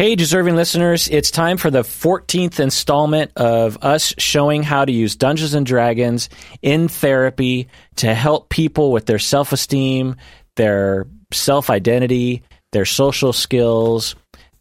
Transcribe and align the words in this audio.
Hey, 0.00 0.14
deserving 0.14 0.56
listeners, 0.56 1.08
it's 1.08 1.30
time 1.30 1.58
for 1.58 1.70
the 1.70 1.82
14th 1.82 2.58
installment 2.58 3.32
of 3.36 3.76
us 3.82 4.14
showing 4.16 4.62
how 4.62 4.86
to 4.86 4.90
use 4.90 5.14
Dungeons 5.14 5.52
and 5.52 5.66
Dragons 5.66 6.30
in 6.62 6.88
therapy 6.88 7.68
to 7.96 8.14
help 8.14 8.48
people 8.48 8.92
with 8.92 9.04
their 9.04 9.18
self 9.18 9.52
esteem, 9.52 10.16
their 10.56 11.06
self 11.34 11.68
identity, 11.68 12.44
their 12.72 12.86
social 12.86 13.34
skills, 13.34 14.16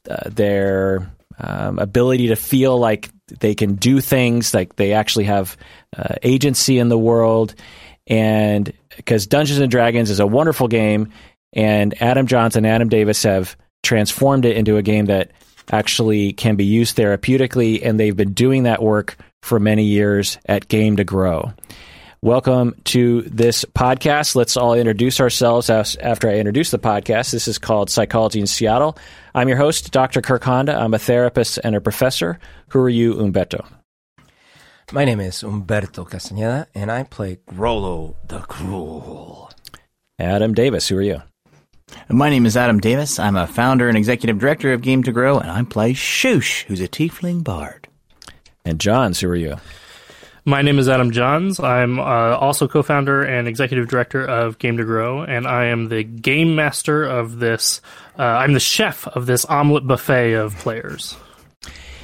uh, 0.09 0.29
their 0.29 1.09
um, 1.37 1.79
ability 1.79 2.27
to 2.27 2.35
feel 2.35 2.77
like 2.77 3.09
they 3.39 3.55
can 3.55 3.75
do 3.75 4.01
things, 4.01 4.53
like 4.53 4.75
they 4.75 4.91
actually 4.91 5.23
have 5.23 5.55
uh, 5.97 6.15
agency 6.21 6.79
in 6.79 6.89
the 6.89 6.99
world. 6.99 7.55
And 8.07 8.73
because 8.97 9.25
Dungeons 9.25 9.59
and 9.59 9.71
Dragons 9.71 10.09
is 10.09 10.19
a 10.19 10.27
wonderful 10.27 10.67
game, 10.67 11.13
and 11.53 11.95
Adam 12.01 12.27
Johnson 12.27 12.65
and 12.65 12.75
Adam 12.75 12.89
Davis 12.89 13.23
have 13.23 13.55
transformed 13.83 14.45
it 14.45 14.57
into 14.57 14.77
a 14.77 14.81
game 14.81 15.05
that 15.05 15.31
actually 15.71 16.33
can 16.33 16.55
be 16.55 16.65
used 16.65 16.97
therapeutically, 16.97 17.85
and 17.85 17.99
they've 17.99 18.15
been 18.15 18.33
doing 18.33 18.63
that 18.63 18.81
work 18.81 19.17
for 19.41 19.59
many 19.59 19.83
years 19.83 20.37
at 20.45 20.67
Game 20.67 20.97
to 20.97 21.03
Grow. 21.03 21.53
Welcome 22.21 22.75
to 22.85 23.21
this 23.21 23.63
podcast. 23.63 24.35
Let's 24.35 24.57
all 24.57 24.73
introduce 24.73 25.21
ourselves 25.21 25.69
after 25.69 26.29
I 26.29 26.33
introduce 26.33 26.71
the 26.71 26.79
podcast. 26.79 27.31
This 27.31 27.47
is 27.47 27.57
called 27.57 27.89
Psychology 27.89 28.41
in 28.41 28.47
Seattle. 28.47 28.97
I'm 29.33 29.47
your 29.47 29.57
host, 29.57 29.91
Dr. 29.91 30.21
Kirk 30.21 30.43
Honda. 30.43 30.75
I'm 30.75 30.93
a 30.93 30.99
therapist 30.99 31.59
and 31.63 31.75
a 31.75 31.81
professor. 31.81 32.37
Who 32.69 32.81
are 32.81 32.89
you, 32.89 33.19
Umberto? 33.21 33.65
My 34.91 35.05
name 35.05 35.21
is 35.21 35.43
Umberto 35.43 36.03
Castaneda, 36.03 36.67
and 36.75 36.91
I 36.91 37.03
play 37.03 37.37
Grollo 37.47 38.15
the 38.27 38.39
Cruel. 38.39 39.51
Adam 40.19 40.53
Davis, 40.53 40.89
who 40.89 40.97
are 40.97 41.01
you? 41.01 41.21
My 42.09 42.29
name 42.29 42.45
is 42.45 42.57
Adam 42.57 42.79
Davis. 42.79 43.19
I'm 43.19 43.35
a 43.35 43.47
founder 43.47 43.87
and 43.87 43.97
executive 43.97 44.39
director 44.39 44.73
of 44.73 44.81
Game 44.81 45.03
to 45.03 45.11
Grow, 45.11 45.37
and 45.39 45.51
I 45.51 45.63
play 45.63 45.93
Shush, 45.93 46.63
who's 46.63 46.81
a 46.81 46.87
tiefling 46.87 47.43
bard. 47.43 47.87
And 48.65 48.79
Johns, 48.79 49.19
who 49.19 49.29
are 49.29 49.35
you? 49.35 49.57
My 50.45 50.61
name 50.61 50.79
is 50.79 50.89
Adam 50.89 51.11
Johns. 51.11 51.59
I'm 51.59 51.99
uh, 51.99 52.03
also 52.03 52.67
co 52.67 52.81
founder 52.81 53.21
and 53.21 53.47
executive 53.47 53.87
director 53.87 54.25
of 54.25 54.57
Game 54.57 54.77
to 54.77 54.83
Grow, 54.83 55.21
and 55.21 55.45
I 55.45 55.65
am 55.65 55.89
the 55.89 56.03
game 56.03 56.55
master 56.55 57.03
of 57.03 57.39
this. 57.39 57.81
Uh, 58.17 58.23
I'm 58.23 58.53
the 58.53 58.59
chef 58.59 59.07
of 59.07 59.25
this 59.25 59.45
omelet 59.45 59.85
buffet 59.85 60.33
of 60.33 60.55
players. 60.55 61.15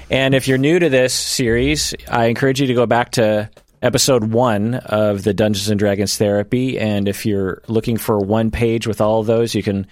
And 0.09 0.36
if 0.36 0.48
you're 0.48 0.59
new 0.59 0.78
to 0.78 0.90
this 0.90 1.14
series, 1.14 1.96
I 2.08 2.26
encourage 2.26 2.62
you 2.62 2.68
to 2.68 2.74
go 2.76 2.86
back 2.86 3.12
to 3.12 3.50
episode 3.81 4.31
one 4.31 4.76
of 4.76 5.23
the 5.23 5.34
Dungeons 5.34 5.70
and 5.70 5.80
Dragons 5.80 6.18
therapy. 6.18 6.80
And 6.80 7.08
if 7.08 7.26
you're 7.26 7.62
looking 7.68 7.98
for 7.98 8.20
one 8.20 8.52
page 8.52 8.88
with 8.88 9.02
all 9.02 9.20
of 9.20 9.28
those, 9.28 9.56
you 9.56 9.64
can 9.64 9.88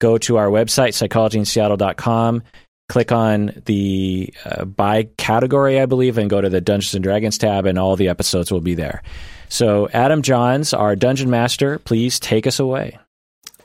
go 0.00 0.18
to 0.18 0.36
our 0.36 0.48
website, 0.48 1.08
psychologyinseattle.com, 1.08 2.42
click 2.88 3.12
on 3.12 3.62
the 3.64 4.32
uh, 4.44 4.64
by 4.64 5.04
category, 5.16 5.80
I 5.80 5.86
believe, 5.86 6.18
and 6.18 6.30
go 6.30 6.40
to 6.40 6.48
the 6.48 6.60
Dungeons 6.60 6.94
and 6.94 7.02
Dragons 7.02 7.38
tab, 7.38 7.66
and 7.66 7.78
all 7.78 7.96
the 7.96 8.08
episodes 8.08 8.52
will 8.52 8.60
be 8.60 8.74
there. 8.74 9.02
So, 9.48 9.88
Adam 9.92 10.22
Johns, 10.22 10.74
our 10.74 10.96
dungeon 10.96 11.30
master, 11.30 11.78
please 11.78 12.18
take 12.18 12.46
us 12.46 12.58
away. 12.58 12.98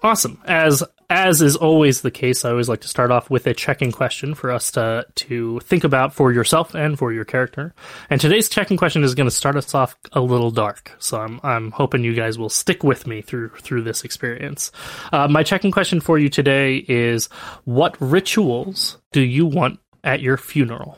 Awesome. 0.04 0.42
As 0.46 0.84
as 1.12 1.42
is 1.42 1.58
always 1.58 2.02
the 2.02 2.10
case, 2.10 2.46
I 2.46 2.52
always 2.52 2.70
like 2.70 2.80
to 2.82 2.88
start 2.88 3.12
off 3.12 3.30
with 3.30 3.46
a 3.46 3.54
check-in 3.54 3.92
question 3.92 4.34
for 4.34 4.50
us 4.50 4.72
to 4.72 5.06
to 5.16 5.60
think 5.60 5.84
about 5.84 6.14
for 6.14 6.32
yourself 6.32 6.74
and 6.74 6.98
for 6.98 7.12
your 7.12 7.26
character. 7.26 7.76
And 8.10 8.22
today's 8.22 8.48
check-in 8.48 8.78
question 8.78 9.04
is 9.04 9.14
going 9.14 9.28
to 9.28 9.36
start 9.36 9.58
us 9.58 9.76
off 9.76 9.98
a 10.14 10.22
little 10.22 10.52
dark, 10.52 10.96
so 11.00 11.20
I'm 11.20 11.42
I'm 11.44 11.72
hoping 11.72 12.06
you 12.06 12.16
guys 12.16 12.40
will 12.40 12.50
stick 12.50 12.82
with 12.84 13.06
me 13.08 13.22
through 13.22 13.50
through 13.50 13.82
this 13.82 14.06
experience. 14.06 14.72
Uh, 15.12 15.28
my 15.28 15.44
check-in 15.44 15.72
question 15.72 16.00
for 16.00 16.18
you 16.18 16.30
today 16.30 16.78
is: 16.78 17.28
What 17.66 17.98
rituals 18.00 18.98
do 19.12 19.22
you 19.22 19.46
want 19.46 19.82
at 20.06 20.22
your 20.22 20.38
funeral? 20.38 20.98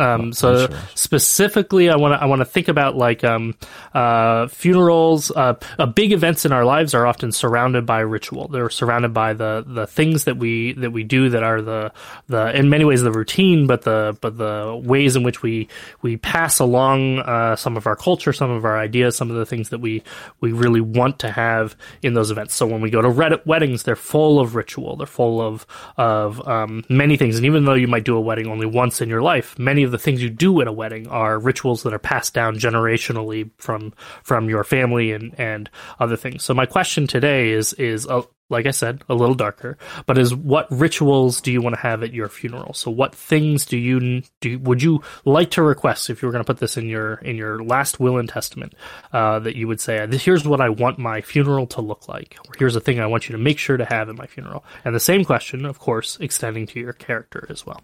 Um, 0.00 0.32
so 0.32 0.66
sure. 0.66 0.78
specifically, 0.94 1.90
I 1.90 1.96
want 1.96 2.14
to 2.14 2.22
I 2.22 2.26
want 2.26 2.40
to 2.40 2.46
think 2.46 2.68
about 2.68 2.96
like 2.96 3.22
um, 3.24 3.54
uh, 3.92 4.48
funerals. 4.48 5.30
Uh, 5.30 5.54
uh, 5.78 5.86
big 5.86 6.12
events 6.12 6.44
in 6.44 6.52
our 6.52 6.64
lives 6.64 6.94
are 6.94 7.06
often 7.06 7.32
surrounded 7.32 7.84
by 7.86 8.00
ritual. 8.00 8.48
They're 8.48 8.70
surrounded 8.70 9.12
by 9.12 9.34
the 9.34 9.64
the 9.66 9.86
things 9.86 10.24
that 10.24 10.36
we 10.36 10.72
that 10.74 10.90
we 10.90 11.04
do 11.04 11.28
that 11.30 11.42
are 11.42 11.60
the 11.60 11.92
the 12.28 12.56
in 12.56 12.70
many 12.70 12.84
ways 12.84 13.02
the 13.02 13.12
routine, 13.12 13.66
but 13.66 13.82
the 13.82 14.16
but 14.20 14.38
the 14.38 14.80
ways 14.82 15.16
in 15.16 15.22
which 15.22 15.42
we 15.42 15.68
we 16.02 16.16
pass 16.16 16.58
along 16.58 17.20
uh, 17.20 17.56
some 17.56 17.76
of 17.76 17.86
our 17.86 17.96
culture, 17.96 18.32
some 18.32 18.50
of 18.50 18.64
our 18.64 18.78
ideas, 18.78 19.16
some 19.16 19.30
of 19.30 19.36
the 19.36 19.46
things 19.46 19.70
that 19.70 19.80
we 19.80 20.02
we 20.40 20.52
really 20.52 20.80
want 20.80 21.18
to 21.20 21.30
have 21.30 21.76
in 22.02 22.14
those 22.14 22.30
events. 22.30 22.54
So 22.54 22.66
when 22.66 22.80
we 22.80 22.90
go 22.90 23.02
to 23.02 23.08
Reddit 23.08 23.46
weddings, 23.46 23.82
they're 23.82 23.96
full 23.96 24.40
of 24.40 24.54
ritual. 24.54 24.96
They're 24.96 25.06
full 25.06 25.40
of 25.40 25.66
of 25.96 26.46
um, 26.46 26.84
many 26.88 27.16
things. 27.16 27.36
And 27.36 27.46
even 27.46 27.64
though 27.64 27.74
you 27.74 27.88
might 27.88 28.04
do 28.04 28.16
a 28.16 28.20
wedding 28.20 28.46
only 28.46 28.66
once 28.66 29.00
in 29.00 29.08
your 29.08 29.22
life, 29.22 29.58
many 29.58 29.82
of 29.82 29.89
the 29.90 29.98
things 29.98 30.22
you 30.22 30.30
do 30.30 30.60
at 30.60 30.68
a 30.68 30.72
wedding 30.72 31.06
are 31.08 31.38
rituals 31.38 31.82
that 31.82 31.94
are 31.94 31.98
passed 31.98 32.34
down 32.34 32.56
generationally 32.56 33.50
from 33.58 33.92
from 34.22 34.48
your 34.48 34.64
family 34.64 35.12
and 35.12 35.34
and 35.38 35.70
other 35.98 36.16
things. 36.16 36.44
So 36.44 36.54
my 36.54 36.66
question 36.66 37.06
today 37.06 37.50
is 37.50 37.72
is 37.74 38.06
uh, 38.06 38.22
like 38.50 38.66
I 38.66 38.72
said, 38.72 39.02
a 39.08 39.14
little 39.14 39.34
darker, 39.34 39.78
but 40.06 40.18
is 40.18 40.34
what 40.34 40.70
rituals 40.70 41.40
do 41.40 41.52
you 41.52 41.62
want 41.62 41.76
to 41.76 41.80
have 41.80 42.02
at 42.02 42.12
your 42.12 42.28
funeral? 42.28 42.74
So 42.74 42.90
what 42.90 43.14
things 43.14 43.64
do 43.64 43.78
you 43.78 44.22
do 44.40 44.58
would 44.58 44.82
you 44.82 45.02
like 45.24 45.52
to 45.52 45.62
request 45.62 46.10
if 46.10 46.20
you 46.20 46.26
were 46.26 46.32
going 46.32 46.44
to 46.44 46.46
put 46.46 46.58
this 46.58 46.76
in 46.76 46.88
your 46.88 47.14
in 47.14 47.36
your 47.36 47.62
last 47.62 48.00
will 48.00 48.18
and 48.18 48.28
testament 48.28 48.74
uh, 49.12 49.38
that 49.38 49.56
you 49.56 49.68
would 49.68 49.80
say 49.80 50.06
here's 50.10 50.46
what 50.46 50.60
I 50.60 50.68
want 50.68 50.98
my 50.98 51.20
funeral 51.20 51.66
to 51.68 51.80
look 51.80 52.08
like, 52.08 52.36
or 52.46 52.52
here's 52.58 52.76
a 52.76 52.80
thing 52.80 53.00
I 53.00 53.06
want 53.06 53.28
you 53.28 53.32
to 53.36 53.42
make 53.42 53.58
sure 53.58 53.76
to 53.76 53.84
have 53.84 54.08
at 54.08 54.16
my 54.16 54.26
funeral. 54.26 54.64
And 54.84 54.94
the 54.94 55.00
same 55.00 55.24
question, 55.24 55.64
of 55.64 55.78
course, 55.78 56.18
extending 56.20 56.66
to 56.68 56.80
your 56.80 56.92
character 56.92 57.46
as 57.48 57.64
well. 57.64 57.80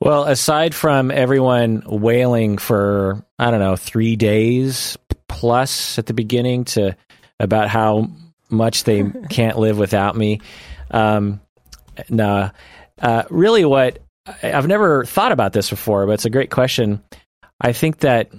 Well, 0.00 0.24
aside 0.24 0.74
from 0.74 1.10
everyone 1.10 1.82
wailing 1.86 2.56
for, 2.56 3.22
I 3.38 3.50
don't 3.50 3.60
know, 3.60 3.76
three 3.76 4.16
days 4.16 4.96
plus 5.28 5.98
at 5.98 6.06
the 6.06 6.14
beginning 6.14 6.64
to 6.64 6.96
about 7.38 7.68
how 7.68 8.08
much 8.48 8.84
they 8.84 9.04
can't 9.30 9.58
live 9.58 9.78
without 9.78 10.16
me, 10.16 10.40
um, 10.90 11.40
nah. 12.08 12.50
Uh, 12.98 13.24
really, 13.30 13.64
what 13.64 13.98
I've 14.42 14.66
never 14.66 15.04
thought 15.04 15.32
about 15.32 15.52
this 15.52 15.70
before, 15.70 16.06
but 16.06 16.12
it's 16.12 16.24
a 16.24 16.30
great 16.30 16.50
question. 16.50 17.02
I 17.60 17.72
think 17.72 17.98
that 17.98 18.30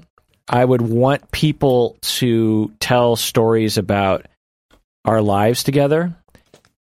I 0.47 0.63
would 0.63 0.81
want 0.81 1.31
people 1.31 1.97
to 2.01 2.72
tell 2.79 3.16
stories 3.16 3.78
about 3.78 4.25
our 5.05 5.22
lives 5.22 5.63
together 5.63 6.16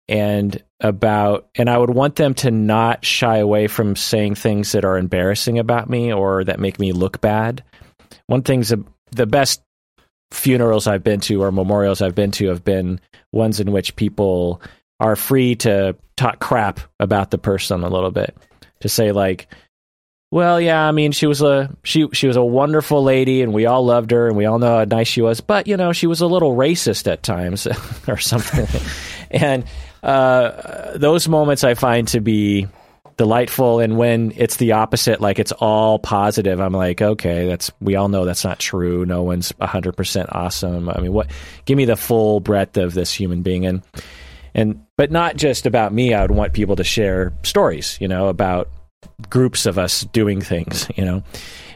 and 0.07 0.61
about 0.83 1.47
and 1.55 1.69
I 1.69 1.77
would 1.77 1.89
want 1.89 2.17
them 2.17 2.33
to 2.35 2.51
not 2.51 3.05
shy 3.05 3.37
away 3.37 3.67
from 3.67 3.95
saying 3.95 4.35
things 4.35 4.73
that 4.73 4.83
are 4.85 4.97
embarrassing 4.97 5.57
about 5.57 5.89
me 5.89 6.11
or 6.11 6.43
that 6.43 6.59
make 6.59 6.77
me 6.77 6.91
look 6.91 7.21
bad. 7.21 7.63
One 8.27 8.43
thing's 8.43 8.73
the 9.11 9.25
best 9.25 9.61
funerals 10.31 10.85
I've 10.85 11.03
been 11.03 11.21
to 11.21 11.41
or 11.41 11.51
memorials 11.51 12.01
I've 12.01 12.15
been 12.15 12.31
to 12.31 12.47
have 12.49 12.63
been 12.63 12.99
ones 13.31 13.59
in 13.59 13.71
which 13.71 13.95
people 13.95 14.61
are 14.99 15.15
free 15.15 15.55
to 15.55 15.95
talk 16.17 16.39
crap 16.39 16.79
about 16.99 17.31
the 17.31 17.37
person 17.37 17.83
a 17.83 17.89
little 17.89 18.11
bit. 18.11 18.35
To 18.81 18.89
say 18.89 19.13
like, 19.13 19.47
well, 20.31 20.59
yeah, 20.59 20.87
I 20.87 20.91
mean, 20.91 21.11
she 21.11 21.27
was 21.27 21.41
a 21.41 21.73
she 21.83 22.07
she 22.11 22.27
was 22.27 22.35
a 22.35 22.43
wonderful 22.43 23.03
lady, 23.03 23.43
and 23.43 23.53
we 23.53 23.67
all 23.67 23.85
loved 23.85 24.11
her, 24.11 24.27
and 24.27 24.35
we 24.35 24.45
all 24.45 24.57
know 24.57 24.79
how 24.79 24.83
nice 24.83 25.07
she 25.07 25.21
was. 25.21 25.41
But 25.41 25.67
you 25.67 25.77
know, 25.77 25.93
she 25.93 26.07
was 26.07 26.21
a 26.21 26.27
little 26.27 26.55
racist 26.55 27.09
at 27.09 27.21
times, 27.21 27.67
or 28.07 28.17
something. 28.17 28.67
and 29.31 29.63
uh, 30.03 30.97
those 30.97 31.27
moments 31.27 31.63
I 31.63 31.73
find 31.73 32.07
to 32.09 32.19
be 32.19 32.67
delightful 33.17 33.79
and 33.79 33.97
when 33.97 34.33
it's 34.35 34.57
the 34.57 34.71
opposite 34.71 35.21
like 35.21 35.37
it's 35.37 35.51
all 35.51 35.99
positive 35.99 36.59
i'm 36.59 36.73
like 36.73 36.99
okay 36.99 37.47
that's 37.47 37.71
we 37.79 37.95
all 37.95 38.07
know 38.07 38.25
that's 38.25 38.43
not 38.43 38.57
true. 38.59 39.05
No 39.05 39.21
one's 39.21 39.51
100% 39.53 40.25
awesome. 40.31 40.89
I 40.89 40.99
mean 40.99 41.13
what 41.13 41.29
give 41.65 41.77
me 41.77 41.85
the 41.85 41.95
full 41.95 42.39
breadth 42.39 42.77
of 42.77 42.93
this 42.93 43.13
human 43.13 43.43
being. 43.43 43.65
And 43.65 43.83
and 44.55 44.83
but 44.97 45.11
not 45.11 45.35
just 45.35 45.65
about 45.65 45.93
me 45.93 46.13
i 46.13 46.21
would 46.21 46.31
want 46.31 46.53
people 46.53 46.75
to 46.75 46.83
share 46.83 47.33
stories 47.43 47.97
you 47.99 48.07
know 48.07 48.27
about 48.27 48.69
groups 49.29 49.65
of 49.65 49.77
us 49.77 50.01
doing 50.05 50.41
things 50.41 50.87
you 50.95 51.05
know. 51.05 51.23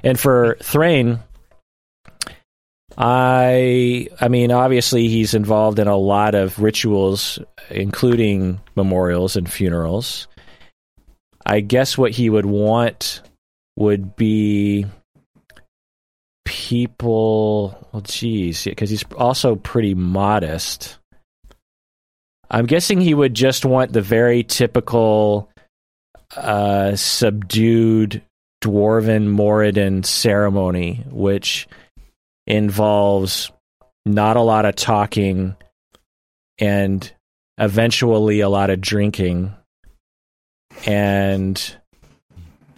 And 0.04 0.20
for 0.20 0.58
thrain 0.62 1.20
I 2.98 4.08
I 4.20 4.28
mean 4.28 4.52
obviously 4.52 5.08
he's 5.08 5.34
involved 5.34 5.78
in 5.78 5.88
a 5.88 5.98
lot 5.98 6.34
of 6.34 6.60
rituals 6.60 7.40
including 7.70 8.60
memorials 8.76 9.36
and 9.36 9.52
funerals. 9.52 10.28
I 11.46 11.60
guess 11.60 11.98
what 11.98 12.12
he 12.12 12.30
would 12.30 12.46
want 12.46 13.22
would 13.78 14.16
be 14.16 14.86
people 16.46 17.78
well 17.92 18.02
geez 18.02 18.64
because 18.64 18.90
he's 18.90 19.06
also 19.16 19.56
pretty 19.56 19.94
modest. 19.94 20.98
I'm 22.50 22.66
guessing 22.66 23.00
he 23.00 23.14
would 23.14 23.34
just 23.34 23.66
want 23.66 23.94
the 23.94 24.02
very 24.02 24.44
typical 24.44 25.50
uh, 26.36 26.96
subdued 26.96 28.24
dwarven 28.64 29.28
Moradin 29.28 30.04
ceremony 30.04 31.04
which 31.12 31.68
involves 32.48 33.52
not 34.06 34.38
a 34.38 34.42
lot 34.42 34.66
of 34.66 34.76
talking 34.76 35.56
and 36.58 37.12
eventually 37.58 38.40
a 38.40 38.50
lot 38.50 38.70
of 38.70 38.82
drinking 38.82 39.54
and 40.86 41.76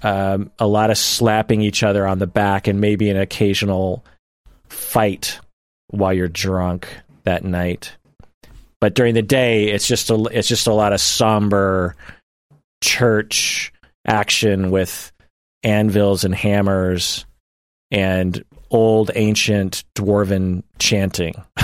um, 0.01 0.51
a 0.59 0.67
lot 0.67 0.89
of 0.89 0.97
slapping 0.97 1.61
each 1.61 1.83
other 1.83 2.07
on 2.07 2.19
the 2.19 2.27
back, 2.27 2.67
and 2.67 2.79
maybe 2.79 3.09
an 3.09 3.17
occasional 3.17 4.03
fight 4.69 5.39
while 5.87 6.13
you're 6.13 6.27
drunk 6.27 6.87
that 7.23 7.43
night. 7.43 7.95
But 8.79 8.95
during 8.95 9.13
the 9.13 9.21
day, 9.21 9.65
it's 9.65 9.87
just 9.87 10.09
a 10.09 10.15
it's 10.31 10.47
just 10.47 10.67
a 10.67 10.73
lot 10.73 10.93
of 10.93 11.01
somber 11.01 11.95
church 12.81 13.73
action 14.07 14.71
with 14.71 15.11
anvils 15.63 16.23
and 16.23 16.33
hammers 16.33 17.25
and 17.91 18.45
old 18.71 19.11
ancient 19.15 19.83
dwarven 19.95 20.63
chanting. 20.79 21.33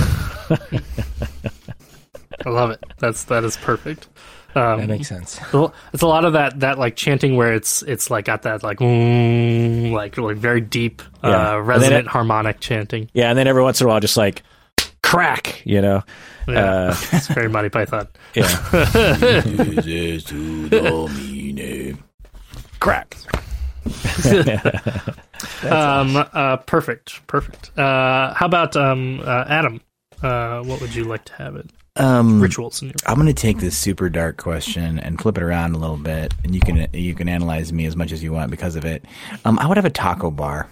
I 2.46 2.50
love 2.50 2.72
it. 2.72 2.84
That's 2.98 3.24
that 3.26 3.44
is 3.44 3.58
perfect. 3.58 4.08
Um, 4.56 4.80
That 4.82 4.88
makes 4.88 5.08
sense. 5.10 5.40
It's 5.94 6.02
a 6.04 6.08
lot 6.08 6.24
of 6.26 6.34
that 6.34 6.60
that 6.62 6.78
like 6.80 6.96
chanting 6.96 7.36
where 7.36 7.54
it's 7.54 7.82
it's 7.84 8.10
like 8.10 8.26
got 8.26 8.44
that 8.44 8.64
like 8.64 8.78
mm, 8.80 9.92
like 9.92 10.18
like 10.18 10.38
very 10.38 10.62
deep 10.62 11.02
Yeah. 11.24 11.56
uh, 11.56 11.58
resonant 11.60 12.06
it- 12.08 12.12
harmonic 12.12 12.60
chanting. 12.60 13.10
yeah, 13.14 13.30
and 13.30 13.38
then 13.38 13.48
every 13.48 13.64
once 13.64 13.82
in 13.82 13.86
a 13.86 13.90
while, 13.90 14.00
just 14.00 14.18
like 14.18 14.44
crack, 15.04 15.62
you 15.66 15.82
know. 15.82 16.04
Yeah, 16.48 16.90
Uh, 16.90 16.96
it's 17.14 17.28
very 17.28 17.50
Monty 17.50 17.70
Python. 17.70 18.08
yeah, 18.34 18.46
Crack. 22.80 23.16
Um, 25.64 26.16
uh, 26.16 26.58
perfect, 26.58 27.26
perfect. 27.28 27.78
Uh, 27.78 28.34
how 28.34 28.46
about 28.46 28.76
um, 28.76 29.22
uh, 29.24 29.46
Adam? 29.48 29.82
Uh, 30.22 30.64
what 30.64 30.82
would 30.82 30.96
you 30.96 31.04
like 31.04 31.26
to 31.26 31.34
have 31.34 31.56
it? 31.56 31.70
Um, 31.98 32.42
Rituals 32.42 32.82
in 32.82 32.90
your 32.90 32.96
I'm 33.06 33.16
going 33.16 33.28
to 33.28 33.34
take 33.34 33.60
this 33.60 33.78
super 33.78 34.10
dark 34.10 34.36
question 34.38 35.00
and 35.00 35.20
flip 35.20 35.38
it 35.38 35.44
around 35.44 35.76
a 35.76 35.78
little 35.78 35.98
bit, 35.98 36.34
and 36.44 36.54
you 36.54 36.60
can 36.60 36.88
you 36.94 37.14
can 37.16 37.30
analyze 37.30 37.72
me 37.72 37.86
as 37.86 37.96
much 37.96 38.12
as 38.12 38.22
you 38.22 38.34
want 38.34 38.52
because 38.52 38.76
of 38.76 38.84
it. 38.84 39.06
Um, 39.46 39.58
I 39.60 39.68
would 39.68 39.78
have 39.78 39.86
a 39.86 39.90
taco 39.90 40.30
bar 40.30 40.70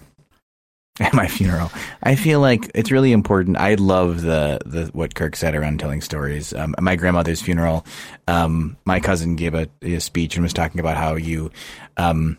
at 0.99 1.13
my 1.13 1.27
funeral. 1.27 1.71
I 2.01 2.15
feel 2.15 2.41
like 2.41 2.69
it's 2.75 2.91
really 2.91 3.13
important. 3.13 3.57
I 3.57 3.75
love 3.75 4.21
the 4.21 4.59
the 4.65 4.89
what 4.93 5.15
Kirk 5.15 5.37
said 5.37 5.55
around 5.55 5.79
telling 5.79 6.01
stories. 6.01 6.53
Um, 6.53 6.75
at 6.77 6.83
my 6.83 6.97
grandmother's 6.97 7.41
funeral, 7.41 7.85
um, 8.27 8.75
my 8.83 8.99
cousin 8.99 9.37
gave 9.37 9.55
a, 9.55 9.69
a 9.81 9.99
speech 9.99 10.35
and 10.35 10.43
was 10.43 10.53
talking 10.53 10.79
about 10.79 10.97
how 10.97 11.15
you. 11.15 11.51
Um, 11.95 12.37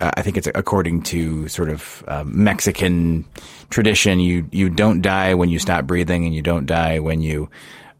uh, 0.00 0.10
I 0.16 0.22
think 0.22 0.36
it's 0.36 0.48
according 0.54 1.02
to 1.02 1.48
sort 1.48 1.68
of 1.68 2.04
um, 2.08 2.42
Mexican 2.42 3.24
tradition. 3.70 4.20
You 4.20 4.48
you 4.50 4.70
don't 4.70 5.02
die 5.02 5.34
when 5.34 5.48
you 5.48 5.58
stop 5.58 5.86
breathing, 5.86 6.24
and 6.24 6.34
you 6.34 6.42
don't 6.42 6.66
die 6.66 6.98
when 6.98 7.20
you 7.20 7.50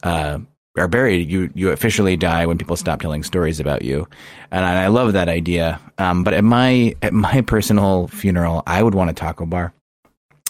uh, 0.02 0.38
are 0.78 0.88
buried. 0.88 1.30
You 1.30 1.50
you 1.54 1.70
officially 1.70 2.16
die 2.16 2.46
when 2.46 2.58
people 2.58 2.76
stop 2.76 3.00
telling 3.00 3.22
stories 3.22 3.60
about 3.60 3.82
you, 3.82 4.08
and 4.50 4.64
I, 4.64 4.84
I 4.84 4.86
love 4.88 5.12
that 5.12 5.28
idea. 5.28 5.80
Um, 5.98 6.24
but 6.24 6.34
at 6.34 6.44
my 6.44 6.94
at 7.02 7.12
my 7.12 7.40
personal 7.46 8.08
funeral, 8.08 8.62
I 8.66 8.82
would 8.82 8.94
want 8.94 9.10
a 9.10 9.14
taco 9.14 9.46
bar 9.46 9.72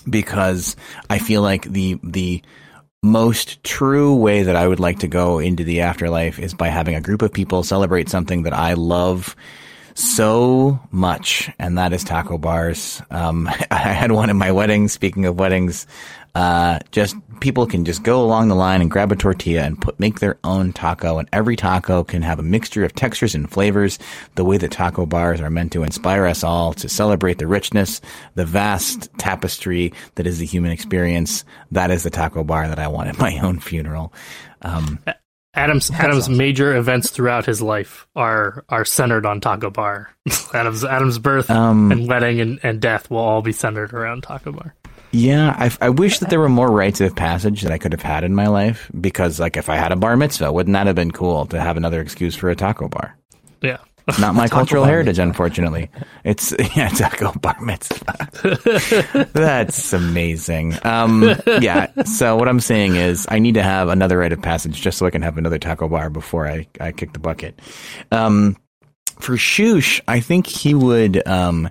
because 0.09 0.77
I 1.09 1.19
feel 1.19 1.43
like 1.43 1.65
the 1.65 1.99
the 2.03 2.43
most 3.03 3.65
true 3.65 4.15
way 4.15 4.43
that 4.43 4.57
I 4.57 4.69
would 4.69 4.81
like 4.81 4.99
to 5.01 5.09
go 5.09 5.39
into 5.39 5.65
the 5.65 5.81
afterlife 5.81 6.39
is 6.39 6.53
by 6.53 6.69
having 6.69 6.95
a 6.95 7.01
group 7.01 7.23
of 7.23 7.33
people 7.33 7.63
celebrate 7.63 8.11
something 8.11 8.43
that 8.43 8.53
I 8.53 8.75
love 8.75 9.35
so 10.01 10.81
much, 10.91 11.51
and 11.59 11.79
that 11.79 11.93
is 11.93 12.05
taco 12.05 12.39
bars. 12.39 13.03
Um, 13.11 13.49
I 13.71 13.77
had 13.77 14.13
one 14.13 14.31
at 14.31 14.37
my 14.37 14.53
wedding. 14.53 14.89
Speaking 14.89 15.27
of 15.27 15.39
weddings, 15.39 15.87
uh, 16.35 16.79
just 16.91 17.17
people 17.41 17.67
can 17.67 17.85
just 17.85 18.03
go 18.03 18.23
along 18.23 18.49
the 18.49 18.55
line 18.55 18.81
and 18.81 18.91
grab 18.91 19.11
a 19.13 19.17
tortilla 19.17 19.63
and 19.63 19.81
put 19.81 19.99
make 19.99 20.21
their 20.21 20.39
own 20.45 20.73
taco, 20.73 21.19
and 21.19 21.29
every 21.33 21.57
taco 21.57 22.05
can 22.05 22.23
have 22.23 22.39
a 22.39 22.43
mixture 22.43 22.85
of 22.85 22.95
textures 22.95 23.35
and 23.35 23.51
flavors. 23.51 23.99
The 24.37 24.45
way 24.45 24.57
that 24.59 24.71
taco 24.71 25.07
bars 25.07 25.41
are 25.41 25.51
meant 25.51 25.73
to 25.73 25.83
inspire 25.83 26.27
us 26.27 26.45
all 26.45 26.73
to 26.75 26.89
celebrate 26.89 27.39
the 27.39 27.47
richness, 27.47 28.01
the 28.35 28.47
vast 28.47 29.11
tapestry 29.19 29.93
that 30.15 30.27
is 30.27 30.39
the 30.39 30.47
human 30.47 30.71
experience. 30.71 31.45
That 31.71 31.91
is 31.91 32.03
the 32.03 32.11
taco 32.11 32.45
bar 32.45 32.69
that 32.69 32.79
I 32.79 32.89
want 32.89 33.09
at 33.09 33.19
my 33.19 33.39
own 33.43 33.61
funeral. 33.61 34.13
Um, 34.63 34.99
Adam's 35.55 35.91
Adam's 35.91 36.29
major 36.29 36.77
events 36.77 37.11
throughout 37.11 37.45
his 37.45 37.61
life 37.61 38.07
are 38.15 38.65
are 38.69 38.85
centered 38.85 39.27
on 39.27 39.41
Taco 39.41 39.71
Bar. 39.71 40.15
Adam's 40.55 40.85
Adam's 40.85 41.19
birth 41.19 41.51
Um, 41.51 41.91
and 41.91 42.09
wedding 42.09 42.41
and, 42.41 42.61
and 42.63 42.81
death 42.81 43.11
will 43.11 43.19
all 43.19 43.43
be 43.43 43.53
centered 43.53 43.93
around 43.93 44.23
Taco 44.23 44.53
Bar. 44.53 44.75
Yeah, 45.13 45.57
I, 45.59 45.73
I 45.87 45.89
wish 45.89 46.21
that 46.21 46.31
there 46.31 46.39
were 46.39 46.49
more 46.49 46.71
rites 46.71 47.01
of 47.01 47.17
passage 47.17 47.63
that 47.63 47.73
I 47.73 47.79
could 47.79 47.91
have 47.93 48.03
had 48.03 48.23
in 48.23 48.33
my 48.33 48.47
life 48.47 48.89
because, 49.01 49.41
like, 49.41 49.57
if 49.57 49.69
I 49.69 49.75
had 49.75 49.91
a 49.91 49.97
bar 49.97 50.17
mitzvah, 50.17 50.53
wouldn't 50.53 50.73
that 50.75 50.87
have 50.87 50.95
been 50.95 51.11
cool 51.11 51.47
to 51.47 51.61
have 51.61 51.77
another 51.77 52.01
excuse 52.01 52.37
for 52.37 52.49
a 52.49 52.55
taco 52.55 52.87
bar? 52.89 53.17
Yeah. 53.61 53.79
Not 54.19 54.35
my 54.35 54.49
cultural 54.49 54.85
heritage, 54.85 55.19
unfortunately. 55.19 55.91
It's 56.25 56.55
yeah, 56.77 56.89
taco 56.89 57.33
bar 57.39 57.61
mitzvah. 57.61 59.29
That's 59.33 59.93
amazing. 59.93 60.75
Um, 60.85 61.35
yeah. 61.61 61.91
So 62.05 62.37
what 62.37 62.49
I'm 62.49 62.61
saying 62.61 62.97
is, 62.97 63.27
I 63.31 63.39
need 63.39 63.55
to 63.55 63.63
have 63.63 63.89
another 63.89 64.19
rite 64.19 64.33
of 64.33 64.43
passage 64.43 64.81
just 64.81 64.99
so 64.99 65.07
I 65.07 65.11
can 65.11 65.23
have 65.23 65.39
another 65.39 65.59
taco 65.59 65.89
bar 65.89 66.11
before 66.11 66.49
I 66.49 66.67
I 66.81 66.93
kick 66.93 67.13
the 67.13 67.19
bucket. 67.19 67.61
Um, 68.11 68.57
for 69.21 69.37
Shush, 69.37 70.01
I 70.09 70.21
think 70.21 70.47
he 70.47 70.75
would, 70.75 71.27
um, 71.29 71.69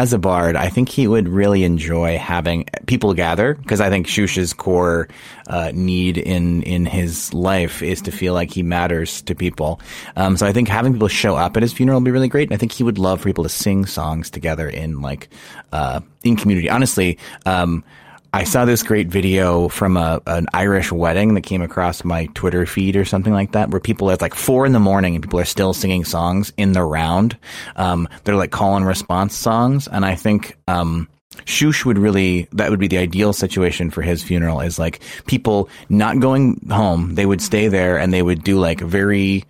as 0.00 0.12
a 0.12 0.18
bard, 0.18 0.56
I 0.56 0.68
think 0.68 0.88
he 0.88 1.06
would 1.06 1.28
really 1.28 1.62
enjoy 1.62 2.18
having 2.18 2.66
people 2.86 3.14
gather 3.14 3.54
because 3.54 3.80
I 3.80 3.90
think 3.90 4.06
Shush's 4.06 4.52
core 4.52 5.08
uh, 5.46 5.70
need 5.72 6.18
in 6.18 6.62
in 6.62 6.84
his 6.84 7.32
life 7.32 7.80
is 7.82 8.02
to 8.02 8.10
feel 8.10 8.34
like 8.34 8.50
he 8.50 8.62
matters 8.62 9.22
to 9.22 9.34
people. 9.34 9.80
Um, 10.16 10.36
so 10.36 10.46
I 10.46 10.52
think 10.52 10.68
having 10.68 10.92
people 10.92 11.08
show 11.08 11.36
up 11.36 11.56
at 11.56 11.62
his 11.62 11.72
funeral 11.72 12.00
would 12.00 12.04
be 12.04 12.10
really 12.10 12.28
great. 12.28 12.48
And 12.48 12.54
I 12.54 12.58
think 12.58 12.72
he 12.72 12.82
would 12.82 12.98
love 12.98 13.20
for 13.20 13.28
people 13.28 13.44
to 13.44 13.50
sing 13.50 13.86
songs 13.86 14.30
together 14.30 14.68
in 14.68 15.00
like 15.00 15.28
uh, 15.72 16.00
in 16.24 16.36
community. 16.36 16.68
Honestly. 16.68 17.18
Um, 17.46 17.84
I 18.34 18.42
saw 18.42 18.64
this 18.64 18.82
great 18.82 19.06
video 19.06 19.68
from 19.68 19.96
a, 19.96 20.20
an 20.26 20.48
Irish 20.52 20.90
wedding 20.90 21.34
that 21.34 21.42
came 21.42 21.62
across 21.62 22.02
my 22.02 22.26
Twitter 22.34 22.66
feed 22.66 22.96
or 22.96 23.04
something 23.04 23.32
like 23.32 23.52
that, 23.52 23.70
where 23.70 23.78
people 23.78 24.10
it's 24.10 24.20
like 24.20 24.34
four 24.34 24.66
in 24.66 24.72
the 24.72 24.80
morning 24.80 25.14
and 25.14 25.22
people 25.22 25.38
are 25.38 25.44
still 25.44 25.72
singing 25.72 26.04
songs 26.04 26.52
in 26.56 26.72
the 26.72 26.82
round. 26.82 27.38
Um, 27.76 28.08
they're 28.24 28.34
like 28.34 28.50
call 28.50 28.76
and 28.76 28.84
response 28.84 29.36
songs, 29.36 29.86
and 29.86 30.04
I 30.04 30.16
think 30.16 30.56
um, 30.66 31.08
Shush 31.44 31.84
would 31.84 31.96
really 31.96 32.48
that 32.50 32.70
would 32.70 32.80
be 32.80 32.88
the 32.88 32.98
ideal 32.98 33.32
situation 33.32 33.90
for 33.90 34.02
his 34.02 34.24
funeral. 34.24 34.62
Is 34.62 34.80
like 34.80 34.98
people 35.28 35.68
not 35.88 36.18
going 36.18 36.60
home; 36.68 37.14
they 37.14 37.26
would 37.26 37.40
stay 37.40 37.68
there 37.68 38.00
and 38.00 38.12
they 38.12 38.22
would 38.22 38.42
do 38.42 38.58
like 38.58 38.80
very 38.80 39.44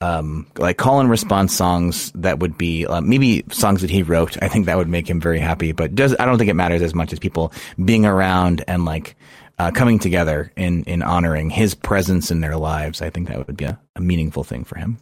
um, 0.00 0.46
like 0.56 0.78
call 0.78 1.00
and 1.00 1.10
response 1.10 1.54
songs 1.54 2.10
that 2.14 2.38
would 2.38 2.56
be 2.56 2.86
uh, 2.86 3.00
maybe 3.00 3.44
songs 3.50 3.82
that 3.82 3.90
he 3.90 4.02
wrote. 4.02 4.42
I 4.42 4.48
think 4.48 4.66
that 4.66 4.76
would 4.76 4.88
make 4.88 5.08
him 5.08 5.20
very 5.20 5.38
happy. 5.38 5.72
But 5.72 5.94
does 5.94 6.14
I 6.18 6.24
don't 6.24 6.38
think 6.38 6.50
it 6.50 6.54
matters 6.54 6.82
as 6.82 6.94
much 6.94 7.12
as 7.12 7.18
people 7.18 7.52
being 7.84 8.06
around 8.06 8.64
and 8.66 8.84
like 8.84 9.16
uh, 9.58 9.70
coming 9.70 9.98
together 9.98 10.52
in 10.56 10.84
in 10.84 11.02
honoring 11.02 11.50
his 11.50 11.74
presence 11.74 12.30
in 12.30 12.40
their 12.40 12.56
lives. 12.56 13.02
I 13.02 13.10
think 13.10 13.28
that 13.28 13.46
would 13.46 13.56
be 13.56 13.66
a, 13.66 13.78
a 13.94 14.00
meaningful 14.00 14.42
thing 14.42 14.64
for 14.64 14.78
him. 14.78 14.98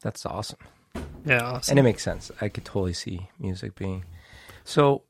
That's 0.00 0.24
awesome. 0.24 0.58
Yeah. 1.26 1.42
Awesome. 1.42 1.72
And 1.72 1.78
it 1.78 1.82
makes 1.82 2.02
sense. 2.02 2.30
I 2.40 2.48
could 2.48 2.64
totally 2.64 2.94
see 2.94 3.28
music 3.38 3.74
being. 3.74 4.04
So, 4.64 5.02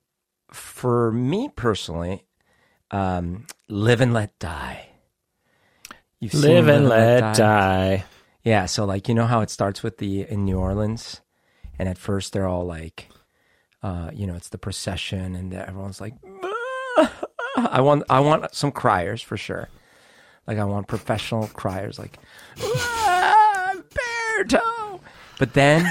for 0.50 1.12
me 1.12 1.48
personally, 1.54 2.24
um, 2.90 3.46
live 3.68 4.00
and 4.00 4.12
let 4.12 4.36
die. 4.38 4.88
You've 6.20 6.32
seen 6.32 6.42
live 6.42 6.68
and 6.68 6.88
let 6.88 7.36
die. 7.36 8.04
Yeah, 8.44 8.66
so 8.66 8.84
like 8.84 9.08
you 9.08 9.14
know 9.14 9.26
how 9.26 9.40
it 9.40 9.50
starts 9.50 9.82
with 9.82 9.98
the 9.98 10.22
in 10.22 10.44
New 10.44 10.58
Orleans, 10.58 11.20
and 11.78 11.88
at 11.88 11.98
first 11.98 12.32
they're 12.32 12.48
all 12.48 12.64
like, 12.66 13.08
uh, 13.82 14.10
you 14.12 14.26
know, 14.26 14.34
it's 14.34 14.48
the 14.48 14.58
procession, 14.58 15.36
and 15.36 15.54
everyone's 15.54 16.00
like, 16.00 16.14
I 17.56 17.80
want, 17.80 18.04
I 18.10 18.20
want 18.20 18.52
some 18.54 18.72
criers 18.72 19.22
for 19.22 19.36
sure. 19.36 19.68
Like 20.46 20.58
I 20.58 20.64
want 20.64 20.88
professional 20.88 21.46
criers, 21.48 21.98
like, 21.98 22.18
"Ah, 22.60 23.74
Berto. 24.38 25.00
But 25.38 25.54
then 25.54 25.86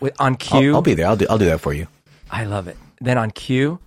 with, 0.00 0.14
on 0.20 0.32
I'll, 0.32 0.36
cue, 0.60 0.74
I'll 0.74 0.82
be 0.82 0.94
there. 0.94 1.06
I'll 1.08 1.16
do 1.16 1.26
I'll 1.28 1.38
do 1.38 1.46
that 1.46 1.60
for 1.60 1.72
you. 1.72 1.88
I 2.30 2.44
love 2.44 2.68
it. 2.68 2.76
Then 3.00 3.18
on 3.18 3.30
cue, 3.32 3.78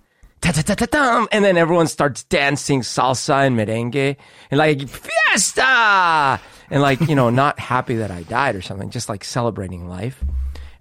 ta 0.42 0.52
ta 0.52 0.60
ta 0.62 0.74
ta 0.74 0.86
dum, 0.86 1.28
and 1.32 1.42
then 1.44 1.56
everyone 1.56 1.86
starts 1.88 2.24
dancing 2.24 2.82
salsa 2.82 3.46
and 3.46 3.56
merengue 3.58 4.16
and 4.50 4.58
like 4.58 4.86
fiesta, 4.88 6.38
and 6.70 6.82
like 6.82 7.00
you 7.00 7.14
know, 7.14 7.30
not 7.30 7.58
happy 7.58 7.96
that 7.96 8.10
I 8.10 8.22
died 8.22 8.56
or 8.56 8.62
something, 8.62 8.90
just 8.90 9.08
like 9.08 9.24
celebrating 9.24 9.88
life. 9.88 10.22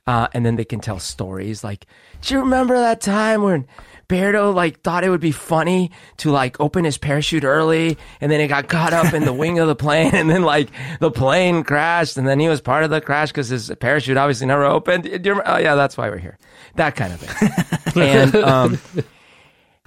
Uh, 0.07 0.27
and 0.33 0.43
then 0.43 0.55
they 0.55 0.65
can 0.65 0.79
tell 0.79 0.99
stories 0.99 1.63
like, 1.63 1.85
"Do 2.21 2.33
you 2.33 2.39
remember 2.41 2.77
that 2.77 3.01
time 3.01 3.43
when?" 3.43 3.67
Berto 4.09 4.53
like 4.55 4.81
thought 4.81 5.03
it 5.03 5.09
would 5.11 5.21
be 5.21 5.31
funny 5.31 5.91
to 6.17 6.31
like 6.31 6.59
open 6.59 6.83
his 6.83 6.97
parachute 6.97 7.43
early 7.43 7.95
and 8.19 8.31
then 8.31 8.41
it 8.41 8.47
got 8.47 8.67
caught 8.67 8.91
up 8.91 9.13
in 9.13 9.23
the 9.23 9.31
wing 9.31 9.59
of 9.59 9.67
the 9.67 9.75
plane 9.75 10.15
and 10.15 10.27
then 10.27 10.41
like 10.41 10.69
the 10.99 11.11
plane 11.11 11.63
crashed 11.63 12.17
and 12.17 12.27
then 12.27 12.39
he 12.39 12.49
was 12.49 12.59
part 12.59 12.83
of 12.83 12.89
the 12.89 13.01
crash 13.01 13.29
because 13.29 13.49
his 13.49 13.71
parachute 13.79 14.17
obviously 14.17 14.47
never 14.47 14.65
opened. 14.65 15.03
Do 15.03 15.11
you 15.11 15.17
remember? 15.17 15.43
Oh 15.45 15.57
yeah, 15.57 15.75
that's 15.75 15.95
why 15.95 16.09
we're 16.09 16.17
here. 16.17 16.39
That 16.73 16.95
kind 16.95 17.13
of 17.13 17.19
thing. 17.19 18.01
and 18.01 18.35
um, 18.35 18.79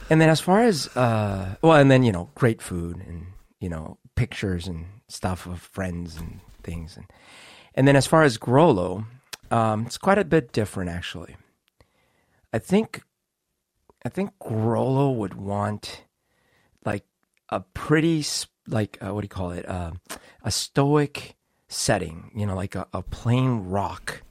and 0.09 0.21
then 0.21 0.28
as 0.28 0.40
far 0.40 0.62
as 0.62 0.87
uh, 0.97 1.56
well, 1.61 1.78
and 1.78 1.90
then 1.90 2.04
you 2.04 2.12
know, 2.12 2.30
great 2.37 2.62
food 2.62 2.99
and 3.04 3.26
you 3.59 3.68
know, 3.68 3.99
pictures 4.14 4.68
and 4.68 4.87
stuff 5.12 5.47
of 5.47 5.61
friends 5.61 6.16
and 6.16 6.40
things, 6.62 6.97
and 6.97 7.07
and 7.75 7.87
then 7.87 7.97
as 7.97 8.07
far 8.07 8.23
as 8.23 8.38
Grollo, 8.38 9.04
Um, 9.50 9.85
it's 9.85 9.99
quite 9.99 10.19
a 10.19 10.25
bit 10.25 10.52
different, 10.52 10.88
actually. 10.90 11.37
I 12.54 12.59
think, 12.59 13.02
I 14.02 14.09
think 14.09 14.31
Grollo 14.40 15.14
would 15.14 15.35
want 15.35 16.04
like 16.87 17.04
a 17.50 17.61
pretty 17.61 18.25
like 18.66 18.97
uh, 19.02 19.12
what 19.12 19.21
do 19.21 19.25
you 19.26 19.28
call 19.28 19.52
it? 19.52 19.69
Uh, 19.69 19.92
a 20.42 20.50
stoic 20.50 21.37
setting. 21.69 22.31
You 22.35 22.47
know, 22.47 22.57
like 22.57 22.75
a, 22.75 22.87
a 22.92 23.02
plain 23.02 23.69
rock 23.69 24.23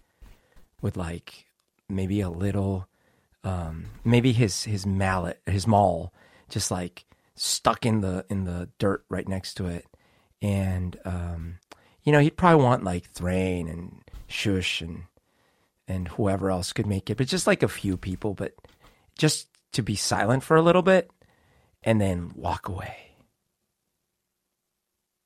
with 0.81 0.97
like 0.97 1.45
maybe 1.87 2.21
a 2.21 2.29
little, 2.29 2.87
um, 3.43 3.85
maybe 4.03 4.31
his 4.33 4.63
his 4.63 4.85
mallet, 4.85 5.39
his 5.45 5.67
maul, 5.67 6.13
just 6.49 6.71
like 6.71 7.05
stuck 7.35 7.85
in 7.85 8.01
the 8.01 8.25
in 8.29 8.45
the 8.45 8.69
dirt 8.79 9.05
right 9.09 9.27
next 9.27 9.53
to 9.55 9.67
it, 9.67 9.85
and 10.41 10.97
um, 11.05 11.59
you 12.03 12.11
know 12.11 12.19
he'd 12.19 12.37
probably 12.37 12.63
want 12.63 12.83
like 12.83 13.09
Thrain 13.11 13.67
and 13.67 14.01
Shush 14.27 14.81
and 14.81 15.03
and 15.87 16.07
whoever 16.09 16.49
else 16.49 16.71
could 16.73 16.87
make 16.87 17.09
it, 17.09 17.17
but 17.17 17.27
just 17.27 17.47
like 17.47 17.63
a 17.63 17.67
few 17.67 17.97
people, 17.97 18.33
but 18.33 18.53
just 19.17 19.47
to 19.73 19.81
be 19.83 19.95
silent 19.95 20.43
for 20.43 20.55
a 20.55 20.61
little 20.61 20.81
bit 20.81 21.09
and 21.83 21.99
then 21.99 22.31
walk 22.35 22.67
away. 22.69 22.95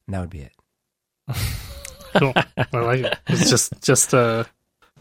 And 0.07 0.13
that 0.15 0.21
would 0.21 0.29
be 0.29 0.41
it. 0.41 0.53
Cool. 2.17 2.31
I 2.35 2.77
like 2.77 2.99
it. 3.01 3.17
It's 3.27 3.49
just 3.49 3.73
just 3.81 4.13
a 4.13 4.45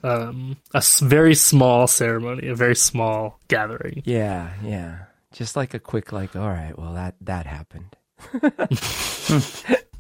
um, 0.02 0.56
a 0.75 0.78
s- 0.78 0.99
very 0.99 1.37
small 1.37 1.87
ceremony, 1.87 2.49
a 2.49 2.56
very 2.56 2.75
small 2.75 3.38
gathering. 3.47 4.02
Yeah, 4.04 4.52
yeah. 4.64 5.04
Just 5.30 5.54
like 5.54 5.75
a 5.75 5.78
quick 5.78 6.11
like, 6.11 6.35
all 6.35 6.49
right, 6.49 6.76
well 6.76 6.94
that 6.94 7.14
that 7.21 7.47
happened. 7.47 7.94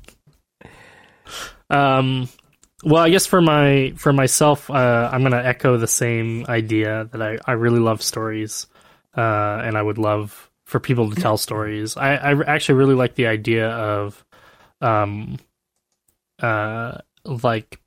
Um, 1.70 2.28
well, 2.84 3.02
I 3.02 3.10
guess 3.10 3.26
for 3.26 3.40
my 3.40 3.92
for 3.96 4.12
myself, 4.12 4.70
uh, 4.70 5.08
I'm 5.10 5.22
gonna 5.22 5.42
echo 5.42 5.76
the 5.76 5.86
same 5.86 6.44
idea 6.48 7.08
that 7.12 7.22
I, 7.22 7.38
I 7.46 7.52
really 7.52 7.80
love 7.80 8.02
stories, 8.02 8.66
uh, 9.16 9.60
and 9.64 9.76
I 9.76 9.82
would 9.82 9.98
love 9.98 10.50
for 10.64 10.80
people 10.80 11.10
to 11.10 11.20
tell 11.20 11.36
stories. 11.36 11.96
I, 11.96 12.14
I 12.14 12.44
actually 12.46 12.76
really 12.76 12.94
like 12.94 13.14
the 13.14 13.26
idea 13.26 13.68
of, 13.68 14.24
um, 14.80 15.38
uh, 16.40 16.98
like 17.24 17.80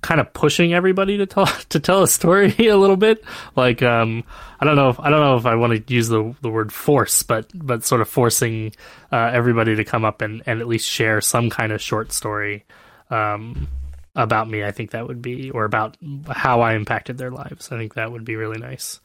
kind 0.00 0.20
of 0.20 0.32
pushing 0.32 0.74
everybody 0.74 1.18
to 1.18 1.26
tell 1.26 1.46
to 1.68 1.78
tell 1.78 2.02
a 2.02 2.08
story 2.08 2.54
a 2.66 2.76
little 2.76 2.96
bit. 2.96 3.24
Like, 3.54 3.82
um, 3.82 4.24
I 4.60 4.64
don't 4.64 4.76
know 4.76 4.88
if 4.88 4.98
I 4.98 5.10
don't 5.10 5.20
know 5.20 5.36
if 5.36 5.46
I 5.46 5.54
want 5.54 5.86
to 5.86 5.94
use 5.94 6.08
the 6.08 6.34
the 6.42 6.50
word 6.50 6.72
force, 6.72 7.22
but 7.22 7.46
but 7.54 7.84
sort 7.84 8.00
of 8.00 8.08
forcing 8.08 8.72
uh, 9.12 9.30
everybody 9.32 9.76
to 9.76 9.84
come 9.84 10.04
up 10.04 10.20
and 10.20 10.42
and 10.46 10.60
at 10.60 10.66
least 10.66 10.88
share 10.88 11.20
some 11.20 11.48
kind 11.48 11.70
of 11.70 11.80
short 11.80 12.10
story 12.12 12.64
um, 13.12 13.68
about 14.16 14.48
me. 14.48 14.64
I 14.64 14.72
think 14.72 14.90
that 14.90 15.06
would 15.06 15.22
be, 15.22 15.50
or 15.50 15.64
about 15.64 15.96
how 16.28 16.60
I 16.60 16.74
impacted 16.74 17.18
their 17.18 17.30
lives. 17.30 17.70
I 17.70 17.78
think 17.78 17.94
that 17.94 18.10
would 18.10 18.24
be 18.24 18.36
really 18.36 18.58
nice. 18.58 19.00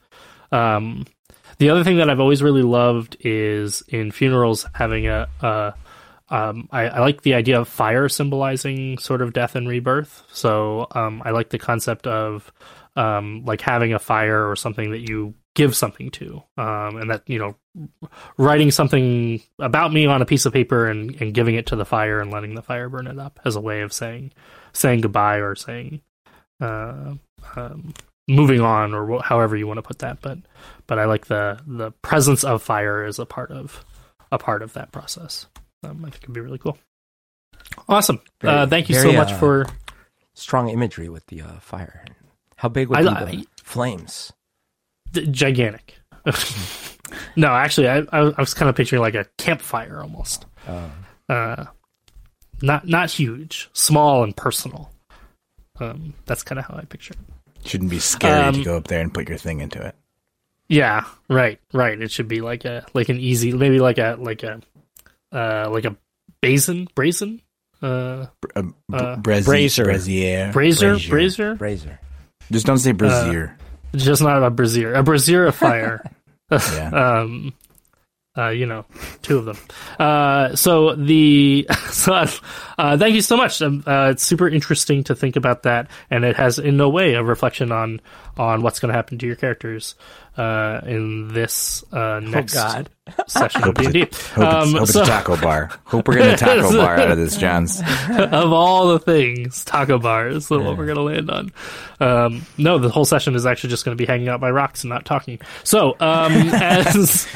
Um, 0.50 1.06
the 1.58 1.70
other 1.70 1.84
thing 1.84 1.98
that 1.98 2.08
I've 2.08 2.20
always 2.20 2.42
really 2.42 2.62
loved 2.62 3.16
is 3.20 3.82
in 3.88 4.10
funerals 4.10 4.66
having 4.74 5.06
a. 5.06 5.28
a 5.42 5.74
um, 6.30 6.68
I, 6.70 6.88
I 6.88 6.98
like 7.00 7.22
the 7.22 7.32
idea 7.32 7.58
of 7.58 7.68
fire 7.68 8.06
symbolizing 8.06 8.98
sort 8.98 9.22
of 9.22 9.32
death 9.32 9.56
and 9.56 9.66
rebirth. 9.66 10.24
So 10.30 10.86
um, 10.90 11.22
I 11.24 11.30
like 11.30 11.48
the 11.48 11.58
concept 11.58 12.06
of 12.06 12.52
um, 12.96 13.44
like 13.46 13.62
having 13.62 13.94
a 13.94 13.98
fire 13.98 14.46
or 14.46 14.54
something 14.54 14.90
that 14.90 15.08
you 15.08 15.32
give 15.58 15.76
something 15.76 16.10
to, 16.12 16.42
um, 16.56 16.96
and 16.96 17.10
that 17.10 17.22
you 17.26 17.38
know, 17.38 17.54
writing 18.38 18.70
something 18.70 19.42
about 19.58 19.92
me 19.92 20.06
on 20.06 20.22
a 20.22 20.26
piece 20.26 20.46
of 20.46 20.52
paper 20.52 20.86
and, 20.86 21.20
and 21.20 21.34
giving 21.34 21.54
it 21.56 21.66
to 21.66 21.76
the 21.76 21.84
fire 21.84 22.20
and 22.20 22.30
letting 22.30 22.54
the 22.54 22.62
fire 22.62 22.88
burn 22.88 23.06
it 23.06 23.18
up 23.18 23.38
as 23.44 23.56
a 23.56 23.60
way 23.60 23.82
of 23.82 23.92
saying 23.92 24.32
saying 24.72 25.00
goodbye 25.02 25.36
or 25.36 25.54
saying 25.54 26.00
uh, 26.60 27.14
um, 27.56 27.92
moving 28.26 28.60
on 28.60 28.94
or 28.94 29.18
wh- 29.18 29.22
however 29.24 29.56
you 29.56 29.66
want 29.66 29.78
to 29.78 29.82
put 29.82 29.98
that. 29.98 30.20
But 30.22 30.38
but 30.86 30.98
I 30.98 31.04
like 31.04 31.26
the 31.26 31.60
the 31.66 31.90
presence 32.02 32.44
of 32.44 32.62
fire 32.62 33.04
as 33.04 33.18
a 33.18 33.26
part 33.26 33.50
of 33.50 33.84
a 34.32 34.38
part 34.38 34.62
of 34.62 34.72
that 34.74 34.92
process. 34.92 35.46
Um, 35.84 36.04
I 36.04 36.10
think 36.10 36.22
it'd 36.24 36.34
be 36.34 36.40
really 36.40 36.58
cool. 36.58 36.78
Awesome. 37.88 38.20
Very- 38.40 38.54
uh, 38.54 38.66
thank 38.66 38.88
you 38.88 38.94
so 38.94 39.12
much 39.12 39.32
uh, 39.32 39.38
for. 39.38 39.66
Strong 40.34 40.68
imagery 40.68 41.08
with 41.08 41.26
the 41.26 41.42
uh, 41.42 41.58
fire. 41.58 42.04
How 42.54 42.68
big 42.68 42.88
would 42.88 42.98
I 42.98 43.24
be 43.24 43.36
the 43.38 43.46
flames? 43.64 44.32
D- 45.12 45.26
gigantic. 45.30 45.94
no, 47.36 47.48
actually, 47.48 47.88
I, 47.88 47.98
I 48.12 48.18
I 48.36 48.40
was 48.40 48.54
kind 48.54 48.68
of 48.68 48.76
picturing 48.76 49.02
like 49.02 49.14
a 49.14 49.26
campfire 49.38 50.00
almost. 50.00 50.46
Uh, 50.66 50.88
Uh, 51.28 51.66
not 52.62 52.86
not 52.88 53.10
huge, 53.10 53.68
small 53.72 54.24
and 54.24 54.34
personal. 54.36 54.90
Um, 55.80 56.14
that's 56.26 56.42
kind 56.42 56.58
of 56.58 56.64
how 56.66 56.74
I 56.76 56.84
picture 56.84 57.14
it. 57.14 57.68
Shouldn't 57.68 57.90
be 57.90 57.98
scary 58.00 58.40
Um, 58.48 58.54
to 58.54 58.64
go 58.64 58.76
up 58.76 58.88
there 58.88 59.00
and 59.00 59.12
put 59.12 59.28
your 59.28 59.38
thing 59.38 59.60
into 59.60 59.80
it. 59.84 59.94
Yeah, 60.68 61.04
right, 61.28 61.60
right. 61.72 62.00
It 62.00 62.10
should 62.10 62.28
be 62.28 62.40
like 62.40 62.64
a 62.64 62.84
like 62.94 63.08
an 63.10 63.18
easy, 63.20 63.52
maybe 63.52 63.78
like 63.78 63.98
a 63.98 64.16
like 64.18 64.42
a 64.42 64.60
uh 65.32 65.68
like 65.70 65.84
a 65.84 65.96
basin, 66.40 66.88
brazen, 66.94 67.40
uh, 67.82 68.26
uh, 68.56 68.62
br- 68.88 68.94
Uh, 68.96 69.16
brazier. 69.16 69.84
brazier. 69.84 70.52
brazier, 70.52 70.98
brazier. 71.08 71.54
brazier. 71.54 72.00
Just 72.50 72.66
don't 72.66 72.78
say 72.78 72.92
brazier. 72.92 73.56
Just 73.94 74.22
not 74.22 74.42
a 74.42 74.50
brazier, 74.50 74.94
a 74.94 75.02
brazier 75.02 75.46
of 75.46 75.54
fire. 75.54 76.02
yeah. 76.50 76.88
um 77.20 77.52
uh 78.38 78.48
you 78.48 78.64
know 78.64 78.86
two 79.20 79.36
of 79.36 79.44
them 79.44 79.58
uh 79.98 80.56
so 80.56 80.94
the 80.94 81.66
so 81.90 82.24
uh 82.78 82.96
thank 82.96 83.14
you 83.14 83.20
so 83.20 83.36
much 83.36 83.60
um, 83.60 83.84
uh 83.86 84.08
it's 84.12 84.22
super 84.22 84.48
interesting 84.48 85.04
to 85.04 85.14
think 85.14 85.36
about 85.36 85.64
that 85.64 85.90
and 86.10 86.24
it 86.24 86.36
has 86.36 86.58
in 86.58 86.78
no 86.78 86.88
way 86.88 87.12
a 87.12 87.22
reflection 87.22 87.70
on 87.70 88.00
on 88.38 88.62
what's 88.62 88.80
going 88.80 88.88
to 88.88 88.96
happen 88.96 89.18
to 89.18 89.26
your 89.26 89.36
characters 89.36 89.94
uh 90.38 90.80
in 90.86 91.28
this 91.28 91.84
uh 91.92 92.20
next 92.20 92.54
God. 92.54 92.88
session 93.26 93.62
of 93.62 93.68
Hope 93.68 93.78
it's, 93.80 93.88
D&D. 93.88 94.00
a, 94.02 94.04
hope, 94.04 94.12
it's, 94.12 94.36
Um, 94.38 94.72
hope 94.72 94.82
it's 94.82 94.94
a 94.94 95.04
taco 95.04 95.36
bar. 95.40 95.70
Hope 95.84 96.06
we're 96.06 96.14
getting 96.14 96.34
a 96.34 96.36
taco 96.36 96.70
bar 96.76 96.96
out 96.98 97.10
of 97.10 97.16
this, 97.18 97.36
Johns. 97.38 97.80
of 98.10 98.52
all 98.52 98.88
the 98.88 98.98
things, 98.98 99.64
taco 99.64 99.98
bar 99.98 100.28
is 100.28 100.48
the 100.48 100.58
one 100.58 100.76
we're 100.76 100.86
going 100.86 100.96
to 100.98 101.02
land 101.02 101.30
on. 101.30 101.52
Um, 102.00 102.46
no, 102.58 102.78
the 102.78 102.90
whole 102.90 103.06
session 103.06 103.34
is 103.34 103.46
actually 103.46 103.70
just 103.70 103.84
going 103.86 103.96
to 103.96 104.00
be 104.00 104.06
hanging 104.06 104.28
out 104.28 104.40
by 104.40 104.50
rocks 104.50 104.84
and 104.84 104.90
not 104.90 105.04
talking. 105.06 105.40
So, 105.64 105.96
um, 106.00 106.32
as 106.32 107.26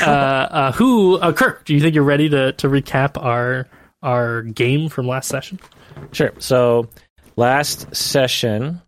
uh, 0.00 0.04
uh, 0.04 0.72
who, 0.72 1.18
uh, 1.18 1.32
Kirk, 1.32 1.64
do 1.64 1.74
you 1.74 1.80
think 1.80 1.94
you're 1.96 2.04
ready 2.04 2.28
to 2.28 2.52
to 2.52 2.68
recap 2.68 3.20
our 3.22 3.66
our 4.02 4.42
game 4.42 4.88
from 4.88 5.08
last 5.08 5.28
session? 5.28 5.58
Sure. 6.12 6.32
So 6.38 6.88
last 7.36 7.94
session, 7.94 8.82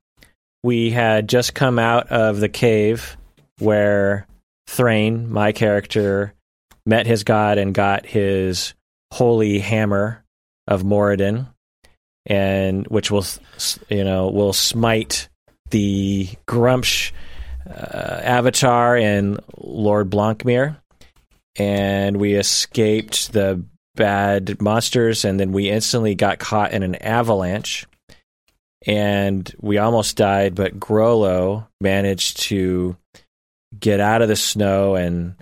we 0.63 0.91
had 0.91 1.29
just 1.29 1.55
come 1.55 1.79
out 1.81 2.09
of 2.09 2.39
the 2.39 2.49
cave 2.49 3.17
where 3.61 4.27
Thrain, 4.67 5.31
my 5.31 5.53
character, 5.53 6.35
met 6.87 7.07
his 7.07 7.25
god 7.25 7.59
and 7.59 7.75
got 7.75 8.07
his 8.07 8.75
holy 9.13 9.59
hammer 9.59 10.25
of 10.67 10.83
Moradin, 10.83 11.49
and 12.27 12.87
which 12.89 13.11
will, 13.11 13.25
you 13.89 14.05
know, 14.05 14.29
will 14.29 14.53
smite 14.53 15.29
the 15.71 16.29
Gruumsh 16.47 17.13
uh, 17.69 18.21
avatar 18.23 18.97
and 18.97 19.41
Lord 19.57 20.11
Blancmere. 20.11 20.77
And 21.57 22.19
we 22.19 22.35
escaped 22.35 23.33
the 23.33 23.65
bad 23.97 24.63
monsters, 24.63 25.25
and 25.25 25.39
then 25.39 25.53
we 25.53 25.69
instantly 25.69 26.15
got 26.15 26.39
caught 26.39 26.73
in 26.73 26.83
an 26.83 26.95
avalanche. 26.95 27.87
And 28.87 29.53
we 29.61 29.79
almost 29.79 30.17
died, 30.17 30.55
but 30.55 30.79
Grollo 30.81 31.67
managed 31.81 32.41
to 32.45 32.97
get 33.79 34.01
out 34.01 34.23
of 34.23 34.29
the 34.29 34.37
snow 34.37 34.95
and 34.97 35.35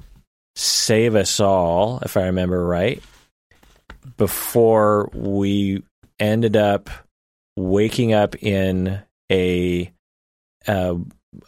save 0.57 1.15
us 1.15 1.41
all, 1.41 2.01
if 2.03 2.17
I 2.17 2.27
remember 2.27 2.65
right, 2.65 3.03
before 4.17 5.11
we 5.15 5.83
ended 6.19 6.57
up 6.57 6.91
waking 7.57 8.13
up 8.13 8.43
in 8.43 9.01
a 9.31 9.93
uh, 10.67 10.95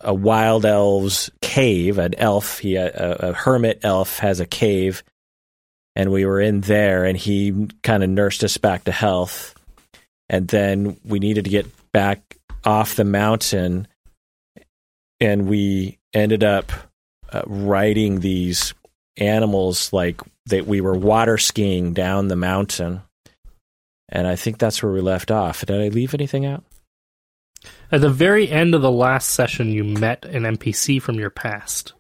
a 0.00 0.14
wild 0.14 0.64
elves 0.66 1.30
cave. 1.40 1.98
An 1.98 2.14
elf, 2.14 2.58
he 2.58 2.76
a, 2.76 2.90
a 2.90 3.32
hermit 3.32 3.80
elf 3.82 4.18
has 4.18 4.40
a 4.40 4.46
cave, 4.46 5.02
and 5.96 6.10
we 6.10 6.24
were 6.24 6.40
in 6.40 6.60
there, 6.60 7.04
and 7.04 7.16
he 7.16 7.68
kind 7.82 8.02
of 8.02 8.10
nursed 8.10 8.44
us 8.44 8.56
back 8.56 8.84
to 8.84 8.92
health. 8.92 9.54
And 10.28 10.46
then 10.46 10.98
we 11.04 11.18
needed 11.18 11.44
to 11.44 11.50
get 11.50 11.66
back 11.92 12.36
off 12.64 12.94
the 12.94 13.04
mountain, 13.04 13.88
and 15.20 15.48
we 15.48 15.98
ended 16.14 16.42
up 16.44 16.72
uh, 17.32 17.42
riding 17.46 18.20
these 18.20 18.74
animals 19.16 19.92
like 19.92 20.20
that. 20.46 20.66
We 20.66 20.80
were 20.80 20.94
water 20.94 21.38
skiing 21.38 21.92
down 21.94 22.28
the 22.28 22.36
mountain, 22.36 23.02
and 24.08 24.26
I 24.26 24.36
think 24.36 24.58
that's 24.58 24.82
where 24.82 24.92
we 24.92 25.00
left 25.00 25.30
off. 25.30 25.64
Did 25.66 25.80
I 25.80 25.88
leave 25.88 26.14
anything 26.14 26.46
out? 26.46 26.64
At 27.92 28.00
the 28.00 28.10
very 28.10 28.48
end 28.50 28.74
of 28.74 28.82
the 28.82 28.90
last 28.90 29.30
session, 29.30 29.68
you 29.70 29.84
met 29.84 30.24
an 30.24 30.44
NPC 30.44 31.00
from 31.02 31.16
your 31.16 31.30
past, 31.30 31.92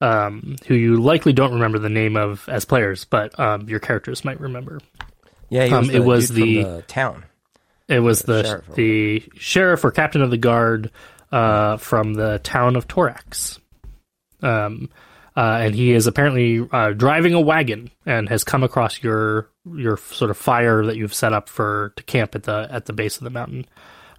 um, 0.00 0.56
who 0.66 0.74
you 0.74 0.96
likely 1.00 1.32
don't 1.32 1.52
remember 1.52 1.78
the 1.78 1.88
name 1.88 2.16
of 2.16 2.48
as 2.48 2.64
players, 2.64 3.04
but 3.04 3.38
um, 3.38 3.68
your 3.68 3.78
characters 3.80 4.24
might 4.24 4.40
remember. 4.40 4.80
Yeah, 5.50 5.66
he 5.66 5.72
Um, 5.72 5.86
was 5.86 5.94
it 5.94 6.04
was 6.04 6.28
dude 6.30 6.36
from 6.36 6.44
the- 6.72 6.76
the 6.76 6.82
town. 6.82 7.24
It 7.88 8.00
was 8.00 8.20
the 8.20 8.42
sheriff 8.44 8.74
the 8.74 9.22
sheriff 9.38 9.84
or 9.84 9.90
captain 9.90 10.20
of 10.20 10.30
the 10.30 10.36
guard 10.36 10.90
uh, 11.32 11.76
from 11.76 12.14
the 12.14 12.38
town 12.40 12.76
of 12.76 12.88
Torax. 12.88 13.58
Um, 14.42 14.90
uh, 15.36 15.58
and 15.62 15.74
he 15.74 15.92
is 15.92 16.06
apparently 16.06 16.66
uh, 16.72 16.90
driving 16.90 17.32
a 17.32 17.40
wagon 17.40 17.90
and 18.04 18.28
has 18.28 18.42
come 18.42 18.64
across 18.64 19.02
your 19.02 19.48
your 19.76 19.96
sort 19.96 20.30
of 20.30 20.36
fire 20.36 20.84
that 20.84 20.96
you've 20.96 21.14
set 21.14 21.32
up 21.32 21.48
for 21.48 21.92
to 21.96 22.02
camp 22.02 22.34
at 22.34 22.42
the 22.42 22.66
at 22.70 22.86
the 22.86 22.92
base 22.92 23.18
of 23.18 23.24
the 23.24 23.30
mountain 23.30 23.64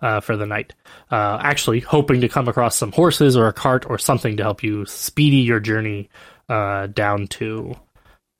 uh, 0.01 0.21
for 0.21 0.37
the 0.37 0.45
night. 0.45 0.73
Uh, 1.11 1.37
actually, 1.41 1.81
hoping 1.81 2.21
to 2.21 2.29
come 2.29 2.47
across 2.47 2.75
some 2.75 2.91
horses 2.91 3.35
or 3.35 3.47
a 3.47 3.53
cart 3.53 3.85
or 3.89 3.97
something 3.97 4.37
to 4.37 4.43
help 4.43 4.63
you 4.63 4.85
speedy 4.85 5.37
your 5.37 5.59
journey 5.59 6.09
uh, 6.47 6.87
down 6.87 7.27
to 7.27 7.75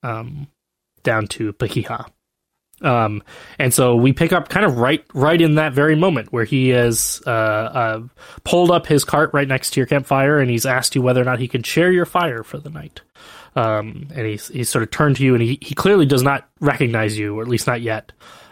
um, 0.03 0.47
down 1.03 1.27
to 1.27 1.51
Pahiha. 1.53 2.09
Um, 2.81 3.23
and 3.57 3.73
so 3.73 3.95
we 3.95 4.13
pick 4.13 4.31
up 4.31 4.49
kind 4.49 4.65
of 4.65 4.77
right 4.77 5.03
right 5.13 5.39
in 5.39 5.55
that 5.55 5.73
very 5.73 5.95
moment 5.95 6.31
where 6.31 6.45
he 6.45 6.69
has 6.69 7.21
uh, 7.25 7.29
uh, 7.29 8.01
pulled 8.43 8.71
up 8.71 8.87
his 8.87 9.03
cart 9.03 9.31
right 9.33 9.47
next 9.47 9.71
to 9.71 9.79
your 9.79 9.87
campfire, 9.87 10.39
and 10.39 10.49
he's 10.49 10.65
asked 10.65 10.95
you 10.95 11.01
whether 11.01 11.21
or 11.21 11.25
not 11.25 11.39
he 11.39 11.47
can 11.47 11.63
share 11.63 11.91
your 11.91 12.05
fire 12.05 12.43
for 12.43 12.57
the 12.57 12.69
night. 12.69 13.01
Um, 13.55 14.07
and 14.13 14.25
he's 14.25 14.47
he's 14.49 14.69
sort 14.69 14.83
of 14.83 14.91
turned 14.91 15.17
to 15.17 15.23
you, 15.23 15.33
and 15.33 15.43
he, 15.43 15.57
he 15.61 15.75
clearly 15.75 16.05
does 16.05 16.23
not 16.23 16.47
recognize 16.59 17.17
you, 17.17 17.37
or 17.37 17.41
at 17.41 17.47
least 17.47 17.67
not 17.67 17.81
yet, 17.81 18.11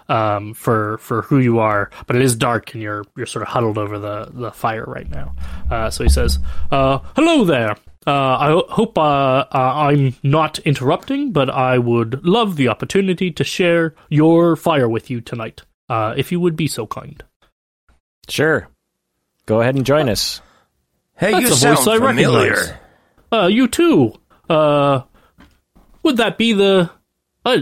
um, 0.09 0.53
for 0.53 0.97
for 0.97 1.21
who 1.21 1.39
you 1.39 1.59
are. 1.59 1.89
But 2.07 2.15
it 2.15 2.21
is 2.21 2.35
dark, 2.35 2.73
and 2.73 2.81
you're 2.81 3.05
you're 3.15 3.25
sort 3.27 3.43
of 3.43 3.49
huddled 3.49 3.77
over 3.77 3.99
the 3.99 4.29
the 4.31 4.51
fire 4.51 4.85
right 4.85 5.09
now. 5.09 5.35
Uh, 5.69 5.89
so 5.89 6.03
he 6.03 6.09
says, 6.09 6.39
uh, 6.71 6.99
"Hello 7.15 7.45
there." 7.45 7.77
Uh, 8.07 8.37
I 8.39 8.47
ho- 8.51 8.65
hope 8.69 8.97
uh, 8.97 9.01
uh, 9.01 9.45
I'm 9.53 10.15
not 10.23 10.59
interrupting, 10.59 11.33
but 11.33 11.49
I 11.49 11.77
would 11.77 12.23
love 12.25 12.55
the 12.55 12.69
opportunity 12.69 13.31
to 13.31 13.43
share 13.43 13.95
your 14.09 14.55
fire 14.55 14.87
with 14.87 15.09
you 15.09 15.19
tonight, 15.19 15.63
uh, 15.89 16.13
if 16.15 16.31
you 16.31 16.39
would 16.39 16.55
be 16.55 16.67
so 16.67 16.87
kind. 16.87 17.21
Sure. 18.29 18.69
Go 19.45 19.59
ahead 19.59 19.75
and 19.75 19.85
join 19.85 20.07
us. 20.07 20.41
Hey, 21.17 21.31
That's 21.31 21.41
you 21.43 21.51
a 21.51 21.55
sound 21.55 21.77
voice 21.79 21.87
I 21.87 21.97
familiar. 21.97 22.51
recognize. 22.51 22.73
Uh, 23.31 23.47
you 23.47 23.67
too. 23.67 24.13
Uh, 24.49 25.01
would 26.03 26.17
that 26.17 26.37
be 26.37 26.53
the? 26.53 26.89
Uh, 27.43 27.57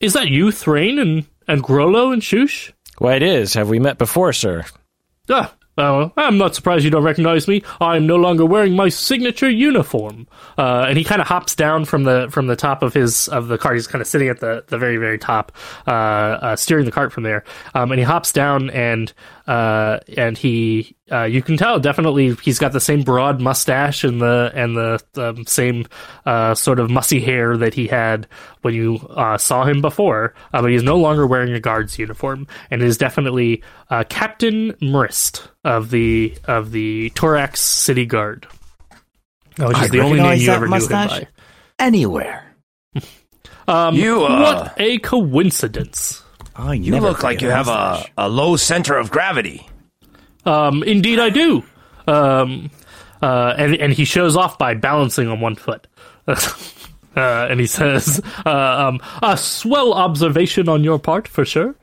is 0.00 0.14
that 0.14 0.28
you, 0.28 0.50
Thrain 0.52 0.98
and 0.98 1.26
and 1.46 1.62
Grollo 1.62 2.12
and 2.14 2.22
Shush? 2.24 2.72
Why, 2.98 3.14
it 3.16 3.22
is. 3.22 3.54
Have 3.54 3.68
we 3.68 3.78
met 3.78 3.98
before, 3.98 4.32
sir? 4.32 4.64
Ah, 5.28 5.52
uh, 5.78 6.10
I'm 6.16 6.36
not 6.36 6.54
surprised 6.54 6.84
you 6.84 6.90
don't 6.90 7.02
recognize 7.02 7.48
me. 7.48 7.62
I'm 7.80 8.06
no 8.06 8.16
longer 8.16 8.44
wearing 8.44 8.76
my 8.76 8.88
signature 8.90 9.48
uniform. 9.48 10.26
Uh, 10.58 10.86
and 10.88 10.98
he 10.98 11.04
kind 11.04 11.20
of 11.20 11.26
hops 11.26 11.54
down 11.54 11.86
from 11.86 12.04
the 12.04 12.28
from 12.30 12.46
the 12.46 12.56
top 12.56 12.82
of 12.82 12.92
his 12.92 13.28
of 13.28 13.48
the 13.48 13.56
cart. 13.56 13.76
He's 13.76 13.86
kind 13.86 14.02
of 14.02 14.06
sitting 14.06 14.28
at 14.28 14.40
the 14.40 14.64
the 14.68 14.76
very 14.76 14.98
very 14.98 15.18
top, 15.18 15.52
uh, 15.86 15.90
uh, 15.90 16.56
steering 16.56 16.84
the 16.84 16.92
cart 16.92 17.12
from 17.12 17.22
there. 17.22 17.44
Um, 17.74 17.90
and 17.90 17.98
he 17.98 18.04
hops 18.04 18.32
down 18.32 18.70
and 18.70 19.12
uh, 19.46 19.98
and 20.16 20.38
he 20.38 20.94
uh, 21.10 21.24
you 21.24 21.42
can 21.42 21.56
tell 21.56 21.78
definitely 21.80 22.34
he's 22.42 22.58
got 22.58 22.72
the 22.72 22.80
same 22.80 23.02
broad 23.02 23.40
mustache 23.40 24.04
and 24.04 24.20
the 24.20 24.50
and 24.54 24.76
the 24.76 25.02
um, 25.16 25.44
same 25.46 25.86
uh, 26.26 26.54
sort 26.54 26.78
of 26.78 26.90
mussy 26.90 27.20
hair 27.20 27.56
that 27.56 27.74
he 27.74 27.86
had 27.86 28.26
when 28.62 28.74
you 28.74 28.96
uh, 29.10 29.36
saw 29.38 29.64
him 29.64 29.80
before. 29.80 30.34
Uh, 30.52 30.62
but 30.62 30.70
he's 30.70 30.82
no 30.82 30.96
longer 30.96 31.26
wearing 31.26 31.52
a 31.52 31.60
guard's 31.60 31.98
uniform 31.98 32.46
and 32.70 32.82
is 32.82 32.96
definitely 32.98 33.62
uh, 33.90 34.04
Captain 34.08 34.72
Mrist 34.74 35.46
of 35.64 35.90
the 35.90 36.34
of 36.44 36.70
the 36.70 37.10
Torax 37.10 37.58
City 37.58 38.06
Guard. 38.06 38.46
Oh, 39.58 39.68
which 39.68 39.76
is 39.78 39.82
I 39.84 39.88
the 39.88 40.00
only 40.00 40.18
name 40.18 40.24
recognize 40.28 40.40
you 40.40 40.46
that 40.46 40.56
ever 40.56 40.66
mustache. 40.68 41.10
knew 41.12 41.18
him 41.20 41.26
Anywhere. 41.78 42.54
Um, 43.68 43.94
You, 43.94 44.24
uh, 44.24 44.40
what 44.40 44.74
a 44.76 44.98
coincidence! 44.98 46.20
Oh, 46.56 46.72
You 46.72 46.92
never 46.92 47.08
look 47.08 47.22
like 47.22 47.40
you 47.40 47.50
have 47.50 47.68
a, 47.68 48.04
a 48.18 48.28
low 48.28 48.56
center 48.56 48.96
of 48.96 49.10
gravity. 49.10 49.66
Um, 50.44 50.82
indeed, 50.82 51.18
I 51.18 51.30
do. 51.30 51.64
Um, 52.06 52.70
uh, 53.22 53.54
and 53.56 53.76
and 53.76 53.92
he 53.92 54.04
shows 54.04 54.36
off 54.36 54.58
by 54.58 54.74
balancing 54.74 55.28
on 55.28 55.40
one 55.40 55.54
foot. 55.54 55.86
uh, 56.26 56.36
and 57.16 57.60
he 57.60 57.66
says, 57.66 58.20
uh, 58.46 58.50
um, 58.88 59.00
"A 59.22 59.36
swell 59.36 59.94
observation 59.94 60.68
on 60.68 60.82
your 60.84 60.98
part, 60.98 61.28
for 61.28 61.44
sure. 61.44 61.74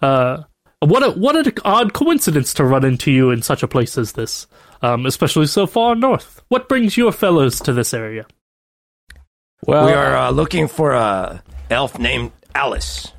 Uh, 0.00 0.44
what 0.80 1.02
a 1.02 1.10
what 1.10 1.36
an 1.36 1.52
odd 1.64 1.92
coincidence 1.92 2.54
to 2.54 2.64
run 2.64 2.84
into 2.84 3.10
you 3.10 3.30
in 3.30 3.42
such 3.42 3.62
a 3.62 3.68
place 3.68 3.98
as 3.98 4.12
this, 4.12 4.46
um, 4.82 5.04
especially 5.06 5.46
so 5.46 5.66
far 5.66 5.94
north. 5.94 6.42
What 6.48 6.68
brings 6.68 6.96
your 6.96 7.12
fellows 7.12 7.58
to 7.60 7.72
this 7.72 7.92
area? 7.92 8.26
Well, 9.66 9.86
we 9.86 9.92
are 9.92 10.16
uh, 10.16 10.30
looking 10.30 10.68
for 10.68 10.92
a 10.92 11.42
elf 11.70 11.98
named 11.98 12.30
Alice. 12.54 13.12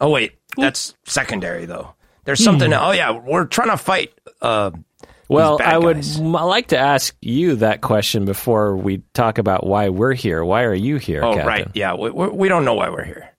Oh 0.00 0.10
wait, 0.10 0.35
that's 0.56 0.94
secondary 1.04 1.66
though. 1.66 1.94
There's 2.24 2.42
something. 2.42 2.72
Oh 2.72 2.90
yeah, 2.90 3.12
we're 3.12 3.44
trying 3.46 3.70
to 3.70 3.76
fight. 3.76 4.12
Uh, 4.42 4.72
well, 5.28 5.58
bad 5.58 5.74
I 5.74 5.78
would 5.78 5.96
guys. 5.96 6.20
m- 6.20 6.32
like 6.32 6.68
to 6.68 6.78
ask 6.78 7.16
you 7.20 7.56
that 7.56 7.80
question 7.80 8.24
before 8.24 8.76
we 8.76 9.02
talk 9.14 9.38
about 9.38 9.66
why 9.66 9.88
we're 9.88 10.14
here. 10.14 10.44
Why 10.44 10.64
are 10.64 10.74
you 10.74 10.96
here, 10.96 11.24
oh 11.24 11.32
Captain? 11.34 11.46
right, 11.46 11.68
yeah. 11.74 11.94
We, 11.94 12.10
we, 12.10 12.28
we 12.28 12.48
don't 12.48 12.64
know 12.64 12.74
why 12.74 12.90
we're 12.90 13.04
here. 13.04 13.30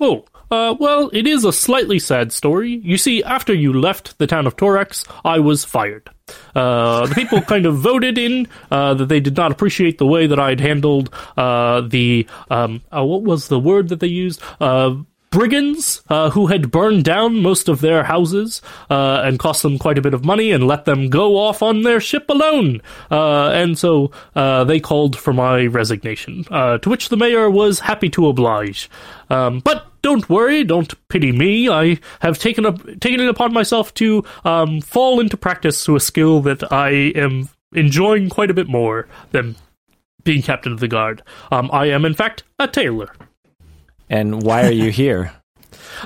Oh, 0.00 0.24
uh, 0.50 0.74
well, 0.80 1.10
it 1.12 1.26
is 1.26 1.44
a 1.44 1.52
slightly 1.52 1.98
sad 1.98 2.32
story. 2.32 2.80
You 2.82 2.96
see, 2.96 3.22
after 3.22 3.54
you 3.54 3.72
left 3.72 4.18
the 4.18 4.26
town 4.26 4.46
of 4.46 4.56
Torax, 4.56 5.06
I 5.24 5.38
was 5.38 5.64
fired. 5.64 6.10
Uh, 6.54 7.06
the 7.06 7.14
people 7.14 7.40
kind 7.42 7.66
of 7.66 7.76
voted 7.76 8.18
in 8.18 8.48
uh, 8.70 8.94
that 8.94 9.06
they 9.06 9.20
did 9.20 9.36
not 9.36 9.52
appreciate 9.52 9.98
the 9.98 10.06
way 10.06 10.26
that 10.26 10.38
I'd 10.40 10.60
handled 10.60 11.14
uh, 11.36 11.82
the 11.82 12.26
um, 12.50 12.82
uh, 12.94 13.04
what 13.04 13.22
was 13.22 13.48
the 13.48 13.58
word 13.60 13.88
that 13.90 14.00
they 14.00 14.06
used? 14.08 14.42
Brigands 15.30 16.02
uh, 16.08 16.30
who 16.30 16.48
had 16.48 16.72
burned 16.72 17.04
down 17.04 17.40
most 17.40 17.68
of 17.68 17.80
their 17.80 18.02
houses 18.02 18.60
uh, 18.90 19.22
and 19.24 19.38
cost 19.38 19.62
them 19.62 19.78
quite 19.78 19.96
a 19.96 20.02
bit 20.02 20.12
of 20.12 20.24
money 20.24 20.50
and 20.50 20.66
let 20.66 20.86
them 20.86 21.08
go 21.08 21.36
off 21.36 21.62
on 21.62 21.82
their 21.82 22.00
ship 22.00 22.28
alone. 22.28 22.82
Uh, 23.10 23.50
and 23.50 23.78
so 23.78 24.10
uh, 24.34 24.64
they 24.64 24.80
called 24.80 25.16
for 25.16 25.32
my 25.32 25.66
resignation, 25.66 26.44
uh, 26.50 26.78
to 26.78 26.90
which 26.90 27.10
the 27.10 27.16
mayor 27.16 27.48
was 27.48 27.78
happy 27.78 28.08
to 28.10 28.26
oblige. 28.26 28.90
Um, 29.28 29.60
but 29.60 29.86
don't 30.02 30.28
worry, 30.28 30.64
don't 30.64 30.92
pity 31.08 31.30
me. 31.30 31.68
I 31.68 32.00
have 32.20 32.38
taken 32.38 32.66
up 32.66 32.84
taken 33.00 33.20
it 33.20 33.28
upon 33.28 33.52
myself 33.52 33.94
to 33.94 34.24
um, 34.44 34.80
fall 34.80 35.20
into 35.20 35.36
practice 35.36 35.84
to 35.84 35.94
a 35.94 36.00
skill 36.00 36.40
that 36.40 36.72
I 36.72 36.90
am 36.90 37.48
enjoying 37.72 38.30
quite 38.30 38.50
a 38.50 38.54
bit 38.54 38.68
more 38.68 39.06
than 39.30 39.54
being 40.24 40.42
captain 40.42 40.72
of 40.72 40.80
the 40.80 40.88
guard. 40.88 41.22
Um, 41.52 41.70
I 41.72 41.86
am, 41.86 42.04
in 42.04 42.14
fact, 42.14 42.42
a 42.58 42.66
tailor. 42.66 43.12
And 44.10 44.42
why 44.42 44.66
are 44.66 44.72
you 44.72 44.90
here? 44.90 45.32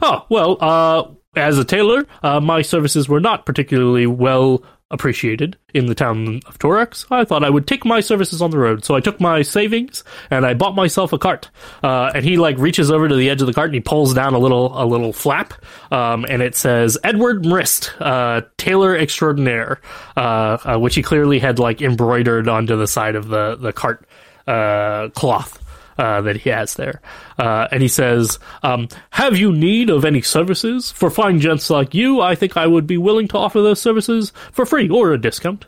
Oh, 0.00 0.24
well, 0.28 0.58
uh, 0.60 1.04
as 1.34 1.58
a 1.58 1.64
tailor, 1.64 2.06
uh, 2.22 2.40
my 2.40 2.62
services 2.62 3.08
were 3.08 3.20
not 3.20 3.46
particularly 3.46 4.06
well 4.06 4.62
appreciated 4.90 5.56
in 5.72 5.86
the 5.86 5.94
town 5.94 6.40
of 6.46 6.58
Torax. 6.58 7.06
I 7.10 7.24
thought 7.24 7.42
I 7.42 7.50
would 7.50 7.66
take 7.66 7.84
my 7.84 8.00
services 8.00 8.40
on 8.40 8.50
the 8.50 8.58
road, 8.58 8.84
so 8.84 8.94
I 8.94 9.00
took 9.00 9.20
my 9.20 9.42
savings 9.42 10.04
and 10.30 10.46
I 10.46 10.54
bought 10.54 10.76
myself 10.76 11.12
a 11.12 11.18
cart. 11.18 11.50
Uh, 11.82 12.12
and 12.14 12.24
he 12.24 12.36
like 12.36 12.56
reaches 12.58 12.90
over 12.90 13.08
to 13.08 13.14
the 13.14 13.28
edge 13.28 13.40
of 13.40 13.46
the 13.46 13.52
cart 13.52 13.68
and 13.68 13.74
he 13.74 13.80
pulls 13.80 14.14
down 14.14 14.34
a 14.34 14.38
little 14.38 14.80
a 14.80 14.84
little 14.86 15.12
flap, 15.12 15.54
um, 15.90 16.24
and 16.28 16.42
it 16.42 16.54
says 16.54 16.96
Edward 17.02 17.42
Mrist, 17.42 17.90
uh, 18.00 18.42
tailor 18.56 18.96
extraordinaire, 18.96 19.80
uh, 20.16 20.58
uh, 20.64 20.78
which 20.78 20.94
he 20.94 21.02
clearly 21.02 21.38
had 21.38 21.58
like 21.58 21.82
embroidered 21.82 22.48
onto 22.48 22.76
the 22.76 22.86
side 22.86 23.16
of 23.16 23.28
the 23.28 23.56
the 23.56 23.72
cart 23.72 24.06
uh, 24.46 25.08
cloth 25.10 25.63
uh, 25.98 26.20
that 26.22 26.36
he 26.36 26.50
has 26.50 26.74
there. 26.74 27.00
Uh, 27.38 27.68
and 27.70 27.82
he 27.82 27.88
says, 27.88 28.38
um, 28.62 28.88
Have 29.10 29.36
you 29.36 29.52
need 29.52 29.90
of 29.90 30.04
any 30.04 30.22
services? 30.22 30.90
For 30.92 31.10
fine 31.10 31.40
gents 31.40 31.70
like 31.70 31.94
you, 31.94 32.20
I 32.20 32.34
think 32.34 32.56
I 32.56 32.66
would 32.66 32.86
be 32.86 32.98
willing 32.98 33.28
to 33.28 33.38
offer 33.38 33.60
those 33.62 33.80
services 33.80 34.32
for 34.52 34.66
free 34.66 34.88
or 34.88 35.12
a 35.12 35.20
discount. 35.20 35.66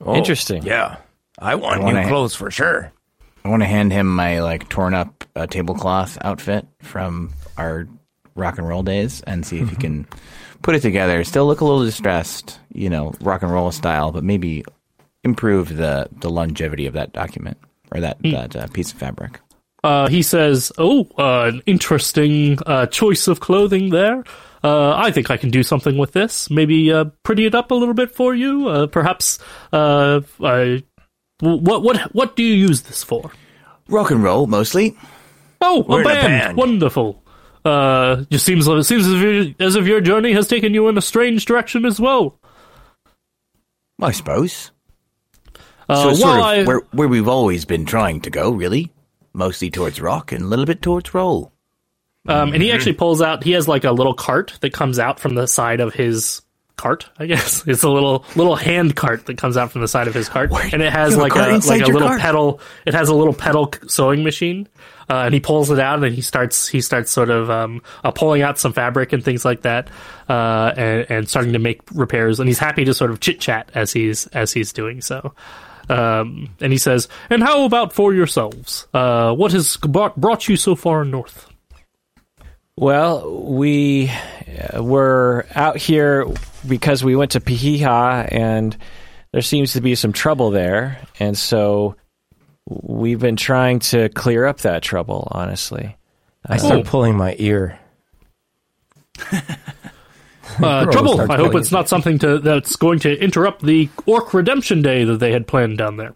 Oh, 0.00 0.14
Interesting. 0.14 0.62
Yeah, 0.62 0.96
I 1.38 1.54
want 1.56 1.80
I 1.80 1.84
wanna- 1.84 2.02
new 2.02 2.08
clothes 2.08 2.34
for 2.34 2.50
sure. 2.50 2.92
I 3.44 3.48
want 3.50 3.62
to 3.62 3.66
hand 3.68 3.92
him 3.92 4.14
my 4.14 4.40
like 4.40 4.68
torn 4.68 4.94
up 4.94 5.24
uh, 5.34 5.46
tablecloth 5.46 6.18
outfit 6.22 6.66
from 6.82 7.32
our 7.56 7.88
rock 8.34 8.58
and 8.58 8.68
roll 8.68 8.82
days 8.82 9.22
and 9.22 9.46
see 9.46 9.58
if 9.60 9.70
he 9.70 9.76
can 9.76 10.06
put 10.62 10.74
it 10.74 10.80
together. 10.80 11.24
Still 11.24 11.46
look 11.46 11.60
a 11.60 11.64
little 11.64 11.84
distressed, 11.84 12.58
you 12.72 12.90
know, 12.90 13.14
rock 13.20 13.42
and 13.42 13.50
roll 13.50 13.70
style, 13.72 14.12
but 14.12 14.22
maybe 14.22 14.64
improve 15.24 15.74
the 15.76 16.08
the 16.20 16.28
longevity 16.30 16.86
of 16.86 16.94
that 16.94 17.12
document 17.12 17.56
or 17.92 18.00
that 18.00 18.18
that 18.22 18.56
uh, 18.56 18.66
piece 18.68 18.92
of 18.92 18.98
fabric. 18.98 19.40
Uh, 19.84 20.08
he 20.08 20.22
says, 20.22 20.72
Oh, 20.78 21.08
uh, 21.18 21.50
an 21.52 21.62
interesting 21.66 22.58
uh, 22.66 22.86
choice 22.86 23.28
of 23.28 23.38
clothing 23.40 23.90
there. 23.90 24.24
Uh, 24.64 24.92
I 24.96 25.12
think 25.12 25.30
I 25.30 25.36
can 25.36 25.50
do 25.50 25.62
something 25.62 25.96
with 25.96 26.12
this. 26.12 26.50
Maybe 26.50 26.92
uh, 26.92 27.04
pretty 27.22 27.46
it 27.46 27.54
up 27.54 27.70
a 27.70 27.74
little 27.74 27.94
bit 27.94 28.10
for 28.10 28.34
you. 28.34 28.68
Uh, 28.68 28.86
perhaps. 28.88 29.38
Uh, 29.72 30.22
I, 30.42 30.82
what 31.40 31.82
what 31.82 31.96
what 32.14 32.34
do 32.34 32.42
you 32.42 32.54
use 32.54 32.82
this 32.82 33.04
for? 33.04 33.30
Rock 33.88 34.10
and 34.10 34.22
roll 34.22 34.48
mostly. 34.48 34.96
Oh, 35.60 35.84
We're 35.88 35.98
a 35.98 36.00
in 36.00 36.06
a 36.06 36.14
band. 36.14 36.26
band. 36.26 36.56
Wonderful. 36.56 37.22
Uh, 37.64 38.24
just 38.30 38.44
seems 38.44 38.66
it 38.66 38.84
seems 38.84 39.06
as 39.06 39.22
if, 39.22 39.60
as 39.60 39.76
if 39.76 39.86
your 39.86 40.00
journey 40.00 40.32
has 40.32 40.48
taken 40.48 40.74
you 40.74 40.88
in 40.88 40.98
a 40.98 41.02
strange 41.02 41.44
direction 41.44 41.84
as 41.84 42.00
well. 42.00 42.40
I 44.00 44.10
suppose. 44.12 44.72
Uh, 45.88 46.02
so 46.02 46.08
it's 46.10 46.20
sort 46.20 46.38
of 46.38 46.44
I, 46.44 46.64
where 46.64 46.80
where 46.92 47.08
we've 47.08 47.28
always 47.28 47.64
been 47.64 47.86
trying 47.86 48.20
to 48.22 48.30
go, 48.30 48.50
really. 48.50 48.92
Mostly 49.32 49.70
towards 49.70 50.00
rock 50.00 50.32
and 50.32 50.42
a 50.42 50.46
little 50.46 50.64
bit 50.64 50.82
towards 50.82 51.14
roll. 51.14 51.52
Um, 52.26 52.52
and 52.52 52.62
he 52.62 52.72
actually 52.72 52.94
pulls 52.94 53.22
out. 53.22 53.42
He 53.42 53.52
has 53.52 53.66
like 53.68 53.84
a 53.84 53.92
little 53.92 54.14
cart 54.14 54.58
that 54.60 54.72
comes 54.72 54.98
out 54.98 55.18
from 55.18 55.34
the 55.34 55.46
side 55.46 55.80
of 55.80 55.94
his 55.94 56.42
cart. 56.76 57.08
I 57.18 57.26
guess 57.26 57.62
it's 57.66 57.82
a 57.82 57.90
little 57.90 58.24
little 58.36 58.56
hand 58.56 58.96
cart 58.96 59.26
that 59.26 59.36
comes 59.36 59.56
out 59.56 59.72
from 59.72 59.82
the 59.82 59.88
side 59.88 60.08
of 60.08 60.14
his 60.14 60.28
cart, 60.28 60.50
and 60.72 60.82
it 60.82 60.92
has 60.92 61.12
have 61.12 61.18
a 61.18 61.22
like 61.22 61.34
a 61.34 61.66
like 61.66 61.82
a 61.82 61.86
little 61.86 62.08
cart? 62.08 62.20
pedal. 62.20 62.60
It 62.86 62.94
has 62.94 63.08
a 63.08 63.14
little 63.14 63.34
pedal 63.34 63.72
sewing 63.86 64.24
machine, 64.24 64.68
uh, 65.10 65.22
and 65.24 65.34
he 65.34 65.40
pulls 65.40 65.70
it 65.70 65.78
out, 65.78 66.02
and 66.02 66.14
he 66.14 66.22
starts 66.22 66.68
he 66.68 66.80
starts 66.80 67.10
sort 67.10 67.30
of 67.30 67.50
um, 67.50 67.82
uh, 68.04 68.10
pulling 68.10 68.42
out 68.42 68.58
some 68.58 68.72
fabric 68.72 69.12
and 69.12 69.22
things 69.22 69.44
like 69.44 69.62
that, 69.62 69.88
uh, 70.28 70.72
and, 70.76 71.06
and 71.10 71.28
starting 71.28 71.52
to 71.52 71.58
make 71.58 71.80
repairs. 71.92 72.40
And 72.40 72.48
he's 72.48 72.58
happy 72.58 72.84
to 72.84 72.94
sort 72.94 73.10
of 73.10 73.20
chit 73.20 73.40
chat 73.40 73.70
as 73.74 73.92
he's 73.92 74.26
as 74.28 74.52
he's 74.52 74.72
doing 74.72 75.00
so. 75.02 75.34
Um, 75.88 76.50
and 76.60 76.72
he 76.72 76.78
says, 76.78 77.08
"And 77.30 77.42
how 77.42 77.64
about 77.64 77.92
for 77.92 78.12
yourselves? 78.14 78.86
Uh, 78.92 79.34
what 79.34 79.52
has 79.52 79.76
brought, 79.78 80.16
brought 80.16 80.48
you 80.48 80.56
so 80.56 80.74
far 80.74 81.04
north?" 81.04 81.48
Well, 82.76 83.42
we 83.42 84.08
uh, 84.72 84.82
were 84.82 85.46
out 85.54 85.78
here 85.78 86.26
because 86.66 87.02
we 87.02 87.16
went 87.16 87.32
to 87.32 87.40
Pihiha 87.40 88.28
and 88.30 88.76
there 89.32 89.42
seems 89.42 89.72
to 89.72 89.80
be 89.80 89.96
some 89.96 90.12
trouble 90.12 90.50
there. 90.50 91.00
And 91.18 91.36
so 91.36 91.96
we've 92.68 93.18
been 93.18 93.36
trying 93.36 93.80
to 93.80 94.08
clear 94.10 94.46
up 94.46 94.58
that 94.58 94.82
trouble, 94.82 95.26
honestly. 95.30 95.96
I 96.46 96.56
start 96.56 96.86
pulling 96.86 97.16
my 97.16 97.34
ear. 97.38 97.78
Uh, 100.62 100.86
trouble. 100.86 101.20
I 101.30 101.36
hope 101.36 101.54
it's 101.54 101.72
not 101.72 101.88
something 101.88 102.18
to, 102.20 102.38
that's 102.38 102.76
going 102.76 102.98
to 103.00 103.16
interrupt 103.18 103.62
the 103.62 103.88
Orc 104.06 104.34
Redemption 104.34 104.82
Day 104.82 105.04
that 105.04 105.18
they 105.18 105.32
had 105.32 105.46
planned 105.46 105.78
down 105.78 105.96
there. 105.96 106.14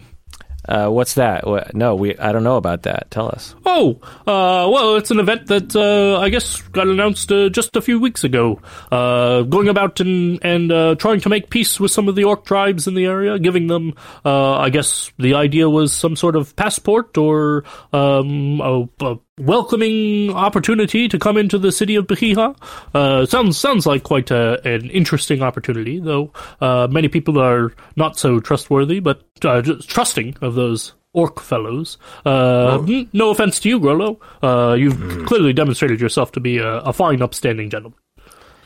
Uh, 0.68 0.88
what's 0.88 1.14
that? 1.14 1.44
What, 1.44 1.74
no, 1.74 1.96
we. 1.96 2.16
I 2.18 2.30
don't 2.30 2.44
know 2.44 2.56
about 2.56 2.84
that. 2.84 3.10
Tell 3.10 3.28
us. 3.28 3.54
Oh, 3.66 3.98
uh, 4.26 4.70
well, 4.70 4.94
it's 4.94 5.10
an 5.10 5.18
event 5.18 5.48
that 5.48 5.74
uh, 5.74 6.20
I 6.20 6.28
guess 6.28 6.60
got 6.60 6.86
announced 6.86 7.32
uh, 7.32 7.48
just 7.48 7.74
a 7.74 7.82
few 7.82 7.98
weeks 7.98 8.22
ago. 8.22 8.60
Uh, 8.90 9.42
going 9.42 9.66
about 9.68 9.98
and 9.98 10.38
and 10.44 10.70
uh, 10.70 10.94
trying 10.94 11.20
to 11.20 11.28
make 11.28 11.50
peace 11.50 11.80
with 11.80 11.90
some 11.90 12.08
of 12.08 12.14
the 12.14 12.24
orc 12.24 12.44
tribes 12.44 12.86
in 12.86 12.94
the 12.94 13.06
area, 13.06 13.40
giving 13.40 13.66
them, 13.66 13.94
uh, 14.24 14.58
I 14.58 14.70
guess, 14.70 15.10
the 15.18 15.34
idea 15.34 15.68
was 15.68 15.92
some 15.92 16.14
sort 16.14 16.36
of 16.36 16.54
passport 16.54 17.18
or 17.18 17.64
um, 17.92 18.60
a, 18.60 18.88
a 19.04 19.18
welcoming 19.38 20.32
opportunity 20.34 21.08
to 21.08 21.18
come 21.18 21.36
into 21.36 21.58
the 21.58 21.72
city 21.72 21.94
of 21.96 22.06
Bahiha. 22.06 22.56
Uh, 22.94 23.26
sounds 23.26 23.58
sounds 23.58 23.86
like 23.86 24.02
quite 24.02 24.30
a, 24.30 24.60
an 24.68 24.90
interesting 24.90 25.42
opportunity, 25.42 25.98
though. 26.00 26.32
Uh, 26.60 26.88
many 26.90 27.08
people 27.08 27.38
are 27.40 27.72
not 27.96 28.18
so 28.18 28.40
trustworthy, 28.40 29.00
but 29.00 29.22
uh, 29.44 29.62
trusting 29.86 30.36
of 30.40 30.54
those 30.54 30.92
orc 31.14 31.40
fellows. 31.40 31.98
Uh, 32.24 32.78
mm, 32.78 33.08
no 33.12 33.30
offense 33.30 33.60
to 33.60 33.68
you, 33.68 33.80
Grollo. 33.80 34.18
Uh, 34.42 34.74
you've 34.74 35.26
clearly 35.26 35.52
demonstrated 35.52 36.00
yourself 36.00 36.32
to 36.32 36.40
be 36.40 36.58
a, 36.58 36.78
a 36.78 36.92
fine, 36.92 37.22
upstanding 37.22 37.70
gentleman. 37.70 37.98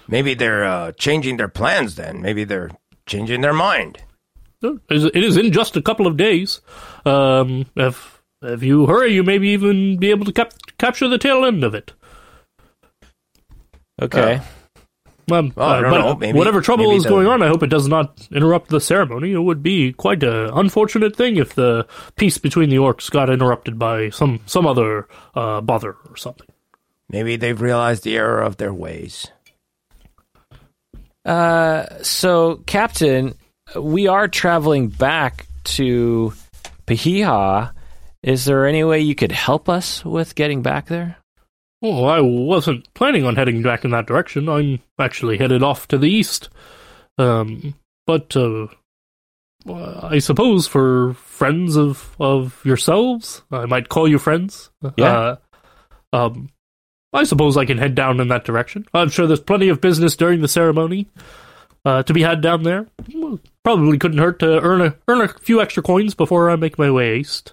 Maybe 0.09 0.35
they're 0.35 0.65
uh, 0.65 0.93
changing 0.93 1.37
their 1.37 1.49
plans 1.49 1.97
then. 1.97 2.23
Maybe 2.23 2.45
they're 2.45 2.71
changing 3.07 3.41
their 3.41 3.53
mind. 3.53 3.99
It 4.63 5.15
is 5.17 5.37
in 5.37 5.53
just 5.53 5.77
a 5.77 5.83
couple 5.83 6.07
of 6.07 6.17
days. 6.17 6.61
Um, 7.05 7.67
if 7.77 8.16
if 8.42 8.62
you 8.62 8.87
hurry, 8.87 9.12
you 9.14 9.22
maybe 9.22 9.49
even 9.49 9.96
be 9.99 10.11
able 10.11 10.25
to 10.27 10.33
cap- 10.33 10.53
capture 10.79 11.09
the 11.09 11.18
tail 11.18 11.44
end 11.44 11.64
of 11.64 11.75
it. 11.75 11.92
Okay. 14.01 14.35
Um, 14.37 14.42
Well, 15.29 15.51
I 15.57 15.79
uh, 15.79 15.81
don't 15.81 15.90
but 15.90 15.99
know. 15.99 16.14
Maybe- 16.16 16.38
whatever 16.38 16.61
trouble 16.61 16.85
maybe 16.85 16.96
is 16.99 17.03
the- 17.03 17.09
going 17.09 17.27
on, 17.27 17.42
I 17.42 17.49
hope 17.49 17.62
it 17.64 17.70
does 17.70 17.88
not 17.88 18.29
interrupt 18.31 18.68
the 18.68 18.81
ceremony. 18.81 19.33
It 19.33 19.38
would 19.40 19.62
be 19.62 19.92
quite 19.92 20.22
an 20.22 20.51
unfortunate 20.55 21.16
thing 21.16 21.37
if 21.37 21.55
the 21.55 21.87
peace 22.14 22.38
between 22.38 22.68
the 22.70 22.77
orcs 22.77 23.11
got 23.11 23.29
interrupted 23.31 23.79
by 23.79 24.11
some 24.11 24.40
some 24.46 24.66
other 24.66 25.09
uh, 25.35 25.61
bother 25.62 25.96
or 26.09 26.16
something. 26.16 26.46
Maybe 27.11 27.37
they've 27.37 27.61
realized 27.61 28.05
the 28.05 28.16
error 28.16 28.40
of 28.40 28.57
their 28.59 28.72
ways. 28.75 29.27
Uh, 31.25 31.87
so, 32.03 32.62
Captain, 32.66 33.35
we 33.75 34.07
are 34.07 34.29
traveling 34.29 34.88
back 34.88 35.46
to 35.64 36.33
Pihiha. 36.87 37.72
Is 38.27 38.45
there 38.45 38.67
any 38.67 38.83
way 38.83 39.01
you 39.01 39.15
could 39.15 39.31
help 39.31 39.69
us 39.69 40.05
with 40.05 40.35
getting 40.35 40.61
back 40.61 40.87
there? 40.87 41.17
Oh, 41.81 42.05
I 42.07 42.21
wasn't 42.21 42.93
planning 42.93 43.25
on 43.25 43.37
heading 43.37 43.62
back 43.62 43.85
in 43.85 43.93
that 43.93 44.07
direction. 44.07 44.49
I'm 44.49 44.81
actually 44.99 45.39
headed 45.39 45.62
off 45.62 45.87
to 45.89 45.99
the 45.99 46.11
east. 46.11 46.49
Um, 47.19 47.77
but 48.05 48.37
uh, 48.37 48.67
I 49.69 50.19
suppose 50.19 50.67
for 50.67 51.15
friends 51.15 51.77
of 51.77 52.17
of 52.19 52.61
yourselves, 52.65 53.43
I 53.53 53.67
might 53.67 53.89
call 53.89 54.09
you 54.09 54.19
friends. 54.19 54.71
Yeah. 54.97 55.07
Uh, 55.07 55.37
um, 56.12 56.51
I 57.12 57.23
suppose 57.23 57.57
I 57.57 57.65
can 57.65 57.79
head 57.79 57.95
down 57.95 58.19
in 58.21 58.27
that 58.29 58.45
direction. 58.45 58.87
I'm 58.93 59.09
sure 59.09 59.29
there's 59.29 59.41
plenty 59.41 59.69
of 59.69 59.81
business 59.81 60.17
during 60.17 60.41
the 60.41 60.49
ceremony 60.49 61.07
uh, 61.85 62.03
to 62.03 62.12
be 62.12 62.23
had 62.23 62.41
down 62.41 62.65
there. 62.65 62.89
Probably 63.62 63.99
couldn't 63.99 64.19
hurt 64.19 64.41
to 64.41 64.61
earn 64.61 64.81
a 64.81 64.97
earn 65.07 65.21
a 65.21 65.29
few 65.29 65.61
extra 65.61 65.83
coins 65.83 66.15
before 66.15 66.51
I 66.51 66.57
make 66.57 66.77
my 66.77 66.91
way 66.91 67.19
east. 67.19 67.53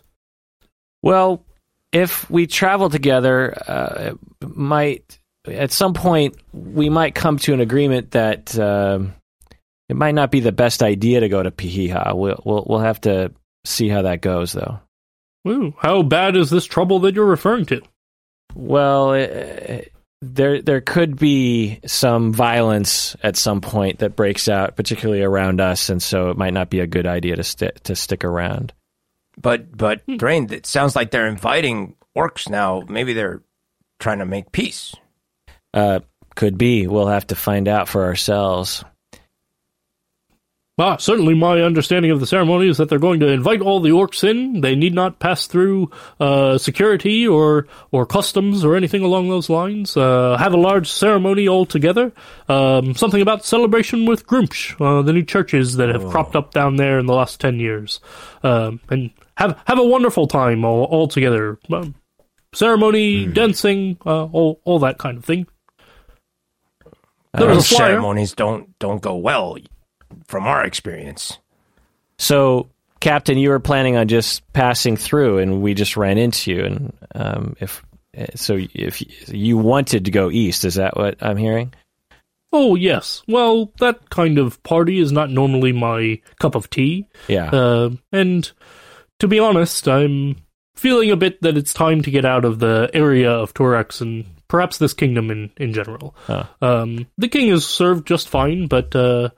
Well, 1.03 1.45
if 1.91 2.27
we 2.31 2.47
travel 2.47 2.89
together, 2.89 3.53
uh, 3.67 4.13
might 4.41 5.19
at 5.47 5.71
some 5.71 5.93
point 5.93 6.35
we 6.53 6.89
might 6.89 7.13
come 7.13 7.37
to 7.37 7.53
an 7.53 7.59
agreement 7.59 8.11
that 8.11 8.57
um 8.57 9.13
it 9.89 9.97
might 9.97 10.15
not 10.15 10.31
be 10.31 10.39
the 10.39 10.53
best 10.53 10.81
idea 10.81 11.19
to 11.19 11.29
go 11.29 11.43
to 11.43 11.51
Pihiha. 11.51 12.15
We'll 12.15 12.41
we'll, 12.45 12.65
we'll 12.67 12.79
have 12.79 13.01
to 13.01 13.31
see 13.65 13.89
how 13.89 14.03
that 14.03 14.21
goes, 14.21 14.53
though. 14.53 14.79
Ooh, 15.47 15.75
how 15.77 16.03
bad 16.03 16.35
is 16.35 16.49
this 16.49 16.65
trouble 16.65 16.99
that 16.99 17.15
you're 17.15 17.25
referring 17.25 17.65
to? 17.67 17.81
Well, 18.55 19.11
uh, 19.11 19.81
there 20.21 20.61
there 20.61 20.81
could 20.81 21.19
be 21.19 21.79
some 21.85 22.33
violence 22.33 23.15
at 23.21 23.35
some 23.35 23.59
point 23.59 23.99
that 23.99 24.15
breaks 24.15 24.47
out, 24.47 24.77
particularly 24.77 25.21
around 25.21 25.59
us, 25.59 25.89
and 25.89 26.01
so 26.01 26.29
it 26.29 26.37
might 26.37 26.53
not 26.53 26.69
be 26.69 26.79
a 26.79 26.87
good 26.87 27.05
idea 27.05 27.35
to 27.35 27.43
stick 27.43 27.83
to 27.83 27.95
stick 27.95 28.23
around. 28.23 28.73
But 29.41 29.75
but 29.75 30.01
Thrain, 30.19 30.51
it 30.51 30.65
sounds 30.65 30.95
like 30.95 31.11
they're 31.11 31.27
inviting 31.27 31.95
orcs 32.15 32.49
now. 32.49 32.83
Maybe 32.87 33.13
they're 33.13 33.41
trying 33.99 34.19
to 34.19 34.25
make 34.25 34.51
peace. 34.51 34.95
Uh, 35.73 36.01
could 36.35 36.57
be. 36.57 36.87
We'll 36.87 37.07
have 37.07 37.27
to 37.27 37.35
find 37.35 37.67
out 37.67 37.87
for 37.87 38.03
ourselves. 38.03 38.83
Ah, 40.79 40.97
certainly 40.97 41.35
my 41.35 41.61
understanding 41.61 42.09
of 42.09 42.19
the 42.19 42.25
ceremony 42.25 42.67
is 42.67 42.77
that 42.77 42.89
they're 42.89 42.97
going 42.97 43.19
to 43.19 43.27
invite 43.27 43.61
all 43.61 43.79
the 43.79 43.91
orcs 43.91 44.27
in. 44.27 44.61
They 44.61 44.73
need 44.73 44.95
not 44.95 45.19
pass 45.19 45.45
through 45.45 45.91
uh, 46.19 46.57
security 46.57 47.27
or 47.27 47.67
or 47.91 48.07
customs 48.07 48.65
or 48.65 48.75
anything 48.75 49.03
along 49.03 49.29
those 49.29 49.51
lines. 49.51 49.95
Uh, 49.95 50.35
have 50.39 50.51
a 50.53 50.57
large 50.57 50.89
ceremony 50.89 51.47
all 51.47 51.67
together. 51.67 52.11
Um, 52.49 52.95
something 52.95 53.21
about 53.21 53.45
celebration 53.45 54.07
with 54.07 54.25
Gruumsh, 54.25 54.75
uh, 54.81 55.03
the 55.03 55.13
new 55.13 55.21
churches 55.21 55.75
that 55.75 55.89
have 55.89 56.09
cropped 56.09 56.35
up 56.35 56.55
down 56.55 56.77
there 56.77 56.97
in 56.97 57.05
the 57.05 57.13
last 57.13 57.39
ten 57.39 57.59
years, 57.59 57.99
um, 58.41 58.79
and 58.89 59.11
have 59.37 59.59
have 59.65 59.79
a 59.79 59.85
wonderful 59.85 60.27
time 60.27 60.65
all, 60.65 60.83
all 60.85 61.07
together. 61.07 61.57
Um, 61.71 61.95
ceremony, 62.53 63.25
dancing, 63.27 63.97
uh, 64.05 64.25
all 64.25 64.61
all 64.63 64.79
that 64.79 64.97
kind 64.97 65.17
of 65.17 65.25
thing. 65.25 65.47
There 67.33 67.47
was 67.47 67.57
Those 67.57 67.71
a 67.71 67.75
flyer. 67.75 67.89
ceremonies 67.91 68.33
don't 68.33 68.77
don't 68.79 69.01
go 69.01 69.15
well, 69.15 69.57
from 70.27 70.45
our 70.45 70.63
experience. 70.63 71.39
So, 72.19 72.69
Captain, 72.99 73.37
you 73.37 73.49
were 73.49 73.59
planning 73.59 73.95
on 73.97 74.07
just 74.07 74.43
passing 74.53 74.97
through, 74.97 75.39
and 75.39 75.61
we 75.61 75.73
just 75.73 75.97
ran 75.97 76.17
into 76.17 76.51
you. 76.51 76.63
And 76.63 76.93
um, 77.15 77.55
if 77.59 77.83
so, 78.35 78.59
if 78.59 79.29
you 79.33 79.57
wanted 79.57 80.05
to 80.05 80.11
go 80.11 80.29
east, 80.29 80.63
is 80.63 80.75
that 80.75 80.95
what 80.95 81.21
I'm 81.21 81.37
hearing? 81.37 81.73
Oh, 82.55 82.75
yes. 82.75 83.23
Well, 83.27 83.71
that 83.79 84.11
kind 84.11 84.37
of 84.37 84.61
party 84.61 84.99
is 84.99 85.11
not 85.11 85.31
normally 85.31 85.71
my 85.71 86.21
cup 86.39 86.53
of 86.53 86.69
tea. 86.69 87.07
Yeah. 87.27 87.49
Uh, 87.49 87.89
and 88.11 88.51
to 89.23 89.27
be 89.29 89.39
honest, 89.39 89.87
I'm 89.87 90.35
feeling 90.75 91.09
a 91.09 91.15
bit 91.15 91.41
that 91.43 91.55
it's 91.55 91.73
time 91.73 92.01
to 92.01 92.11
get 92.11 92.25
out 92.25 92.43
of 92.43 92.59
the 92.59 92.89
area 92.93 93.31
of 93.31 93.53
Torax 93.53 94.01
and 94.01 94.25
perhaps 94.49 94.79
this 94.79 94.93
kingdom 94.93 95.31
in, 95.31 95.49
in 95.55 95.71
general. 95.71 96.13
Huh. 96.27 96.43
Um, 96.61 97.07
the 97.17 97.29
king 97.29 97.47
is 97.47 97.65
served 97.65 98.05
just 98.05 98.27
fine, 98.27 98.67
but 98.67 98.93
uh, 98.93 99.29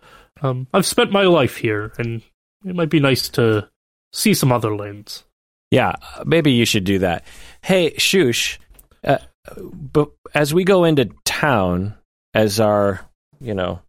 um, 0.42 0.66
I've 0.74 0.88
spent 0.88 1.12
my 1.12 1.26
life 1.26 1.58
here, 1.58 1.94
and 2.00 2.24
it 2.66 2.76
might 2.76 2.90
be 2.90 3.00
nice 3.00 3.30
to 3.30 3.70
see 4.12 4.34
some 4.34 4.52
other 4.52 4.76
lands. 4.76 5.24
Yeah, 5.70 5.94
maybe 6.26 6.52
you 6.52 6.66
should 6.66 6.84
do 6.84 6.98
that. 7.00 7.24
Hey, 7.62 7.94
Shush, 7.96 8.60
uh, 9.04 9.20
but 9.62 10.10
as 10.34 10.52
we 10.52 10.64
go 10.64 10.84
into 10.84 11.12
town, 11.26 11.94
as 12.34 12.60
our, 12.60 13.02
you 13.40 13.54
know, 13.54 13.82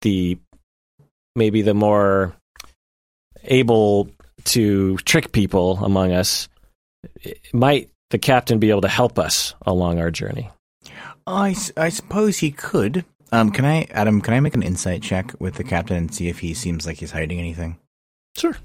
the 0.00 0.38
maybe 1.36 1.60
the 1.60 1.74
more 1.74 2.34
able 3.44 4.08
to 4.46 4.96
trick 4.98 5.32
people 5.32 5.78
among 5.84 6.12
us, 6.12 6.48
might 7.52 7.90
the 8.10 8.18
captain 8.18 8.58
be 8.58 8.70
able 8.70 8.82
to 8.82 8.88
help 8.88 9.18
us 9.18 9.54
along 9.66 9.98
our 9.98 10.10
journey? 10.10 10.50
I, 11.26 11.54
I 11.76 11.88
suppose 11.88 12.38
he 12.38 12.50
could. 12.50 13.04
Um, 13.30 13.50
can 13.50 13.64
I, 13.64 13.86
Adam? 13.92 14.20
Can 14.20 14.34
I 14.34 14.40
make 14.40 14.54
an 14.54 14.62
insight 14.62 15.02
check 15.02 15.32
with 15.38 15.54
the 15.54 15.64
captain 15.64 15.96
and 15.96 16.14
see 16.14 16.28
if 16.28 16.40
he 16.40 16.52
seems 16.52 16.86
like 16.86 16.98
he's 16.98 17.12
hiding 17.12 17.38
anything? 17.38 17.78
Sure. 18.36 18.56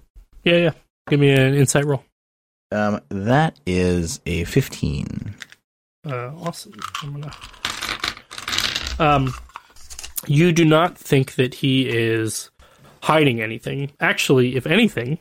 Yeah, 0.43 0.57
yeah. 0.57 0.71
Give 1.09 1.19
me 1.19 1.31
an 1.31 1.53
insight 1.53 1.85
roll. 1.85 2.03
Um, 2.71 2.99
that 3.09 3.57
is 3.65 4.19
a 4.25 4.43
fifteen. 4.43 5.35
Uh, 6.05 6.31
awesome. 6.35 6.73
I'm 7.01 7.13
gonna. 7.13 7.33
Um, 8.99 9.33
you 10.25 10.51
do 10.51 10.65
not 10.65 10.97
think 10.97 11.35
that 11.35 11.53
he 11.53 11.87
is 11.87 12.49
hiding 13.03 13.41
anything. 13.41 13.91
Actually, 14.01 14.57
if 14.57 14.67
anything, 14.67 15.19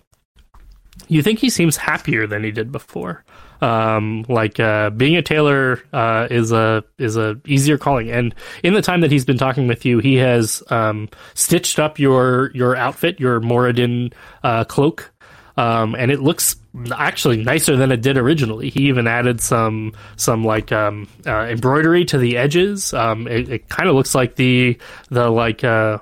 you 1.08 1.22
think 1.22 1.38
he 1.38 1.50
seems 1.50 1.76
happier 1.76 2.26
than 2.26 2.44
he 2.44 2.50
did 2.50 2.72
before. 2.72 3.24
Um, 3.60 4.24
like 4.28 4.60
uh, 4.60 4.90
being 4.90 5.16
a 5.16 5.22
tailor 5.22 5.82
uh, 5.92 6.28
is 6.30 6.52
a 6.52 6.84
is 6.98 7.16
a 7.16 7.40
easier 7.46 7.78
calling, 7.78 8.10
and 8.10 8.34
in 8.62 8.74
the 8.74 8.82
time 8.82 9.00
that 9.00 9.10
he's 9.10 9.24
been 9.24 9.38
talking 9.38 9.66
with 9.66 9.84
you, 9.86 9.98
he 9.98 10.16
has 10.16 10.62
um, 10.68 11.08
stitched 11.34 11.78
up 11.78 11.98
your 11.98 12.50
your 12.54 12.76
outfit, 12.76 13.18
your 13.18 13.40
Moradin 13.40 14.12
uh, 14.42 14.64
cloak, 14.64 15.10
um, 15.56 15.94
and 15.94 16.10
it 16.10 16.20
looks 16.20 16.56
actually 16.94 17.42
nicer 17.42 17.76
than 17.76 17.90
it 17.90 18.02
did 18.02 18.18
originally. 18.18 18.68
He 18.68 18.88
even 18.88 19.06
added 19.06 19.40
some 19.40 19.92
some 20.16 20.44
like 20.44 20.70
um, 20.72 21.08
uh, 21.26 21.46
embroidery 21.46 22.04
to 22.06 22.18
the 22.18 22.36
edges. 22.36 22.92
Um, 22.92 23.26
it, 23.26 23.48
it 23.48 23.68
kind 23.68 23.88
of 23.88 23.94
looks 23.94 24.14
like 24.14 24.36
the 24.36 24.78
the 25.08 25.30
like 25.30 25.64
uh, 25.64 25.98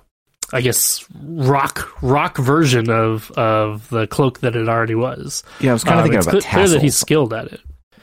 I 0.55 0.61
guess 0.61 1.05
rock 1.23 1.91
rock 2.01 2.39
version 2.39 2.89
of 2.89 3.31
of 3.33 3.89
the 3.91 4.07
cloak 4.07 4.41
that 4.41 4.55
it 4.57 4.69
already 4.69 4.95
was. 4.95 5.43
Yeah, 5.61 5.71
I 5.71 5.73
was 5.75 5.85
kind 5.85 5.99
of 5.99 5.99
Um, 5.99 6.05
thinking 6.05 6.19
it's 6.19 6.27
about 6.29 6.43
clear, 6.43 6.53
clear 6.65 6.69
that 6.69 6.83
he's 6.83 6.97
skilled 6.97 7.35
at 7.35 7.47
it. 7.53 7.61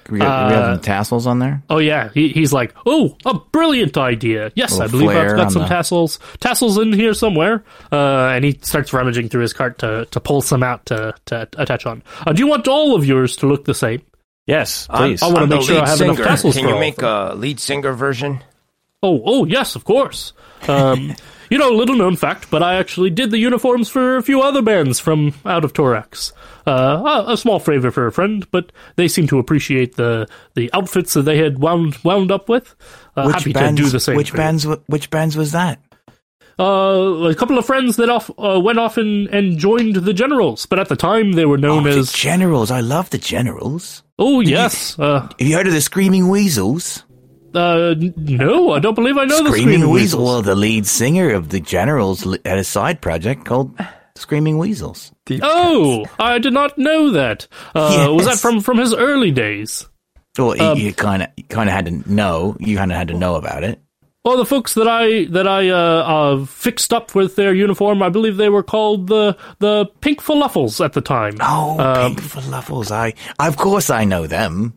We, 0.10 0.20
got, 0.20 0.50
we 0.50 0.54
have 0.56 0.64
uh, 0.64 0.82
tassels 0.82 1.26
on 1.28 1.40
there. 1.40 1.64
Oh 1.70 1.78
yeah, 1.78 2.10
he, 2.14 2.30
he's 2.30 2.52
like, 2.52 2.74
oh, 2.86 3.16
a 3.26 3.36
brilliant 3.36 3.98
idea. 3.98 4.52
Yes, 4.56 4.78
I 4.80 4.88
believe 4.88 5.10
I've 5.10 5.38
got 5.38 5.52
some 5.52 5.62
the- 5.62 5.68
tassels, 5.70 6.20
tassels 6.42 6.78
in 6.78 6.92
here 6.92 7.14
somewhere. 7.14 7.64
Uh, 7.92 8.28
and 8.36 8.44
he 8.44 8.60
starts 8.62 8.92
rummaging 8.92 9.30
through 9.30 9.44
his 9.44 9.54
cart 9.54 9.78
to, 9.80 10.06
to 10.12 10.20
pull 10.20 10.42
some 10.42 10.64
out 10.64 10.86
to, 10.88 11.14
to 11.28 11.48
attach 11.58 11.86
on. 11.86 12.04
Uh, 12.28 12.34
do 12.34 12.42
you 12.42 12.48
want 12.48 12.68
all 12.68 12.96
of 12.96 13.06
yours 13.06 13.38
to 13.38 13.48
look 13.48 13.64
the 13.64 13.76
same? 13.76 14.02
Yes, 14.48 14.88
I'm- 14.90 15.12
please. 15.12 15.24
I 15.24 15.28
wanna 15.28 15.48
make 15.48 15.62
sure 15.62 15.78
I 15.78 15.82
lead 15.82 15.88
have 15.88 16.02
enough 16.02 16.18
tassels 16.18 16.56
Can 16.56 16.64
for 16.66 16.70
you 16.72 16.80
make 16.80 17.02
of 17.04 17.34
a 17.34 17.36
lead 17.36 17.60
singer 17.60 17.94
version? 17.94 18.44
Oh, 19.04 19.22
oh 19.24 19.46
yes, 19.46 19.76
of 19.76 19.86
course. 19.86 20.34
Um, 20.68 21.16
you 21.52 21.58
know, 21.58 21.70
little 21.70 21.96
known 21.96 22.16
fact, 22.16 22.50
but 22.50 22.64
I 22.64 22.76
actually 22.76 23.10
did 23.10 23.30
the 23.30 23.38
uniforms 23.38 23.90
for 23.90 24.16
a 24.16 24.24
few 24.24 24.42
other 24.42 24.62
bands 24.62 25.02
from 25.02 25.34
out 25.46 25.66
of 25.66 25.74
Torax. 25.74 26.32
Uh, 26.66 27.24
a, 27.28 27.34
a 27.34 27.38
small 27.38 27.60
favor 27.60 27.92
for 27.92 28.08
a 28.08 28.12
friend, 28.12 28.50
but 28.52 28.72
they 28.96 29.10
seem 29.10 29.28
to 29.28 29.38
appreciate 29.38 29.96
the 29.98 30.28
the 30.56 30.72
outfits 30.74 31.14
that 31.14 31.24
they 31.24 31.38
had 31.38 31.60
wound 31.60 31.98
wound 32.04 32.32
up 32.32 32.48
with. 32.48 32.74
Uh, 33.18 33.30
happy 33.30 33.52
to 33.52 33.74
do 33.74 33.90
the 33.90 34.00
same. 34.00 34.16
Which 34.16 34.32
for 34.32 34.38
you. 34.38 34.44
bands? 34.44 34.66
Which 34.88 35.10
bands 35.10 35.36
was 35.36 35.52
that? 35.52 35.80
Uh, 36.58 37.28
a 37.30 37.36
couple 37.36 37.58
of 37.58 37.66
friends 37.66 37.98
that 37.98 38.08
off 38.08 38.30
uh, 38.38 38.60
went 38.60 38.80
off 38.80 38.98
and, 38.98 39.28
and 39.30 39.58
joined 39.58 39.96
the 39.96 40.14
Generals, 40.14 40.66
but 40.66 40.80
at 40.80 40.88
the 40.88 40.96
time 40.96 41.34
they 41.34 41.46
were 41.46 41.58
known 41.58 41.86
oh, 41.86 41.90
as. 41.90 42.12
the 42.12 42.18
Generals. 42.18 42.72
I 42.72 42.80
love 42.80 43.10
the 43.10 43.18
Generals. 43.18 44.04
oh 44.18 44.40
yes. 44.40 44.98
Uh, 44.98 45.22
Have 45.22 45.48
you 45.48 45.56
heard 45.56 45.68
of 45.68 45.74
the 45.74 45.82
Screaming 45.82 46.30
Weasels? 46.30 47.04
Uh, 47.54 47.96
no, 48.18 48.72
I 48.72 48.80
don't 48.80 48.96
believe 48.96 49.18
I 49.18 49.26
know 49.26 49.44
the 49.44 49.50
Screaming 49.50 49.80
Screaming 49.80 49.90
Weasel. 49.90 50.20
Weasels. 50.20 50.24
Well, 50.24 50.42
the 50.42 50.56
lead 50.56 50.86
singer 50.88 51.30
of 51.34 51.50
the 51.50 51.60
Generals 51.60 52.26
li- 52.26 52.40
had 52.46 52.58
a 52.58 52.64
side 52.64 53.02
project 53.02 53.46
called 53.46 53.78
Screaming 54.16 54.58
Weasels. 54.58 55.12
Oh, 55.42 56.06
I 56.20 56.40
did 56.40 56.54
not 56.54 56.78
know 56.78 57.12
that. 57.12 57.48
Uh, 57.76 58.08
Was 58.12 58.26
that 58.26 58.38
from 58.40 58.62
from 58.62 58.78
his 58.78 58.94
early 58.94 59.32
days? 59.32 59.88
Well, 60.38 60.60
Um, 60.62 60.78
you 60.78 60.94
kind 60.94 61.24
of 61.24 61.30
kind 61.50 61.70
of 61.70 61.76
had 61.76 61.86
to 61.86 62.12
know. 62.14 62.56
You 62.60 62.78
kind 62.78 62.92
of 62.92 62.98
had 62.98 63.10
to 63.10 63.14
know 63.14 63.36
about 63.36 63.64
it. 63.64 63.82
Well, 64.24 64.38
the 64.38 64.46
folks 64.46 64.76
that 64.76 64.88
I 64.88 65.26
that 65.32 65.48
I 65.48 65.70
uh, 65.70 65.76
uh, 66.42 66.46
fixed 66.46 66.94
up 66.94 67.16
with 67.16 67.36
their 67.36 67.54
uniform, 67.56 68.04
I 68.04 68.10
believe 68.10 68.38
they 68.38 68.50
were 68.50 68.62
called 68.64 69.08
the 69.08 69.36
the 69.60 69.88
Pink 70.02 70.22
Fluffles 70.22 70.80
at 70.80 70.94
the 70.94 71.02
time. 71.02 71.36
Oh, 71.42 71.80
Um, 71.80 72.16
Pink 72.16 72.22
Fluffles. 72.30 72.92
I, 72.92 73.14
of 73.40 73.58
course, 73.58 73.90
I 73.90 74.04
know 74.06 74.28
them. 74.28 74.74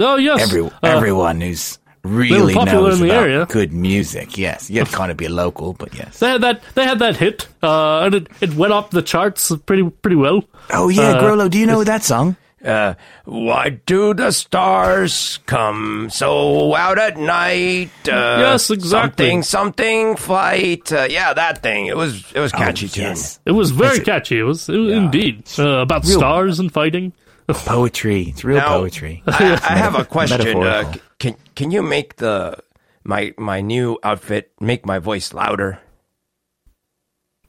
oh 0.00 0.16
yes, 0.16 0.40
Every, 0.42 0.62
Uh, 0.64 0.70
everyone 0.82 1.40
who's 1.40 1.78
really 2.04 2.54
popular 2.54 2.90
knows 2.90 3.00
in 3.00 3.06
the 3.08 3.12
about 3.14 3.22
area. 3.24 3.46
good 3.46 3.72
music. 3.72 4.36
Yes, 4.38 4.70
you 4.70 4.84
kind 4.84 5.10
of 5.10 5.16
be 5.16 5.28
local, 5.28 5.72
but 5.74 5.94
yes. 5.94 6.18
they 6.18 6.30
had 6.30 6.40
that 6.42 6.62
they 6.74 6.84
had 6.84 6.98
that 7.00 7.16
hit, 7.16 7.48
uh, 7.62 8.00
and 8.00 8.14
it, 8.14 8.28
it 8.40 8.54
went 8.54 8.72
up 8.72 8.90
the 8.90 9.02
charts 9.02 9.52
pretty 9.66 9.88
pretty 9.88 10.16
well. 10.16 10.44
Oh 10.70 10.88
yeah, 10.88 11.10
uh, 11.12 11.22
Grollo. 11.22 11.50
Do 11.50 11.58
you 11.58 11.66
know 11.66 11.84
that 11.84 12.02
song? 12.02 12.36
Uh, 12.62 12.92
why 13.24 13.70
do 13.70 14.12
the 14.12 14.30
stars 14.30 15.38
come 15.46 16.10
so 16.10 16.74
out 16.74 16.98
at 16.98 17.16
night? 17.16 17.88
Uh, 18.06 18.36
Yes, 18.40 18.70
exactly. 18.70 19.24
Something, 19.24 19.42
something, 19.42 20.16
flight. 20.16 20.92
Uh, 20.92 21.06
yeah, 21.08 21.32
that 21.32 21.62
thing. 21.62 21.86
It 21.86 21.96
was, 21.96 22.22
it 22.34 22.38
was 22.38 22.52
catchy 22.52 22.86
tune. 22.88 23.04
Oh, 23.04 23.08
yes. 23.08 23.40
It 23.46 23.52
was 23.52 23.70
very 23.70 23.96
it. 23.96 24.04
catchy. 24.04 24.38
It 24.38 24.42
was, 24.42 24.68
it 24.68 24.76
was 24.76 24.92
indeed 24.92 25.42
uh, 25.58 25.78
about 25.80 26.04
Real- 26.04 26.18
stars 26.18 26.58
and 26.60 26.70
fighting. 26.70 27.14
Poetry. 27.48 28.24
It's 28.28 28.44
real 28.44 28.58
Now, 28.58 28.76
poetry. 28.78 29.22
I, 29.26 29.58
I 29.68 29.76
have 29.78 29.94
a 29.98 30.04
question. 30.18 30.62
Uh, 30.62 30.92
can 31.18 31.36
can 31.60 31.70
you 31.70 31.82
make 31.82 32.16
the 32.16 32.56
my 33.04 33.34
my 33.36 33.60
new 33.60 33.98
outfit 34.02 34.50
make 34.60 34.86
my 34.86 34.98
voice 34.98 35.34
louder? 35.34 35.78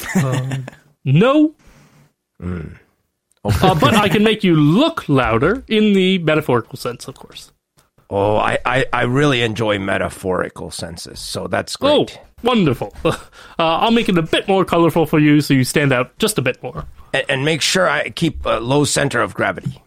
No. 1.03 1.55
Hmm. 2.39 2.75
Uh, 3.43 3.73
but 3.73 3.95
I 3.95 4.07
can 4.07 4.23
make 4.23 4.43
you 4.43 4.55
look 4.55 5.09
louder 5.09 5.63
in 5.67 5.93
the 5.93 6.19
metaphorical 6.19 6.77
sense, 6.77 7.07
of 7.07 7.15
course. 7.15 7.51
Oh, 8.07 8.35
I, 8.37 8.59
I, 8.63 8.85
I 8.93 9.01
really 9.05 9.41
enjoy 9.41 9.79
metaphorical 9.79 10.69
senses, 10.69 11.19
so 11.19 11.47
that's 11.47 11.75
great. 11.75 12.19
Oh, 12.19 12.27
wonderful. 12.43 12.93
Uh, 13.57 13.77
I'll 13.81 13.91
make 13.91 14.09
it 14.09 14.17
a 14.17 14.21
bit 14.21 14.47
more 14.47 14.63
colorful 14.63 15.07
for 15.07 15.17
you 15.17 15.41
so 15.41 15.55
you 15.55 15.63
stand 15.63 15.91
out 15.91 16.15
just 16.19 16.37
a 16.37 16.41
bit 16.41 16.61
more. 16.61 16.85
And, 17.13 17.25
and 17.29 17.45
make 17.45 17.61
sure 17.61 17.89
I 17.89 18.09
keep 18.09 18.45
a 18.45 18.59
low 18.59 18.85
center 18.85 19.21
of 19.21 19.33
gravity. 19.33 19.81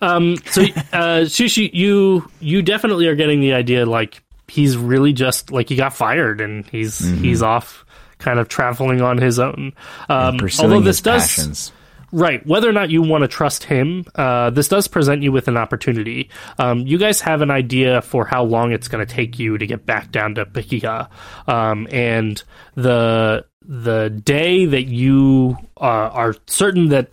Um, 0.00 0.36
so, 0.46 0.64
uh, 0.92 1.26
you 1.56 2.30
you 2.40 2.62
definitely 2.62 3.06
are 3.08 3.14
getting 3.16 3.40
the 3.40 3.52
idea. 3.54 3.84
Like 3.86 4.22
he's 4.48 4.76
really 4.76 5.12
just 5.12 5.50
like 5.50 5.68
he 5.68 5.76
got 5.76 5.92
fired 5.94 6.40
and 6.40 6.66
he's 6.66 7.00
Mm-hmm. 7.00 7.22
he's 7.24 7.42
off, 7.42 7.84
kind 8.18 8.38
of 8.38 8.48
traveling 8.48 9.00
on 9.02 9.18
his 9.18 9.38
own. 9.38 9.72
Um, 10.08 10.38
although 10.58 10.80
this 10.80 11.00
does 11.00 11.22
passions. 11.22 11.72
right, 12.12 12.44
whether 12.46 12.68
or 12.68 12.72
not 12.72 12.88
you 12.90 13.02
want 13.02 13.22
to 13.22 13.28
trust 13.28 13.64
him, 13.64 14.04
uh, 14.14 14.50
this 14.50 14.68
does 14.68 14.88
present 14.88 15.22
you 15.22 15.32
with 15.32 15.48
an 15.48 15.56
opportunity. 15.56 16.30
Um, 16.58 16.86
you 16.86 16.96
guys 16.98 17.20
have 17.20 17.42
an 17.42 17.50
idea 17.50 18.00
for 18.02 18.24
how 18.24 18.44
long 18.44 18.72
it's 18.72 18.88
going 18.88 19.06
to 19.06 19.12
take 19.12 19.38
you 19.38 19.58
to 19.58 19.66
get 19.66 19.84
back 19.84 20.10
down 20.10 20.34
to 20.36 20.46
Pakiha, 20.46 21.08
um, 21.46 21.86
and 21.90 22.42
the 22.74 23.44
the 23.70 24.08
day 24.08 24.64
that 24.64 24.84
you 24.84 25.58
uh, 25.78 25.84
are 25.84 26.34
certain 26.46 26.88
that 26.88 27.10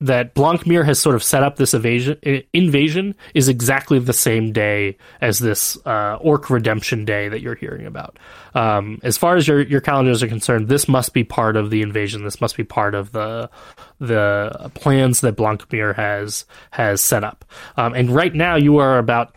that 0.00 0.34
Blancmere 0.34 0.84
has 0.84 0.98
sort 0.98 1.14
of 1.14 1.22
set 1.22 1.42
up 1.42 1.56
this 1.56 1.72
evasion, 1.72 2.18
invasion 2.52 3.14
is 3.34 3.48
exactly 3.48 3.98
the 3.98 4.12
same 4.12 4.52
day 4.52 4.98
as 5.22 5.38
this 5.38 5.78
uh, 5.86 6.18
Orc 6.20 6.50
Redemption 6.50 7.06
Day 7.06 7.28
that 7.28 7.40
you're 7.40 7.54
hearing 7.54 7.86
about. 7.86 8.18
Um, 8.54 8.98
as 9.02 9.16
far 9.16 9.36
as 9.36 9.48
your 9.48 9.62
your 9.62 9.80
calendars 9.80 10.22
are 10.22 10.28
concerned, 10.28 10.68
this 10.68 10.86
must 10.86 11.14
be 11.14 11.24
part 11.24 11.56
of 11.56 11.70
the 11.70 11.80
invasion. 11.80 12.24
This 12.24 12.40
must 12.40 12.56
be 12.56 12.64
part 12.64 12.94
of 12.94 13.12
the 13.12 13.48
the 13.98 14.70
plans 14.74 15.22
that 15.22 15.36
Blancmere 15.36 15.94
has 15.94 16.44
has 16.72 17.00
set 17.00 17.24
up. 17.24 17.44
Um, 17.78 17.94
and 17.94 18.10
right 18.10 18.34
now, 18.34 18.56
you 18.56 18.78
are 18.78 18.98
about 18.98 19.34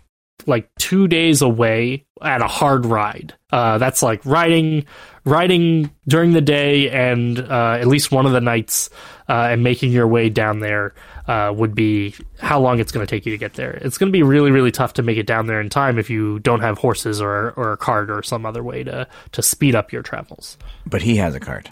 like 0.47 0.69
two 0.77 1.07
days 1.07 1.41
away 1.41 2.05
at 2.21 2.41
a 2.41 2.47
hard 2.47 2.85
ride. 2.85 3.33
Uh, 3.51 3.77
that's 3.77 4.03
like 4.03 4.25
riding, 4.25 4.85
riding 5.25 5.91
during 6.07 6.33
the 6.33 6.41
day 6.41 6.89
and 6.89 7.39
uh, 7.39 7.77
at 7.79 7.87
least 7.87 8.11
one 8.11 8.25
of 8.25 8.31
the 8.31 8.41
nights, 8.41 8.89
uh, 9.27 9.49
and 9.51 9.63
making 9.63 9.91
your 9.91 10.07
way 10.07 10.29
down 10.29 10.59
there 10.59 10.93
uh, 11.27 11.53
would 11.55 11.75
be 11.75 12.15
how 12.39 12.59
long 12.59 12.79
it's 12.79 12.91
going 12.91 13.05
to 13.05 13.09
take 13.09 13.25
you 13.25 13.31
to 13.31 13.37
get 13.37 13.53
there. 13.53 13.71
It's 13.81 13.97
going 13.97 14.11
to 14.11 14.17
be 14.17 14.23
really, 14.23 14.49
really 14.49 14.71
tough 14.71 14.93
to 14.93 15.03
make 15.03 15.17
it 15.17 15.27
down 15.27 15.45
there 15.45 15.61
in 15.61 15.69
time 15.69 15.99
if 15.99 16.09
you 16.09 16.39
don't 16.39 16.61
have 16.61 16.79
horses 16.79 17.21
or 17.21 17.51
or 17.51 17.71
a 17.71 17.77
cart 17.77 18.09
or 18.09 18.23
some 18.23 18.45
other 18.45 18.63
way 18.63 18.83
to 18.83 19.07
to 19.33 19.41
speed 19.43 19.75
up 19.75 19.93
your 19.93 20.01
travels. 20.01 20.57
But 20.87 21.03
he 21.03 21.17
has 21.17 21.35
a 21.35 21.39
cart. 21.39 21.69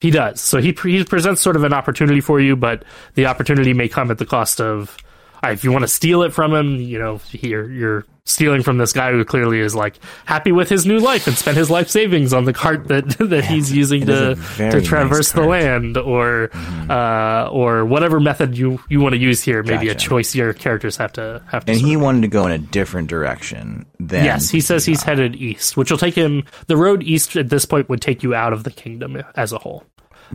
He 0.00 0.10
does. 0.10 0.40
So 0.40 0.60
he 0.60 0.76
he 0.82 1.04
presents 1.04 1.40
sort 1.40 1.54
of 1.54 1.62
an 1.62 1.72
opportunity 1.72 2.20
for 2.20 2.40
you, 2.40 2.56
but 2.56 2.84
the 3.14 3.26
opportunity 3.26 3.72
may 3.72 3.88
come 3.88 4.10
at 4.10 4.18
the 4.18 4.26
cost 4.26 4.60
of 4.60 4.96
if 5.44 5.64
you 5.64 5.72
want 5.72 5.82
to 5.82 5.88
steal 5.88 6.22
it 6.22 6.32
from 6.32 6.52
him. 6.52 6.76
You 6.76 6.98
know, 6.98 7.20
you're 7.32 7.70
you're 7.70 8.04
stealing 8.24 8.62
from 8.62 8.76
this 8.76 8.92
guy 8.92 9.10
who 9.10 9.24
clearly 9.24 9.58
is 9.58 9.74
like 9.74 9.98
happy 10.26 10.52
with 10.52 10.68
his 10.68 10.84
new 10.84 10.98
life 10.98 11.26
and 11.26 11.36
spent 11.36 11.56
his 11.56 11.70
life 11.70 11.88
savings 11.88 12.34
on 12.34 12.44
the 12.44 12.52
cart 12.52 12.88
that 12.88 13.08
that 13.18 13.44
he's 13.44 13.72
using 13.72 14.06
to 14.06 14.34
to 14.56 14.62
nice 14.70 14.84
traverse 14.86 15.32
the 15.32 15.42
land 15.42 15.96
or 15.96 16.50
uh, 16.90 17.48
or 17.50 17.84
whatever 17.84 18.20
method 18.20 18.56
you 18.56 18.80
you 18.88 19.00
want 19.00 19.14
to 19.14 19.18
use 19.18 19.42
here. 19.42 19.62
Maybe 19.62 19.88
a 19.88 19.94
choice 19.94 20.34
your 20.34 20.52
characters 20.52 20.96
have 20.96 21.12
to 21.14 21.42
have 21.46 21.64
to. 21.64 21.72
And 21.72 21.80
he 21.80 21.96
wanted 21.96 22.22
to 22.22 22.28
go 22.28 22.46
in 22.46 22.52
a 22.52 22.58
different 22.58 23.08
direction 23.08 23.86
than 23.98 24.24
Yes, 24.24 24.50
he 24.50 24.60
says 24.60 24.84
he's 24.84 25.02
headed 25.02 25.36
east, 25.36 25.76
which 25.76 25.90
will 25.90 25.98
take 25.98 26.14
him. 26.14 26.44
The 26.66 26.76
road 26.76 27.02
east 27.02 27.36
at 27.36 27.48
this 27.48 27.64
point 27.64 27.88
would 27.88 28.02
take 28.02 28.22
you 28.22 28.34
out 28.34 28.52
of 28.52 28.64
the 28.64 28.70
kingdom 28.70 29.22
as 29.34 29.52
a 29.52 29.58
whole. 29.58 29.84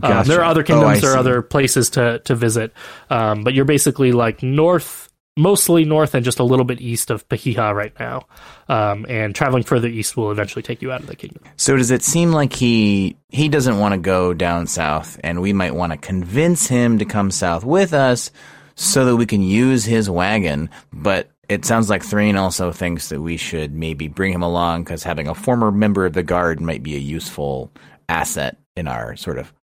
Um, 0.01 0.25
there 0.25 0.39
are 0.41 0.45
other 0.45 0.61
Oh, 0.61 0.63
kingdoms, 0.63 1.01
there 1.01 1.11
are 1.13 1.17
other 1.17 1.41
places 1.41 1.89
to 1.91 2.19
to 2.25 2.35
visit, 2.35 2.73
um, 3.09 3.43
but 3.43 3.53
you're 3.53 3.65
basically 3.65 4.11
like 4.11 4.41
north, 4.41 5.09
mostly 5.37 5.85
north, 5.85 6.15
and 6.15 6.23
just 6.25 6.39
a 6.39 6.43
little 6.43 6.65
bit 6.65 6.81
east 6.81 7.11
of 7.11 7.27
Pahiha 7.29 7.73
right 7.75 7.93
now. 7.99 8.27
Um, 8.69 9.05
and 9.09 9.35
traveling 9.35 9.63
further 9.63 9.87
east 9.87 10.15
will 10.17 10.31
eventually 10.31 10.63
take 10.63 10.81
you 10.81 10.91
out 10.91 11.01
of 11.01 11.07
the 11.07 11.15
kingdom. 11.15 11.43
So 11.57 11.75
does 11.77 11.91
it 11.91 12.03
seem 12.03 12.31
like 12.31 12.53
he 12.53 13.17
he 13.29 13.49
doesn't 13.49 13.77
want 13.77 13.93
to 13.93 13.99
go 13.99 14.33
down 14.33 14.67
south, 14.67 15.19
and 15.23 15.41
we 15.41 15.53
might 15.53 15.75
want 15.75 15.91
to 15.91 15.97
convince 15.97 16.67
him 16.67 16.97
to 16.99 17.05
come 17.05 17.29
south 17.31 17.63
with 17.63 17.93
us, 17.93 18.31
so 18.75 19.05
that 19.05 19.15
we 19.15 19.25
can 19.25 19.41
use 19.43 19.85
his 19.85 20.09
wagon? 20.09 20.69
But 20.91 21.29
it 21.49 21.65
sounds 21.65 21.89
like 21.89 22.03
Thrain 22.03 22.37
also 22.37 22.71
thinks 22.71 23.09
that 23.09 23.21
we 23.21 23.37
should 23.37 23.73
maybe 23.73 24.07
bring 24.07 24.31
him 24.33 24.43
along 24.43 24.85
because 24.85 25.03
having 25.03 25.27
a 25.27 25.35
former 25.35 25.71
member 25.71 26.05
of 26.05 26.13
the 26.13 26.23
guard 26.23 26.61
might 26.61 26.81
be 26.81 26.95
a 26.95 26.99
useful 26.99 27.71
asset 28.07 28.57
in 28.75 28.87
our 28.87 29.15
sort 29.17 29.37
of 29.37 29.53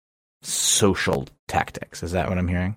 social 0.42 1.28
tactics. 1.48 2.02
Is 2.02 2.12
that 2.12 2.28
what 2.28 2.38
I'm 2.38 2.48
hearing? 2.48 2.76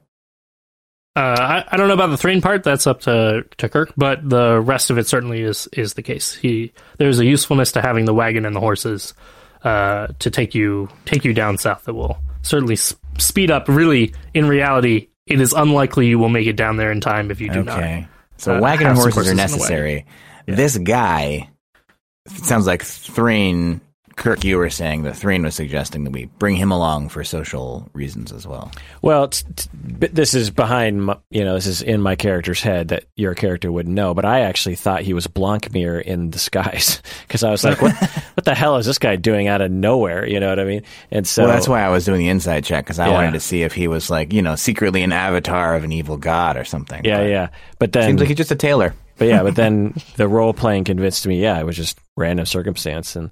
Uh, 1.15 1.19
I, 1.39 1.65
I 1.71 1.77
don't 1.77 1.87
know 1.87 1.93
about 1.93 2.07
the 2.09 2.17
Thrain 2.17 2.41
part. 2.41 2.63
That's 2.63 2.87
up 2.87 3.01
to, 3.01 3.45
to 3.57 3.69
Kirk, 3.69 3.93
but 3.95 4.27
the 4.27 4.59
rest 4.59 4.89
of 4.89 4.97
it 4.97 5.07
certainly 5.07 5.41
is 5.41 5.67
is 5.73 5.93
the 5.93 6.01
case. 6.01 6.33
He 6.33 6.73
there's 6.97 7.19
a 7.19 7.25
usefulness 7.25 7.71
to 7.73 7.81
having 7.81 8.05
the 8.05 8.13
wagon 8.15 8.45
and 8.45 8.55
the 8.55 8.59
horses 8.59 9.13
uh, 9.63 10.07
to 10.19 10.31
take 10.31 10.55
you 10.55 10.89
take 11.05 11.23
you 11.23 11.33
down 11.33 11.59
south 11.59 11.85
that 11.85 11.93
will 11.93 12.17
certainly 12.41 12.73
s- 12.73 12.95
speed 13.19 13.51
up. 13.51 13.67
Really, 13.67 14.13
in 14.33 14.47
reality, 14.47 15.09
it 15.27 15.39
is 15.39 15.53
unlikely 15.53 16.07
you 16.07 16.17
will 16.17 16.29
make 16.29 16.47
it 16.47 16.55
down 16.55 16.77
there 16.77 16.91
in 16.91 16.99
time 16.99 17.29
if 17.29 17.39
you 17.39 17.49
do 17.49 17.63
not. 17.63 17.77
Okay. 17.77 18.07
So 18.37 18.55
uh, 18.55 18.59
wagon 18.59 18.87
and 18.87 18.95
horses 18.97 19.11
are 19.11 19.13
horses 19.13 19.29
wagon. 19.29 19.37
necessary. 19.37 20.05
This 20.47 20.77
guy 20.79 21.47
it 22.25 22.31
sounds 22.31 22.65
like 22.65 22.83
Thrain. 22.83 23.81
Kirk, 24.15 24.43
you 24.43 24.57
were 24.57 24.69
saying 24.69 25.03
that 25.03 25.15
Thrain 25.15 25.43
was 25.43 25.55
suggesting 25.55 26.03
that 26.03 26.11
we 26.11 26.25
bring 26.39 26.55
him 26.55 26.71
along 26.71 27.09
for 27.09 27.23
social 27.23 27.89
reasons 27.93 28.31
as 28.31 28.45
well. 28.45 28.71
Well, 29.01 29.27
t- 29.29 29.43
this 29.73 30.33
is 30.33 30.49
behind, 30.51 31.05
my, 31.05 31.17
you 31.31 31.43
know, 31.43 31.55
this 31.55 31.65
is 31.65 31.81
in 31.81 31.99
my 32.01 32.15
character's 32.15 32.61
head 32.61 32.89
that 32.89 33.05
your 33.15 33.33
character 33.33 33.71
wouldn't 33.71 33.95
know. 33.95 34.13
But 34.13 34.25
I 34.25 34.41
actually 34.41 34.75
thought 34.75 35.01
he 35.01 35.13
was 35.13 35.25
Blancmere 35.27 35.99
in 35.99 36.29
disguise 36.29 37.01
because 37.27 37.43
I 37.43 37.51
was 37.51 37.63
like, 37.63 37.81
what, 37.81 37.93
what 38.35 38.45
the 38.45 38.53
hell 38.55 38.77
is 38.77 38.85
this 38.85 38.99
guy 38.99 39.15
doing 39.15 39.47
out 39.47 39.61
of 39.61 39.71
nowhere? 39.71 40.27
You 40.27 40.39
know 40.39 40.49
what 40.49 40.59
I 40.59 40.65
mean? 40.65 40.83
And 41.11 41.27
so 41.27 41.43
well, 41.43 41.51
that's 41.51 41.67
why 41.67 41.81
I 41.81 41.89
was 41.89 42.05
doing 42.05 42.19
the 42.19 42.29
insight 42.29 42.63
check 42.63 42.85
because 42.85 42.99
I 42.99 43.07
Yeah. 43.07 43.13
wanted 43.13 43.33
to 43.33 43.39
see 43.39 43.63
if 43.63 43.73
he 43.73 43.87
was 43.87 44.09
like, 44.09 44.31
you 44.31 44.41
know, 44.41 44.55
secretly 44.55 45.01
an 45.03 45.11
avatar 45.11 45.75
of 45.75 45.83
an 45.83 45.91
evil 45.91 46.17
god 46.17 46.55
or 46.55 46.63
something. 46.65 47.03
yeah, 47.03 47.17
But 47.17 47.29
yeah. 47.29 47.47
But 47.79 47.91
then, 47.93 48.09
Seems 48.09 48.19
like 48.19 48.29
he's 48.29 48.37
just 48.37 48.51
a 48.51 48.55
tailor. 48.55 48.93
but 49.17 49.27
yeah, 49.27 49.43
but 49.43 49.55
then 49.55 49.95
the 50.17 50.27
role 50.27 50.53
playing 50.53 50.83
convinced 50.83 51.25
me, 51.27 51.41
yeah, 51.41 51.59
it 51.59 51.65
was 51.65 51.75
just 51.75 51.97
random 52.15 52.45
circumstance, 52.45 53.15
and 53.15 53.31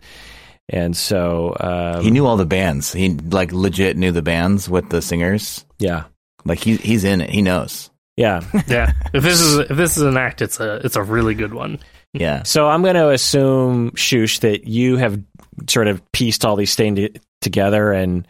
and 0.71 0.95
so 0.97 1.55
um, 1.59 2.03
He 2.03 2.09
knew 2.11 2.25
all 2.25 2.37
the 2.37 2.45
bands. 2.45 2.91
He 2.93 3.09
like 3.09 3.51
legit 3.51 3.97
knew 3.97 4.11
the 4.11 4.21
bands 4.23 4.67
with 4.69 4.89
the 4.89 5.01
singers. 5.01 5.65
yeah, 5.77 6.05
Like 6.45 6.59
he 6.59 6.77
he's 6.77 7.03
in 7.03 7.21
it. 7.21 7.29
He 7.29 7.41
knows. 7.43 7.89
yeah. 8.17 8.41
Yeah, 8.67 8.93
if 9.13 9.21
this 9.23 9.39
is 9.41 9.57
if 9.59 9.77
this 9.77 9.97
is 9.97 10.03
an 10.03 10.17
act, 10.17 10.41
it's 10.41 10.59
a 10.59 10.75
it's 10.83 10.95
a 10.95 11.03
really 11.03 11.35
good 11.35 11.53
one. 11.53 11.77
Yeah. 12.13 12.43
So 12.43 12.67
I'm 12.67 12.81
going 12.81 12.95
to 12.95 13.09
assume, 13.09 13.95
Shush, 13.95 14.39
that 14.39 14.65
you 14.67 14.97
have 14.97 15.21
sort 15.69 15.87
of 15.87 16.01
pieced 16.11 16.43
all 16.43 16.55
these 16.57 16.75
things 16.75 17.09
together, 17.39 17.93
and 17.93 18.27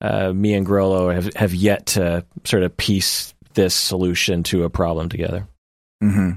uh, 0.00 0.32
me 0.32 0.54
and 0.54 0.64
Grollo 0.64 1.12
have, 1.12 1.34
have 1.34 1.52
yet 1.54 1.86
to 1.86 2.24
sort 2.44 2.62
of 2.62 2.76
piece 2.76 3.34
this 3.54 3.74
solution 3.74 4.42
to 4.44 4.62
a 4.64 4.70
problem 4.70 5.08
together. 5.08 5.48
hmm 6.00 6.32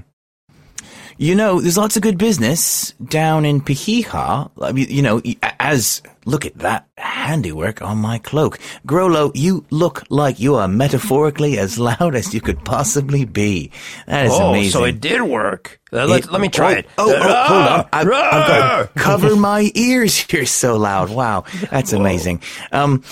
You 1.20 1.34
know, 1.34 1.60
there's 1.60 1.76
lots 1.76 1.96
of 1.96 2.02
good 2.02 2.16
business 2.16 2.92
down 3.04 3.44
in 3.44 3.60
Pahiha. 3.60 4.50
I 4.62 4.70
mean, 4.72 4.86
you 4.88 5.02
know, 5.02 5.20
as 5.58 6.00
look 6.24 6.46
at 6.46 6.56
that 6.58 6.86
handiwork 6.96 7.82
on 7.82 7.98
my 7.98 8.18
cloak. 8.18 8.60
Grollo, 8.86 9.32
you 9.34 9.64
look 9.70 10.04
like 10.10 10.38
you 10.38 10.54
are 10.54 10.68
metaphorically 10.68 11.58
as 11.58 11.76
loud 11.76 12.14
as 12.14 12.32
you 12.32 12.40
could 12.40 12.64
possibly 12.64 13.24
be. 13.24 13.72
That 14.06 14.26
is 14.26 14.32
oh, 14.32 14.50
amazing. 14.50 14.70
so 14.70 14.84
it 14.84 15.00
did 15.00 15.22
work. 15.22 15.80
Uh, 15.92 16.06
let, 16.06 16.24
It- 16.24 16.30
let 16.30 16.40
me 16.40 16.48
try 16.50 16.74
oh, 16.74 16.78
it. 16.78 16.86
Oh, 16.98 17.12
oh, 17.16 17.44
hold 17.48 17.62
on. 17.66 17.88
I've, 17.92 18.06
I've 18.12 18.46
got 18.46 18.94
to 18.94 19.00
cover 19.00 19.34
my 19.50 19.72
ears. 19.74 20.24
You're 20.32 20.46
so 20.46 20.76
loud. 20.76 21.10
Wow. 21.10 21.44
That's 21.72 21.92
amazing. 21.92 22.42
Um, 22.70 23.02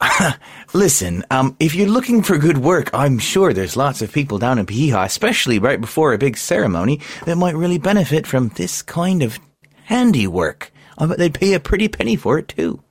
listen, 0.74 1.24
um, 1.30 1.56
if 1.58 1.74
you're 1.74 1.88
looking 1.88 2.22
for 2.22 2.38
good 2.38 2.58
work, 2.58 2.90
I'm 2.92 3.18
sure 3.18 3.52
there's 3.52 3.76
lots 3.76 4.02
of 4.02 4.12
people 4.12 4.38
down 4.38 4.58
in 4.58 4.66
Piha, 4.66 5.04
especially 5.04 5.58
right 5.58 5.80
before 5.80 6.12
a 6.12 6.18
big 6.18 6.36
ceremony, 6.36 7.00
that 7.24 7.36
might 7.36 7.54
really 7.54 7.78
benefit 7.78 8.26
from 8.26 8.48
this 8.50 8.82
kind 8.82 9.22
of 9.22 9.38
handiwork. 9.84 10.72
I 10.98 11.06
bet 11.06 11.18
they'd 11.18 11.34
pay 11.34 11.54
a 11.54 11.60
pretty 11.60 11.88
penny 11.88 12.16
for 12.16 12.38
it 12.38 12.48
too. 12.48 12.82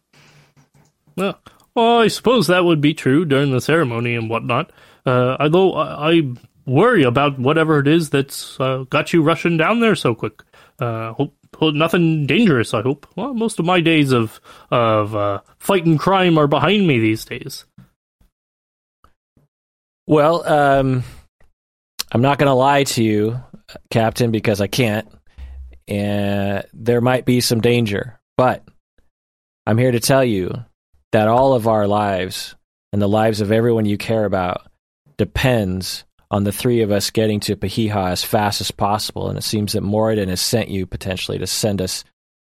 Well, 1.16 1.40
well, 1.74 2.00
I 2.00 2.08
suppose 2.08 2.48
that 2.48 2.66
would 2.66 2.82
be 2.82 2.94
true 2.94 3.26
during 3.26 3.52
the 3.52 3.62
ceremony 3.62 4.16
and 4.16 4.30
whatnot. 4.30 4.72
Uh, 5.06 5.38
although 5.40 5.74
I, 5.74 6.12
I 6.12 6.22
worry 6.66 7.04
about 7.04 7.38
whatever 7.38 7.80
it 7.80 7.88
is 7.88 8.10
that's 8.10 8.60
uh, 8.60 8.86
got 8.90 9.14
you 9.14 9.22
rushing 9.22 9.58
down 9.58 9.80
there 9.80 9.96
so 9.96 10.16
quick. 10.16 10.42
Uh, 10.80 11.14
hope, 11.14 11.36
nothing 11.62 12.26
dangerous. 12.26 12.74
I 12.74 12.82
hope. 12.82 13.08
Well, 13.16 13.34
most 13.34 13.60
of 13.60 13.66
my 13.66 13.82
days 13.82 14.12
of 14.12 14.40
of 14.72 15.16
uh, 15.16 15.42
fighting 15.58 15.98
crime 15.98 16.38
are 16.38 16.48
behind 16.48 16.88
me 16.88 17.00
these 17.00 17.26
days. 17.26 17.66
Well, 20.08 20.48
um, 20.48 21.04
I'm 22.12 22.22
not 22.22 22.38
going 22.38 22.50
to 22.50 22.54
lie 22.54 22.84
to 22.84 23.04
you, 23.04 23.40
Captain, 23.90 24.32
because 24.32 24.62
I 24.62 24.68
can't. 24.68 25.08
And 25.88 26.64
there 26.74 27.02
might 27.02 27.26
be 27.26 27.42
some 27.42 27.62
danger, 27.62 28.20
but 28.38 28.64
I'm 29.66 29.78
here 29.78 29.92
to 29.92 30.00
tell 30.00 30.24
you 30.24 30.64
that 31.12 31.28
all 31.28 31.54
of 31.54 31.68
our 31.68 31.88
lives 31.88 32.56
and 32.94 33.02
the 33.02 33.10
lives 33.10 33.42
of 33.42 33.52
everyone 33.52 33.86
you 33.86 33.98
care 33.98 34.26
about 34.26 34.68
depends 35.18 36.04
on 36.36 36.44
the 36.44 36.52
three 36.52 36.82
of 36.82 36.92
us 36.92 37.12
getting 37.12 37.40
to 37.40 37.56
Pahiha 37.56 38.12
as 38.12 38.22
fast 38.24 38.60
as 38.60 38.70
possible. 38.72 39.30
And 39.30 39.38
it 39.38 39.44
seems 39.44 39.72
that 39.74 39.84
Moradin 39.84 40.28
has 40.28 40.42
sent 40.42 40.68
you 40.70 40.86
potentially 40.86 41.38
to 41.38 41.48
send 41.48 41.82
us 41.82 42.04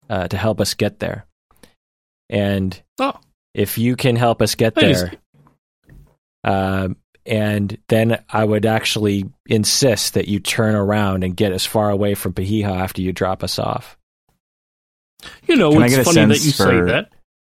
uh, 0.09 0.27
to 0.27 0.37
help 0.37 0.59
us 0.59 0.73
get 0.73 0.99
there. 0.99 1.25
And 2.29 2.81
Oh, 2.99 3.13
if 3.53 3.77
you 3.77 3.95
can 3.95 4.15
help 4.15 4.41
us 4.41 4.55
get 4.55 4.73
That 4.75 4.83
is- 4.85 5.01
there, 5.03 5.13
um, 6.43 6.97
and 7.27 7.77
then 7.89 8.23
I 8.29 8.43
would 8.43 8.65
actually 8.65 9.29
insist 9.47 10.13
that 10.15 10.27
you 10.27 10.39
turn 10.39 10.75
around 10.75 11.23
and 11.23 11.35
get 11.35 11.51
as 11.51 11.65
far 11.65 11.89
away 11.89 12.13
from 12.15 12.33
Pahiha 12.33 12.69
after 12.69 13.01
you 13.01 13.11
drop 13.13 13.43
us 13.43 13.57
off. 13.59 13.97
you 15.47 15.55
know, 15.55 15.71
Can 15.71 15.83
it's 15.83 15.95
funny 15.95 16.25
that 16.27 16.35
sense 16.37 16.45
you 16.45 16.51
say 16.51 16.81
that. 16.81 17.09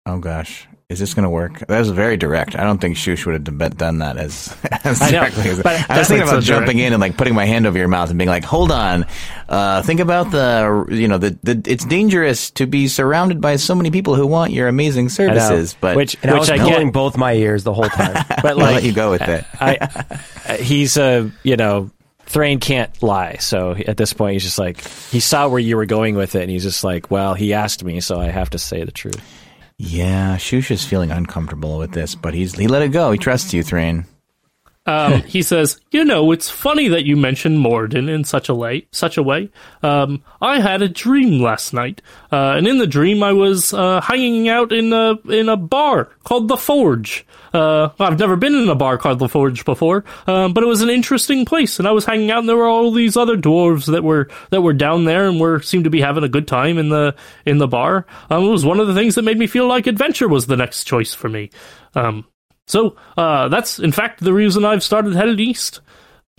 Oh 0.05 0.19
gosh. 0.19 0.67
Is 0.87 0.99
this 0.99 1.15
going 1.15 1.23
to 1.23 1.31
work? 1.31 1.65
That 1.65 1.79
was 1.79 1.89
very 1.89 2.15
direct. 2.15 2.55
I 2.55 2.63
don't 2.63 2.79
think 2.79 2.95
Shush 2.95 3.25
would 3.25 3.47
have 3.47 3.75
done 3.75 3.97
that 3.99 4.17
as, 4.17 4.55
as 4.83 5.01
I 5.01 5.09
know, 5.09 5.21
directly 5.21 5.49
as 5.49 5.63
but 5.63 5.89
I 5.89 5.97
was 5.97 6.07
thinking 6.07 6.27
about 6.27 6.35
so 6.35 6.41
jumping 6.41 6.77
direct. 6.77 6.87
in 6.87 6.93
and 6.93 7.01
like 7.01 7.17
putting 7.17 7.33
my 7.33 7.45
hand 7.45 7.65
over 7.65 7.75
your 7.75 7.87
mouth 7.87 8.09
and 8.09 8.19
being 8.19 8.29
like, 8.29 8.43
"Hold 8.43 8.71
on, 8.71 9.07
uh, 9.49 9.81
think 9.81 9.99
about 9.99 10.29
the 10.29 10.85
you 10.91 11.07
know 11.07 11.17
the, 11.17 11.39
the 11.41 11.59
it's 11.65 11.85
dangerous 11.85 12.51
to 12.51 12.67
be 12.67 12.87
surrounded 12.87 13.41
by 13.41 13.55
so 13.55 13.73
many 13.73 13.89
people 13.89 14.13
who 14.13 14.27
want 14.27 14.51
your 14.51 14.67
amazing 14.67 15.05
I 15.05 15.07
know. 15.07 15.09
services." 15.09 15.75
But 15.81 15.95
which, 15.95 16.17
And 16.21 16.29
I 16.29 16.33
which 16.35 16.41
was 16.41 16.49
I 16.51 16.59
pulling 16.59 16.87
get, 16.87 16.93
both 16.93 17.17
my 17.17 17.33
ears 17.33 17.63
the 17.63 17.73
whole 17.73 17.89
time. 17.89 18.13
but 18.29 18.45
I'll 18.45 18.57
like 18.57 18.75
let 18.75 18.83
you 18.83 18.93
go 18.93 19.09
with 19.09 19.23
it. 19.23 19.43
I, 19.59 20.13
I, 20.47 20.57
he's 20.57 20.97
a 20.97 21.31
you 21.41 21.57
know 21.57 21.89
Thrain 22.27 22.59
can't 22.59 23.01
lie, 23.01 23.37
so 23.37 23.71
at 23.71 23.97
this 23.97 24.13
point 24.13 24.33
he's 24.33 24.43
just 24.43 24.59
like 24.59 24.87
he 25.09 25.19
saw 25.19 25.47
where 25.47 25.59
you 25.59 25.77
were 25.77 25.87
going 25.87 26.13
with 26.13 26.35
it, 26.35 26.43
and 26.43 26.51
he's 26.51 26.63
just 26.63 26.83
like, 26.83 27.09
well, 27.09 27.33
he 27.33 27.53
asked 27.53 27.83
me, 27.83 28.01
so 28.01 28.19
I 28.19 28.25
have 28.27 28.51
to 28.51 28.59
say 28.59 28.83
the 28.83 28.91
truth. 28.91 29.19
Yeah, 29.77 30.37
Shush 30.37 30.71
is 30.71 30.85
feeling 30.85 31.11
uncomfortable 31.11 31.77
with 31.77 31.91
this, 31.91 32.15
but 32.15 32.33
he's 32.33 32.53
he 32.53 32.67
let 32.67 32.81
it 32.81 32.89
go. 32.89 33.11
He 33.11 33.17
trusts 33.17 33.53
you, 33.53 33.61
Thrain. 33.61 34.05
Um, 34.85 35.21
he 35.27 35.41
says, 35.41 35.79
"You 35.91 36.05
know, 36.05 36.31
it's 36.31 36.49
funny 36.49 36.87
that 36.89 37.05
you 37.05 37.15
mentioned 37.15 37.59
Moradin 37.59 38.09
in 38.09 38.23
such 38.23 38.49
a 38.49 38.55
way. 38.55 38.87
Such 38.91 39.17
a 39.17 39.23
way. 39.23 39.49
Um, 39.81 40.23
I 40.41 40.59
had 40.59 40.81
a 40.81 40.89
dream 40.89 41.41
last 41.41 41.73
night, 41.73 42.01
uh, 42.31 42.53
and 42.57 42.67
in 42.67 42.77
the 42.77 42.87
dream, 42.87 43.23
I 43.23 43.33
was 43.33 43.73
uh, 43.73 44.01
hanging 44.01 44.49
out 44.49 44.71
in 44.71 44.93
a 44.93 45.15
in 45.29 45.49
a 45.49 45.57
bar 45.57 46.09
called 46.23 46.47
the 46.47 46.57
Forge. 46.57 47.25
Uh, 47.53 47.89
I've 47.99 48.19
never 48.19 48.35
been 48.35 48.53
in 48.53 48.67
a 48.67 48.75
bar 48.75 48.97
called 48.97 49.19
the 49.19 49.29
Forge 49.29 49.63
before, 49.63 50.03
um, 50.27 50.53
but 50.53 50.63
it 50.63 50.67
was 50.67 50.81
an 50.81 50.89
interesting 50.89 51.45
place, 51.45 51.79
and 51.79 51.87
I 51.87 51.91
was 51.91 52.05
hanging 52.05 52.29
out, 52.29 52.39
and 52.39 52.49
there 52.49 52.57
were 52.57 52.67
all 52.67 52.91
these 52.91 53.15
other 53.15 53.37
dwarves 53.37 53.91
that 53.91 54.03
were 54.03 54.29
that 54.49 54.61
were 54.61 54.73
down 54.73 55.05
there 55.05 55.27
and 55.27 55.39
were 55.39 55.61
seemed 55.61 55.85
to 55.85 55.89
be 55.89 56.01
having 56.01 56.23
a 56.23 56.29
good 56.29 56.47
time 56.47 56.77
in 56.77 56.89
the 56.89 57.15
in 57.45 57.57
the 57.57 57.67
bar. 57.67 58.05
Um, 58.29 58.43
it 58.43 58.49
was 58.49 58.65
one 58.65 58.79
of 58.79 58.87
the 58.87 58.93
things 58.93 59.15
that 59.15 59.23
made 59.23 59.39
me 59.39 59.47
feel 59.47 59.67
like 59.67 59.87
adventure 59.87 60.27
was 60.27 60.47
the 60.47 60.57
next 60.57 60.83
choice 60.83 61.13
for 61.13 61.29
me." 61.29 61.49
Um, 61.95 62.25
so 62.67 62.95
uh, 63.17 63.47
that's 63.49 63.79
in 63.79 63.91
fact 63.91 64.21
the 64.21 64.33
reason 64.33 64.65
I've 64.65 64.83
started 64.83 65.15
headed 65.15 65.39
east. 65.39 65.81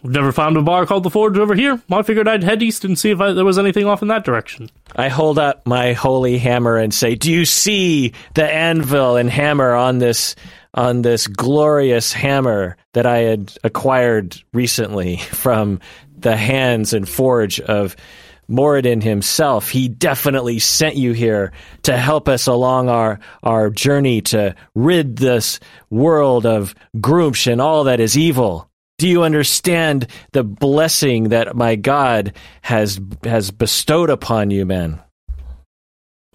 We've 0.03 0.12
never 0.12 0.31
found 0.31 0.57
a 0.57 0.62
bar 0.62 0.85
called 0.85 1.05
the 1.05 1.11
Forge 1.11 1.39
over 1.39 1.55
here. 1.55 1.81
I 1.91 2.03
figured 2.03 2.29
I'd 2.29 2.45
head 2.45 2.62
east 2.62 2.85
and 2.85 2.99
see 2.99 3.11
if 3.11 3.21
I, 3.21 3.33
there 3.33 3.47
was 3.47 3.59
anything 3.59 3.87
off 3.87 4.03
in 4.03 4.09
that 4.09 4.25
direction. 4.25 4.71
I 4.95 5.09
hold 5.09 5.39
up 5.39 5.67
my 5.67 5.95
holy 5.95 6.39
hammer 6.39 6.77
and 6.77 6.93
say, 6.93 7.15
"Do 7.15 7.33
you 7.33 7.44
see 7.44 8.13
the 8.35 8.44
anvil 8.44 9.17
and 9.17 9.31
hammer 9.31 9.75
on 9.75 9.98
this 9.98 10.37
on 10.75 11.03
this 11.03 11.27
glorious 11.27 12.13
hammer 12.13 12.77
that 12.92 13.07
I 13.07 13.19
had 13.19 13.53
acquired 13.65 14.37
recently 14.53 15.17
from 15.33 15.81
the 16.19 16.37
hands 16.37 16.92
and 16.92 17.09
forge 17.09 17.61
of 17.61 17.96
Moradin 18.49 19.03
himself? 19.03 19.71
He 19.71 19.88
definitely 19.88 20.59
sent 20.59 20.97
you 20.97 21.13
here 21.13 21.53
to 21.83 21.97
help 21.97 22.29
us 22.29 22.47
along 22.47 22.88
our 22.88 23.21
our 23.42 23.71
journey 23.71 24.21
to 24.23 24.55
rid 24.75 25.17
this 25.17 25.61
world 25.90 26.47
of 26.47 26.75
Gruumsh 26.97 27.51
and 27.51 27.61
all 27.61 27.85
that 27.85 28.01
is 28.01 28.17
evil." 28.17 28.71
Do 28.99 29.09
you 29.09 29.25
understand 29.25 30.07
the 30.33 30.42
blessing 30.42 31.29
that 31.29 31.55
my 31.55 31.77
God 31.77 32.33
has 32.63 32.99
has 33.25 33.51
bestowed 33.51 34.09
upon 34.09 34.51
you, 34.51 34.65
man? 34.65 35.01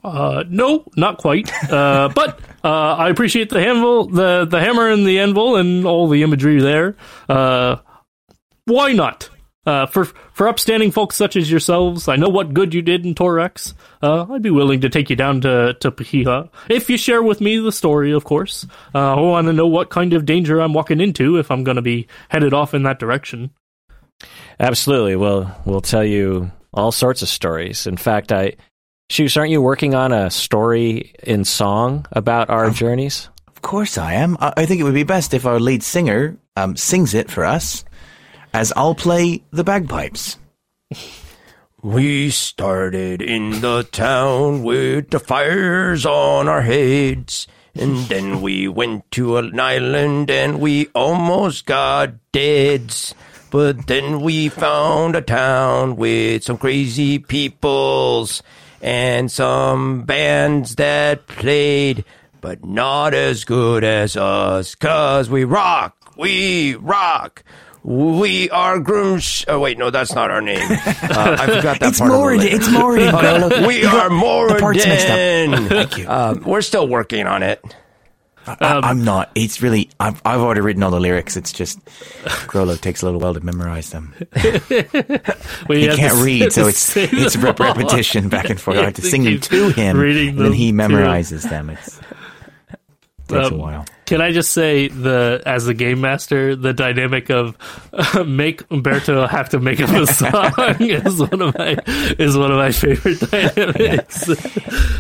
Uh, 0.03 0.43
no, 0.47 0.83
not 0.95 1.17
quite. 1.17 1.51
Uh, 1.71 2.09
but 2.15 2.39
uh, 2.63 2.95
I 2.95 3.09
appreciate 3.09 3.49
the 3.49 3.59
anvil, 3.59 4.07
the 4.07 4.45
the 4.45 4.59
hammer 4.59 4.89
and 4.89 5.05
the 5.05 5.19
anvil, 5.19 5.55
and 5.55 5.85
all 5.85 6.07
the 6.07 6.23
imagery 6.23 6.61
there. 6.61 6.95
Uh, 7.27 7.77
why 8.65 8.93
not? 8.93 9.29
Uh, 9.63 9.85
for 9.85 10.05
for 10.05 10.47
upstanding 10.47 10.89
folks 10.89 11.15
such 11.15 11.35
as 11.35 11.51
yourselves, 11.51 12.07
I 12.07 12.15
know 12.15 12.29
what 12.29 12.53
good 12.53 12.73
you 12.73 12.81
did 12.81 13.05
in 13.05 13.13
Torax. 13.13 13.75
Uh, 14.01 14.25
I'd 14.31 14.41
be 14.41 14.49
willing 14.49 14.81
to 14.81 14.89
take 14.89 15.09
you 15.09 15.15
down 15.15 15.41
to 15.41 15.75
to 15.79 15.91
Pahiha 15.91 16.49
if 16.69 16.89
you 16.89 16.97
share 16.97 17.21
with 17.21 17.41
me 17.41 17.57
the 17.57 17.71
story, 17.71 18.11
of 18.11 18.23
course. 18.23 18.65
Uh, 18.95 19.15
I 19.15 19.19
want 19.19 19.47
to 19.47 19.53
know 19.53 19.67
what 19.67 19.91
kind 19.91 20.13
of 20.13 20.25
danger 20.25 20.59
I'm 20.59 20.73
walking 20.73 20.99
into 20.99 21.37
if 21.37 21.51
I'm 21.51 21.63
going 21.63 21.75
to 21.75 21.83
be 21.83 22.07
headed 22.29 22.53
off 22.53 22.73
in 22.73 22.83
that 22.83 22.97
direction. 22.97 23.51
Absolutely. 24.59 25.15
We'll 25.15 25.51
we'll 25.65 25.81
tell 25.81 26.03
you 26.03 26.51
all 26.73 26.91
sorts 26.91 27.21
of 27.21 27.29
stories. 27.29 27.85
In 27.85 27.97
fact, 27.97 28.31
I 28.31 28.55
Shush, 29.11 29.35
aren't 29.35 29.51
you 29.51 29.61
working 29.61 29.93
on 29.93 30.13
a 30.13 30.31
story 30.31 31.13
in 31.21 31.43
song 31.43 32.05
about 32.13 32.49
our 32.49 32.69
journeys? 32.69 33.27
Of 33.47 33.61
course 33.61 33.97
I 33.97 34.13
am. 34.13 34.37
I, 34.39 34.53
I 34.57 34.65
think 34.65 34.79
it 34.79 34.85
would 34.85 34.93
be 34.93 35.03
best 35.03 35.33
if 35.33 35.45
our 35.45 35.59
lead 35.59 35.83
singer 35.83 36.37
um, 36.55 36.77
sings 36.77 37.13
it 37.13 37.29
for 37.29 37.43
us, 37.43 37.83
as 38.53 38.73
I'll 38.75 38.95
play 38.95 39.43
the 39.51 39.63
bagpipes. 39.63 40.37
We 41.81 42.29
started 42.29 43.21
in 43.21 43.61
the 43.61 43.83
town 43.83 44.63
with 44.63 45.09
the 45.09 45.19
fires 45.19 46.05
on 46.05 46.47
our 46.47 46.61
heads. 46.61 47.47
And 47.73 47.97
then 48.07 48.41
we 48.41 48.67
went 48.67 49.09
to 49.11 49.37
an 49.37 49.59
island 49.59 50.29
and 50.29 50.59
we 50.59 50.87
almost 50.93 51.65
got 51.65 52.13
dead. 52.31 52.93
But 53.49 53.87
then 53.87 54.21
we 54.21 54.49
found 54.49 55.15
a 55.15 55.21
town 55.21 55.95
with 55.95 56.43
some 56.43 56.57
crazy 56.57 57.17
peoples 57.17 58.43
and 58.81 59.31
some 59.31 60.03
bands 60.03 60.75
that 60.75 61.27
played, 61.27 62.03
but 62.41 62.65
not 62.65 63.13
as 63.13 63.43
good 63.43 63.83
as 63.83 64.17
us, 64.17 64.75
cause 64.75 65.29
we 65.29 65.43
rock, 65.43 66.13
we 66.17 66.75
rock. 66.75 67.43
We 67.83 68.49
are 68.51 68.79
Grunch. 68.79 69.45
Oh 69.47 69.59
wait, 69.59 69.77
no, 69.77 69.89
that's 69.89 70.13
not 70.13 70.29
our 70.31 70.41
name. 70.41 70.59
Uh, 71.11 71.35
I 71.39 71.45
forgot 71.47 71.79
that 71.79 71.89
It's 71.89 71.99
part. 71.99 72.11
of 72.11 72.17
the 72.17 72.23
Moradin. 72.23 72.37
lyric. 72.39 72.53
It's 72.53 72.67
Moradin. 72.67 73.11
Grollo. 73.11 73.67
We 73.67 73.85
are 73.85 74.09
the 74.49 74.57
parts 74.59 74.85
mixed 74.85 75.07
up. 75.07 75.17
Moradin. 75.17 75.67
Thank 75.69 75.97
you. 75.97 76.07
Um, 76.09 76.43
we're 76.43 76.61
still 76.61 76.87
working 76.87 77.27
on 77.27 77.43
it. 77.43 77.61
I, 78.47 78.55
I'm 78.83 79.03
not. 79.03 79.29
It's 79.35 79.61
really. 79.61 79.89
I've, 79.99 80.21
I've 80.25 80.39
already 80.39 80.61
written 80.61 80.81
all 80.83 80.89
the 80.91 80.99
lyrics. 80.99 81.37
It's 81.37 81.51
just 81.51 81.83
Grollo 82.47 82.79
takes 82.79 83.01
a 83.01 83.05
little 83.05 83.19
while 83.19 83.33
to 83.33 83.39
memorize 83.41 83.89
them. 83.91 84.13
We 85.67 85.81
He 85.81 85.87
can't 85.95 86.15
to- 86.17 86.23
read, 86.23 86.51
so 86.53 86.67
it's 86.69 86.95
it's 86.97 87.35
rep- 87.37 87.59
repetition 87.59 88.29
back 88.29 88.49
and 88.49 88.59
forth. 88.59 88.77
I 88.77 88.85
have 88.85 88.93
to 88.95 89.01
sing 89.01 89.23
them 89.23 89.39
to 89.39 89.69
him, 89.69 89.99
and 89.99 90.39
then 90.39 90.53
he 90.53 90.71
to- 90.71 90.77
memorizes 90.77 91.49
them. 91.49 91.69
It's 91.69 91.99
takes 93.31 93.49
a 93.49 93.53
Um, 93.53 93.59
while. 93.59 93.85
Can 94.05 94.19
I 94.19 94.33
just 94.33 94.51
say 94.51 94.89
the 94.89 95.41
as 95.45 95.65
the 95.65 95.73
game 95.73 96.01
master, 96.01 96.53
the 96.55 96.73
dynamic 96.73 97.29
of 97.29 97.55
uh, 97.93 98.23
make 98.27 98.61
Umberto 98.69 99.25
have 99.25 99.49
to 99.49 99.59
make 99.59 99.79
up 99.79 99.89
a 99.89 100.05
song 100.13 100.53
is 100.81 101.19
one 101.19 101.41
of 101.41 101.57
my 101.57 101.77
is 102.19 102.37
one 102.37 102.51
of 102.51 102.57
my 102.57 102.71
favorite 102.73 103.19
dynamics. 103.31 104.25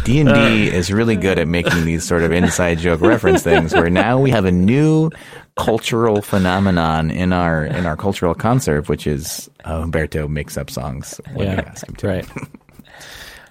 D 0.05 0.19
and 0.21 0.29
uh, 0.29 0.47
D 0.47 0.67
is 0.69 0.93
really 0.93 1.17
good 1.17 1.39
at 1.39 1.47
making 1.49 1.83
these 1.83 2.05
sort 2.05 2.23
of 2.23 2.31
inside 2.31 2.77
joke 2.79 3.01
reference 3.01 3.43
things. 3.43 3.73
Where 3.73 3.89
now 3.89 4.17
we 4.19 4.31
have 4.31 4.45
a 4.45 4.51
new 4.51 5.09
cultural 5.57 6.21
phenomenon 6.21 7.11
in 7.11 7.33
our 7.33 7.65
in 7.65 7.85
our 7.85 7.97
cultural 7.97 8.33
conserve, 8.33 8.87
which 8.87 9.07
is 9.07 9.49
uh, 9.65 9.81
Humberto 9.81 10.29
makes 10.29 10.55
up 10.57 10.69
songs 10.69 11.19
when 11.33 11.47
Yeah, 11.47 11.63
ask 11.67 11.85
him 11.87 11.95
to. 11.95 12.07
right. 12.07 12.25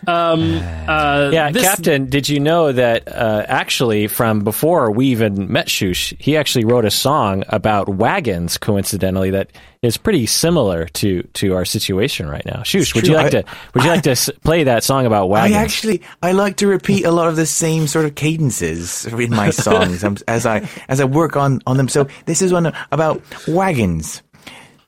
Uh, 0.06 1.30
Yeah, 1.32 1.50
this- 1.50 1.62
Captain, 1.62 2.06
did 2.06 2.28
you 2.28 2.40
know 2.40 2.72
that 2.72 3.06
uh, 3.08 3.44
actually 3.48 4.06
from 4.06 4.40
before 4.40 4.90
we 4.90 5.06
even 5.06 5.50
met 5.52 5.68
Shush, 5.68 6.14
he 6.18 6.36
actually 6.36 6.64
wrote 6.64 6.84
a 6.84 6.90
song 6.90 7.44
about 7.48 7.88
wagons, 7.88 8.58
coincidentally, 8.58 9.30
that 9.30 9.50
is 9.82 9.96
pretty 9.96 10.26
similar 10.26 10.86
to, 10.86 11.22
to 11.34 11.54
our 11.54 11.64
situation 11.64 12.28
right 12.28 12.44
now. 12.44 12.62
Shush, 12.62 12.94
would 12.94 13.06
you 13.06 13.14
like 13.14 13.26
I- 13.26 13.40
to 13.42 13.44
would 13.74 13.84
you 13.84 13.90
like 13.90 14.02
to 14.02 14.14
play 14.44 14.64
that 14.64 14.84
song 14.84 15.06
about 15.06 15.28
wagons? 15.28 15.56
I 15.56 15.62
actually 15.62 16.02
I 16.22 16.32
like 16.32 16.56
to 16.56 16.66
repeat 16.66 17.04
a 17.04 17.10
lot 17.10 17.28
of 17.28 17.36
the 17.36 17.46
same 17.46 17.86
sort 17.86 18.04
of 18.04 18.14
cadences 18.14 19.06
in 19.06 19.30
my 19.30 19.50
songs 19.50 20.04
um, 20.04 20.16
as 20.28 20.44
I 20.46 20.68
as 20.88 21.00
I 21.00 21.04
work 21.04 21.36
on 21.36 21.60
on 21.66 21.76
them. 21.78 21.88
So 21.88 22.08
this 22.26 22.42
is 22.42 22.52
one 22.52 22.72
about 22.92 23.22
wagons. 23.48 24.22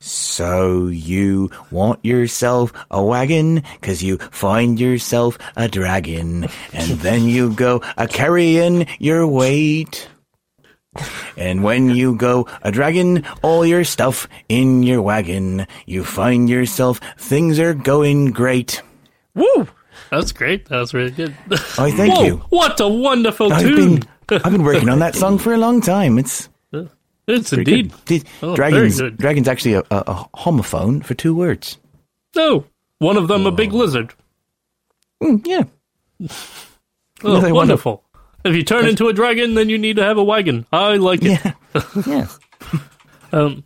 So 0.04 0.88
you 0.88 1.48
want 1.70 2.04
yourself 2.04 2.72
a 2.90 3.00
wagon, 3.00 3.62
'cause 3.80 4.02
you 4.02 4.18
find 4.32 4.80
yourself 4.80 5.38
a 5.54 5.68
dragon, 5.68 6.48
and 6.72 6.98
then 6.98 7.26
you 7.28 7.50
go 7.50 7.80
a 7.96 8.08
carrying 8.08 8.86
your 8.98 9.28
weight. 9.28 10.08
And 11.36 11.62
when 11.62 11.94
you 11.94 12.16
go 12.16 12.48
a 12.62 12.72
dragon 12.72 13.22
all 13.42 13.64
your 13.64 13.84
stuff 13.84 14.26
in 14.48 14.82
your 14.82 15.00
wagon, 15.00 15.68
you 15.86 16.02
find 16.02 16.50
yourself 16.50 17.00
things 17.16 17.60
are 17.60 17.72
going 17.72 18.32
great. 18.32 18.82
Woo! 19.36 19.68
That's 20.10 20.32
great. 20.32 20.68
That 20.68 20.80
was 20.80 20.92
really 20.92 21.12
good. 21.12 21.32
Oh, 21.78 21.88
thank 21.94 22.18
Whoa, 22.18 22.24
you. 22.24 22.42
What 22.50 22.80
a 22.80 22.88
wonderful 22.88 23.52
I've 23.52 23.62
tune! 23.62 24.02
been 24.28 24.40
I've 24.44 24.52
been 24.52 24.64
working 24.64 24.88
on 24.88 24.98
that 24.98 25.14
song 25.14 25.38
for 25.38 25.54
a 25.54 25.58
long 25.58 25.80
time. 25.80 26.18
It's 26.18 26.48
it's 27.26 27.52
indeed. 27.52 27.92
good. 28.04 28.24
Oh, 28.42 28.56
dragons 28.56 29.00
dragons 29.16 29.48
actually 29.48 29.74
a, 29.74 29.80
a, 29.90 29.98
a 30.06 30.28
homophone 30.34 31.04
for 31.04 31.14
two 31.14 31.34
words. 31.34 31.78
No, 32.34 32.64
one 32.98 33.16
of 33.16 33.28
them 33.28 33.46
a 33.46 33.52
big 33.52 33.72
lizard. 33.72 34.14
Mm, 35.22 35.46
yeah. 35.46 36.28
Oh, 37.24 37.54
wonderful. 37.54 38.02
If 38.44 38.56
you 38.56 38.64
turn 38.64 38.86
into 38.88 39.06
a 39.06 39.12
dragon, 39.12 39.54
then 39.54 39.68
you 39.68 39.78
need 39.78 39.94
to 39.94 40.02
have 40.02 40.18
a 40.18 40.24
wagon. 40.24 40.66
I 40.72 40.96
like 40.96 41.20
it. 41.22 41.40
Yeah. 41.44 41.82
yeah. 42.06 42.28
Um, 43.30 43.62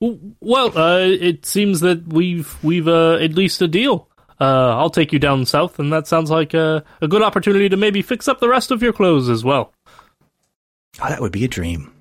well, 0.00 0.76
uh, 0.76 0.98
it 0.98 1.46
seems 1.46 1.80
that 1.80 2.06
we've 2.06 2.62
we've 2.62 2.86
uh, 2.86 3.14
at 3.14 3.32
least 3.32 3.62
a 3.62 3.68
deal. 3.68 4.08
Uh, 4.40 4.76
I'll 4.76 4.90
take 4.90 5.12
you 5.12 5.18
down 5.18 5.46
south, 5.46 5.78
and 5.78 5.92
that 5.92 6.06
sounds 6.06 6.30
like 6.30 6.54
a, 6.54 6.84
a 7.00 7.08
good 7.08 7.22
opportunity 7.22 7.68
to 7.70 7.76
maybe 7.76 8.02
fix 8.02 8.28
up 8.28 8.38
the 8.38 8.48
rest 8.48 8.70
of 8.70 8.82
your 8.82 8.92
clothes 8.92 9.28
as 9.28 9.42
well. 9.42 9.72
Oh, 11.02 11.08
that 11.08 11.20
would 11.20 11.32
be 11.32 11.44
a 11.44 11.48
dream. 11.48 11.92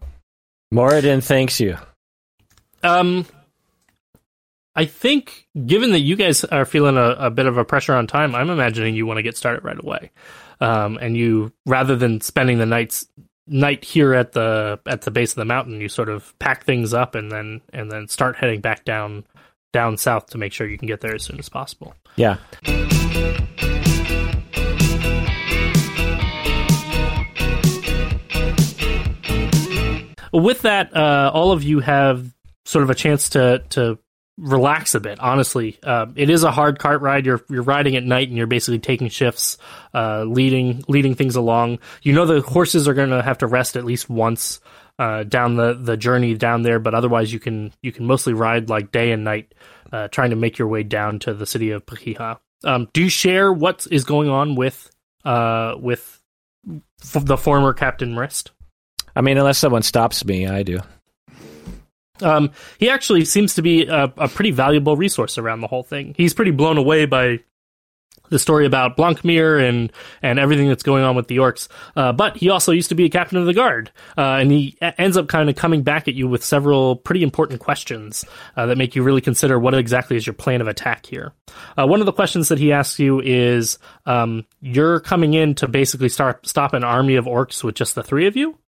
Moradin 0.73 1.23
thanks 1.23 1.59
you. 1.59 1.77
Um, 2.83 3.25
I 4.75 4.85
think, 4.85 5.47
given 5.65 5.91
that 5.91 6.01
you 6.01 6.15
guys 6.15 6.43
are 6.43 6.65
feeling 6.65 6.97
a, 6.97 7.09
a 7.17 7.31
bit 7.31 7.47
of 7.47 7.57
a 7.57 7.65
pressure 7.65 7.95
on 7.95 8.05
time, 8.05 8.35
I'm 8.35 8.49
imagining 8.49 8.95
you 8.95 9.05
want 9.05 9.17
to 9.17 9.23
get 9.23 9.35
started 9.35 9.63
right 9.63 9.79
away. 9.79 10.11
Um, 10.61 10.97
and 11.01 11.17
you, 11.17 11.51
rather 11.65 11.95
than 11.95 12.21
spending 12.21 12.57
the 12.57 12.65
nights 12.65 13.07
night 13.47 13.83
here 13.83 14.13
at 14.13 14.33
the 14.33 14.79
at 14.85 15.01
the 15.01 15.11
base 15.11 15.31
of 15.31 15.37
the 15.37 15.45
mountain, 15.45 15.81
you 15.81 15.89
sort 15.89 16.09
of 16.09 16.37
pack 16.39 16.65
things 16.65 16.93
up 16.93 17.15
and 17.15 17.31
then 17.31 17.61
and 17.73 17.91
then 17.91 18.07
start 18.07 18.35
heading 18.35 18.61
back 18.61 18.85
down 18.85 19.25
down 19.73 19.97
south 19.97 20.27
to 20.27 20.37
make 20.37 20.53
sure 20.53 20.67
you 20.67 20.77
can 20.77 20.87
get 20.87 21.01
there 21.01 21.15
as 21.15 21.23
soon 21.23 21.39
as 21.39 21.49
possible. 21.49 21.95
Yeah. 22.15 22.37
With 30.43 30.61
that, 30.63 30.95
uh, 30.95 31.31
all 31.33 31.51
of 31.51 31.63
you 31.63 31.79
have 31.79 32.33
sort 32.65 32.83
of 32.83 32.89
a 32.89 32.95
chance 32.95 33.29
to 33.29 33.63
to 33.69 33.99
relax 34.37 34.93
a 34.93 34.99
bit. 34.99 35.19
Honestly, 35.19 35.79
uh, 35.83 36.07
it 36.15 36.29
is 36.29 36.43
a 36.43 36.51
hard 36.51 36.79
cart 36.79 37.01
ride. 37.01 37.25
You're 37.25 37.43
you're 37.49 37.63
riding 37.63 37.95
at 37.95 38.03
night, 38.03 38.29
and 38.29 38.37
you're 38.37 38.47
basically 38.47 38.79
taking 38.79 39.09
shifts, 39.09 39.57
uh, 39.93 40.23
leading 40.23 40.83
leading 40.87 41.15
things 41.15 41.35
along. 41.35 41.79
You 42.03 42.13
know 42.13 42.25
the 42.25 42.41
horses 42.41 42.87
are 42.87 42.93
going 42.93 43.09
to 43.09 43.21
have 43.21 43.39
to 43.39 43.47
rest 43.47 43.75
at 43.75 43.85
least 43.85 44.09
once 44.09 44.59
uh, 44.99 45.23
down 45.23 45.55
the 45.55 45.73
the 45.73 45.97
journey 45.97 46.35
down 46.35 46.61
there, 46.63 46.79
but 46.79 46.93
otherwise 46.93 47.31
you 47.31 47.39
can 47.39 47.73
you 47.81 47.91
can 47.91 48.05
mostly 48.05 48.33
ride 48.33 48.69
like 48.69 48.91
day 48.91 49.11
and 49.11 49.23
night, 49.23 49.53
uh, 49.91 50.07
trying 50.09 50.31
to 50.31 50.35
make 50.35 50.57
your 50.57 50.67
way 50.67 50.83
down 50.83 51.19
to 51.19 51.33
the 51.33 51.45
city 51.45 51.71
of 51.71 51.85
Pahiha. 51.85 52.39
Um, 52.63 52.89
do 52.93 53.03
you 53.03 53.09
share 53.09 53.51
what 53.51 53.85
is 53.91 54.03
going 54.03 54.29
on 54.29 54.55
with 54.55 54.89
uh, 55.23 55.75
with 55.79 56.21
the 57.13 57.37
former 57.37 57.73
Captain 57.73 58.13
Mrist? 58.13 58.49
I 59.17 59.21
mean, 59.21 59.39
unless 59.39 59.57
someone 59.57 59.81
stops 59.81 60.23
me, 60.23 60.45
I 60.45 60.61
do. 60.61 60.79
Um, 62.21 62.51
he 62.77 62.91
actually 62.91 63.25
seems 63.25 63.55
to 63.55 63.63
be 63.63 63.87
a, 63.87 64.13
a 64.15 64.27
pretty 64.27 64.51
valuable 64.51 64.95
resource 64.95 65.39
around 65.39 65.61
the 65.61 65.67
whole 65.67 65.81
thing. 65.81 66.13
He's 66.15 66.35
pretty 66.35 66.51
blown 66.51 66.77
away 66.77 67.07
by 67.07 67.39
the 68.29 68.37
story 68.37 68.67
about 68.67 68.95
Blancmere 68.95 69.57
and 69.57 69.91
and 70.21 70.37
everything 70.37 70.67
that's 70.67 70.83
going 70.83 71.03
on 71.03 71.15
with 71.15 71.27
the 71.27 71.37
orcs. 71.37 71.67
Uh, 71.95 72.11
but 72.11 72.37
he 72.37 72.51
also 72.51 72.71
used 72.71 72.89
to 72.89 72.95
be 72.95 73.05
a 73.05 73.09
captain 73.09 73.39
of 73.39 73.47
the 73.47 73.55
guard, 73.55 73.91
uh, 74.15 74.21
and 74.21 74.51
he 74.51 74.77
a- 74.81 75.01
ends 75.01 75.17
up 75.17 75.27
kind 75.27 75.49
of 75.49 75.55
coming 75.55 75.81
back 75.81 76.07
at 76.07 76.13
you 76.13 76.27
with 76.27 76.43
several 76.43 76.95
pretty 76.95 77.23
important 77.23 77.59
questions 77.59 78.23
uh, 78.55 78.67
that 78.67 78.77
make 78.77 78.95
you 78.95 79.01
really 79.01 79.21
consider 79.21 79.57
what 79.57 79.73
exactly 79.73 80.15
is 80.15 80.27
your 80.27 80.33
plan 80.35 80.61
of 80.61 80.67
attack 80.67 81.07
here. 81.07 81.33
Uh, 81.75 81.87
one 81.87 82.01
of 82.01 82.05
the 82.05 82.13
questions 82.13 82.49
that 82.49 82.59
he 82.59 82.71
asks 82.71 82.99
you 82.99 83.19
is, 83.19 83.79
um, 84.05 84.45
"You're 84.61 84.99
coming 84.99 85.33
in 85.33 85.55
to 85.55 85.67
basically 85.67 86.09
start 86.09 86.45
stop 86.45 86.73
an 86.73 86.83
army 86.83 87.15
of 87.15 87.25
orcs 87.25 87.63
with 87.63 87.73
just 87.73 87.95
the 87.95 88.03
three 88.03 88.27
of 88.27 88.35
you." 88.35 88.59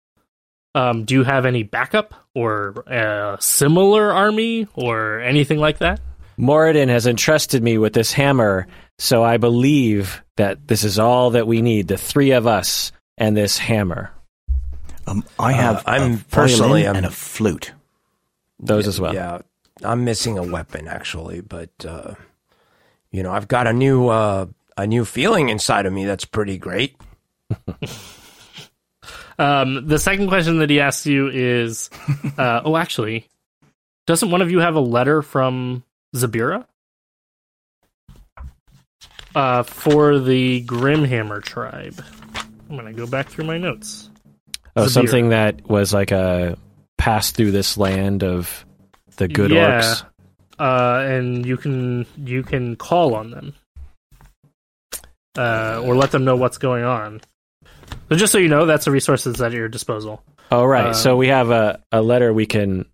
Um, 0.74 1.04
do 1.04 1.14
you 1.14 1.24
have 1.24 1.46
any 1.46 1.62
backup 1.62 2.14
or 2.34 2.84
a 2.86 3.36
similar 3.40 4.12
army 4.12 4.68
or 4.74 5.20
anything 5.20 5.58
like 5.58 5.78
that? 5.78 6.00
Moradin 6.38 6.88
has 6.88 7.06
entrusted 7.06 7.62
me 7.62 7.78
with 7.78 7.92
this 7.94 8.12
hammer, 8.12 8.66
so 8.98 9.24
I 9.24 9.38
believe 9.38 10.22
that 10.36 10.68
this 10.68 10.84
is 10.84 10.98
all 10.98 11.30
that 11.30 11.46
we 11.48 11.62
need 11.62 11.88
the 11.88 11.98
three 11.98 12.30
of 12.30 12.46
us 12.46 12.92
and 13.16 13.36
this 13.36 13.58
hammer. 13.58 14.12
Um, 15.06 15.24
I 15.38 15.52
have 15.52 15.82
I'm 15.86 16.14
a 16.14 16.16
personally, 16.30 16.86
I'm- 16.86 16.96
and 16.96 17.06
a 17.06 17.10
flute. 17.10 17.72
Those 18.60 18.86
as 18.86 19.00
well. 19.00 19.14
Yeah. 19.14 19.38
I'm 19.84 20.04
missing 20.04 20.36
a 20.38 20.42
weapon 20.42 20.88
actually, 20.88 21.40
but 21.40 21.70
uh, 21.86 22.14
you 23.12 23.22
know, 23.22 23.30
I've 23.30 23.46
got 23.48 23.66
a 23.68 23.72
new 23.72 24.08
uh, 24.08 24.46
a 24.76 24.86
new 24.86 25.04
feeling 25.04 25.48
inside 25.48 25.86
of 25.86 25.92
me 25.92 26.04
that's 26.04 26.24
pretty 26.24 26.58
great. 26.58 26.96
Um, 29.38 29.86
the 29.86 29.98
second 29.98 30.28
question 30.28 30.58
that 30.58 30.68
he 30.70 30.80
asks 30.80 31.06
you 31.06 31.28
is, 31.28 31.90
uh, 32.38 32.62
oh, 32.64 32.76
actually, 32.76 33.28
doesn't 34.06 34.30
one 34.30 34.42
of 34.42 34.50
you 34.50 34.58
have 34.60 34.74
a 34.74 34.80
letter 34.80 35.22
from 35.22 35.84
Zabira? 36.14 36.66
Uh, 39.34 39.62
for 39.62 40.18
the 40.18 40.64
Grimhammer 40.64 41.42
tribe. 41.42 42.02
I'm 42.68 42.76
gonna 42.76 42.92
go 42.92 43.06
back 43.06 43.28
through 43.28 43.44
my 43.44 43.58
notes. 43.58 44.10
Oh, 44.74 44.84
Zabir. 44.86 44.90
something 44.90 45.28
that 45.30 45.68
was 45.68 45.92
like 45.92 46.10
a 46.10 46.56
pass 46.96 47.30
through 47.30 47.52
this 47.52 47.76
land 47.76 48.24
of 48.24 48.64
the 49.16 49.28
good 49.28 49.50
Yeah. 49.50 49.80
orcs. 49.80 50.04
Uh, 50.58 51.04
and 51.08 51.46
you 51.46 51.56
can 51.56 52.04
you 52.16 52.42
can 52.42 52.74
call 52.74 53.14
on 53.14 53.30
them, 53.30 53.54
uh, 55.36 55.80
or 55.84 55.94
let 55.94 56.10
them 56.10 56.24
know 56.24 56.34
what's 56.34 56.58
going 56.58 56.82
on. 56.82 57.20
So 58.08 58.16
just 58.16 58.32
so 58.32 58.38
you 58.38 58.48
know, 58.48 58.66
that's 58.66 58.84
the 58.84 58.90
resources 58.90 59.40
at 59.40 59.52
your 59.52 59.68
disposal. 59.68 60.22
All 60.50 60.66
right. 60.66 60.88
Um, 60.88 60.94
so 60.94 61.16
we 61.16 61.28
have 61.28 61.50
a, 61.50 61.82
a 61.92 62.00
letter 62.00 62.32
we 62.32 62.46
can 62.46 62.86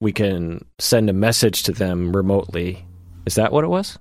we 0.00 0.12
can 0.12 0.64
send 0.78 1.08
a 1.08 1.12
message 1.12 1.62
to 1.64 1.72
them 1.72 2.14
remotely. 2.14 2.84
Is 3.26 3.36
that 3.36 3.52
what 3.52 3.64
it 3.64 3.68
was? 3.68 3.98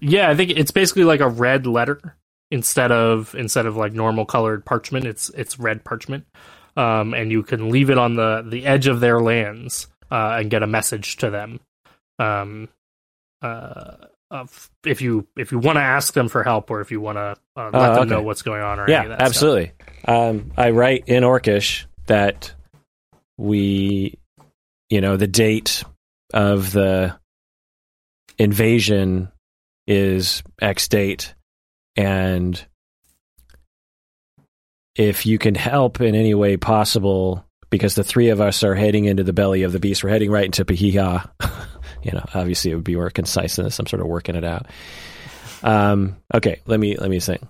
Yeah, 0.00 0.28
I 0.28 0.34
think 0.34 0.50
it's 0.50 0.70
basically 0.70 1.04
like 1.04 1.20
a 1.20 1.28
red 1.28 1.66
letter 1.66 2.16
instead 2.50 2.92
of 2.92 3.34
instead 3.34 3.66
of 3.66 3.76
like 3.76 3.92
normal 3.92 4.26
colored 4.26 4.64
parchment. 4.64 5.06
It's 5.06 5.30
it's 5.30 5.58
red 5.58 5.84
parchment, 5.84 6.26
um, 6.76 7.14
and 7.14 7.30
you 7.30 7.42
can 7.42 7.70
leave 7.70 7.90
it 7.90 7.98
on 7.98 8.16
the 8.16 8.44
the 8.46 8.66
edge 8.66 8.86
of 8.86 9.00
their 9.00 9.20
lands 9.20 9.88
uh, 10.10 10.38
and 10.40 10.50
get 10.50 10.62
a 10.62 10.66
message 10.66 11.16
to 11.18 11.30
them. 11.30 11.60
Um, 12.18 12.68
uh, 13.42 13.96
of 14.30 14.70
if 14.84 15.00
you 15.00 15.26
if 15.36 15.52
you 15.52 15.58
want 15.58 15.76
to 15.76 15.82
ask 15.82 16.12
them 16.12 16.28
for 16.28 16.42
help 16.44 16.70
or 16.70 16.80
if 16.80 16.90
you 16.90 17.00
want 17.00 17.16
to 17.16 17.36
uh, 17.56 17.70
let 17.72 17.74
Oh, 17.74 17.94
them 17.94 18.02
okay. 18.02 18.10
know 18.10 18.22
what's 18.22 18.42
going 18.42 18.62
on 18.62 18.78
or 18.78 18.84
any 18.84 18.94
of 18.94 19.10
Yeah, 19.10 19.16
absolutely. 19.18 19.72
Um, 20.04 20.52
I 20.56 20.70
write 20.70 21.04
in 21.08 21.22
Orcish 21.22 21.86
that 22.06 22.52
we, 23.38 24.18
you 24.90 25.00
know, 25.00 25.16
the 25.16 25.26
date 25.26 25.82
of 26.34 26.72
the 26.72 27.18
invasion 28.38 29.30
is 29.86 30.42
X 30.60 30.88
date, 30.88 31.34
and 31.96 32.62
if 34.94 35.24
you 35.26 35.38
can 35.38 35.54
help 35.54 36.00
in 36.00 36.14
any 36.14 36.34
way 36.34 36.56
possible, 36.56 37.44
because 37.70 37.94
the 37.94 38.04
three 38.04 38.28
of 38.28 38.40
us 38.40 38.62
are 38.62 38.74
heading 38.74 39.04
into 39.06 39.24
the 39.24 39.32
belly 39.32 39.62
of 39.62 39.72
the 39.72 39.80
beast, 39.80 40.02
we're 40.04 40.10
heading 40.10 40.30
right 40.30 40.44
into 40.44 40.64
Pahiha. 40.64 41.30
you 42.02 42.12
know, 42.12 42.24
obviously 42.34 42.70
it 42.70 42.74
would 42.74 42.84
be 42.84 42.96
more 42.96 43.10
concise 43.10 43.56
than 43.56 43.64
this. 43.64 43.78
I'm 43.78 43.86
sort 43.86 44.00
of 44.00 44.08
working 44.08 44.34
it 44.34 44.44
out. 44.44 44.66
Um, 45.62 46.16
okay, 46.34 46.60
let 46.66 46.78
me 46.78 46.96
let 46.96 47.10
me 47.10 47.20
think. 47.20 47.42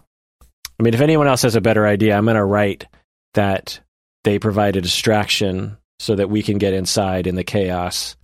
I 0.43 0.83
mean, 0.83 0.95
if 0.95 1.01
anyone 1.01 1.27
else 1.27 1.43
has 1.43 1.57
a 1.57 1.61
better 1.61 1.87
idea, 1.87 2.17
I'm 2.17 2.25
going 2.25 2.37
to 2.37 2.45
write 2.45 2.87
that 3.35 3.81
they 4.25 4.39
provide 4.39 4.77
a 4.77 4.81
distraction 4.81 5.77
so 5.99 6.15
that 6.15 6.31
we 6.31 6.43
can 6.43 6.59
get 6.59 6.73
inside 6.73 7.27
in 7.27 7.35
the 7.35 7.45
chaos 7.45 8.17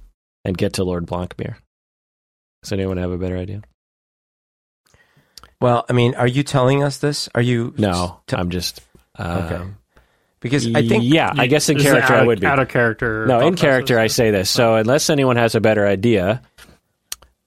and 0.45 0.57
get 0.57 0.75
to 0.75 0.85
Lord 0.85 1.07
Blancmere. 1.07 1.59
Does 2.62 2.72
anyone 2.72 2.97
have 2.97 3.11
a 3.11 3.18
better 3.18 3.37
idea? 3.37 3.62
Well, 5.61 5.85
I 5.89 5.93
mean, 5.93 6.14
are 6.14 6.27
you 6.27 6.43
telling 6.43 6.83
us 6.83 6.99
this? 6.99 7.29
Are 7.35 7.43
you 7.43 7.75
No, 7.77 8.20
t- 8.27 8.37
I'm 8.37 8.51
just. 8.51 8.81
Um, 9.16 9.43
Okay. 9.45 9.64
Because 10.45 10.66
I 10.74 10.86
think 10.86 11.05
yeah, 11.05 11.32
I 11.34 11.47
guess 11.47 11.70
in 11.70 11.78
character 11.78 12.12
out 12.12 12.22
I 12.22 12.26
would 12.26 12.40
be. 12.40 12.47
out 12.47 12.59
of 12.59 12.68
character. 12.68 13.24
No, 13.24 13.40
in 13.40 13.55
character 13.55 13.99
I 13.99 14.09
say 14.09 14.30
this. 14.30 14.51
So 14.51 14.74
unless 14.74 15.09
anyone 15.09 15.36
has 15.36 15.55
a 15.55 15.61
better 15.61 15.86
idea, 15.86 16.42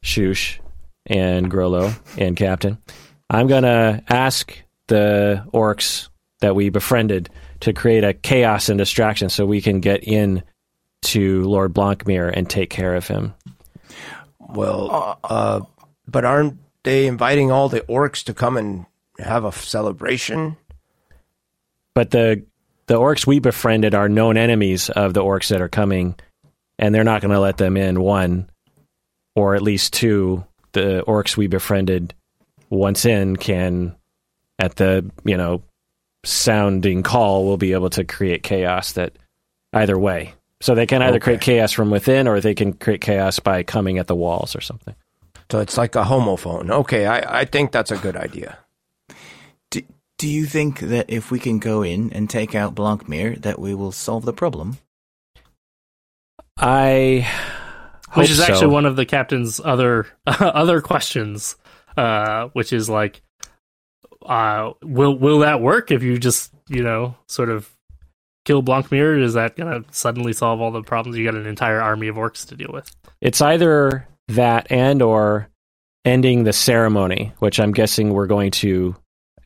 Shush 0.02 0.60
and 1.06 1.52
Grollo 1.52 1.96
and 2.18 2.36
Captain, 2.36 2.80
I'm 3.30 3.46
gonna 3.46 4.02
ask 4.10 4.52
the 4.88 5.46
orcs 5.54 6.10
that 6.40 6.56
we 6.56 6.70
befriended 6.70 7.30
to 7.60 7.72
create 7.72 8.04
a 8.04 8.16
chaos 8.16 8.68
and 8.68 8.80
distraction 8.80 9.30
so 9.30 9.46
we 9.46 9.62
can 9.62 9.80
get 9.80 10.04
in 10.04 10.42
to 11.04 11.44
Lord 11.44 11.76
Blancmere 11.76 12.30
and 12.30 12.50
take 12.50 12.72
care 12.72 12.96
of 12.96 13.08
him. 13.08 13.36
well, 14.40 15.20
uh, 15.24 15.62
but 16.08 16.26
aren't 16.26 16.58
they 16.82 17.06
inviting 17.06 17.52
all 17.52 17.70
the 17.70 17.82
orcs 17.82 18.24
to 18.24 18.34
come 18.34 18.58
and 18.58 18.88
have 19.20 19.46
a 19.46 19.52
celebration? 19.52 20.58
But 21.94 22.10
the 22.10 22.44
the 22.88 22.96
orcs 22.96 23.28
we 23.28 23.40
befriended 23.40 23.94
are 23.94 24.10
known 24.10 24.38
enemies 24.38 24.90
of 24.90 25.14
the 25.14 25.22
orcs 25.24 25.50
that 25.50 25.62
are 25.62 25.70
coming, 25.70 26.16
and 26.80 26.94
they're 26.94 27.04
not 27.04 27.22
going 27.22 27.34
to 27.34 27.40
let 27.40 27.58
them 27.58 27.78
in. 27.78 28.02
One, 28.02 28.50
or 29.36 29.56
at 29.56 29.62
least 29.62 29.94
two, 29.94 30.46
the 30.72 31.04
orcs 31.08 31.38
we 31.38 31.48
befriended 31.48 32.14
once 32.70 33.06
in 33.06 33.36
can, 33.38 33.96
at 34.60 34.76
the 34.76 35.10
you 35.24 35.38
know, 35.38 35.64
sounding 36.26 37.04
call, 37.04 37.46
will 37.46 37.58
be 37.58 37.74
able 37.74 37.90
to 37.92 38.04
create 38.04 38.44
chaos. 38.44 38.94
That 38.94 39.14
either 39.74 39.98
way, 39.98 40.34
so 40.62 40.76
they 40.76 40.86
can 40.88 41.02
either 41.02 41.18
Okay. 41.18 41.24
create 41.24 41.42
chaos 41.42 41.72
from 41.72 41.92
within, 41.92 42.28
or 42.28 42.40
they 42.40 42.56
can 42.56 42.74
create 42.74 43.02
chaos 43.02 43.40
by 43.40 43.64
coming 43.64 43.98
at 43.98 44.08
the 44.08 44.16
walls 44.16 44.56
or 44.56 44.62
something. 44.62 44.96
So 45.52 45.60
it's 45.60 45.78
like 45.78 45.96
a 45.96 46.04
homophone. 46.04 46.70
Okay, 46.70 47.06
I, 47.06 47.42
I 47.42 47.46
think 47.46 47.72
that's 47.72 47.92
a 47.92 47.98
good 47.98 48.18
idea. 48.18 48.58
Do, 50.18 50.28
do 50.28 50.34
you 50.34 50.46
think 50.46 50.80
that 50.80 51.10
if 51.10 51.32
we 51.32 51.40
can 51.40 51.60
go 51.60 51.84
in 51.84 52.12
and 52.14 52.30
take 52.30 52.56
out 52.56 52.76
Blancmere, 52.76 53.36
that 53.38 53.60
we 53.60 53.74
will 53.74 53.92
solve 53.92 54.26
the 54.26 54.34
problem? 54.34 54.78
I. 56.58 57.28
Hope 58.10 58.18
which 58.18 58.32
is 58.32 58.38
so. 58.38 58.46
actually 58.46 58.68
one 58.68 58.86
of 58.86 58.96
the 58.96 59.06
captain's 59.06 59.60
other 59.64 60.08
other 60.26 60.82
questions, 60.82 61.56
uh, 61.98 62.48
which 62.54 62.72
is 62.72 62.90
like, 62.90 63.22
uh, 64.26 64.72
will 64.82 65.18
will 65.18 65.40
that 65.40 65.62
work 65.62 65.92
if 65.92 66.04
you 66.04 66.18
just 66.18 66.54
you 66.70 66.84
know 66.84 67.16
sort 67.28 67.50
of 67.50 67.70
kill 68.46 68.62
Blancmere? 68.62 69.20
Is 69.20 69.34
that 69.34 69.56
gonna 69.56 69.84
suddenly 69.92 70.34
solve 70.34 70.62
all 70.62 70.72
the 70.72 70.84
problems? 70.84 71.18
You 71.18 71.26
got 71.26 71.36
an 71.36 71.46
entire 71.46 71.82
army 71.82 72.08
of 72.08 72.16
orcs 72.16 72.48
to 72.48 72.56
deal 72.56 72.70
with. 72.72 72.90
It's 73.20 73.42
either 73.42 74.08
that 74.30 74.72
and 74.72 75.02
or 75.02 75.50
ending 76.06 76.44
the 76.46 76.54
ceremony, 76.54 77.34
which 77.40 77.60
I'm 77.60 77.74
guessing 77.74 78.14
we're 78.14 78.28
going 78.28 78.52
to 78.52 78.96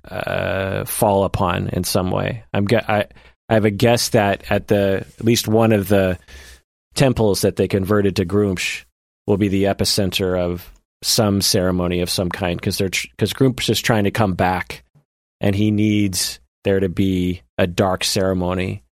uh, 0.10 0.86
fall 0.86 1.24
upon 1.24 1.70
in 1.70 1.84
some 1.84 2.12
way. 2.12 2.43
I'm 2.54 2.68
I, 2.72 3.08
I 3.49 3.54
have 3.54 3.66
a 3.66 3.72
guess 3.72 4.10
that 4.10 4.49
at 4.49 4.68
the 4.68 5.06
at 5.20 5.26
least 5.26 5.47
one 5.47 5.72
of 5.72 5.88
the 5.88 6.18
temples 6.95 7.41
that 7.41 7.56
they 7.56 7.68
converted 7.68 8.16
to 8.18 8.26
Gruumsh 8.26 8.86
will 9.28 9.38
be 9.38 9.47
the 9.47 9.66
epicenter 9.66 10.39
of 10.39 10.72
some 11.04 11.41
ceremony 11.41 12.02
of 12.02 12.10
some 12.10 12.30
kind 12.30 12.60
because 12.60 12.78
they're 12.78 12.89
because 12.89 13.34
Gruumsh 13.34 13.70
is 13.70 13.82
trying 13.82 14.04
to 14.06 14.12
come 14.12 14.34
back 14.34 14.84
and 15.39 15.56
he 15.56 15.72
needs 15.72 16.39
there 16.64 16.80
to 16.80 16.89
be 16.89 17.41
a 17.58 17.68
dark 17.68 18.04
ceremony 18.04 18.84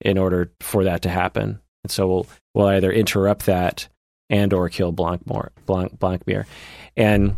in 0.00 0.18
order 0.18 0.52
for 0.60 0.84
that 0.84 1.02
to 1.02 1.08
happen. 1.08 1.60
And 1.84 1.90
so 1.90 2.06
we'll 2.06 2.26
we'll 2.54 2.66
either 2.68 2.92
interrupt 2.92 3.46
that 3.46 3.88
and 4.28 4.52
or 4.52 4.68
kill 4.68 4.92
Blancmore, 4.92 5.52
Blanc, 5.66 5.98
Blancmere. 5.98 6.46
And 6.96 7.36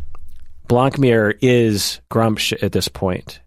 Blancmere 0.68 1.34
is 1.40 2.00
Gruumsh 2.10 2.62
at 2.62 2.72
this 2.72 2.88
point. 2.88 3.40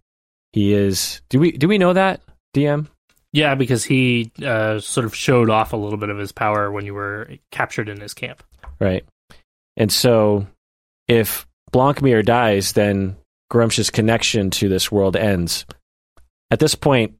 He 0.53 0.73
is. 0.73 1.21
Do 1.29 1.39
we 1.39 1.51
do 1.51 1.67
we 1.67 1.77
know 1.77 1.93
that 1.93 2.21
DM? 2.55 2.87
Yeah, 3.33 3.55
because 3.55 3.83
he 3.83 4.31
uh, 4.43 4.79
sort 4.79 5.05
of 5.05 5.13
showed 5.13 5.49
off 5.49 5.73
a 5.73 5.77
little 5.77 5.97
bit 5.97 6.09
of 6.09 6.17
his 6.17 6.31
power 6.31 6.71
when 6.71 6.85
you 6.85 6.93
were 6.93 7.29
captured 7.51 7.89
in 7.89 7.99
his 7.99 8.13
camp. 8.13 8.41
Right. 8.79 9.03
And 9.75 9.91
so, 9.91 10.47
if 11.07 11.45
Blancmere 11.71 12.23
dies, 12.23 12.71
then 12.73 13.17
Gruumsh's 13.51 13.89
connection 13.91 14.49
to 14.51 14.69
this 14.69 14.91
world 14.91 15.15
ends. 15.15 15.65
At 16.49 16.59
this 16.59 16.73
point, 16.73 17.15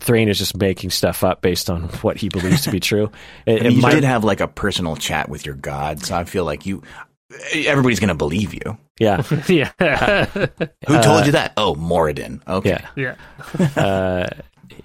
Thrain 0.00 0.28
is 0.28 0.38
just 0.38 0.56
making 0.56 0.90
stuff 0.90 1.22
up 1.22 1.42
based 1.42 1.70
on 1.70 1.82
what 2.02 2.16
he 2.16 2.28
believes 2.28 2.62
to 2.62 2.70
be 2.70 2.80
true. 2.90 3.10
It, 3.46 3.60
I 3.60 3.64
mean, 3.64 3.66
it 3.66 3.72
you 3.74 3.82
might- 3.82 3.94
did 3.94 4.04
have 4.04 4.24
like 4.24 4.40
a 4.40 4.48
personal 4.48 4.96
chat 4.96 5.28
with 5.28 5.44
your 5.46 5.54
god, 5.54 6.00
so 6.04 6.16
I 6.16 6.24
feel 6.24 6.44
like 6.44 6.66
you, 6.66 6.82
everybody's 7.54 8.00
going 8.00 8.08
to 8.08 8.14
believe 8.14 8.54
you. 8.54 8.76
yeah, 8.98 9.22
yeah, 9.48 10.24
Who 10.26 10.94
Uh, 10.94 11.02
told 11.02 11.26
you 11.26 11.32
that? 11.32 11.52
Oh, 11.56 11.74
Moradin. 11.74 12.40
Okay. 12.48 12.82
yeah. 12.96 13.14
yeah. 13.58 13.66
uh, 13.82 14.28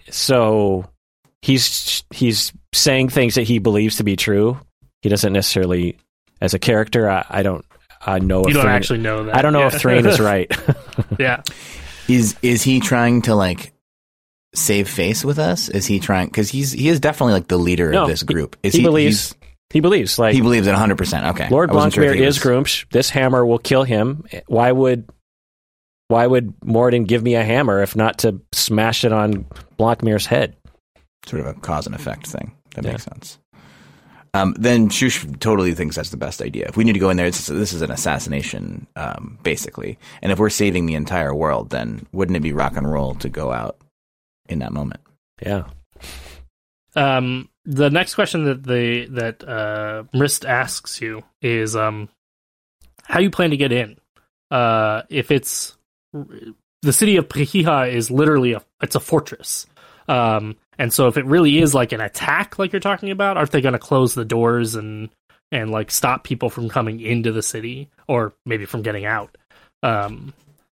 so 0.10 0.86
he's 1.42 2.04
he's 2.12 2.54
saying 2.74 3.10
things 3.10 3.36
that 3.36 3.44
he 3.44 3.60
believes 3.60 3.98
to 3.98 4.04
be 4.04 4.16
true. 4.16 4.60
He 5.02 5.10
doesn't 5.10 5.34
necessarily, 5.34 5.98
as 6.42 6.54
a 6.54 6.60
character, 6.60 7.10
I, 7.10 7.26
I 7.30 7.44
don't 7.44 7.66
I 8.06 8.20
know. 8.20 8.42
You 8.42 8.48
if 8.50 8.54
don't 8.54 8.64
Thrain- 8.64 8.76
actually 8.76 9.00
know 9.00 9.24
that. 9.26 9.36
I 9.36 9.42
don't 9.42 9.54
know 9.54 9.60
yeah. 9.62 9.68
if 9.68 9.80
Thrain 9.82 10.06
is 10.06 10.20
right. 10.32 10.52
yeah, 11.20 11.42
Is 12.08 12.36
is 12.42 12.62
he 12.64 12.80
trying 12.80 13.24
to 13.24 13.36
like 13.36 13.74
save 14.54 14.88
face 14.90 15.24
with 15.26 15.40
us? 15.40 15.70
Is 15.70 15.86
he 15.86 16.00
trying? 16.00 16.28
Because 16.28 16.50
he's 16.50 16.72
he 16.72 16.88
is 16.90 17.00
definitely 17.00 17.34
like 17.34 17.48
the 17.48 17.58
leader 17.58 17.92
No, 17.92 18.04
of 18.04 18.08
this 18.10 18.24
group. 18.24 18.56
Is 18.64 18.74
he 18.74 18.80
he? 18.80 18.86
believes- 18.86 19.30
he's- 19.32 19.40
he 19.74 19.80
believes 19.82 20.18
like 20.18 20.34
he 20.36 20.42
believes 20.42 20.66
it 20.68 20.72
100. 20.72 20.98
percent 20.98 21.26
Okay. 21.36 21.50
Lord 21.50 21.72
wasn't 21.72 21.94
sure 21.96 22.04
if 22.04 22.10
Blancmere 22.12 22.24
he 22.24 22.28
is 22.30 22.38
was- 22.38 22.46
Gruumsh. 22.46 22.86
This 22.92 23.10
hammer 23.10 23.46
will 23.46 23.60
kill 23.60 23.84
him. 23.84 24.26
Why 24.48 24.72
would 24.72 25.10
why 26.08 26.28
would 26.28 26.54
Moradin 26.62 27.08
give 27.08 27.24
me 27.24 27.36
a 27.36 27.44
hammer 27.44 27.82
if 27.82 27.96
not 27.96 28.20
to 28.20 28.40
smash 28.54 29.04
it 29.04 29.12
on 29.12 29.46
Blancmere's 29.78 30.26
head? 30.28 30.56
Sort 31.26 31.40
of 31.42 31.48
a 31.48 31.54
cause 31.56 31.88
and 31.88 31.96
effect 31.96 32.28
thing. 32.28 32.54
That 32.76 32.86
Yeah. 32.86 32.92
makes 32.92 33.04
sense. 33.04 33.40
um, 34.36 34.56
then 34.58 34.90
Shush 34.90 35.26
totally 35.40 35.74
thinks 35.76 35.96
that's 35.96 36.10
the 36.10 36.18
best 36.18 36.42
idea. 36.42 36.66
If 36.68 36.76
we 36.76 36.84
need 36.84 36.94
to 36.94 37.00
go 37.00 37.10
in 37.12 37.18
there, 37.18 37.28
it's, 37.28 37.46
this 37.48 37.72
is 37.72 37.82
an 37.84 37.92
assassination, 37.92 38.88
um, 38.96 39.38
basically. 39.44 39.98
And 40.24 40.32
if 40.32 40.40
we're 40.40 40.50
saving 40.50 40.88
the 40.88 40.96
entire 40.96 41.34
world, 41.36 41.70
then 41.70 42.06
wouldn't 42.12 42.36
it 42.36 42.40
be 42.42 42.52
rock 42.52 42.76
and 42.76 42.92
roll 42.92 43.14
to 43.16 43.30
go 43.30 43.52
out 43.52 43.78
in 44.50 44.58
that 44.60 44.74
moment? 44.74 45.02
Yeah. 45.46 45.66
Um, 46.96 47.50
the 47.66 47.90
next 47.90 48.16
question 48.16 48.46
that 48.46 48.64
the 48.64 49.06
that 49.12 49.44
uh, 49.48 50.04
Mrist 50.14 50.48
asks 50.48 51.02
you 51.02 51.24
is 51.42 51.76
um, 51.76 52.10
how 53.04 53.20
you 53.20 53.30
plan 53.30 53.52
to 53.52 53.58
get 53.58 53.72
in. 53.72 53.98
Uh, 54.52 55.04
if 55.10 55.32
it's 55.32 55.76
the 56.82 56.94
city 56.94 57.18
of 57.18 57.28
Pahiha 57.30 57.92
is 57.92 58.12
literally 58.12 58.54
a 58.54 58.62
it's 58.82 58.96
a 58.96 59.00
fortress. 59.00 59.66
Um, 60.08 60.58
and 60.78 60.92
so 60.92 61.08
if 61.08 61.18
it 61.18 61.26
really 61.26 61.60
is 61.60 61.74
like 61.74 61.92
an 61.94 62.02
attack, 62.02 62.60
like 62.60 62.74
you're 62.74 62.80
talking 62.82 63.10
about, 63.12 63.38
aren't 63.38 63.52
they 63.52 63.62
going 63.62 63.74
to 63.74 63.80
close 63.80 64.14
the 64.14 64.26
doors 64.26 64.76
and 64.76 65.10
and 65.52 65.72
like 65.72 65.90
stop 65.92 66.24
people 66.24 66.50
from 66.50 66.68
coming 66.68 67.00
into 67.00 67.32
the 67.32 67.42
city 67.44 67.90
or 68.08 68.34
maybe 68.46 68.66
from 68.66 68.82
getting 68.82 69.06
out? 69.06 69.38
Um, 69.82 70.34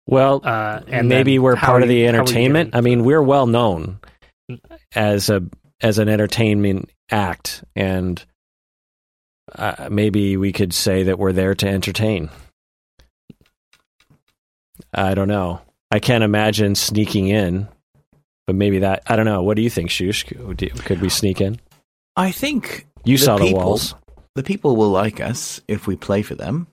Well, 0.07 0.43
uh, 0.45 0.81
and 0.87 1.09
maybe 1.09 1.39
we're 1.39 1.57
part 1.57 1.83
of 1.83 1.89
the 1.89 1.97
you- 1.97 2.05
how 2.07 2.11
are 2.11 2.15
you 2.15 2.19
entertainment. 2.21 2.77
I 2.77 2.81
mean, 2.83 3.05
we're 3.05 3.23
well 3.23 3.47
known 3.47 3.99
as 4.95 5.31
a 5.31 5.43
as 5.85 5.99
an 5.99 6.09
entertainment 6.09 6.91
act, 7.11 7.63
and 7.77 8.25
uh, 9.55 9.89
maybe 9.91 10.37
we 10.37 10.51
could 10.51 10.73
say 10.73 11.05
that 11.05 11.19
we're 11.19 11.33
there 11.33 11.55
to 11.55 11.69
entertain. 11.69 12.31
I 14.93 15.15
don't 15.15 15.29
know. 15.29 15.61
I 15.91 15.99
can't 16.01 16.25
imagine 16.25 16.75
sneaking 16.75 17.29
in, 17.29 17.69
but 18.47 18.57
maybe 18.57 18.81
that. 18.81 19.03
I 19.07 19.17
don't 19.17 19.27
know. 19.27 19.43
What 19.43 19.57
do 19.57 19.63
you 19.63 19.71
think, 19.71 19.91
Shush? 19.91 20.25
Could 20.25 21.01
we 21.01 21.09
sneak 21.09 21.41
in? 21.41 21.61
I 22.17 22.31
think 22.33 22.87
You 23.05 23.19
The 23.19 23.25
saw 23.25 23.37
the 23.37 23.45
people- 23.45 23.61
walls. 23.63 23.95
the 24.35 24.43
people 24.43 24.77
will 24.77 24.91
like 24.91 25.21
us 25.21 25.61
if 25.69 25.87
we 25.87 25.97
play 25.97 26.23
for 26.23 26.35
them. 26.35 26.67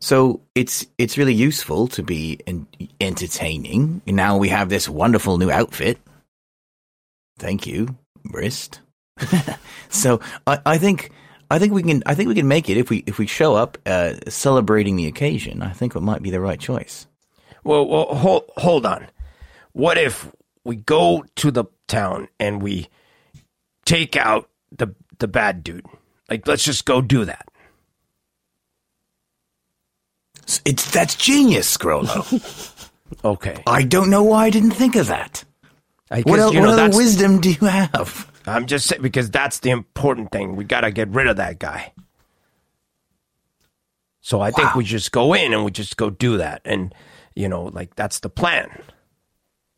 So 0.00 0.40
it's 0.54 0.86
it's 0.98 1.16
really 1.18 1.34
useful 1.34 1.88
to 1.88 2.02
be 2.02 2.38
entertaining. 3.00 4.02
Now 4.06 4.36
we 4.36 4.48
have 4.48 4.68
this 4.68 4.88
wonderful 4.88 5.38
new 5.38 5.50
outfit. 5.50 5.98
Thank 7.38 7.66
you, 7.66 7.96
Brist. 8.26 8.78
so 9.88 10.20
I, 10.46 10.58
I 10.66 10.78
think 10.78 11.10
I 11.50 11.58
think 11.58 11.72
we 11.72 11.82
can 11.82 12.02
I 12.06 12.14
think 12.14 12.28
we 12.28 12.34
can 12.34 12.48
make 12.48 12.68
it 12.68 12.76
if 12.76 12.90
we 12.90 13.04
if 13.06 13.18
we 13.18 13.26
show 13.26 13.54
up 13.54 13.78
uh, 13.86 14.14
celebrating 14.28 14.96
the 14.96 15.06
occasion. 15.06 15.62
I 15.62 15.70
think 15.70 15.94
it 15.94 16.00
might 16.00 16.22
be 16.22 16.30
the 16.30 16.40
right 16.40 16.58
choice. 16.58 17.06
Well, 17.62 17.86
well, 17.86 18.14
hold 18.14 18.50
hold 18.56 18.86
on. 18.86 19.06
What 19.72 19.98
if 19.98 20.30
we 20.64 20.76
go 20.76 21.24
to 21.36 21.50
the 21.50 21.64
town 21.86 22.28
and 22.38 22.62
we 22.62 22.88
take 23.84 24.16
out 24.16 24.48
the 24.76 24.94
the 25.18 25.28
bad 25.28 25.62
dude? 25.62 25.86
Like, 26.30 26.46
let's 26.48 26.64
just 26.64 26.84
go 26.84 27.00
do 27.00 27.24
that. 27.24 27.46
It's 30.64 30.90
that's 30.90 31.14
genius, 31.14 31.76
Grollo. 31.76 32.80
Okay. 33.22 33.62
I 33.66 33.82
don't 33.82 34.10
know 34.10 34.22
why 34.22 34.46
I 34.46 34.50
didn't 34.50 34.72
think 34.72 34.96
of 34.96 35.06
that. 35.08 35.44
I 36.10 36.20
What, 36.22 36.36
guess, 36.36 36.38
el- 36.40 36.54
you 36.54 36.60
what 36.60 36.68
other 36.68 36.76
that's- 36.76 36.96
wisdom 36.96 37.40
do 37.40 37.50
you 37.50 37.66
have? 37.66 38.30
I'm 38.46 38.66
just 38.66 38.86
saying 38.86 39.00
because 39.02 39.30
that's 39.30 39.60
the 39.60 39.70
important 39.70 40.30
thing. 40.30 40.54
We 40.56 40.64
got 40.64 40.82
to 40.82 40.90
get 40.90 41.08
rid 41.08 41.26
of 41.28 41.36
that 41.38 41.58
guy. 41.58 41.92
So 44.20 44.40
I 44.40 44.50
think 44.50 44.68
Wow. 44.68 44.78
we 44.78 44.84
just 44.84 45.12
go 45.12 45.34
in 45.34 45.52
and 45.52 45.64
we 45.64 45.70
just 45.70 45.96
go 45.96 46.10
do 46.10 46.38
that, 46.38 46.62
and 46.64 46.94
you 47.34 47.48
know, 47.48 47.64
like 47.64 47.94
that's 47.94 48.20
the 48.20 48.30
plan. 48.30 48.68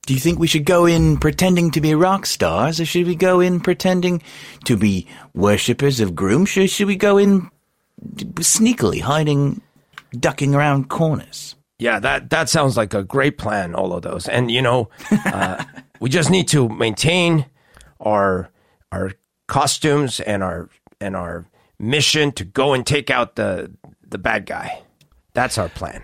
Do 0.06 0.14
you 0.14 0.20
think 0.20 0.38
we 0.38 0.46
should 0.46 0.64
go 0.64 0.86
in 0.86 1.16
pretending 1.16 1.72
to 1.72 1.80
be 1.80 1.92
rock 1.94 2.26
stars, 2.26 2.80
or 2.80 2.84
should 2.84 3.06
we 3.08 3.16
go 3.16 3.40
in 3.40 3.58
pretending 3.58 4.22
to 4.64 4.76
be 4.76 5.08
worshippers 5.34 5.98
of 5.98 6.14
Groom? 6.14 6.42
Or 6.44 6.46
should 6.68 6.86
we 6.86 6.94
go 6.94 7.18
in 7.18 7.50
sneakily, 8.36 9.00
hiding, 9.00 9.62
ducking 10.12 10.54
around 10.54 10.88
corners? 10.90 11.56
Yeah, 11.80 11.98
that 11.98 12.30
that 12.30 12.48
sounds 12.48 12.76
like 12.76 12.94
a 12.94 13.02
great 13.02 13.38
plan. 13.38 13.74
All 13.74 13.92
of 13.92 14.02
those, 14.02 14.28
and 14.28 14.48
you 14.50 14.62
know, 14.62 14.88
uh, 15.10 15.64
we 16.00 16.10
just 16.10 16.30
need 16.30 16.48
to 16.48 16.68
maintain 16.68 17.46
our 18.00 18.50
our 18.92 19.12
costumes 19.46 20.20
and 20.20 20.42
our 20.42 20.68
and 21.00 21.16
our 21.16 21.46
mission 21.78 22.32
to 22.32 22.44
go 22.44 22.74
and 22.74 22.86
take 22.86 23.10
out 23.10 23.36
the 23.36 23.70
the 24.08 24.18
bad 24.18 24.46
guy. 24.46 24.82
That's 25.34 25.58
our 25.58 25.68
plan. 25.68 26.02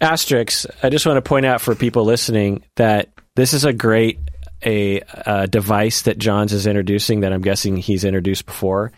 Asterix, 0.00 0.66
I 0.82 0.90
just 0.90 1.06
want 1.06 1.16
to 1.16 1.28
point 1.28 1.46
out 1.46 1.60
for 1.60 1.74
people 1.74 2.04
listening 2.04 2.64
that 2.74 3.10
this 3.36 3.52
is 3.52 3.64
a 3.64 3.72
great 3.72 4.18
a, 4.64 5.00
uh 5.26 5.46
device 5.46 6.02
that 6.02 6.18
Johns 6.18 6.52
is 6.52 6.66
introducing 6.66 7.20
that 7.20 7.32
I'm 7.32 7.42
guessing 7.42 7.76
he's 7.76 8.04
introduced 8.04 8.46
before, 8.46 8.92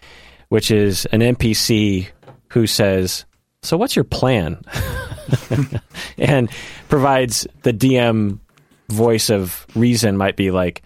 which 0.48 0.70
is 0.70 1.06
an 1.06 1.20
NPC 1.20 2.08
who 2.48 2.66
says, 2.66 3.24
"So 3.62 3.76
what's 3.76 3.96
your 3.96 4.04
plan?" 4.04 4.62
and 6.18 6.48
provides 6.88 7.46
the 7.62 7.72
DM 7.72 8.38
voice 8.88 9.30
of 9.30 9.66
reason 9.74 10.16
might 10.16 10.36
be 10.36 10.50
like, 10.50 10.82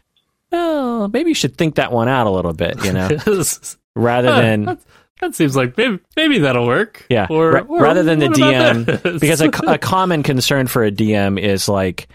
"Well, 0.50 1.08
maybe 1.08 1.30
you 1.30 1.34
should 1.34 1.56
think 1.56 1.76
that 1.76 1.92
one 1.92 2.08
out 2.08 2.26
a 2.26 2.30
little 2.30 2.52
bit," 2.52 2.84
you 2.84 2.92
know, 2.92 3.08
rather 3.96 4.34
than 4.34 4.78
that, 5.20 5.34
seems 5.34 5.54
like 5.54 5.76
maybe, 5.76 5.98
maybe 6.16 6.38
that'll 6.38 6.66
work. 6.66 7.04
yeah. 7.10 7.26
Or, 7.28 7.60
or 7.60 7.80
rather 7.82 8.02
than 8.02 8.18
the 8.18 8.28
DM, 8.28 9.20
because 9.20 9.40
a, 9.42 9.48
a 9.66 9.78
common 9.78 10.22
concern 10.22 10.66
for 10.66 10.84
a 10.84 10.90
DM 10.90 11.38
is 11.38 11.68
like, 11.68 12.08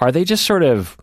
are 0.00 0.10
they 0.10 0.24
just 0.24 0.44
sort 0.44 0.62
of 0.62 0.96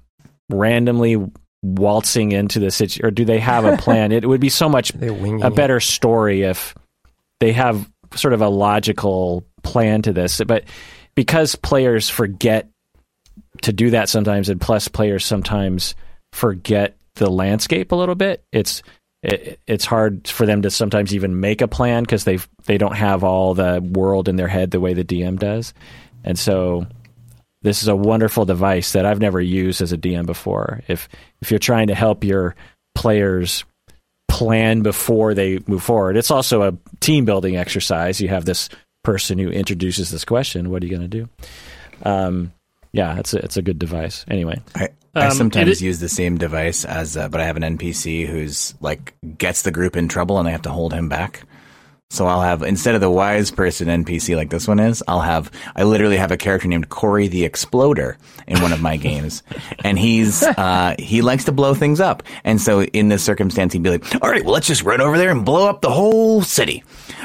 randomly 0.49 1.17
waltzing 1.61 2.33
into 2.33 2.59
the 2.59 2.71
situation, 2.71 3.05
or 3.05 3.11
do 3.11 3.23
they 3.25 3.39
have 3.39 3.63
a 3.65 3.77
plan? 3.81 4.11
it 4.11 4.27
would 4.27 4.41
be 4.41 4.49
so 4.49 4.67
much 4.67 4.91
a 4.93 5.51
better 5.51 5.79
story 5.79 6.41
if 6.43 6.75
they 7.39 7.53
have 7.53 7.89
sort 8.15 8.33
of 8.33 8.41
a 8.41 8.49
logical 8.49 9.45
plan 9.63 10.01
to 10.01 10.13
this. 10.13 10.41
But 10.45 10.65
because 11.15 11.55
players 11.55 12.09
forget 12.09 12.69
to 13.61 13.73
do 13.73 13.91
that 13.91 14.09
sometimes, 14.09 14.49
and 14.49 14.59
plus 14.59 14.87
players 14.87 15.25
sometimes 15.25 15.95
forget 16.31 16.97
the 17.15 17.29
landscape 17.29 17.91
a 17.91 17.95
little 17.95 18.15
bit, 18.15 18.43
it's 18.51 18.81
it, 19.21 19.59
it's 19.67 19.85
hard 19.85 20.27
for 20.27 20.45
them 20.45 20.63
to 20.63 20.69
sometimes 20.69 21.15
even 21.15 21.39
make 21.39 21.61
a 21.61 21.67
plan 21.67 22.03
because 22.03 22.23
they 22.23 22.39
they 22.65 22.77
don't 22.77 22.95
have 22.95 23.23
all 23.23 23.53
the 23.53 23.81
world 23.81 24.27
in 24.27 24.35
their 24.35 24.47
head 24.47 24.71
the 24.71 24.79
way 24.79 24.93
the 24.93 25.05
DM 25.05 25.39
does, 25.39 25.73
and 26.23 26.37
so 26.37 26.87
this 27.61 27.81
is 27.81 27.87
a 27.87 27.95
wonderful 27.95 28.45
device 28.45 28.91
that 28.91 29.05
I've 29.05 29.21
never 29.21 29.39
used 29.39 29.81
as 29.81 29.93
a 29.93 29.97
DM 29.97 30.25
before. 30.25 30.81
If 30.87 31.07
if 31.41 31.51
you're 31.51 31.59
trying 31.59 31.87
to 31.87 31.95
help 31.95 32.23
your 32.23 32.55
players 32.95 33.63
plan 34.27 34.81
before 34.81 35.33
they 35.33 35.59
move 35.67 35.83
forward, 35.83 36.17
it's 36.17 36.31
also 36.31 36.63
a 36.63 36.77
team 36.99 37.25
building 37.25 37.55
exercise. 37.55 38.19
You 38.19 38.27
have 38.29 38.45
this 38.45 38.69
person 39.03 39.37
who 39.37 39.49
introduces 39.49 40.11
this 40.11 40.25
question. 40.25 40.69
What 40.69 40.83
are 40.83 40.85
you 40.85 40.97
going 40.97 41.09
to 41.09 41.17
do? 41.19 41.29
Um, 42.03 42.51
yeah, 42.93 43.17
it's 43.19 43.33
a, 43.33 43.37
it's 43.39 43.57
a 43.57 43.61
good 43.61 43.79
device. 43.79 44.23
Anyway, 44.29 44.61
I, 44.75 44.89
I 45.15 45.25
Um, 45.27 45.31
sometimes 45.33 45.81
it- 45.81 45.85
use 45.85 45.99
the 45.99 46.09
same 46.09 46.37
device 46.37 46.85
as, 46.85 47.17
uh, 47.17 47.27
but 47.29 47.41
I 47.41 47.45
have 47.45 47.57
an 47.57 47.63
NPC 47.77 48.25
who's 48.27 48.73
like 48.79 49.13
gets 49.37 49.63
the 49.63 49.71
group 49.71 49.95
in 49.97 50.07
trouble 50.07 50.37
and 50.39 50.47
they 50.47 50.51
have 50.51 50.61
to 50.63 50.69
hold 50.71 50.93
him 50.93 51.09
back. 51.09 51.43
So 52.09 52.27
I'll 52.27 52.41
have 52.41 52.61
instead 52.61 52.93
of 52.93 53.01
the 53.01 53.09
wise 53.09 53.49
person 53.49 53.87
NPC 53.87 54.35
like 54.35 54.51
this 54.51 54.67
one 54.67 54.79
is, 54.79 55.01
I'll 55.07 55.21
have 55.21 55.49
I 55.75 55.81
literally 55.81 56.17
have 56.17 56.31
a 56.31 56.37
character 56.37 56.67
named 56.67 56.89
Corey 56.89 57.27
the 57.27 57.43
Exploder 57.43 58.17
in 58.45 58.61
one 58.61 58.71
of 58.71 58.81
my 58.83 58.97
games, 58.97 59.41
and 59.83 59.97
he's 59.97 60.43
uh, 60.43 60.93
he 60.99 61.23
likes 61.23 61.45
to 61.45 61.51
blow 61.51 61.73
things 61.73 61.99
up. 61.99 62.21
And 62.43 62.61
so 62.61 62.83
in 62.83 63.07
this 63.09 63.23
circumstance, 63.23 63.73
he'd 63.73 63.81
be 63.81 63.89
like, 63.89 64.05
"All 64.21 64.29
right, 64.29 64.43
well 64.45 64.53
let's 64.53 64.67
just 64.67 64.83
run 64.83 65.01
over 65.01 65.17
there 65.17 65.31
and 65.31 65.43
blow 65.43 65.67
up 65.67 65.81
the 65.81 65.89
whole 65.89 66.43
city. 66.43 66.83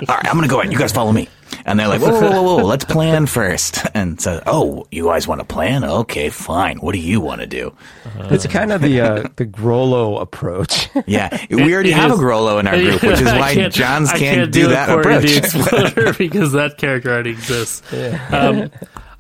All 0.09 0.17
right, 0.17 0.25
I'm 0.27 0.37
gonna 0.37 0.49
go 0.49 0.63
in. 0.63 0.73
You 0.73 0.79
guys 0.79 0.93
follow 0.93 1.13
me." 1.13 1.29
And 1.69 1.79
they're 1.79 1.89
like, 1.89 2.01
whoa, 2.01 2.11
whoa, 2.21 2.31
whoa, 2.43 2.57
whoa, 2.57 2.65
let's 2.67 2.85
plan 2.85 3.27
first. 3.27 3.85
And 3.95 4.21
so, 4.21 4.43
oh, 4.47 4.87
you 4.91 5.05
guys 5.05 5.29
want 5.29 5.41
to 5.41 5.45
plan? 5.47 5.85
Okay, 5.85 6.31
fine. 6.31 6.79
What 6.79 6.93
do 6.93 6.99
you 6.99 7.21
want 7.21 7.41
to 7.43 7.47
do? 7.47 7.75
It's 8.19 8.47
kind 8.47 8.73
of 8.73 8.81
the 8.83 9.01
uh, 9.01 9.29
the 9.37 9.47
Grollo 9.47 10.21
approach. 10.21 10.89
Yeah, 11.07 11.29
we 11.51 11.73
already 11.73 11.91
it 11.91 11.97
have 11.97 12.11
is- 12.13 12.19
a 12.19 12.23
Grollo 12.23 12.59
in 12.59 12.67
our 12.67 12.77
group, 12.77 13.03
which 13.03 13.21
is 13.21 13.25
why 13.27 13.55
can't- 13.55 13.73
Johns 13.73 14.11
I 14.11 14.19
can't, 14.19 14.51
do, 14.53 14.63
the 14.65 14.69
that 14.71 14.89
Corey 14.89 15.01
approach. 15.01 15.23
the 15.23 15.37
Exploder 15.39 16.13
because 16.15 16.53
that 16.53 16.77
character 16.79 17.11
already 17.13 17.31
exists. 17.31 17.83
Um, 18.33 18.71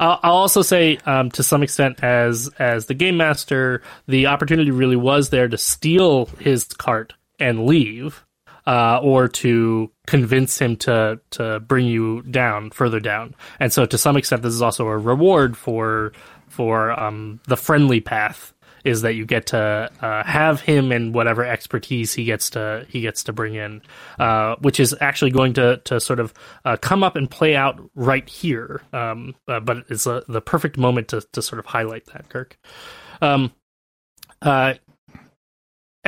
I'll, 0.01 0.20
I'll 0.22 0.32
also 0.36 0.62
say, 0.62 0.99
um, 1.07 1.30
to 1.32 1.42
some 1.42 1.62
extent, 1.62 2.03
as 2.03 2.49
as 2.59 2.86
the 2.86 2.94
game 2.94 3.16
master, 3.16 3.82
the 4.07 4.26
opportunity 4.26 4.70
really 4.70 4.96
was 4.96 5.30
there 5.30 5.49
to 5.49 5.59
steal 5.59 6.26
his 6.40 6.64
cart 6.64 7.14
and 7.38 7.66
leave, 7.66 8.24
uh, 8.68 9.00
or 9.02 9.28
to 9.28 9.90
convince 10.06 10.58
him 10.58 10.76
to 10.76 11.18
to 11.30 11.58
bring 11.60 11.86
you 11.86 12.20
down 12.22 12.70
further 12.70 13.00
down. 13.00 13.34
And 13.58 13.72
so, 13.72 13.86
to 13.86 13.96
some 13.96 14.18
extent, 14.18 14.42
this 14.42 14.52
is 14.52 14.60
also 14.60 14.86
a 14.86 14.98
reward 14.98 15.56
for 15.56 16.12
for 16.48 16.92
um, 17.00 17.40
the 17.48 17.56
friendly 17.56 18.00
path 18.00 18.52
is 18.84 19.02
that 19.02 19.14
you 19.14 19.24
get 19.24 19.46
to 19.46 19.90
uh, 20.00 20.22
have 20.22 20.60
him 20.60 20.92
and 20.92 21.14
whatever 21.14 21.44
expertise 21.44 22.12
he 22.12 22.24
gets 22.24 22.50
to 22.50 22.84
he 22.90 23.00
gets 23.00 23.24
to 23.24 23.32
bring 23.32 23.54
in, 23.54 23.80
uh, 24.18 24.56
which 24.60 24.78
is 24.78 24.94
actually 25.00 25.30
going 25.30 25.54
to 25.54 25.78
to 25.84 25.98
sort 25.98 26.20
of 26.20 26.34
uh, 26.66 26.76
come 26.76 27.02
up 27.02 27.16
and 27.16 27.30
play 27.30 27.56
out 27.56 27.80
right 27.94 28.28
here. 28.28 28.82
Um, 28.92 29.34
uh, 29.48 29.60
but 29.60 29.84
it's 29.88 30.06
uh 30.06 30.20
the 30.28 30.42
perfect 30.42 30.76
moment 30.76 31.08
to 31.08 31.22
to 31.32 31.40
sort 31.40 31.58
of 31.58 31.64
highlight 31.64 32.04
that, 32.12 32.28
Kirk. 32.28 32.58
Um, 33.22 33.50
uh, 34.42 34.74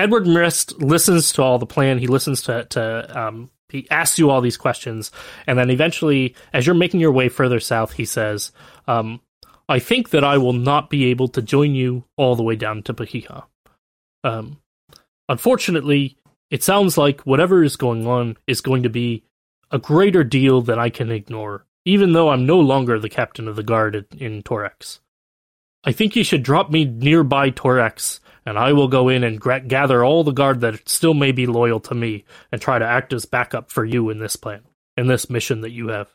Edward 0.01 0.25
Mrist 0.25 0.83
listens 0.83 1.33
to 1.33 1.43
all 1.43 1.59
the 1.59 1.67
plan. 1.67 1.99
He 1.99 2.07
listens 2.07 2.43
to 2.43 2.65
to 2.71 3.21
um, 3.21 3.51
he 3.69 3.87
asks 3.91 4.19
you 4.19 4.31
all 4.31 4.41
these 4.41 4.57
questions, 4.57 5.13
and 5.47 5.59
then 5.59 5.71
eventually, 5.71 6.35
as 6.53 6.67
you're 6.67 6.75
making 6.75 7.01
your 7.01 7.13
way 7.13 7.29
further 7.29 7.61
south, 7.61 7.93
he 7.93 8.07
says, 8.07 8.51
um, 8.89 9.21
"I 9.69 9.79
think 9.79 10.11
that 10.11 10.25
I 10.25 10.39
will 10.39 10.55
not 10.55 10.89
be 10.89 11.07
able 11.07 11.29
to 11.29 11.43
join 11.43 11.75
you 11.75 12.05
all 12.17 12.35
the 12.35 12.43
way 12.43 12.57
down 12.57 12.83
to 12.85 12.95
Pahiha. 12.95 13.45
Um, 14.25 14.59
unfortunately, 15.29 16.17
it 16.51 16.63
sounds 16.63 16.97
like 16.97 17.21
whatever 17.21 17.63
is 17.63 17.77
going 17.77 18.07
on 18.07 18.39
is 18.47 18.63
going 18.63 18.83
to 18.83 18.91
be 18.91 19.25
a 19.71 19.79
greater 19.79 20.25
deal 20.25 20.63
than 20.63 20.79
I 20.79 20.89
can 20.89 21.11
ignore, 21.11 21.67
even 21.85 22.13
though 22.13 22.31
I'm 22.31 22.47
no 22.47 22.59
longer 22.59 22.99
the 22.99 23.09
captain 23.11 23.47
of 23.49 23.57
the 23.57 23.63
guard 23.63 23.95
in, 23.95 24.07
in 24.19 24.43
Torax. 24.43 25.01
I 25.85 25.93
think 25.93 26.17
you 26.17 26.25
should 26.25 26.43
drop 26.43 26.71
me 26.71 26.85
nearby 26.85 27.51
Torax, 27.51 28.21
and 28.51 28.59
I 28.59 28.73
will 28.73 28.89
go 28.89 29.09
in 29.09 29.23
and 29.23 29.41
gra- 29.41 29.61
gather 29.61 30.05
all 30.05 30.25
the 30.25 30.33
guard 30.33 30.63
that 30.63 30.89
still 30.89 31.15
may 31.15 31.31
be 31.31 31.47
loyal 31.47 31.79
to 31.81 31.95
me 31.95 32.25
and 32.51 32.61
try 32.61 32.81
to 32.81 32.85
act 32.85 33.13
as 33.13 33.25
backup 33.25 33.71
for 33.71 33.85
you 33.85 34.11
in 34.11 34.19
this 34.19 34.35
plan, 34.35 34.63
in 34.97 35.07
this 35.07 35.31
mission 35.31 35.61
that 35.61 35.71
you 35.71 35.89
have. 35.89 36.09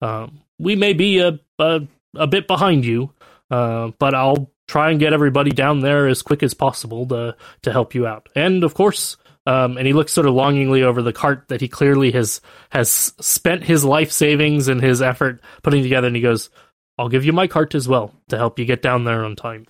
Um, 0.00 0.42
we 0.60 0.76
may 0.76 0.92
be 0.92 1.18
a, 1.18 1.40
a, 1.58 1.80
a 2.14 2.28
bit 2.28 2.46
behind 2.46 2.84
you, 2.84 3.10
uh, 3.50 3.90
but 3.98 4.14
I'll 4.14 4.48
try 4.68 4.92
and 4.92 5.00
get 5.00 5.12
everybody 5.12 5.50
down 5.50 5.80
there 5.80 6.06
as 6.06 6.22
quick 6.22 6.44
as 6.44 6.54
possible 6.54 7.04
to 7.08 7.36
to 7.62 7.72
help 7.72 7.96
you 7.96 8.06
out. 8.06 8.28
And 8.36 8.62
of 8.62 8.74
course, 8.74 9.16
um, 9.44 9.76
and 9.76 9.84
he 9.84 9.92
looks 9.92 10.12
sort 10.12 10.28
of 10.28 10.34
longingly 10.34 10.84
over 10.84 11.02
the 11.02 11.12
cart 11.12 11.48
that 11.48 11.60
he 11.60 11.66
clearly 11.66 12.12
has 12.12 12.40
has 12.70 12.90
spent 12.90 13.64
his 13.64 13.84
life 13.84 14.12
savings 14.12 14.68
and 14.68 14.80
his 14.80 15.02
effort 15.02 15.40
putting 15.64 15.82
together. 15.82 16.06
And 16.06 16.14
he 16.14 16.22
goes, 16.22 16.48
"I'll 16.96 17.08
give 17.08 17.24
you 17.24 17.32
my 17.32 17.48
cart 17.48 17.74
as 17.74 17.88
well 17.88 18.14
to 18.28 18.38
help 18.38 18.60
you 18.60 18.66
get 18.66 18.82
down 18.82 19.02
there 19.02 19.24
on 19.24 19.34
time." 19.34 19.66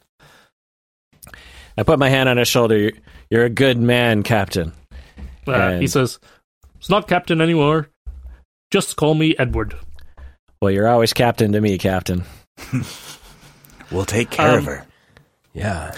I 1.83 1.85
put 1.85 1.99
my 1.99 2.09
hand 2.09 2.29
on 2.29 2.37
his 2.37 2.47
shoulder. 2.47 2.93
You're 3.29 3.45
a 3.45 3.51
good 3.51 3.77
man, 3.77 4.23
Captain. 4.23 4.73
Uh, 5.49 5.51
And- 5.53 5.81
he 5.81 5.89
says, 5.89 6.21
"It's 6.79 6.89
not 6.89 7.09
Captain 7.09 7.41
anymore. 7.41 7.89
Just 8.71 8.95
call 8.95 9.15
me 9.17 9.35
Edward." 9.37 9.75
Well, 10.61 10.71
you're 10.71 10.87
always 10.87 11.13
captain 11.13 11.51
to 11.53 11.61
me, 11.61 11.79
Captain. 11.79 12.23
We'll 13.91 14.05
take 14.07 14.31
care 14.31 14.53
of 14.59 14.59
Um, 14.61 14.65
her. 14.67 14.87
Yeah. 15.53 15.93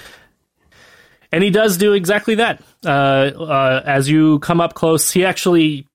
And 1.30 1.44
he 1.44 1.50
does 1.50 1.76
do 1.76 1.92
exactly 1.92 2.36
that. 2.36 2.60
Uh, 2.84 2.88
uh, 2.88 3.82
as 3.84 4.08
you 4.08 4.38
come 4.40 4.60
up 4.60 4.72
close, 4.74 5.10
he 5.12 5.24
actually. 5.24 5.86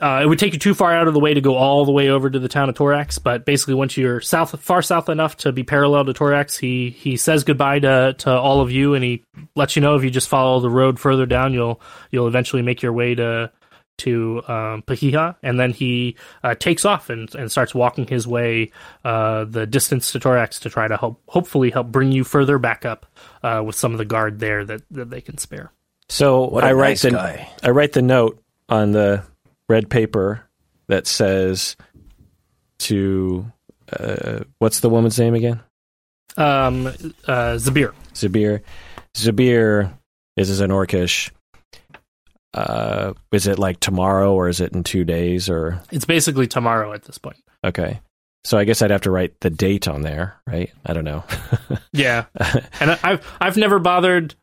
Uh, 0.00 0.20
it 0.22 0.26
would 0.26 0.38
take 0.38 0.52
you 0.52 0.58
too 0.58 0.74
far 0.74 0.94
out 0.94 1.08
of 1.08 1.14
the 1.14 1.20
way 1.20 1.32
to 1.32 1.40
go 1.40 1.56
all 1.56 1.86
the 1.86 1.92
way 1.92 2.10
over 2.10 2.28
to 2.28 2.38
the 2.38 2.48
town 2.48 2.68
of 2.68 2.74
Torax, 2.74 3.22
but 3.22 3.46
basically, 3.46 3.72
once 3.74 3.96
you're 3.96 4.20
south, 4.20 4.60
far 4.60 4.82
south 4.82 5.08
enough 5.08 5.38
to 5.38 5.52
be 5.52 5.62
parallel 5.62 6.04
to 6.04 6.12
Torax, 6.12 6.58
he 6.58 6.90
he 6.90 7.16
says 7.16 7.44
goodbye 7.44 7.78
to 7.78 8.14
to 8.18 8.30
all 8.30 8.60
of 8.60 8.70
you, 8.70 8.92
and 8.94 9.02
he 9.02 9.24
lets 9.54 9.74
you 9.74 9.80
know 9.80 9.94
if 9.94 10.04
you 10.04 10.10
just 10.10 10.28
follow 10.28 10.60
the 10.60 10.68
road 10.68 11.00
further 11.00 11.24
down, 11.24 11.54
you'll 11.54 11.80
you'll 12.10 12.28
eventually 12.28 12.60
make 12.60 12.82
your 12.82 12.92
way 12.92 13.14
to 13.14 13.50
to 13.98 14.42
um, 14.48 14.82
Pahiha, 14.82 15.36
and 15.42 15.58
then 15.58 15.72
he 15.72 16.16
uh, 16.44 16.54
takes 16.54 16.84
off 16.84 17.08
and, 17.08 17.34
and 17.34 17.50
starts 17.50 17.74
walking 17.74 18.06
his 18.06 18.26
way 18.26 18.70
uh, 19.04 19.44
the 19.44 19.66
distance 19.66 20.12
to 20.12 20.20
Torax 20.20 20.60
to 20.60 20.70
try 20.70 20.86
to 20.86 20.96
help, 20.96 21.22
hopefully, 21.28 21.70
help 21.70 21.88
bring 21.88 22.12
you 22.12 22.24
further 22.24 22.58
back 22.58 22.84
up 22.84 23.06
uh, 23.42 23.62
with 23.64 23.74
some 23.74 23.92
of 23.92 23.98
the 23.98 24.04
guard 24.04 24.38
there 24.38 24.64
that, 24.64 24.82
that 24.90 25.10
they 25.10 25.20
can 25.20 25.38
spare. 25.38 25.72
So 26.08 26.46
What 26.46 26.64
a 26.64 26.68
I 26.68 26.72
write 26.72 26.90
nice 26.90 27.02
the 27.02 27.10
guy. 27.10 27.48
I 27.62 27.70
write 27.70 27.92
the 27.92 28.02
note 28.02 28.42
on 28.68 28.92
the 28.92 29.24
red 29.68 29.90
paper 29.90 30.42
that 30.88 31.06
says 31.06 31.76
to 32.80 33.50
uh, 33.98 34.40
what's 34.58 34.80
the 34.80 34.90
woman's 34.90 35.18
name 35.18 35.34
again? 35.34 35.60
Um, 36.36 36.86
uh, 36.86 37.56
Zabir. 37.56 37.92
Zabir. 38.14 38.60
Zabir 39.16 39.92
is 40.36 40.50
is 40.50 40.60
an 40.60 40.70
Orcish. 40.70 41.30
Uh, 42.54 43.12
is 43.32 43.46
it 43.46 43.58
like 43.58 43.80
tomorrow 43.80 44.32
or 44.32 44.48
is 44.48 44.60
it 44.60 44.72
in 44.72 44.82
two 44.82 45.04
days 45.04 45.48
or 45.50 45.80
It's 45.90 46.04
basically 46.06 46.46
tomorrow 46.46 46.92
at 46.94 47.02
this 47.04 47.18
point. 47.18 47.36
okay? 47.64 48.00
So 48.44 48.56
I 48.56 48.64
guess 48.64 48.80
I'd 48.80 48.92
have 48.92 49.02
to 49.02 49.10
write 49.10 49.40
the 49.40 49.50
date 49.50 49.88
on 49.88 50.02
there, 50.02 50.36
right? 50.46 50.70
I 50.84 50.92
don't 50.92 51.04
know. 51.04 51.24
Yeah, 51.92 52.26
and 52.78 52.90
I- 52.90 52.98
I've 53.02 53.36
I've 53.40 53.56
never 53.56 53.78
bothered 53.78 54.34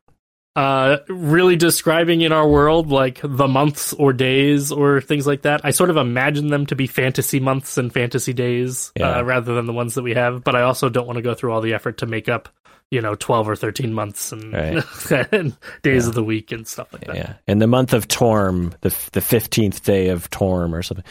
uh 0.56 0.98
really 1.10 1.56
describing 1.56 2.22
in 2.22 2.32
our 2.32 2.48
world 2.48 2.90
like 2.92 3.20
the 3.24 3.48
months 3.48 3.92
or 3.94 4.14
days 4.14 4.72
or 4.72 5.02
things 5.02 5.26
like 5.26 5.42
that. 5.44 5.62
I 5.64 5.72
sort 5.72 5.90
of 5.90 5.98
imagine 5.98 6.48
them 6.48 6.68
to 6.68 6.76
be 6.76 6.86
fantasy 6.86 7.40
months 7.40 7.78
and 7.80 7.92
fantasy 7.92 8.34
days 8.34 8.92
Yeah. 8.96 9.18
uh, 9.18 9.24
rather 9.24 9.56
than 9.56 9.66
the 9.66 9.74
ones 9.74 9.96
that 9.96 10.04
we 10.04 10.14
have. 10.14 10.44
But 10.44 10.56
I 10.56 10.62
also 10.62 10.90
don't 10.90 11.08
want 11.08 11.18
to 11.18 11.24
go 11.24 11.34
through 11.34 11.52
all 11.54 11.62
the 11.62 11.74
effort 11.74 11.98
to 12.00 12.06
make 12.06 12.30
up 12.30 12.50
you 12.92 13.02
know 13.02 13.16
twelve 13.16 13.50
or 13.50 13.56
thirteen 13.56 13.94
months 13.96 14.32
and, 14.32 14.54
Right. 14.54 14.84
and 15.34 15.58
days 15.82 16.04
Yeah. 16.04 16.10
of 16.10 16.14
the 16.16 16.24
week 16.24 16.52
and 16.52 16.68
stuff 16.68 16.94
like 16.94 17.06
that. 17.06 17.16
yeah, 17.16 17.34
in 17.48 17.58
the 17.58 17.66
month 17.66 17.94
of 17.94 18.08
Torm, 18.08 18.74
the 18.82 18.96
the 19.14 19.22
fifteenth 19.22 19.84
day 19.84 20.10
of 20.10 20.30
Torm 20.30 20.76
or 20.76 20.84
something. 20.84 21.06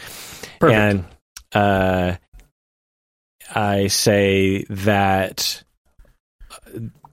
Perfect. 0.61 0.79
And 0.79 1.05
uh, 1.51 2.15
I 3.53 3.87
say 3.87 4.63
that 4.69 5.61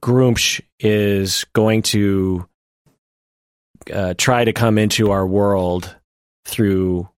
Gruumsh 0.02 0.60
is 0.78 1.44
going 1.52 1.82
to 1.82 2.48
uh, 3.92 4.14
try 4.16 4.44
to 4.44 4.52
come 4.52 4.78
into 4.78 5.10
our 5.10 5.26
world 5.26 5.94
through 6.46 7.08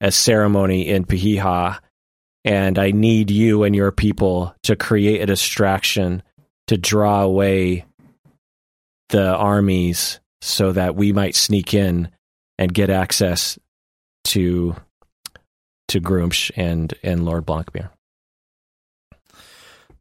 a 0.00 0.10
ceremony 0.10 0.88
in 0.88 1.04
Pahiha, 1.04 1.78
and 2.44 2.78
I 2.78 2.90
need 2.90 3.30
you 3.30 3.64
and 3.64 3.74
your 3.74 3.92
people 3.92 4.54
to 4.64 4.76
create 4.76 5.20
a 5.20 5.26
distraction 5.26 6.22
to 6.66 6.76
draw 6.76 7.22
away 7.22 7.84
the 9.08 9.34
armies 9.34 10.20
so 10.42 10.72
that 10.72 10.96
we 10.96 11.12
might 11.12 11.34
sneak 11.34 11.74
in 11.74 12.10
and 12.58 12.72
get 12.72 12.90
access 12.90 13.58
to 14.24 14.76
to 15.88 16.00
Gruumsh 16.00 16.50
and 16.56 16.92
and 17.02 17.24
Lord 17.24 17.46
Blancmere. 17.46 17.90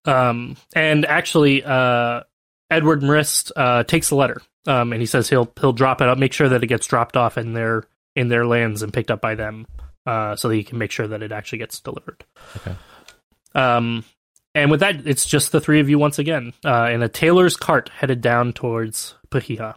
Um, 0.06 0.58
and 0.76 1.06
actually, 1.06 1.64
uh, 1.64 2.22
Edward 2.70 3.02
Mrist 3.02 3.52
uh, 3.56 3.84
takes 3.84 4.10
the 4.10 4.16
letter, 4.16 4.42
um, 4.68 4.92
and 4.94 5.02
he 5.02 5.06
says 5.06 5.30
he'll 5.30 5.52
he'll 5.60 5.74
drop 5.74 6.02
it 6.02 6.08
up, 6.08 6.18
make 6.18 6.34
sure 6.34 6.50
that 6.50 6.64
it 6.64 6.68
gets 6.68 6.88
dropped 6.88 7.18
off 7.18 7.38
in 7.38 7.54
their 7.54 7.84
in 8.16 8.28
their 8.28 8.46
lands 8.46 8.82
and 8.82 8.94
picked 8.94 9.12
up 9.12 9.22
by 9.22 9.36
them, 9.36 9.68
uh, 10.06 10.36
so 10.36 10.50
that 10.50 10.56
he 10.56 10.64
can 10.64 10.78
make 10.78 10.92
sure 10.92 11.08
that 11.08 11.22
it 11.22 11.32
actually 11.32 11.60
gets 11.60 11.80
delivered. 11.80 12.24
Okay. 12.58 12.76
Um, 13.54 14.04
and 14.54 14.72
with 14.72 14.80
that, 14.80 15.06
it's 15.06 15.26
just 15.26 15.52
the 15.52 15.60
three 15.60 15.80
of 15.80 15.90
you 15.90 16.00
once 16.00 16.18
again 16.18 16.54
uh, 16.64 16.90
in 16.92 17.04
a 17.04 17.10
tailor's 17.10 17.58
cart 17.58 17.90
headed 17.90 18.22
down 18.22 18.54
towards 18.54 19.16
Pahiha. 19.30 19.76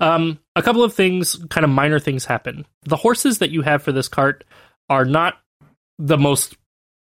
Um, 0.00 0.38
a 0.54 0.62
couple 0.62 0.84
of 0.84 0.94
things, 0.94 1.36
kind 1.50 1.64
of 1.64 1.70
minor 1.70 1.98
things, 1.98 2.24
happen. 2.24 2.66
The 2.84 2.96
horses 2.96 3.38
that 3.38 3.50
you 3.50 3.62
have 3.62 3.82
for 3.82 3.92
this 3.92 4.08
cart 4.08 4.44
are 4.88 5.04
not 5.04 5.34
the 5.98 6.16
most 6.16 6.56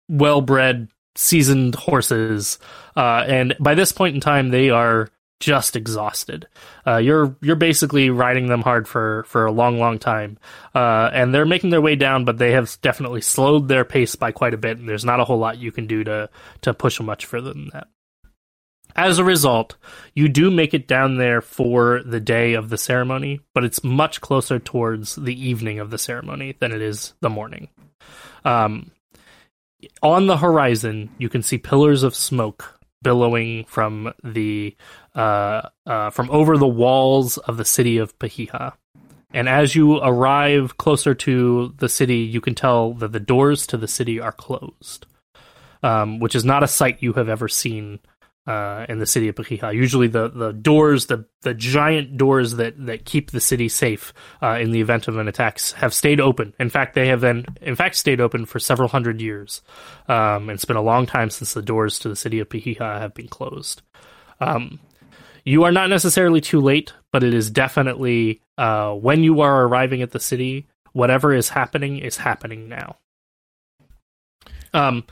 well-bred, 0.08 0.88
seasoned 1.18 1.74
horses, 1.74 2.58
uh, 2.96 3.24
and 3.26 3.56
by 3.58 3.74
this 3.74 3.90
point 3.90 4.14
in 4.14 4.20
time, 4.20 4.50
they 4.50 4.70
are 4.70 5.10
just 5.40 5.76
exhausted. 5.76 6.48
Uh, 6.86 6.96
you're 6.96 7.36
you're 7.40 7.56
basically 7.56 8.10
riding 8.10 8.46
them 8.46 8.62
hard 8.62 8.86
for 8.86 9.24
for 9.24 9.44
a 9.44 9.52
long, 9.52 9.78
long 9.78 9.98
time, 9.98 10.38
uh, 10.74 11.10
and 11.12 11.34
they're 11.34 11.44
making 11.44 11.70
their 11.70 11.80
way 11.80 11.96
down, 11.96 12.24
but 12.24 12.38
they 12.38 12.52
have 12.52 12.76
definitely 12.82 13.20
slowed 13.20 13.68
their 13.68 13.84
pace 13.84 14.14
by 14.14 14.32
quite 14.32 14.54
a 14.54 14.58
bit, 14.58 14.78
and 14.78 14.88
there's 14.88 15.04
not 15.04 15.20
a 15.20 15.24
whole 15.24 15.38
lot 15.38 15.58
you 15.58 15.72
can 15.72 15.86
do 15.86 16.04
to 16.04 16.30
to 16.62 16.72
push 16.74 16.98
them 16.98 17.06
much 17.06 17.26
further 17.26 17.52
than 17.52 17.70
that. 17.72 17.88
As 18.96 19.18
a 19.18 19.24
result, 19.24 19.76
you 20.14 20.28
do 20.28 20.50
make 20.50 20.74
it 20.74 20.88
down 20.88 21.18
there 21.18 21.40
for 21.40 22.02
the 22.04 22.20
day 22.20 22.54
of 22.54 22.68
the 22.68 22.78
ceremony, 22.78 23.40
but 23.54 23.64
it's 23.64 23.84
much 23.84 24.20
closer 24.20 24.58
towards 24.58 25.14
the 25.14 25.48
evening 25.48 25.78
of 25.78 25.90
the 25.90 25.98
ceremony 25.98 26.56
than 26.58 26.72
it 26.72 26.80
is 26.80 27.14
the 27.20 27.30
morning. 27.30 27.68
Um, 28.44 28.90
on 30.02 30.26
the 30.26 30.36
horizon, 30.36 31.10
you 31.18 31.28
can 31.28 31.42
see 31.42 31.58
pillars 31.58 32.02
of 32.02 32.14
smoke 32.14 32.78
billowing 33.02 33.64
from 33.64 34.12
the 34.24 34.76
uh, 35.14 35.62
uh, 35.86 36.10
from 36.10 36.30
over 36.30 36.56
the 36.56 36.66
walls 36.66 37.38
of 37.38 37.56
the 37.56 37.64
city 37.64 37.98
of 37.98 38.18
Pahiha. 38.18 38.74
And 39.32 39.48
as 39.48 39.76
you 39.76 39.98
arrive 39.98 40.78
closer 40.78 41.14
to 41.14 41.74
the 41.78 41.88
city, 41.88 42.18
you 42.18 42.40
can 42.40 42.54
tell 42.54 42.94
that 42.94 43.12
the 43.12 43.20
doors 43.20 43.66
to 43.68 43.76
the 43.76 43.88
city 43.88 44.18
are 44.18 44.32
closed, 44.32 45.06
um, 45.82 46.18
which 46.18 46.34
is 46.34 46.44
not 46.44 46.62
a 46.62 46.68
sight 46.68 47.02
you 47.02 47.12
have 47.12 47.28
ever 47.28 47.46
seen 47.46 48.00
uh, 48.48 48.86
in 48.88 48.98
the 48.98 49.06
city 49.06 49.28
of 49.28 49.34
Pahiha. 49.34 49.74
Usually, 49.74 50.08
the, 50.08 50.28
the 50.30 50.52
doors, 50.52 51.06
the 51.06 51.26
the 51.42 51.52
giant 51.54 52.16
doors 52.16 52.54
that, 52.54 52.74
that 52.86 53.04
keep 53.04 53.30
the 53.30 53.40
city 53.40 53.68
safe 53.68 54.14
uh, 54.42 54.58
in 54.58 54.70
the 54.70 54.80
event 54.80 55.06
of 55.06 55.18
an 55.18 55.28
attack, 55.28 55.60
have 55.76 55.92
stayed 55.92 56.18
open. 56.20 56.54
In 56.58 56.70
fact, 56.70 56.94
they 56.94 57.08
have 57.08 57.20
been, 57.20 57.44
in 57.60 57.76
fact, 57.76 57.94
stayed 57.96 58.20
open 58.20 58.46
for 58.46 58.58
several 58.58 58.88
hundred 58.88 59.20
years. 59.20 59.60
Um, 60.08 60.48
it's 60.50 60.64
been 60.64 60.76
a 60.76 60.82
long 60.82 61.06
time 61.06 61.30
since 61.30 61.52
the 61.52 61.62
doors 61.62 61.98
to 62.00 62.08
the 62.08 62.16
city 62.16 62.40
of 62.40 62.48
Pahiha 62.48 63.00
have 63.00 63.14
been 63.14 63.28
closed. 63.28 63.82
Um, 64.40 64.80
you 65.44 65.64
are 65.64 65.72
not 65.72 65.90
necessarily 65.90 66.40
too 66.40 66.60
late, 66.60 66.92
but 67.12 67.22
it 67.22 67.34
is 67.34 67.50
definitely 67.50 68.40
uh, 68.56 68.92
when 68.92 69.22
you 69.22 69.42
are 69.42 69.66
arriving 69.66 70.02
at 70.02 70.10
the 70.10 70.20
city, 70.20 70.66
whatever 70.92 71.34
is 71.34 71.50
happening 71.50 71.98
is 71.98 72.16
happening 72.16 72.68
now. 72.68 72.96
Um, 74.74 75.04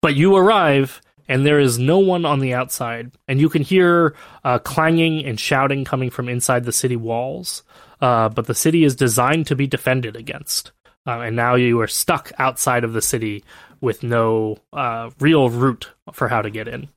but 0.00 0.14
you 0.14 0.36
arrive, 0.36 1.00
and 1.28 1.44
there 1.44 1.60
is 1.60 1.78
no 1.78 1.98
one 1.98 2.24
on 2.24 2.40
the 2.40 2.54
outside. 2.54 3.12
And 3.28 3.40
you 3.40 3.48
can 3.48 3.62
hear 3.62 4.14
uh, 4.44 4.58
clanging 4.58 5.24
and 5.24 5.38
shouting 5.38 5.84
coming 5.84 6.10
from 6.10 6.28
inside 6.28 6.64
the 6.64 6.72
city 6.72 6.96
walls. 6.96 7.62
Uh, 8.00 8.28
but 8.28 8.46
the 8.46 8.54
city 8.54 8.84
is 8.84 8.94
designed 8.96 9.46
to 9.48 9.56
be 9.56 9.66
defended 9.66 10.16
against. 10.16 10.72
Uh, 11.06 11.20
and 11.20 11.36
now 11.36 11.54
you 11.54 11.80
are 11.80 11.86
stuck 11.86 12.30
outside 12.38 12.84
of 12.84 12.92
the 12.92 13.02
city 13.02 13.42
with 13.80 14.02
no 14.02 14.56
uh, 14.72 15.10
real 15.20 15.50
route 15.50 15.90
for 16.12 16.28
how 16.28 16.42
to 16.42 16.50
get 16.50 16.68
in. 16.68 16.88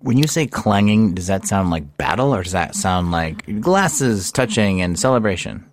When 0.00 0.18
you 0.18 0.26
say 0.26 0.46
clanging, 0.48 1.14
does 1.14 1.28
that 1.28 1.46
sound 1.46 1.70
like 1.70 1.96
battle 1.96 2.34
or 2.34 2.42
does 2.42 2.52
that 2.52 2.74
sound 2.74 3.12
like 3.12 3.60
glasses 3.60 4.32
touching 4.32 4.80
and 4.82 4.98
celebration? 4.98 5.64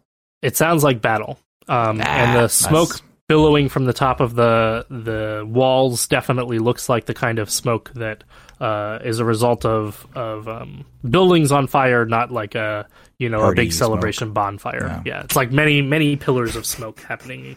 It 0.44 0.56
sounds 0.56 0.84
like 0.84 1.02
battle. 1.02 1.40
Um, 1.68 2.00
Ah, 2.02 2.10
and 2.10 2.30
the 2.32 2.42
that's- 2.42 2.54
smoke 2.54 3.02
billowing 3.30 3.70
from 3.70 3.86
the 3.86 3.94
top 3.94 4.20
of 4.20 4.36
the 4.36 4.86
the 4.90 5.46
walls 5.48 6.08
definitely 6.08 6.60
looks 6.60 6.90
like 6.90 7.06
the 7.06 7.14
kind 7.14 7.40
of 7.40 7.50
smoke 7.50 7.92
that 7.94 8.26
uh, 8.60 9.00
is 9.06 9.20
a 9.20 9.26
result 9.26 9.64
of 9.64 10.06
of 10.16 10.50
um, 10.50 10.84
buildings 11.10 11.54
on 11.54 11.68
fire, 11.68 12.04
not 12.06 12.30
like 12.32 12.56
a 12.56 12.86
you 13.18 13.30
know 13.30 13.42
a 13.44 13.56
big 13.56 13.72
celebration 13.72 14.34
bonfire. 14.34 15.02
Yeah. 15.06 15.22
it's 15.24 15.38
like 15.38 15.52
many 15.54 15.82
many 15.82 16.18
pillars 16.18 16.58
of 16.58 16.66
smoke 16.66 17.00
happening 17.00 17.56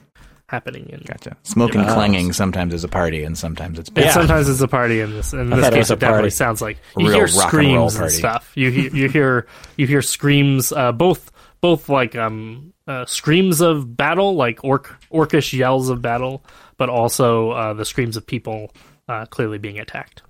happening 0.48 0.86
in. 0.90 1.00
Gotcha. 1.06 1.34
Smoke 1.44 1.74
and 1.74 1.88
clanging 1.88 2.34
sometimes 2.34 2.74
is 2.74 2.84
a 2.84 2.88
party 2.88 3.24
and 3.24 3.36
sometimes 3.38 3.78
it's 3.78 3.88
And 3.88 3.94
battle. 3.96 4.12
sometimes 4.12 4.50
it's 4.50 4.60
a 4.60 4.68
party 4.68 5.00
in 5.00 5.10
this. 5.10 5.32
In 5.32 5.48
this 5.48 5.60
thought 5.60 5.72
it 5.72 5.76
case, 5.76 5.88
a 5.90 5.94
it 5.94 5.98
definitely 5.98 6.20
party. 6.24 6.30
sounds 6.30 6.60
like 6.60 6.76
you 6.98 7.08
Real 7.08 7.14
hear 7.16 7.24
rock 7.24 7.32
and 7.32 7.48
screams 7.48 7.96
and 7.96 8.10
stuff. 8.12 8.52
You 8.54 8.70
hear 8.70 8.90
you 8.94 9.08
hear 9.08 9.46
you 9.78 9.86
hear 9.86 10.02
screams, 10.02 10.70
uh, 10.70 10.92
both 10.92 11.31
both 11.62 11.88
like 11.88 12.14
um 12.14 12.74
uh, 12.86 13.06
screams 13.06 13.62
of 13.62 13.96
battle, 13.96 14.34
like 14.34 14.62
orc 14.62 14.94
orcish 15.10 15.56
yells 15.56 15.88
of 15.88 16.02
battle, 16.02 16.44
but 16.76 16.90
also 16.90 17.52
uh, 17.52 17.72
the 17.72 17.84
screams 17.86 18.18
of 18.18 18.26
people 18.26 18.70
uh, 19.08 19.24
clearly 19.26 19.56
being 19.58 19.78
attacked. 19.78 20.22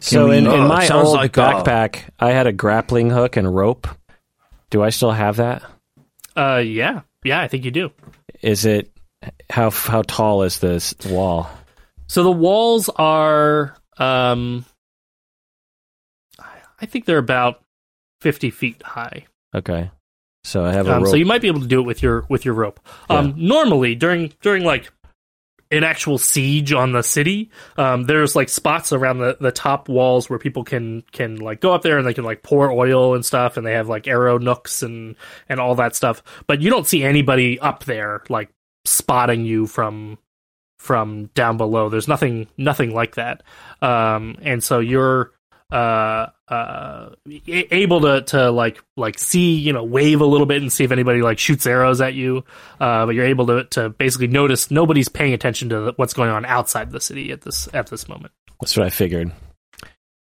So 0.00 0.28
we- 0.28 0.38
in, 0.38 0.46
in 0.46 0.52
Oh, 0.52 0.68
my 0.68 0.88
old 0.88 1.14
like, 1.14 1.38
uh, 1.38 1.62
backpack, 1.62 2.02
I 2.18 2.32
had 2.32 2.46
a 2.46 2.52
grappling 2.52 3.10
hook 3.10 3.36
and 3.36 3.54
rope. 3.54 3.86
Do 4.70 4.82
I 4.82 4.90
still 4.90 5.12
have 5.12 5.36
that? 5.36 5.62
Uh, 6.36 6.62
yeah, 6.64 7.02
yeah, 7.22 7.40
I 7.40 7.48
think 7.48 7.64
you 7.64 7.70
do. 7.70 7.92
Is 8.42 8.66
it 8.66 8.90
how 9.50 9.70
how 9.70 10.02
tall 10.02 10.42
is 10.42 10.58
this 10.58 10.94
wall? 11.06 11.48
So 12.08 12.22
the 12.24 12.32
walls 12.32 12.88
are, 12.96 13.76
um, 13.98 14.64
I 16.80 16.86
think 16.86 17.04
they're 17.04 17.18
about 17.18 17.62
fifty 18.20 18.50
feet 18.50 18.82
high. 18.82 19.26
Okay, 19.54 19.90
so 20.44 20.64
I 20.64 20.72
have 20.72 20.86
a 20.86 20.94
Um, 20.94 21.02
rope. 21.02 21.10
so 21.10 21.16
you 21.16 21.26
might 21.26 21.40
be 21.42 21.48
able 21.48 21.60
to 21.62 21.66
do 21.66 21.80
it 21.80 21.86
with 21.86 22.02
your 22.02 22.24
with 22.28 22.44
your 22.44 22.54
rope. 22.54 22.78
Um, 23.10 23.34
Normally, 23.36 23.96
during 23.96 24.32
during 24.42 24.62
like 24.64 24.92
an 25.70 25.82
actual 25.82 26.18
siege 26.18 26.72
on 26.72 26.92
the 26.92 27.02
city, 27.02 27.50
um, 27.78 28.04
there's 28.04 28.36
like 28.36 28.48
spots 28.48 28.92
around 28.92 29.18
the, 29.18 29.36
the 29.40 29.50
top 29.50 29.88
walls 29.88 30.30
where 30.30 30.38
people 30.38 30.62
can 30.62 31.02
can 31.10 31.36
like 31.36 31.60
go 31.60 31.72
up 31.74 31.82
there 31.82 31.98
and 31.98 32.06
they 32.06 32.14
can 32.14 32.22
like 32.22 32.42
pour 32.44 32.70
oil 32.70 33.14
and 33.14 33.24
stuff, 33.24 33.56
and 33.56 33.66
they 33.66 33.72
have 33.72 33.88
like 33.88 34.06
arrow 34.06 34.38
nooks 34.38 34.82
and 34.82 35.16
and 35.48 35.58
all 35.58 35.74
that 35.74 35.96
stuff. 35.96 36.22
But 36.46 36.60
you 36.62 36.70
don't 36.70 36.86
see 36.86 37.02
anybody 37.02 37.58
up 37.58 37.84
there 37.84 38.22
like 38.28 38.50
spotting 38.84 39.44
you 39.44 39.66
from 39.66 40.18
from 40.78 41.26
down 41.34 41.56
below. 41.56 41.88
There's 41.88 42.06
nothing 42.08 42.46
nothing 42.58 42.92
like 42.94 43.14
that, 43.16 43.42
um, 43.82 44.36
and 44.42 44.62
so 44.62 44.78
you're 44.78 45.32
uh 45.74 46.30
uh 46.48 47.08
able 47.48 48.00
to 48.02 48.22
to 48.22 48.50
like 48.50 48.80
like 48.96 49.18
see 49.18 49.54
you 49.56 49.72
know 49.72 49.82
wave 49.82 50.20
a 50.20 50.24
little 50.24 50.46
bit 50.46 50.62
and 50.62 50.72
see 50.72 50.84
if 50.84 50.92
anybody 50.92 51.20
like 51.20 51.38
shoots 51.38 51.66
arrows 51.66 52.00
at 52.00 52.14
you 52.14 52.44
uh 52.80 53.04
but 53.06 53.14
you're 53.14 53.24
able 53.26 53.46
to 53.46 53.64
to 53.64 53.88
basically 53.90 54.28
notice 54.28 54.70
nobody's 54.70 55.08
paying 55.08 55.32
attention 55.32 55.68
to 55.70 55.92
what's 55.96 56.14
going 56.14 56.30
on 56.30 56.44
outside 56.44 56.92
the 56.92 57.00
city 57.00 57.32
at 57.32 57.40
this 57.40 57.68
at 57.74 57.88
this 57.88 58.08
moment 58.08 58.32
That's 58.60 58.76
what 58.76 58.86
I 58.86 58.90
figured. 58.90 59.32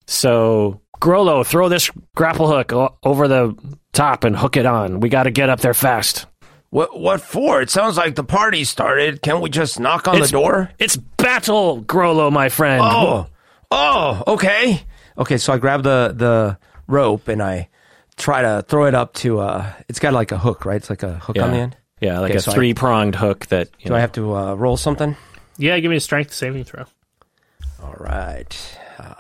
So 0.07 0.81
Grollo, 1.01 1.47
throw 1.47 1.69
this 1.69 1.91
grapple 2.15 2.47
hook 2.49 2.73
o- 2.73 2.97
over 3.03 3.27
the 3.29 3.57
top 3.93 4.25
and 4.25 4.37
hook 4.37 4.57
it 4.57 4.67
on. 4.67 5.01
We 5.01 5.09
got 5.09 5.23
to 5.25 5.31
get 5.31 5.49
up 5.49 5.61
there 5.61 5.75
fast. 5.75 6.27
What 6.71 6.99
what 6.99 7.21
for? 7.21 7.61
It 7.63 7.71
sounds 7.71 7.97
like 7.97 8.15
the 8.15 8.25
party 8.25 8.65
started. 8.65 9.23
Can't 9.23 9.41
we 9.41 9.51
just 9.51 9.81
knock 9.81 10.07
on 10.07 10.15
It's- 10.17 10.31
the 10.31 10.39
door? 10.39 10.71
It's 10.79 10.97
battle, 10.97 11.83
Grollo, 11.83 12.31
my 12.31 12.49
friend. 12.49 12.83
Oh, 12.85 13.27
oh, 13.71 14.23
okay, 14.29 14.83
okay. 15.19 15.39
So 15.39 15.53
I 15.53 15.59
grab 15.59 15.83
the 15.83 16.13
the 16.17 16.59
rope 16.87 17.29
and 17.29 17.43
I 17.43 17.69
try 18.17 18.43
to 18.43 18.65
throw 18.69 18.87
it 18.87 18.95
up 18.95 19.15
to. 19.15 19.41
uh 19.41 19.73
It's 19.89 19.99
got 19.99 20.13
like 20.13 20.33
a 20.33 20.39
hook, 20.39 20.65
right? 20.65 20.77
It's 20.77 20.91
like 20.91 21.03
a 21.03 21.15
hook 21.15 21.39
on 21.39 21.51
the 21.53 21.59
end. 21.59 21.77
Yeah, 22.01 22.21
like 22.21 22.31
Okay, 22.31 22.39
a 22.39 22.43
so 22.43 22.53
three 22.53 22.73
pronged 22.75 23.15
hook 23.15 23.47
that. 23.47 23.69
You 23.79 23.87
Do 23.87 23.91
know, 23.91 23.97
I 23.97 24.01
have 24.01 24.13
to 24.13 24.35
uh, 24.35 24.55
roll 24.55 24.77
something? 24.77 25.17
yeah 25.59 25.79
give 25.81 25.91
me 25.91 25.97
a 25.97 26.01
strength 26.01 26.33
saving 26.33 26.65
throw 26.65 26.85
All 27.83 27.95
right. 27.99 28.79
Uh, 28.99 29.15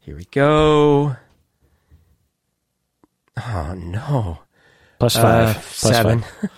here 0.00 0.16
we 0.16 0.24
go. 0.32 1.16
Oh 3.36 3.74
no. 3.74 4.38
plus 4.98 5.16
Uh, 5.16 5.22
five. 5.22 5.54
plus 5.54 5.78
seven. 5.80 6.20
five. 6.22 6.50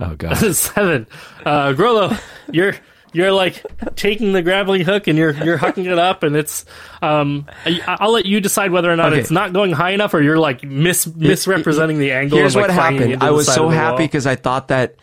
Oh 0.00 0.14
god. 0.16 0.36
seven 0.54 1.06
uh 1.44 1.72
Grollo, 1.72 2.16
you're 2.52 2.74
you're 3.12 3.32
like 3.32 3.64
taking 3.96 4.32
the 4.32 4.42
grappling 4.42 4.82
hook 4.82 5.06
and 5.06 5.16
you're 5.18 5.32
you're 5.44 5.56
hooking 5.56 5.86
it 5.86 5.98
up 5.98 6.22
and 6.22 6.36
it's 6.36 6.64
um 7.02 7.46
I, 7.64 7.80
i'll 8.00 8.12
let 8.12 8.26
you 8.26 8.40
decide 8.40 8.70
whether 8.70 8.90
or 8.90 8.96
not 8.96 9.12
Okay. 9.12 9.20
it's 9.20 9.30
not 9.30 9.52
going 9.52 9.72
high 9.72 9.90
enough 9.92 10.12
or 10.14 10.20
you're 10.22 10.38
like 10.38 10.62
mis 10.64 11.06
misrepresenting 11.14 11.98
the 11.98 12.12
angle 12.12 12.38
Here's 12.38 12.54
and, 12.54 12.62
like, 12.62 12.70
what 12.70 12.82
happened. 12.82 13.22
I 13.22 13.30
was 13.30 13.46
so 13.52 13.68
happy 13.68 14.04
because 14.04 14.26
I 14.26 14.34
thought 14.36 14.68
that, 14.68 14.96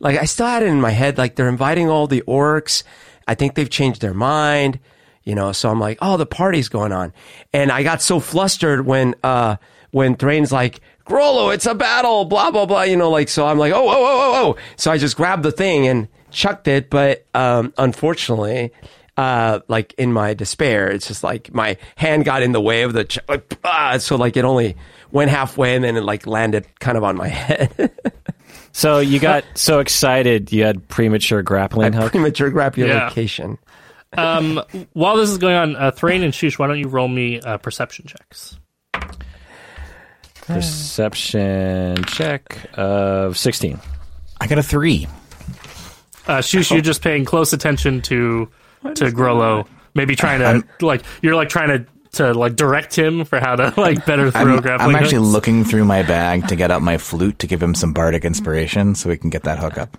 like, 0.00 0.18
I 0.18 0.24
still 0.24 0.46
had 0.46 0.62
it 0.62 0.66
in 0.66 0.80
my 0.80 0.90
head, 0.90 1.18
like 1.18 1.36
they're 1.36 1.48
inviting 1.48 1.88
all 1.88 2.06
the 2.06 2.22
orcs. 2.22 2.82
I 3.28 3.34
think 3.34 3.54
they've 3.54 3.70
changed 3.70 4.00
their 4.00 4.14
mind, 4.14 4.80
you 5.22 5.34
know. 5.36 5.52
So 5.52 5.70
I'm 5.70 5.78
like, 5.78 5.98
oh, 6.02 6.16
the 6.16 6.26
party's 6.26 6.68
going 6.68 6.90
on, 6.92 7.12
and 7.52 7.70
I 7.70 7.84
got 7.84 8.02
so 8.02 8.18
flustered 8.18 8.84
when, 8.84 9.14
uh, 9.22 9.56
when 9.92 10.16
Thrain's 10.16 10.50
like, 10.50 10.80
Grollo, 11.06 11.54
it's 11.54 11.66
a 11.66 11.74
battle, 11.74 12.24
blah 12.24 12.50
blah 12.50 12.66
blah, 12.66 12.82
you 12.82 12.96
know, 12.96 13.10
like. 13.10 13.28
So 13.28 13.46
I'm 13.46 13.58
like, 13.58 13.72
oh, 13.72 13.88
oh, 13.88 13.92
oh, 13.92 13.94
oh, 13.94 14.54
oh. 14.56 14.56
So 14.76 14.90
I 14.90 14.98
just 14.98 15.16
grabbed 15.16 15.44
the 15.44 15.52
thing 15.52 15.86
and 15.86 16.08
chucked 16.32 16.68
it, 16.68 16.90
but 16.90 17.26
um, 17.34 17.72
unfortunately. 17.78 18.72
Uh, 19.14 19.60
like 19.68 19.92
in 19.98 20.10
my 20.10 20.32
despair, 20.32 20.88
it's 20.90 21.06
just 21.06 21.22
like 21.22 21.52
my 21.52 21.76
hand 21.96 22.24
got 22.24 22.42
in 22.42 22.52
the 22.52 22.60
way 22.62 22.80
of 22.82 22.94
the, 22.94 23.04
ch- 23.04 23.18
like, 23.28 23.58
ah, 23.62 23.98
so 23.98 24.16
like 24.16 24.38
it 24.38 24.44
only 24.46 24.74
went 25.10 25.30
halfway 25.30 25.76
and 25.76 25.84
then 25.84 25.98
it 25.98 26.00
like 26.02 26.26
landed 26.26 26.66
kind 26.80 26.96
of 26.96 27.04
on 27.04 27.14
my 27.14 27.28
head. 27.28 27.92
So 28.72 29.00
you 29.00 29.18
got 29.20 29.44
so 29.54 29.80
excited 29.80 30.50
you 30.50 30.64
had 30.64 30.88
premature 30.88 31.42
grappling 31.42 31.92
hook. 31.92 32.12
premature 32.12 32.48
grapulation. 32.48 33.58
Um, 34.16 34.62
while 34.94 35.18
this 35.18 35.28
is 35.28 35.36
going 35.36 35.56
on, 35.56 35.76
uh, 35.76 35.90
Thrain 35.90 36.22
and 36.22 36.34
Shush, 36.34 36.58
why 36.58 36.66
don't 36.66 36.78
you 36.78 36.88
roll 36.88 37.08
me 37.08 37.38
uh, 37.38 37.58
perception 37.58 38.06
checks? 38.06 38.58
Perception 40.46 42.02
check 42.04 42.58
of 42.74 43.36
sixteen. 43.36 43.78
I 44.40 44.46
got 44.46 44.56
a 44.58 44.62
three. 44.62 45.06
Uh, 46.26 46.40
Shush, 46.40 46.70
you're 46.70 46.80
just 46.80 47.02
paying 47.02 47.24
close 47.24 47.52
attention 47.52 48.00
to 48.02 48.48
to 48.94 49.04
Grollo, 49.06 49.66
maybe 49.94 50.14
trying 50.16 50.40
to 50.40 50.44
I'm- 50.46 50.68
like 50.80 51.02
you're 51.22 51.34
like 51.34 51.48
trying 51.48 51.68
to 51.68 51.86
to 52.12 52.34
like 52.34 52.56
direct 52.56 52.94
him 52.96 53.24
for 53.24 53.40
how 53.40 53.56
to 53.56 53.72
like 53.78 54.04
better 54.04 54.30
throw 54.30 54.56
I'm, 54.56 54.60
grappling. 54.60 54.90
I'm 54.90 54.96
actually 55.02 55.18
hooks. 55.18 55.28
looking 55.32 55.64
through 55.64 55.84
my 55.86 56.02
bag 56.02 56.46
to 56.48 56.56
get 56.56 56.70
out 56.70 56.82
my 56.82 56.98
flute 56.98 57.38
to 57.38 57.46
give 57.46 57.62
him 57.62 57.74
some 57.74 57.92
bardic 57.94 58.24
inspiration 58.24 58.94
so 58.94 59.08
we 59.08 59.16
can 59.16 59.30
get 59.30 59.44
that 59.44 59.58
hook 59.58 59.78
up. 59.78 59.96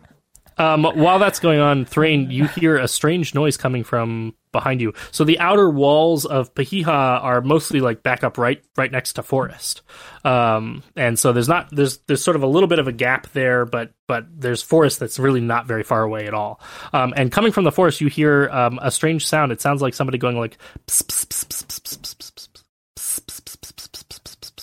Um, 0.57 0.83
while 0.83 1.19
that's 1.19 1.39
going 1.39 1.59
on, 1.59 1.85
Thrain, 1.85 2.29
you 2.31 2.47
hear 2.47 2.77
a 2.77 2.87
strange 2.87 3.33
noise 3.33 3.57
coming 3.57 3.83
from 3.83 4.35
behind 4.51 4.79
you. 4.81 4.93
So 5.11 5.23
the 5.23 5.39
outer 5.39 5.69
walls 5.69 6.25
of 6.25 6.53
Pahiha 6.53 6.87
are 6.87 7.41
mostly 7.41 7.81
like 7.81 8.03
back 8.03 8.23
up 8.23 8.37
right, 8.37 8.63
right 8.77 8.91
next 8.91 9.13
to 9.13 9.23
forest, 9.23 9.81
um, 10.23 10.83
and 10.95 11.19
so 11.19 11.33
there's 11.33 11.49
not 11.49 11.69
there's 11.71 11.97
there's 12.07 12.23
sort 12.23 12.35
of 12.35 12.43
a 12.43 12.47
little 12.47 12.67
bit 12.67 12.79
of 12.79 12.87
a 12.87 12.91
gap 12.93 13.29
there, 13.33 13.65
but 13.65 13.91
but 14.07 14.25
there's 14.29 14.61
forest 14.61 14.99
that's 14.99 15.19
really 15.19 15.41
not 15.41 15.65
very 15.65 15.83
far 15.83 16.03
away 16.03 16.27
at 16.27 16.33
all. 16.33 16.61
Um, 16.93 17.13
and 17.17 17.31
coming 17.31 17.51
from 17.51 17.65
the 17.65 17.71
forest, 17.71 17.99
you 17.99 18.07
hear 18.07 18.45
a 18.45 18.91
strange 18.91 19.27
sound. 19.27 19.51
It 19.51 19.59
sounds 19.59 19.81
like 19.81 19.93
somebody 19.93 20.17
going 20.17 20.37
like. 20.37 20.57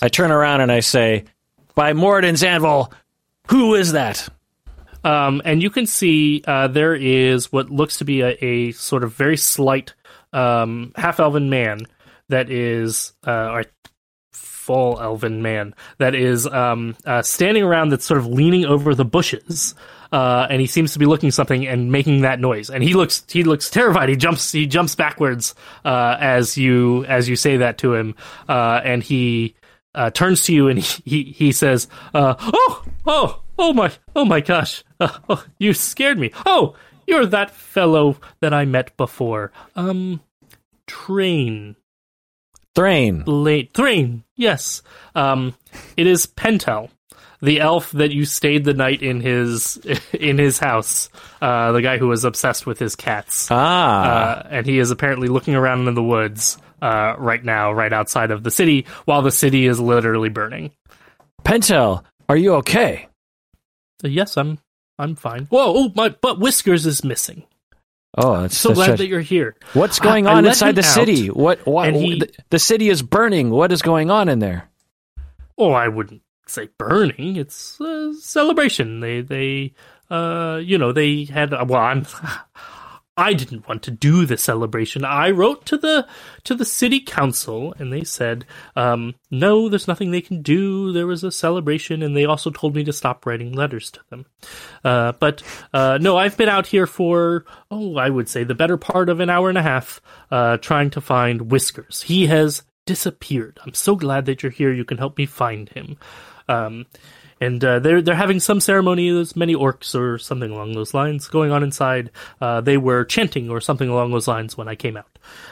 I 0.01 0.07
turn 0.09 0.31
around 0.31 0.61
and 0.61 0.71
I 0.71 0.79
say, 0.79 1.25
"By 1.75 1.93
Moradin's 1.93 2.43
anvil, 2.43 2.91
who 3.47 3.75
is 3.75 3.91
that?" 3.91 4.27
Um, 5.03 5.41
and 5.45 5.61
you 5.61 5.69
can 5.69 5.85
see 5.85 6.43
uh, 6.47 6.67
there 6.67 6.95
is 6.95 7.51
what 7.51 7.69
looks 7.69 7.97
to 7.97 8.05
be 8.05 8.21
a, 8.21 8.37
a 8.43 8.71
sort 8.71 9.03
of 9.03 9.13
very 9.13 9.37
slight 9.37 9.93
um, 10.33 10.93
half 10.95 11.19
elven 11.19 11.49
man 11.49 11.81
that 12.29 12.49
is, 12.49 13.13
uh, 13.25 13.51
or 13.51 13.65
full 14.31 14.99
elven 15.01 15.41
man 15.41 15.73
that 15.97 16.15
is 16.15 16.47
um, 16.47 16.95
uh, 17.05 17.21
standing 17.21 17.63
around 17.63 17.89
that's 17.89 18.05
sort 18.05 18.19
of 18.19 18.27
leaning 18.27 18.65
over 18.65 18.93
the 18.95 19.05
bushes. 19.05 19.75
Uh, 20.11 20.45
and 20.49 20.59
he 20.59 20.67
seems 20.67 20.91
to 20.91 20.99
be 20.99 21.05
looking 21.05 21.31
something 21.31 21.65
and 21.65 21.91
making 21.91 22.21
that 22.21 22.39
noise. 22.39 22.69
And 22.69 22.83
he 22.83 22.93
looks 22.93 23.23
he 23.29 23.43
looks 23.43 23.69
terrified. 23.69 24.09
He 24.09 24.17
jumps 24.17 24.51
he 24.51 24.67
jumps 24.67 24.93
backwards 24.93 25.55
uh, 25.85 26.17
as 26.19 26.57
you 26.57 27.05
as 27.05 27.29
you 27.29 27.37
say 27.37 27.57
that 27.57 27.77
to 27.79 27.93
him. 27.95 28.15
Uh, 28.47 28.81
and 28.83 29.01
he 29.01 29.55
uh, 29.95 30.09
turns 30.09 30.43
to 30.43 30.53
you 30.53 30.67
and 30.67 30.79
he 30.79 31.01
he, 31.05 31.23
he 31.31 31.51
says, 31.53 31.87
uh, 32.13 32.35
"Oh 32.39 32.85
oh 33.05 33.40
oh 33.61 33.73
my 33.73 33.91
oh 34.15 34.25
my 34.25 34.41
gosh! 34.41 34.83
Uh, 34.99 35.17
oh, 35.29 35.45
you 35.59 35.73
scared 35.73 36.17
me. 36.17 36.31
Oh, 36.45 36.75
you're 37.07 37.25
that 37.27 37.51
fellow 37.51 38.17
that 38.41 38.53
I 38.53 38.65
met 38.65 38.95
before. 38.97 39.51
Um, 39.75 40.21
Train. 40.87 41.75
Thrain. 42.73 43.23
Late 43.25 43.73
Thrain, 43.73 44.23
yes. 44.35 44.81
Um, 45.13 45.53
it 45.97 46.07
is 46.07 46.25
Pentel, 46.25 46.89
the 47.41 47.59
elf 47.59 47.91
that 47.91 48.11
you 48.11 48.25
stayed 48.25 48.63
the 48.63 48.73
night 48.73 49.01
in 49.01 49.21
his 49.21 49.77
in 50.13 50.37
his 50.37 50.57
house. 50.57 51.09
Uh, 51.41 51.71
the 51.71 51.81
guy 51.81 51.97
who 51.97 52.07
was 52.07 52.25
obsessed 52.25 52.65
with 52.65 52.79
his 52.79 52.95
cats. 52.95 53.47
Ah. 53.51 54.03
Uh, 54.03 54.47
and 54.49 54.65
he 54.65 54.79
is 54.79 54.91
apparently 54.91 55.27
looking 55.27 55.55
around 55.55 55.87
in 55.87 55.95
the 55.95 56.03
woods 56.03 56.57
uh, 56.81 57.15
right 57.17 57.43
now, 57.43 57.71
right 57.71 57.93
outside 57.93 58.31
of 58.31 58.43
the 58.43 58.51
city, 58.51 58.85
while 59.05 59.21
the 59.21 59.31
city 59.31 59.67
is 59.67 59.79
literally 59.79 60.29
burning. 60.29 60.71
Pentel, 61.43 62.03
are 62.29 62.37
you 62.37 62.55
okay? 62.55 63.07
Uh, 64.03 64.07
yes, 64.07 64.37
I'm 64.37 64.59
I'm 64.99 65.15
fine. 65.15 65.45
Whoa, 65.45 65.73
oh 65.75 65.91
my! 65.95 66.09
But 66.09 66.39
Whiskers 66.39 66.85
is 66.85 67.03
missing. 67.03 67.43
Oh, 68.17 68.41
that's 68.41 68.57
So 68.57 68.69
that's 68.69 68.77
glad 68.77 68.89
right. 68.89 68.97
that 68.97 69.07
you're 69.07 69.21
here. 69.21 69.55
What's 69.73 69.99
going 69.99 70.27
I- 70.27 70.31
I 70.31 70.35
on 70.35 70.43
let 70.43 70.49
inside 70.51 70.75
the 70.75 70.81
out, 70.81 70.85
city? 70.93 71.27
What? 71.27 71.65
What? 71.65 71.93
he- 71.93 72.19
the, 72.19 72.29
the 72.49 72.59
city 72.59 72.89
is 72.89 73.01
burning. 73.01 73.49
What 73.51 73.71
is 73.71 73.81
going 73.81 74.11
on 74.11 74.27
in 74.27 74.39
there? 74.39 74.69
Oh, 75.57 75.71
I 75.71 75.87
wouldn't 75.87 76.21
say 76.47 76.67
burning. 76.77 77.37
It's 77.37 77.79
a 77.79 78.13
celebration. 78.15 78.99
They 78.99 79.21
they 79.21 79.73
uh 80.09 80.59
you 80.61 80.77
know 80.77 80.91
they 80.91 81.23
had 81.25 81.51
well 81.51 81.75
I'm 81.81 82.05
I 83.17 83.33
didn't 83.33 83.67
want 83.67 83.83
to 83.83 83.91
do 83.91 84.25
the 84.25 84.37
celebration. 84.37 85.03
I 85.03 85.31
wrote 85.31 85.65
to 85.67 85.77
the 85.77 86.07
to 86.45 86.55
the 86.55 86.65
city 86.65 87.01
council 87.01 87.73
and 87.77 87.91
they 87.91 88.03
said 88.03 88.45
um 88.75 89.15
no 89.29 89.67
there's 89.67 89.87
nothing 89.87 90.11
they 90.11 90.21
can 90.21 90.41
do. 90.41 90.91
There 90.91 91.07
was 91.07 91.23
a 91.23 91.31
celebration 91.31 92.01
and 92.01 92.15
they 92.15 92.25
also 92.25 92.49
told 92.49 92.73
me 92.73 92.83
to 92.85 92.93
stop 92.93 93.25
writing 93.25 93.51
letters 93.51 93.91
to 93.91 93.99
them. 94.09 94.25
Uh 94.83 95.11
but 95.19 95.43
uh 95.73 95.99
no 96.01 96.17
I've 96.17 96.37
been 96.37 96.49
out 96.49 96.67
here 96.67 96.87
for 96.87 97.45
oh 97.69 97.97
I 97.97 98.09
would 98.09 98.29
say 98.29 98.43
the 98.43 98.55
better 98.55 98.77
part 98.77 99.09
of 99.09 99.19
an 99.19 99.29
hour 99.29 99.49
and 99.49 99.57
a 99.57 99.63
half 99.63 100.01
uh 100.31 100.57
trying 100.57 100.89
to 100.91 101.01
find 101.01 101.51
Whiskers. 101.51 102.03
He 102.03 102.27
has 102.27 102.63
disappeared. 102.85 103.59
I'm 103.65 103.73
so 103.73 103.95
glad 103.95 104.25
that 104.25 104.41
you're 104.41 104.51
here. 104.51 104.73
You 104.73 104.85
can 104.85 104.97
help 104.97 105.17
me 105.17 105.25
find 105.25 105.69
him. 105.69 105.97
Um, 106.47 106.85
and 107.41 107.63
uh, 107.65 107.79
they're 107.79 108.01
they're 108.01 108.15
having 108.15 108.39
some 108.39 108.61
ceremony. 108.61 109.11
There's 109.11 109.35
many 109.35 109.55
orcs 109.55 109.93
or 109.99 110.17
something 110.17 110.51
along 110.51 110.73
those 110.73 110.93
lines 110.93 111.27
going 111.27 111.51
on 111.51 111.63
inside. 111.63 112.11
Uh, 112.39 112.61
they 112.61 112.77
were 112.77 113.03
chanting 113.03 113.49
or 113.49 113.59
something 113.59 113.89
along 113.89 114.11
those 114.11 114.27
lines 114.27 114.55
when 114.55 114.67
I 114.69 114.75
came 114.75 114.95
out. 114.95 115.07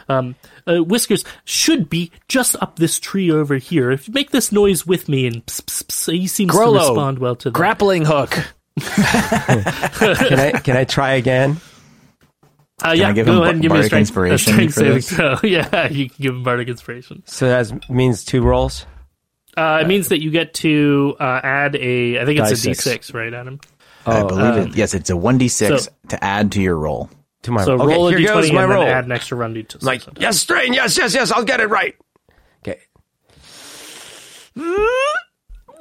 Um, 0.08 0.36
uh, 0.68 0.84
Whiskers 0.84 1.26
should 1.44 1.90
be 1.90 2.12
just 2.28 2.56
up 2.62 2.78
this 2.78 3.00
tree 3.00 3.32
over 3.32 3.56
here. 3.58 3.92
If 3.92 4.08
you 4.08 4.14
make 4.14 4.32
this 4.32 4.52
noise 4.52 4.86
with 4.88 5.10
me, 5.10 5.28
and 5.28 5.46
pss, 5.46 5.62
pss, 5.62 5.84
pss, 5.84 6.12
he 6.14 6.28
seems 6.28 6.52
Grollo, 6.52 6.74
to 6.74 6.88
respond 6.90 7.20
well 7.20 7.36
to 7.38 7.50
that. 7.50 7.54
Grappling 7.54 8.06
hook. 8.06 8.30
Can 8.80 10.40
I 10.40 10.52
can 10.64 10.78
I 10.78 10.86
try 10.86 11.14
again? 11.14 11.58
Uh, 12.82 12.92
yeah, 12.92 13.10
I 13.10 13.12
give 13.12 13.26
go 13.26 13.34
him 13.34 13.42
ahead 13.42 13.56
and 13.56 13.62
bar- 13.62 13.62
give 13.62 13.72
me 13.72 13.80
a 13.80 13.90
bardic 13.90 14.08
strength, 14.08 14.32
a 14.32 14.38
strength 14.38 14.74
for 14.74 14.80
saving 14.80 14.96
this? 14.96 15.12
throw. 15.12 15.36
Yeah, 15.44 15.88
you 15.90 16.10
can 16.10 16.24
give 16.24 16.34
him 16.36 16.44
bardic 16.44 16.70
inspiration. 16.70 17.24
So 17.26 17.50
that 17.50 17.90
means 17.90 18.24
two 18.24 18.42
rolls. 18.42 18.86
Uh, 19.58 19.80
it 19.82 19.88
means 19.88 20.10
that 20.10 20.22
you 20.22 20.32
get 20.32 20.54
to 20.56 21.16
uh, 21.20 21.41
add 21.43 21.76
a. 21.76 22.20
I 22.20 22.26
think 22.26 22.39
it's 22.39 22.50
Die 22.64 22.72
a 22.72 22.76
six. 22.76 23.12
D6, 23.12 23.14
right, 23.14 23.34
Adam? 23.34 23.60
I 24.06 24.24
believe 24.24 24.43
um, 24.43 24.60
it. 24.70 24.76
Yes, 24.76 24.93
it's 24.93 25.10
a 25.10 25.18
one 25.18 25.38
d 25.38 25.47
six 25.47 25.86
so- 25.86 25.91
to 26.10 26.24
add 26.24 26.52
to 26.54 26.62
your 26.62 26.78
roll. 26.78 27.10
To 27.43 27.52
my 27.52 27.64
So 27.64 27.74
okay, 27.74 27.86
roll 27.86 28.08
a 28.10 28.18
here 28.18 28.28
goes 28.28 28.50
d20 28.50 28.54
my 28.54 28.64
and 28.64 28.72
roll. 28.72 28.84
then 28.86 28.93
add 28.93 29.06
an 29.06 29.12
extra 29.12 29.38
run 29.38 29.54
d 29.54 29.64
to 29.64 29.78
like 29.82 30.02
yes, 30.20 30.39
strain, 30.39 30.74
yes, 30.74 30.97
yes, 30.97 31.14
yes. 31.14 31.32
I'll 31.32 31.45
get 31.45 31.62
it 31.62 31.70
right. 31.70 31.95
Okay. 32.68 32.80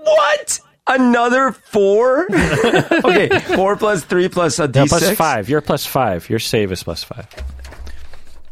What? 0.03 0.61
Another 0.87 1.53
four? 1.53 2.27
okay, 2.33 3.29
four 3.55 3.77
plus 3.77 4.05
three 4.05 4.29
plus 4.29 4.59
a 4.59 4.67
No, 4.69 4.85
d6. 4.85 4.89
plus 4.89 5.11
five. 5.17 5.49
You're 5.49 5.61
plus 5.61 5.85
five. 5.85 6.31
Your 6.31 6.39
save 6.39 6.73
is 6.73 6.83
plus 6.83 7.05
five. 7.05 7.27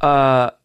Uh, 0.01 0.51
I 0.51 0.56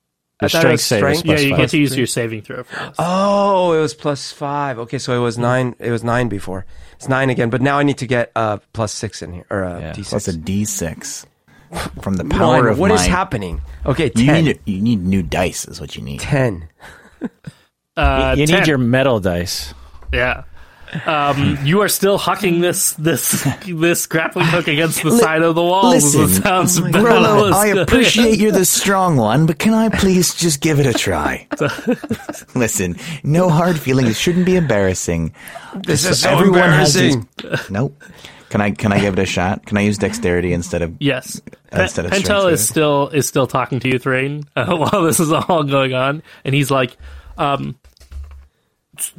Your 0.42 0.50
thought 0.50 0.58
it 0.74 0.80
strength 0.80 0.82
save 0.82 0.98
is 1.12 1.20
strength. 1.20 1.26
Yeah, 1.26 1.40
you 1.46 1.50
five. 1.52 1.60
get 1.60 1.70
to 1.70 1.78
use 1.78 1.98
your 1.98 2.08
saving 2.08 2.42
throw 2.42 2.64
for. 2.64 2.94
Oh, 3.00 3.74
it 3.74 3.80
was 3.82 3.94
plus 3.94 4.32
five. 4.32 4.80
Okay, 4.80 4.98
so 4.98 5.16
it 5.16 5.22
was 5.24 5.38
nine. 5.38 5.76
It 5.80 5.92
was 5.92 6.04
nine 6.04 6.30
before. 6.30 6.66
It's 6.96 7.08
nine 7.08 7.30
again, 7.30 7.50
but 7.50 7.62
now 7.62 7.78
I 7.80 7.84
need 7.84 7.98
to 8.00 8.08
get 8.08 8.32
uh 8.36 8.58
plus 8.74 8.92
six 8.94 9.22
in 9.22 9.34
here 9.34 9.46
or 9.50 9.64
uh, 9.64 9.80
Yeah, 9.80 9.94
d6. 9.94 10.10
Plus 10.10 10.28
a 10.28 10.38
d 10.38 10.66
six 10.66 11.26
from 12.02 12.16
the 12.16 12.26
power 12.26 12.64
One. 12.64 12.68
of 12.68 12.80
What 12.80 12.92
is 12.92 13.00
mind. 13.02 13.12
happening? 13.12 13.62
Okay, 13.86 14.12
You 14.16 14.26
ten. 14.26 14.46
need 14.46 14.60
you 14.66 14.82
need 14.82 15.04
new 15.06 15.24
dice 15.24 15.66
is 15.66 15.80
what 15.80 15.96
you 15.96 16.02
need. 16.04 16.20
ten. 16.20 16.68
Uh, 17.98 18.36
you 18.38 18.48
10. 18.48 18.60
need 18.60 18.68
your 18.68 18.78
metal 18.78 19.20
dice. 19.20 19.74
yeah. 20.14 20.44
Um, 21.06 21.58
you 21.64 21.82
are 21.82 21.88
still 21.88 22.20
hucking 22.20 22.60
this 22.62 22.94
this 22.94 23.48
this 23.66 24.06
grappling 24.08 24.46
hook 24.48 24.68
against 24.68 25.04
the 25.04 25.12
side 25.12 25.42
of 25.42 25.56
the 25.56 25.64
wall. 25.64 25.90
Listen, 25.90 26.24
it 26.24 26.30
sounds 26.30 26.80
Grollo, 26.80 27.50
badass. 27.50 27.54
I 27.54 27.68
appreciate 27.68 28.40
you're 28.40 28.52
the 28.52 28.66
strong 28.66 29.16
one, 29.16 29.46
but 29.46 29.58
can 29.58 29.74
I 29.74 29.90
please 29.90 30.34
just 30.36 30.60
give 30.62 30.80
it 30.80 30.86
a 30.86 30.94
try? 30.94 31.48
Listen, 32.56 32.98
no 33.24 33.50
hard 33.50 33.80
feelings. 33.80 34.10
It 34.10 34.16
shouldn't 34.16 34.46
be 34.46 34.56
embarrassing. 34.56 35.34
This 35.84 36.06
is 36.06 36.22
so 36.22 36.30
Everyone 36.30 36.70
has 36.70 36.94
these- 36.94 37.16
embarrassing. 37.16 37.74
Nope. 37.74 38.04
Can 38.50 38.60
I 38.60 38.72
can 38.72 38.92
I 38.92 39.00
give 39.00 39.14
it 39.14 39.20
a 39.20 39.26
shot? 39.26 39.66
Can 39.66 39.78
I 39.78 39.82
use 39.82 39.98
dexterity 39.98 40.52
instead 40.52 40.82
of 40.82 40.98
Yes, 41.00 41.40
Pe- 41.72 41.84
Instead 41.84 42.06
of 42.08 42.12
Pentel 42.12 42.52
is 42.52 42.68
still 42.68 43.08
is 43.08 43.26
still 43.26 43.48
talking 43.48 43.80
to 43.80 43.88
you, 43.88 43.98
Thrain, 43.98 44.44
uh, 44.58 44.76
while 44.76 45.04
this 45.04 45.22
is 45.22 45.32
all 45.32 45.64
going 45.64 45.94
on, 45.94 46.22
and 46.44 46.54
he's 46.54 46.70
like, 46.70 46.98
um, 47.38 47.78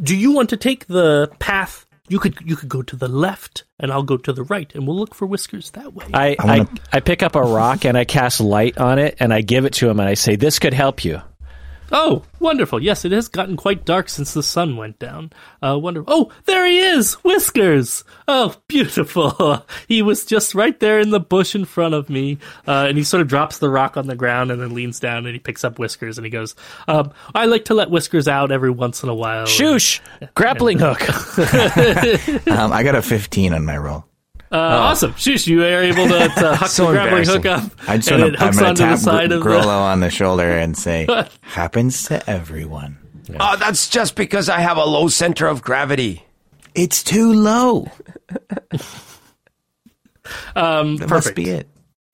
"Do 0.02 0.16
you 0.16 0.32
want 0.32 0.50
to 0.50 0.56
take 0.56 0.86
the 0.86 1.30
path? 1.38 1.86
You 2.08 2.18
could 2.18 2.36
you 2.44 2.56
could 2.56 2.68
go 2.68 2.82
to 2.82 2.96
the 2.96 3.08
left, 3.08 3.64
and 3.78 3.90
I'll 3.92 4.02
go 4.02 4.16
to 4.18 4.32
the 4.32 4.42
right, 4.44 4.70
and 4.74 4.86
we'll 4.86 4.96
look 4.98 5.14
for 5.14 5.24
Whiskers 5.26 5.70
that 5.70 5.94
way." 5.94 6.06
I, 6.12 6.36
I 6.38 6.44
wanna- 6.46 6.68
I, 6.92 6.96
I 6.96 7.00
pick 7.00 7.22
up 7.22 7.36
a 7.36 7.42
rock 7.42 7.84
and 7.84 7.96
I 7.96 8.04
cast 8.04 8.40
light 8.40 8.76
on 8.78 8.98
it 8.98 9.16
and 9.20 9.32
I 9.32 9.40
give 9.40 9.64
it 9.64 9.72
to 9.74 9.88
him 9.88 9.98
and 10.00 10.08
I 10.08 10.14
say, 10.14 10.36
"This 10.36 10.58
could 10.58 10.74
help 10.74 11.04
you." 11.04 11.22
Oh, 11.92 12.22
wonderful! 12.40 12.82
Yes, 12.82 13.04
it 13.04 13.12
has 13.12 13.28
gotten 13.28 13.56
quite 13.56 13.84
dark 13.84 14.08
since 14.08 14.32
the 14.32 14.42
sun 14.42 14.76
went 14.76 14.98
down. 14.98 15.30
Uh, 15.62 15.78
wonderful! 15.78 16.12
Oh, 16.12 16.32
there 16.46 16.66
he 16.66 16.78
is, 16.78 17.14
Whiskers! 17.22 18.02
Oh, 18.26 18.56
beautiful! 18.66 19.66
he 19.88 20.00
was 20.02 20.24
just 20.24 20.54
right 20.54 20.78
there 20.80 20.98
in 21.00 21.10
the 21.10 21.20
bush 21.20 21.54
in 21.54 21.64
front 21.64 21.94
of 21.94 22.08
me, 22.08 22.38
uh, 22.66 22.86
and 22.88 22.96
he 22.96 23.04
sort 23.04 23.20
of 23.20 23.28
drops 23.28 23.58
the 23.58 23.68
rock 23.70 23.96
on 23.96 24.06
the 24.06 24.16
ground 24.16 24.50
and 24.50 24.60
then 24.60 24.74
leans 24.74 24.98
down 24.98 25.26
and 25.26 25.34
he 25.34 25.38
picks 25.38 25.64
up 25.64 25.78
Whiskers 25.78 26.18
and 26.18 26.24
he 26.24 26.30
goes, 26.30 26.54
um, 26.88 27.12
"I 27.34 27.44
like 27.46 27.66
to 27.66 27.74
let 27.74 27.90
Whiskers 27.90 28.26
out 28.26 28.50
every 28.50 28.70
once 28.70 29.02
in 29.02 29.08
a 29.08 29.14
while." 29.14 29.46
Shush! 29.46 30.00
Grappling 30.34 30.78
hook. 30.80 31.02
um, 32.48 32.72
I 32.72 32.82
got 32.82 32.94
a 32.94 33.02
15 33.02 33.52
on 33.52 33.64
my 33.64 33.76
roll. 33.76 34.06
Uh, 34.52 34.56
Awesome! 34.58 35.14
Shush, 35.14 35.46
you 35.46 35.62
are 35.62 35.82
able 35.82 36.06
to, 36.08 36.28
to 36.28 36.54
huck 36.56 36.68
So 36.68 36.86
the 36.88 36.92
grappling 36.92 37.24
hook 37.26 37.46
up, 37.46 37.70
I 37.88 37.96
just 37.96 38.10
and 38.10 38.20
want 38.22 38.34
it 38.34 38.36
to 38.38 38.44
I'm 38.44 38.54
going 38.54 38.74
to 38.74 38.82
tap 38.82 38.98
side 38.98 39.30
Gr- 39.30 39.36
of 39.36 39.42
Grollo 39.42 39.62
the. 39.62 39.68
on 39.92 40.00
the 40.00 40.10
shoulder 40.10 40.50
and 40.50 40.76
say, 40.76 41.06
"Happens 41.40 42.04
to 42.04 42.28
everyone. 42.28 42.98
Oh, 43.40 43.56
that's 43.56 43.88
just 43.88 44.14
because 44.14 44.48
I 44.50 44.60
have 44.60 44.76
a 44.76 44.84
low 44.84 45.08
center 45.08 45.46
of 45.46 45.62
gravity. 45.62 46.24
It's 46.74 47.02
too 47.02 47.32
low. 47.32 47.88
Um, 50.54 50.96
That 50.96 51.08
perfect. 51.08 51.10
must 51.10 51.34
be 51.34 51.48
it." 51.50 51.68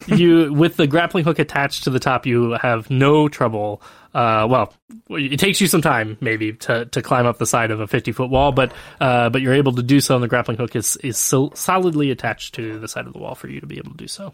You 0.07 0.53
with 0.53 0.77
the 0.77 0.87
grappling 0.87 1.25
hook 1.25 1.39
attached 1.39 1.85
to 1.85 1.91
the 1.91 1.99
top 1.99 2.25
you 2.25 2.53
have 2.53 2.89
no 2.89 3.29
trouble 3.29 3.83
uh 4.15 4.47
well 4.49 4.73
it 5.11 5.39
takes 5.39 5.61
you 5.61 5.67
some 5.67 5.83
time 5.83 6.17
maybe 6.21 6.53
to 6.53 6.87
to 6.87 7.03
climb 7.03 7.27
up 7.27 7.39
the 7.39 7.47
side 7.47 7.71
of 7.73 7.81
a 7.81 7.87
50 7.87 8.13
foot 8.13 8.31
wall 8.31 8.53
but 8.53 8.73
uh 9.01 9.29
but 9.29 9.43
you're 9.43 9.55
able 9.55 9.73
to 9.73 9.83
do 9.83 10.01
so 10.01 10.15
and 10.15 10.23
the 10.23 10.29
grappling 10.29 10.57
hook 10.57 10.77
is 10.77 10.97
is 10.99 11.19
so 11.19 11.51
solidly 11.55 12.11
attached 12.13 12.55
to 12.55 12.79
the 12.79 12.87
side 12.89 13.07
of 13.07 13.13
the 13.13 13.19
wall 13.19 13.35
for 13.35 13.49
you 13.49 13.61
to 13.61 13.67
be 13.67 13.77
able 13.79 13.91
to 13.91 13.97
do 13.97 14.07
so 14.09 14.33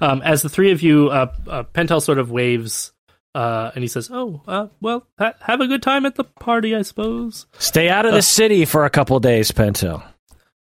um 0.00 0.22
as 0.22 0.42
the 0.42 0.48
three 0.48 0.70
of 0.70 0.80
you 0.80 1.08
uh, 1.10 1.32
uh 1.48 1.64
pentel 1.74 2.00
sort 2.00 2.18
of 2.18 2.30
waves 2.30 2.92
uh 3.34 3.72
and 3.74 3.82
he 3.82 3.88
says 3.88 4.10
oh 4.12 4.40
uh 4.46 4.68
well 4.80 5.06
ha- 5.18 5.34
have 5.40 5.60
a 5.60 5.66
good 5.66 5.82
time 5.82 6.06
at 6.06 6.14
the 6.14 6.24
party 6.24 6.74
i 6.74 6.82
suppose 6.82 7.46
Stay 7.58 7.88
out 7.88 8.06
of 8.06 8.12
the 8.14 8.22
city 8.22 8.64
for 8.64 8.84
a 8.84 8.90
couple 8.90 9.18
days, 9.20 9.50
Pentel. 9.52 10.02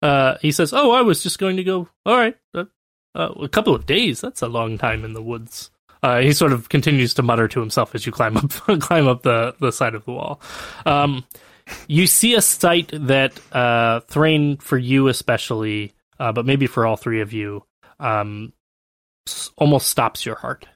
uh, 0.02 0.36
he 0.40 0.52
says, 0.52 0.72
"Oh, 0.74 0.92
I 0.92 1.00
was 1.02 1.22
just 1.22 1.38
going 1.38 1.56
to 1.56 1.64
go. 1.64 1.88
All 2.04 2.16
right, 2.16 2.36
uh, 3.16 3.32
a 3.42 3.48
couple 3.48 3.74
of 3.74 3.86
days. 3.86 4.20
That's 4.20 4.42
a 4.42 4.48
long 4.48 4.78
time 4.78 5.04
in 5.04 5.14
the 5.14 5.22
woods." 5.22 5.70
Uh, 6.02 6.20
he 6.20 6.32
sort 6.32 6.52
of 6.52 6.68
continues 6.68 7.14
to 7.14 7.22
mutter 7.22 7.48
to 7.48 7.60
himself 7.60 7.94
as 7.94 8.06
you 8.06 8.12
climb 8.12 8.36
up 8.36 8.50
climb 8.80 9.08
up 9.08 9.22
the, 9.22 9.54
the 9.60 9.72
side 9.72 9.94
of 9.94 10.04
the 10.04 10.12
wall. 10.12 10.40
Um, 10.84 11.24
you 11.88 12.06
see 12.06 12.34
a 12.34 12.40
sight 12.40 12.90
that 12.92 13.40
uh, 13.52 14.00
Thrain, 14.00 14.56
for 14.58 14.78
you 14.78 15.08
especially, 15.08 15.94
uh, 16.20 16.32
but 16.32 16.46
maybe 16.46 16.66
for 16.66 16.86
all 16.86 16.96
three 16.96 17.20
of 17.20 17.32
you, 17.32 17.64
um, 17.98 18.52
almost 19.56 19.88
stops 19.88 20.24
your 20.24 20.36
heart. 20.36 20.66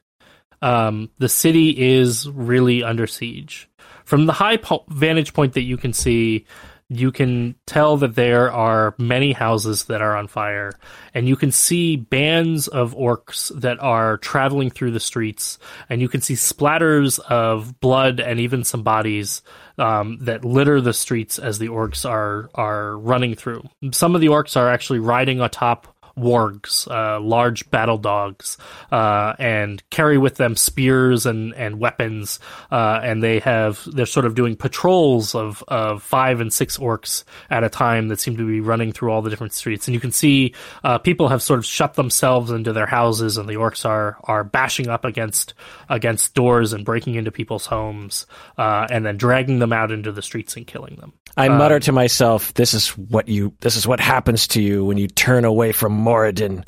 Um, 0.62 1.10
the 1.18 1.28
city 1.28 1.70
is 1.70 2.28
really 2.28 2.82
under 2.82 3.06
siege. 3.06 3.68
From 4.04 4.26
the 4.26 4.32
high 4.32 4.56
po- 4.56 4.84
vantage 4.88 5.32
point 5.32 5.54
that 5.54 5.62
you 5.62 5.76
can 5.76 5.92
see, 5.92 6.46
you 6.90 7.12
can 7.12 7.54
tell 7.66 7.96
that 7.98 8.16
there 8.16 8.50
are 8.50 8.96
many 8.98 9.32
houses 9.32 9.84
that 9.84 10.02
are 10.02 10.16
on 10.16 10.26
fire, 10.26 10.72
and 11.14 11.28
you 11.28 11.36
can 11.36 11.52
see 11.52 11.94
bands 11.94 12.66
of 12.66 12.96
orcs 12.96 13.52
that 13.60 13.78
are 13.80 14.18
traveling 14.18 14.70
through 14.70 14.90
the 14.90 14.98
streets, 14.98 15.58
and 15.88 16.00
you 16.00 16.08
can 16.08 16.20
see 16.20 16.34
splatters 16.34 17.20
of 17.20 17.78
blood 17.78 18.18
and 18.18 18.40
even 18.40 18.64
some 18.64 18.82
bodies 18.82 19.42
um, 19.78 20.18
that 20.22 20.44
litter 20.44 20.80
the 20.80 20.92
streets 20.92 21.38
as 21.38 21.60
the 21.60 21.68
orcs 21.68 22.08
are 22.08 22.50
are 22.56 22.98
running 22.98 23.36
through. 23.36 23.62
Some 23.92 24.16
of 24.16 24.20
the 24.20 24.26
orcs 24.26 24.56
are 24.56 24.68
actually 24.68 24.98
riding 24.98 25.40
atop 25.40 25.94
wargs, 26.16 26.90
uh, 26.90 27.20
large 27.20 27.70
battle 27.70 27.98
dogs, 27.98 28.58
uh, 28.92 29.34
and 29.38 29.82
carry 29.90 30.18
with 30.18 30.36
them 30.36 30.56
spears 30.56 31.26
and 31.26 31.54
and 31.54 31.78
weapons. 31.78 32.40
Uh, 32.70 33.00
and 33.02 33.22
they 33.22 33.40
have 33.40 33.82
they're 33.92 34.06
sort 34.06 34.26
of 34.26 34.34
doing 34.34 34.56
patrols 34.56 35.34
of 35.34 35.62
of 35.68 36.02
five 36.02 36.40
and 36.40 36.52
six 36.52 36.78
orcs 36.78 37.24
at 37.50 37.64
a 37.64 37.68
time 37.68 38.08
that 38.08 38.20
seem 38.20 38.36
to 38.36 38.46
be 38.46 38.60
running 38.60 38.92
through 38.92 39.10
all 39.10 39.22
the 39.22 39.30
different 39.30 39.52
streets. 39.52 39.88
And 39.88 39.94
you 39.94 40.00
can 40.00 40.12
see 40.12 40.54
uh, 40.84 40.98
people 40.98 41.28
have 41.28 41.42
sort 41.42 41.58
of 41.58 41.66
shut 41.66 41.94
themselves 41.94 42.50
into 42.50 42.72
their 42.72 42.86
houses, 42.86 43.36
and 43.36 43.48
the 43.48 43.54
orcs 43.54 43.84
are 43.84 44.16
are 44.24 44.44
bashing 44.44 44.88
up 44.88 45.04
against 45.04 45.54
against 45.88 46.34
doors 46.34 46.72
and 46.72 46.84
breaking 46.84 47.14
into 47.14 47.30
people's 47.30 47.66
homes, 47.66 48.26
uh, 48.58 48.86
and 48.90 49.04
then 49.04 49.16
dragging 49.16 49.58
them 49.58 49.72
out 49.72 49.90
into 49.90 50.12
the 50.12 50.22
streets 50.22 50.56
and 50.56 50.66
killing 50.66 50.96
them. 50.96 51.12
I 51.36 51.48
mutter 51.48 51.78
to 51.80 51.92
myself, 51.92 52.52
"This 52.54 52.74
is 52.74 52.88
what 52.96 53.28
you. 53.28 53.54
This 53.60 53.76
is 53.76 53.86
what 53.86 54.00
happens 54.00 54.48
to 54.48 54.62
you 54.62 54.84
when 54.84 54.98
you 54.98 55.08
turn 55.08 55.44
away 55.44 55.72
from 55.72 55.92
Moradin." 56.04 56.64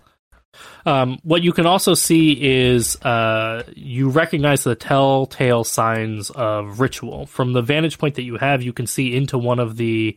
Um, 0.84 1.18
what 1.22 1.42
you 1.42 1.52
can 1.52 1.66
also 1.66 1.94
see 1.94 2.32
is 2.32 3.00
uh, 3.02 3.62
you 3.74 4.10
recognize 4.10 4.64
the 4.64 4.74
telltale 4.74 5.64
signs 5.64 6.30
of 6.30 6.80
ritual 6.80 7.26
from 7.26 7.52
the 7.52 7.62
vantage 7.62 7.98
point 7.98 8.16
that 8.16 8.22
you 8.24 8.36
have. 8.36 8.62
You 8.62 8.72
can 8.72 8.86
see 8.86 9.14
into 9.16 9.38
one 9.38 9.58
of 9.60 9.76
the 9.76 10.16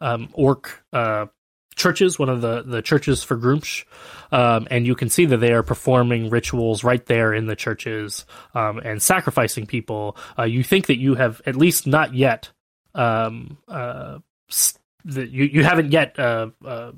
um, 0.00 0.28
orc 0.32 0.82
uh, 0.92 1.26
churches, 1.76 2.18
one 2.18 2.28
of 2.30 2.40
the 2.40 2.62
the 2.62 2.82
churches 2.82 3.22
for 3.22 3.36
Gruumsh, 3.36 3.84
um, 4.32 4.66
and 4.70 4.86
you 4.86 4.94
can 4.94 5.08
see 5.10 5.26
that 5.26 5.36
they 5.38 5.52
are 5.52 5.62
performing 5.62 6.30
rituals 6.30 6.82
right 6.82 7.04
there 7.06 7.32
in 7.34 7.46
the 7.46 7.56
churches 7.56 8.24
um, 8.54 8.78
and 8.78 9.02
sacrificing 9.02 9.66
people. 9.66 10.16
Uh, 10.38 10.44
you 10.44 10.62
think 10.62 10.86
that 10.86 10.98
you 10.98 11.14
have 11.14 11.40
at 11.46 11.56
least 11.56 11.86
not 11.86 12.14
yet 12.14 12.50
um, 12.94 13.58
uh, 13.68 14.18
s- 14.50 14.78
that 15.04 15.30
you 15.30 15.44
you 15.44 15.62
haven't 15.62 15.92
yet 15.92 16.18
uh, 16.18 16.48
uh, 16.64 16.92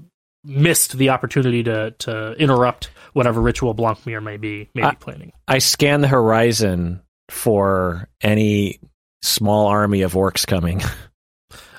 missed 0.48 0.96
the 0.96 1.10
opportunity 1.10 1.62
to 1.62 1.92
to 1.98 2.32
interrupt 2.32 2.90
whatever 3.12 3.40
ritual 3.40 3.74
Blancmere 3.74 4.20
may 4.20 4.36
be 4.36 4.68
may 4.74 4.82
be 4.82 4.86
I- 4.86 4.94
planning. 4.94 5.32
I 5.46 5.58
scan 5.58 6.00
the 6.00 6.08
horizon 6.08 7.02
for 7.28 8.08
any 8.22 8.80
small 9.22 9.66
army 9.66 10.02
of 10.02 10.14
orcs 10.14 10.46
coming. 10.46 10.82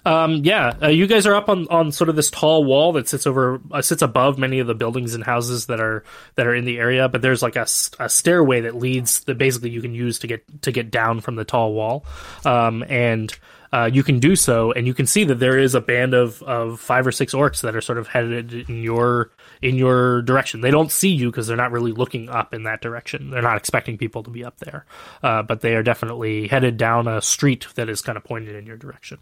Um, 0.05 0.41
yeah, 0.43 0.75
uh, 0.81 0.87
you 0.87 1.07
guys 1.07 1.27
are 1.27 1.35
up 1.35 1.49
on, 1.49 1.67
on 1.67 1.91
sort 1.91 2.09
of 2.09 2.15
this 2.15 2.31
tall 2.31 2.63
wall 2.63 2.93
that 2.93 3.07
sits 3.07 3.27
over 3.27 3.61
uh, 3.71 3.81
sits 3.81 4.01
above 4.01 4.37
many 4.37 4.59
of 4.59 4.67
the 4.67 4.73
buildings 4.73 5.13
and 5.13 5.23
houses 5.23 5.65
that 5.67 5.79
are 5.79 6.03
that 6.35 6.47
are 6.47 6.55
in 6.55 6.65
the 6.65 6.77
area. 6.77 7.09
But 7.09 7.21
there's 7.21 7.43
like 7.43 7.55
a, 7.55 7.67
a 7.99 8.09
stairway 8.09 8.61
that 8.61 8.75
leads 8.75 9.21
that 9.25 9.37
basically 9.37 9.71
you 9.71 9.81
can 9.81 9.93
use 9.93 10.19
to 10.19 10.27
get 10.27 10.61
to 10.63 10.71
get 10.71 10.89
down 10.89 11.19
from 11.19 11.35
the 11.35 11.43
tall 11.43 11.73
wall, 11.73 12.05
um, 12.45 12.83
and 12.87 13.37
uh, 13.71 13.89
you 13.91 14.03
can 14.03 14.19
do 14.19 14.35
so. 14.35 14.71
And 14.71 14.87
you 14.87 14.93
can 14.93 15.05
see 15.05 15.23
that 15.25 15.35
there 15.35 15.57
is 15.57 15.75
a 15.75 15.81
band 15.81 16.13
of, 16.13 16.41
of 16.43 16.79
five 16.79 17.05
or 17.05 17.11
six 17.11 17.33
orcs 17.33 17.61
that 17.61 17.75
are 17.75 17.81
sort 17.81 17.97
of 17.97 18.07
headed 18.07 18.53
in 18.53 18.83
your 18.83 19.31
in 19.61 19.75
your 19.75 20.21
direction. 20.21 20.61
They 20.61 20.71
don't 20.71 20.91
see 20.91 21.09
you 21.09 21.29
because 21.29 21.47
they're 21.47 21.57
not 21.57 21.71
really 21.71 21.91
looking 21.91 22.29
up 22.29 22.53
in 22.53 22.63
that 22.63 22.81
direction. 22.81 23.29
They're 23.29 23.41
not 23.41 23.57
expecting 23.57 23.97
people 23.97 24.23
to 24.23 24.29
be 24.29 24.43
up 24.43 24.57
there, 24.57 24.85
uh, 25.21 25.43
but 25.43 25.61
they 25.61 25.75
are 25.75 25.83
definitely 25.83 26.47
headed 26.47 26.77
down 26.77 27.07
a 27.07 27.21
street 27.21 27.67
that 27.75 27.89
is 27.89 28.01
kind 28.01 28.17
of 28.17 28.23
pointed 28.23 28.55
in 28.55 28.65
your 28.65 28.77
direction. 28.77 29.19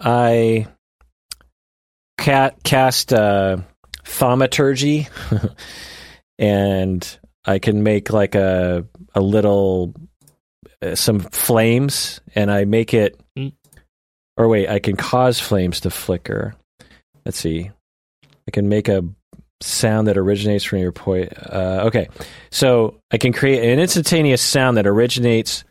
I 0.00 0.66
ca- 2.18 2.52
cast 2.64 3.12
uh, 3.12 3.58
thaumaturgy, 4.04 5.08
and 6.38 7.18
I 7.44 7.58
can 7.58 7.82
make 7.82 8.12
like 8.12 8.34
a 8.34 8.86
a 9.14 9.20
little 9.20 9.94
some 10.94 11.20
flames, 11.20 12.20
and 12.34 12.50
I 12.50 12.64
make 12.64 12.94
it. 12.94 13.18
Mm. 13.38 13.52
Or 14.36 14.48
wait, 14.48 14.68
I 14.68 14.78
can 14.78 14.96
cause 14.96 15.38
flames 15.38 15.80
to 15.80 15.90
flicker. 15.90 16.54
Let's 17.24 17.38
see. 17.38 17.70
I 18.48 18.50
can 18.50 18.68
make 18.68 18.88
a 18.88 19.04
sound 19.60 20.08
that 20.08 20.18
originates 20.18 20.64
from 20.64 20.78
your 20.78 20.92
point. 20.92 21.32
Uh, 21.38 21.82
okay, 21.84 22.08
so 22.50 22.98
I 23.10 23.18
can 23.18 23.32
create 23.32 23.62
an 23.70 23.78
instantaneous 23.78 24.42
sound 24.42 24.76
that 24.76 24.86
originates 24.86 25.64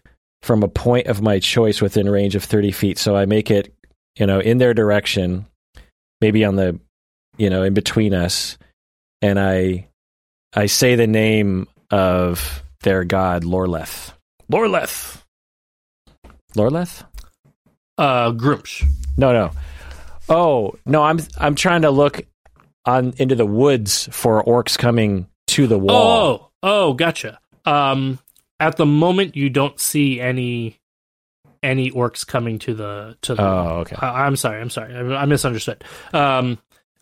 from 0.43 0.63
a 0.63 0.67
point 0.67 1.07
of 1.07 1.21
my 1.21 1.39
choice 1.39 1.81
within 1.81 2.09
range 2.09 2.35
of 2.35 2.43
thirty 2.43 2.71
feet. 2.71 2.97
So 2.97 3.15
I 3.15 3.25
make 3.25 3.51
it 3.51 3.73
you 4.17 4.25
know, 4.25 4.39
in 4.39 4.57
their 4.57 4.73
direction, 4.73 5.45
maybe 6.19 6.43
on 6.45 6.55
the, 6.55 6.79
you 7.37 7.49
know, 7.49 7.63
in 7.63 7.73
between 7.73 8.13
us, 8.13 8.57
and 9.21 9.39
I, 9.39 9.87
I 10.53 10.65
say 10.65 10.95
the 10.95 11.07
name 11.07 11.67
of 11.89 12.63
their 12.81 13.03
god, 13.03 13.43
Lorleth. 13.43 14.13
Lorleth. 14.51 15.23
Lorleth? 16.55 17.05
Uh, 17.97 18.31
Gruumsh. 18.31 18.85
No, 19.17 19.31
no. 19.31 19.51
Oh 20.27 20.75
no, 20.85 21.03
I'm 21.03 21.19
I'm 21.37 21.55
trying 21.55 21.83
to 21.83 21.91
look 21.91 22.25
on 22.85 23.13
into 23.17 23.35
the 23.35 23.45
woods 23.45 24.09
for 24.11 24.43
orcs 24.43 24.77
coming 24.77 25.27
to 25.47 25.67
the 25.67 25.77
wall. 25.77 26.51
Oh, 26.63 26.89
oh, 26.89 26.93
gotcha. 26.93 27.39
Um, 27.65 28.19
at 28.59 28.77
the 28.77 28.85
moment, 28.85 29.35
you 29.35 29.49
don't 29.49 29.79
see 29.79 30.19
any 30.19 30.79
any 31.63 31.91
orcs 31.91 32.25
coming 32.25 32.59
to 32.59 32.73
the 32.73 33.17
to 33.21 33.35
the. 33.35 33.43
Oh, 33.43 33.79
okay. 33.81 33.95
I, 33.99 34.25
I'm 34.25 34.35
sorry. 34.35 34.59
I'm 34.61 34.69
sorry. 34.69 34.95
I, 34.95 35.21
I 35.21 35.25
misunderstood. 35.25 35.83
Um, 36.13 36.57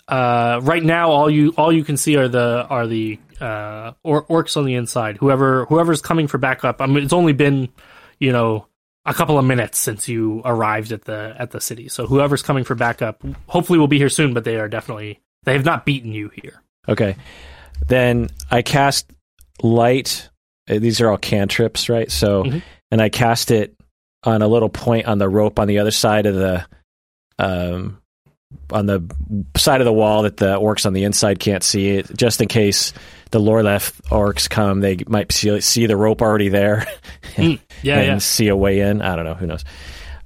uh, 0.07 0.59
right 0.63 0.83
now, 0.83 1.11
all 1.11 1.29
you 1.29 1.53
all 1.57 1.71
you 1.71 1.83
can 1.83 1.97
see 1.97 2.15
are 2.17 2.27
the 2.27 2.65
are 2.69 2.87
the 2.87 3.19
uh 3.41 3.93
or, 4.03 4.25
orcs 4.25 4.57
on 4.57 4.65
the 4.65 4.75
inside. 4.75 5.17
Whoever 5.17 5.65
whoever's 5.65 6.01
coming 6.01 6.27
for 6.27 6.37
backup. 6.37 6.81
I 6.81 6.85
mean, 6.87 7.03
it's 7.03 7.13
only 7.13 7.33
been 7.33 7.69
you 8.19 8.31
know 8.31 8.65
a 9.05 9.13
couple 9.13 9.39
of 9.39 9.45
minutes 9.45 9.77
since 9.79 10.07
you 10.09 10.41
arrived 10.45 10.91
at 10.91 11.05
the 11.05 11.35
at 11.37 11.51
the 11.51 11.61
city. 11.61 11.87
So 11.89 12.05
whoever's 12.05 12.41
coming 12.43 12.63
for 12.63 12.75
backup, 12.75 13.23
hopefully, 13.47 13.79
will 13.79 13.87
be 13.87 13.97
here 13.97 14.09
soon. 14.09 14.33
But 14.33 14.43
they 14.43 14.57
are 14.57 14.67
definitely 14.67 15.19
they 15.43 15.53
have 15.53 15.65
not 15.65 15.85
beaten 15.85 16.11
you 16.11 16.29
here. 16.35 16.61
Okay. 16.87 17.15
Then 17.87 18.29
I 18.51 18.61
cast 18.61 19.09
light. 19.63 20.29
uh, 20.69 20.79
These 20.79 20.99
are 21.01 21.09
all 21.09 21.17
cantrips, 21.17 21.87
right? 21.89 22.11
So, 22.11 22.43
Mhm. 22.43 22.61
and 22.91 23.01
I 23.01 23.09
cast 23.09 23.51
it 23.51 23.73
on 24.23 24.41
a 24.41 24.47
little 24.47 24.69
point 24.69 25.05
on 25.07 25.17
the 25.17 25.29
rope 25.29 25.59
on 25.59 25.67
the 25.67 25.79
other 25.79 25.91
side 25.91 26.25
of 26.25 26.35
the, 26.35 26.65
um, 27.37 28.01
on 28.71 28.85
the 28.85 29.01
side 29.55 29.79
of 29.81 29.85
the 29.85 29.93
wall 29.93 30.23
that 30.23 30.37
the 30.37 30.57
orcs 30.59 30.85
on 30.85 30.93
the 30.93 31.03
inside 31.05 31.39
can't 31.39 31.63
see 31.63 31.91
it, 31.91 32.15
just 32.17 32.41
in 32.41 32.47
case 32.49 32.91
the 33.31 33.39
Lorleth 33.39 34.01
orcs 34.09 34.49
come. 34.49 34.79
They 34.79 34.97
might 35.07 35.31
see, 35.31 35.59
see 35.61 35.85
the 35.85 35.97
rope 35.97 36.21
already 36.21 36.49
there 36.49 36.85
Mm, 37.35 37.59
yeah, 37.83 37.97
and 37.99 38.07
yeah. 38.07 38.17
see 38.17 38.47
a 38.47 38.55
way 38.55 38.79
in. 38.81 39.01
I 39.01 39.15
don't 39.15 39.25
know. 39.25 39.35
Who 39.35 39.47
knows? 39.47 39.63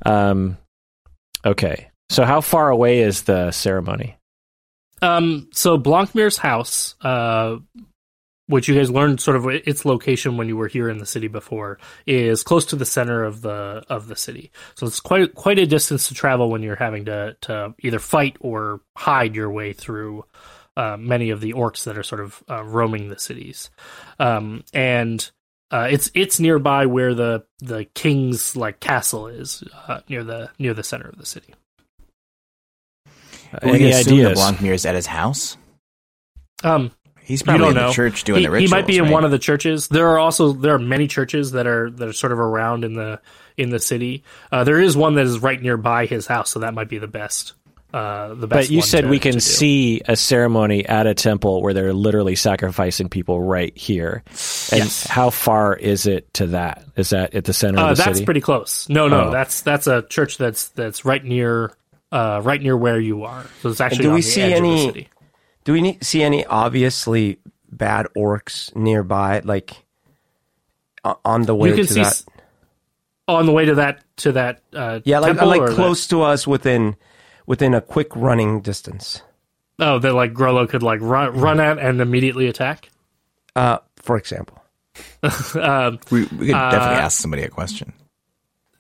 Um, 0.06 0.58
okay. 1.46 1.90
So, 2.10 2.26
how 2.26 2.42
far 2.42 2.70
away 2.70 3.00
is 3.00 3.24
the 3.24 3.52
ceremony? 3.52 4.18
Um, 5.02 5.50
so 5.52 5.78
Blancmere's 5.78 6.38
house, 6.38 6.96
uh, 7.02 7.58
which 8.48 8.68
you 8.68 8.76
guys 8.76 8.90
learned 8.90 9.20
sort 9.20 9.36
of 9.38 9.46
its 9.48 9.84
location 9.86 10.38
when 10.38 10.48
you 10.48 10.56
were 10.56 10.68
here 10.70 10.90
in 10.90 10.98
the 10.98 11.06
city 11.06 11.28
before, 11.28 11.78
is 12.08 12.42
close 12.42 12.66
to 12.68 12.76
the 12.78 12.86
center 12.86 13.24
of 13.24 13.42
the 13.42 13.84
of 13.90 14.08
the 14.08 14.16
city. 14.16 14.52
So 14.76 14.88
it's 14.88 15.00
quite 15.02 15.36
quite 15.36 15.60
a 15.60 15.66
distance 15.66 16.08
to 16.08 16.14
travel 16.14 16.50
when 16.50 16.64
you're 16.64 16.76
having 16.78 17.06
to 17.06 17.36
to 17.42 17.76
either 17.80 18.00
fight 18.00 18.38
or 18.40 18.80
hide 18.98 19.36
your 19.36 19.52
way 19.52 19.74
through 19.74 20.24
uh, 20.78 20.98
many 20.98 21.30
of 21.30 21.42
the 21.42 21.54
orcs 21.54 21.84
that 21.86 21.98
are 21.98 22.04
sort 22.04 22.22
of 22.22 22.44
uh, 22.50 22.64
roaming 22.64 23.10
the 23.10 23.20
cities. 23.20 23.70
Um, 24.20 24.64
and 24.74 25.30
uh, 25.72 25.88
it's 25.90 26.12
it's 26.14 26.40
nearby 26.40 26.86
where 26.86 27.14
the 27.14 27.46
the 27.60 27.86
king's 27.86 28.56
like 28.56 28.80
castle 28.80 29.28
is 29.28 29.64
uh, 29.88 30.02
near 30.10 30.24
the 30.24 30.50
near 30.60 30.74
the 30.74 30.84
center 30.84 31.10
of 31.10 31.18
the 31.18 31.26
city. 31.26 31.54
We 33.64 33.72
Any 33.72 33.92
assume 33.92 34.14
ideas? 34.14 34.30
that 34.30 34.36
Blancmere 34.36 34.74
is 34.74 34.86
at 34.86 34.96
his 34.96 35.06
house. 35.06 35.58
Um, 36.64 36.92
He's 37.22 37.42
probably 37.42 37.60
don't 37.62 37.70
in 37.70 37.76
know. 37.76 37.88
the 37.88 37.94
church 37.94 38.24
doing 38.26 38.40
he, 38.42 38.46
the 38.46 38.52
rituals. 38.52 38.70
he 38.70 38.76
might 38.76 38.88
be 38.88 38.98
in 38.98 39.10
one 39.10 39.24
of 39.24 39.32
the 39.32 39.40
churches. 39.40 39.88
There 39.88 40.10
are 40.10 40.20
also 40.20 40.52
there 40.54 40.74
are 40.76 40.80
many 40.80 41.08
churches 41.08 41.52
that 41.52 41.68
are 41.68 41.90
that 41.92 42.08
are 42.08 42.14
sort 42.14 42.34
of 42.34 42.40
around 42.40 42.84
in 42.84 42.94
the 42.96 43.22
in 43.56 43.70
the 43.70 43.80
city. 43.80 44.24
Uh, 44.52 44.64
there 44.64 44.80
is 44.80 44.98
one 44.98 45.16
that 45.16 45.26
is 45.26 45.40
right 45.40 45.62
nearby 45.62 46.06
his 46.06 46.28
house, 46.28 46.50
so 46.52 46.60
that 46.60 46.74
might 46.74 46.90
be 46.90 46.98
the 46.98 47.08
best. 47.08 47.54
Uh, 47.94 48.34
the 48.34 48.48
best. 48.48 48.70
But 48.70 48.70
you 48.72 48.80
one 48.80 48.88
said 48.88 49.02
to- 49.02 49.08
we 49.08 49.20
can 49.20 49.40
see 49.40 50.02
a 50.08 50.16
ceremony 50.16 50.84
at 50.84 51.06
a 51.06 51.14
temple 51.14 51.62
where 51.62 51.76
they're 51.76 51.94
literally 51.94 52.36
sacrificing 52.36 53.08
people 53.08 53.40
right 53.40 53.72
here. 53.78 54.24
And 54.72 54.80
Yes. 54.82 55.06
how 55.06 55.30
far 55.30 55.76
is 55.76 56.08
it 56.08 56.34
to 56.36 56.48
that? 56.48 56.84
Is 56.98 57.12
that 57.12 57.36
at 57.36 57.46
the 57.46 57.54
center 57.54 57.78
Uh, 57.78 57.92
of 57.92 57.98
the 57.98 58.04
that's 58.04 58.06
city? 58.06 58.14
That's 58.22 58.26
pretty 58.26 58.42
close. 58.42 58.90
No, 58.90 59.08
no, 59.08 59.28
Oh. 59.28 59.32
that's 59.32 59.62
that's 59.62 59.86
a 59.86 60.02
church 60.10 60.38
that's 60.40 60.70
that's 60.70 61.06
right 61.06 61.24
near 61.24 61.72
uh, 62.12 62.42
right 62.44 62.62
near 62.62 62.76
where 62.76 63.00
you 63.00 63.24
are. 63.26 63.46
So 63.62 63.70
it's 63.70 63.80
actually 63.82 64.04
do 64.04 64.10
on 64.10 64.16
we 64.16 64.22
the 64.22 64.28
see 64.28 64.42
edge 64.42 64.54
any- 64.54 65.08
Do 65.66 65.74
we 65.74 65.82
need, 65.82 66.04
see 66.04 66.22
any 66.24 66.46
obviously 66.46 67.38
bad 67.72 68.08
orcs 68.18 68.76
nearby, 68.76 69.42
like 69.44 69.84
on 71.26 71.44
the 71.44 71.56
way 71.56 71.70
You 71.70 71.76
can 71.76 71.86
to 71.88 71.94
see 71.94 72.00
that? 72.02 72.08
s- 72.08 72.26
on 73.28 73.46
the 73.46 73.52
way 73.52 73.66
to 73.66 73.76
that 73.76 74.00
to 74.18 74.32
that. 74.34 74.62
Uh, 74.74 75.00
yeah, 75.06 75.20
like 75.20 75.30
temple 75.32 75.48
like 75.48 75.62
or 75.62 75.70
that- 75.70 75.76
close 75.76 76.08
to 76.08 76.22
us 76.24 76.46
within 76.48 76.96
within 77.46 77.74
a 77.74 77.82
quick 77.82 78.16
running 78.16 78.62
distance. 78.62 79.22
oh, 79.80 80.00
that 80.00 80.14
like 80.14 80.34
Grollo 80.34 80.68
could 80.70 80.84
like 80.84 81.00
run 81.02 81.38
run 81.38 81.60
at 81.60 81.80
and 81.80 82.02
immediately 82.02 82.48
attack. 82.48 82.90
Uh, 83.56 83.80
for 83.98 84.18
example. 84.18 84.60
um, 85.60 86.00
We, 86.12 86.22
we 86.22 86.28
could 86.28 86.48
definitely 86.48 86.54
Uh, 86.54 87.02
ask 87.02 87.20
somebody 87.20 87.44
a 87.44 87.50
question. 87.50 87.94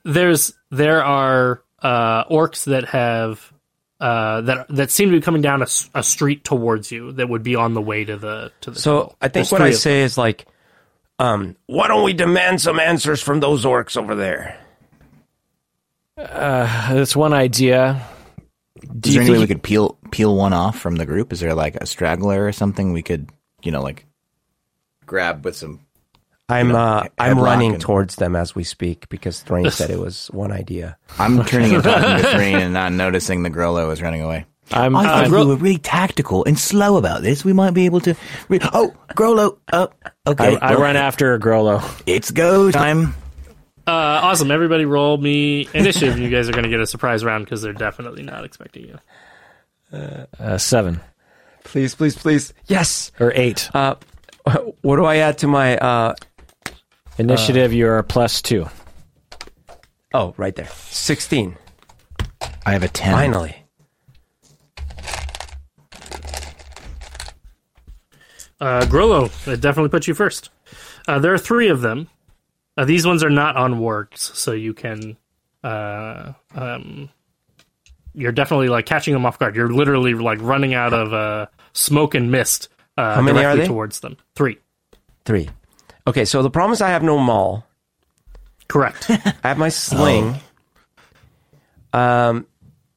there's 0.04 0.54
there 0.70 1.04
are 1.04 1.64
uh, 1.82 2.24
orcs 2.26 2.66
that 2.66 2.86
have 2.86 3.52
uh, 4.00 4.42
that 4.42 4.68
that 4.70 4.92
seem 4.92 5.10
to 5.10 5.16
be 5.18 5.22
coming 5.22 5.42
down 5.42 5.64
a 5.96 6.04
street 6.04 6.44
towards 6.44 6.92
you 6.92 7.12
that 7.14 7.30
would 7.30 7.42
be 7.44 7.56
on 7.56 7.74
the 7.74 7.82
way 7.82 8.04
to 8.06 8.18
the 8.18 8.52
to 8.62 8.72
the. 8.72 8.80
So 8.80 8.92
tunnel. 8.94 9.16
I 9.22 9.28
think 9.28 9.34
There's 9.48 9.52
what 9.52 9.62
I 9.62 9.68
of 9.68 9.74
them. 9.74 9.80
say 9.80 10.02
is 10.02 10.18
like, 10.18 10.46
um, 11.20 11.56
why 11.68 11.88
don't 11.88 12.04
we 12.04 12.14
demand 12.14 12.60
some 12.62 12.80
answers 12.80 13.22
from 13.22 13.40
those 13.40 13.64
orcs 13.66 13.96
over 13.98 14.14
there? 14.16 14.60
Uh, 16.18 16.94
That's 16.94 17.16
one 17.16 17.34
idea. 17.34 18.06
Do 19.00 19.10
Is 19.10 19.16
there 19.16 19.24
any 19.24 19.32
way 19.32 19.40
we 19.40 19.48
could 19.48 19.64
peel 19.64 19.98
peel 20.12 20.36
one 20.36 20.54
off 20.54 20.80
from 20.80 20.96
the 20.96 21.06
group? 21.06 21.34
Is 21.34 21.40
there 21.40 21.54
like 21.54 21.76
a 21.76 21.86
straggler 21.86 22.46
or 22.46 22.52
something 22.52 22.94
we 22.94 23.02
could, 23.04 23.30
you 23.62 23.72
know, 23.72 23.82
like 23.82 24.06
grab 25.06 25.46
with 25.46 25.56
some? 25.56 25.82
I'm 26.50 26.76
uh, 26.76 27.06
I'm 27.18 27.40
running 27.40 27.74
and- 27.74 27.82
towards 27.82 28.18
them 28.18 28.36
as 28.36 28.54
we 28.54 28.64
speak 28.64 29.08
because 29.10 29.40
Thrain 29.42 29.70
said 29.72 29.90
it 29.90 30.00
was 30.08 30.28
one 30.28 30.52
idea. 30.52 30.98
I'm 31.18 31.44
turning 31.46 31.74
and 31.76 31.84
talking 31.84 32.24
to 32.24 32.32
Thrain 32.36 32.58
and 32.58 32.74
not 32.74 32.92
noticing 32.92 33.44
the 33.44 33.50
Grollo 33.50 33.92
is 33.92 34.02
running 34.02 34.22
away. 34.22 34.46
I'm, 34.72 34.96
I 34.96 35.04
thought 35.04 35.26
I'm 35.26 35.32
we 35.32 35.38
were 35.46 35.56
really 35.56 35.78
tactical 35.78 36.46
and 36.46 36.58
slow 36.58 36.98
about 36.98 37.22
this. 37.22 37.44
We 37.44 37.54
might 37.54 37.72
be 37.72 37.86
able 37.86 38.00
to. 38.02 38.16
Re- 38.48 38.60
oh, 38.74 38.94
Grollo. 39.10 39.58
Oh, 39.72 39.90
okay. 40.26 40.58
I, 40.58 40.72
I 40.72 40.76
run 40.76 40.96
after 40.96 41.38
Grollo. 41.38 41.84
It's 42.06 42.32
go 42.32 42.72
time. 42.72 43.14
Uh, 43.86 43.92
awesome! 44.24 44.50
Everybody, 44.52 44.86
roll 44.86 45.18
me 45.18 45.68
initiative. 45.74 46.18
you 46.18 46.30
guys 46.30 46.48
are 46.48 46.54
going 46.54 46.64
to 46.64 46.70
get 46.70 46.80
a 46.80 46.88
surprise 46.88 47.24
round 47.26 47.44
because 47.46 47.62
they're 47.62 47.74
definitely 47.74 48.24
not 48.24 48.46
expecting 48.46 48.86
you. 48.88 49.00
Uh, 49.92 50.26
uh, 50.40 50.58
seven 50.58 51.02
Please, 51.64 51.96
please, 51.96 52.16
please. 52.16 52.54
Yes. 52.68 53.12
or 53.20 53.32
eight. 53.36 53.70
Uh, 53.74 53.96
what 54.82 54.98
do 54.98 55.06
I 55.06 55.18
add 55.18 55.38
to 55.40 55.48
my? 55.48 55.78
Uh, 55.78 56.16
Initiative, 57.18 57.74
you're 57.74 58.00
a 58.00 58.04
plus 58.04 58.42
two. 58.42 58.68
oh, 60.14 60.34
right 60.38 60.56
there. 60.56 60.68
Sixteen. 60.90 61.58
I 62.66 62.72
have 62.72 62.84
a 62.84 62.88
ten. 62.88 63.14
Finally. 63.14 63.56
Uh, 68.60 68.86
Grollo, 68.86 69.26
it 69.48 69.60
definitely 69.62 69.90
puts 69.90 70.08
you 70.08 70.14
first. 70.14 70.50
Uh, 71.08 71.20
there 71.20 71.34
are 71.34 71.38
three 71.38 71.68
of 71.68 71.82
them. 71.82 72.08
Uh, 72.76 72.86
these 72.86 73.06
ones 73.06 73.24
are 73.24 73.30
not 73.30 73.56
on 73.56 73.76
wargs, 73.76 74.18
so 74.20 74.52
you 74.52 74.74
can. 74.74 75.18
Uh, 75.64 76.34
um, 76.56 77.10
you're 78.14 78.32
definitely 78.32 78.70
like 78.70 78.86
catching 78.86 79.14
them 79.14 79.26
off 79.26 79.40
guard. 79.40 79.56
You're 79.56 79.72
literally 79.72 80.14
like 80.14 80.40
running 80.42 80.74
out 80.74 80.94
of 80.94 81.14
uh, 81.14 81.48
smoke 81.74 82.16
and 82.16 82.32
mist 82.32 82.70
uh, 82.98 83.16
How 83.16 83.22
many 83.22 83.40
are 83.40 83.42
directly 83.44 83.62
they? 83.62 83.68
towards 83.68 84.00
them. 84.02 84.18
Three. 84.36 84.58
Three. 85.26 85.50
Okay, 86.06 86.26
so 86.26 86.42
the 86.44 86.50
problem 86.50 86.74
is 86.74 86.82
I 86.82 86.90
have 86.90 87.04
no 87.04 87.18
maul. 87.18 87.66
Correct. 88.68 89.06
I 89.10 89.48
have 89.50 89.58
my 89.58 89.70
sling. 89.70 90.36
Um, 91.92 92.48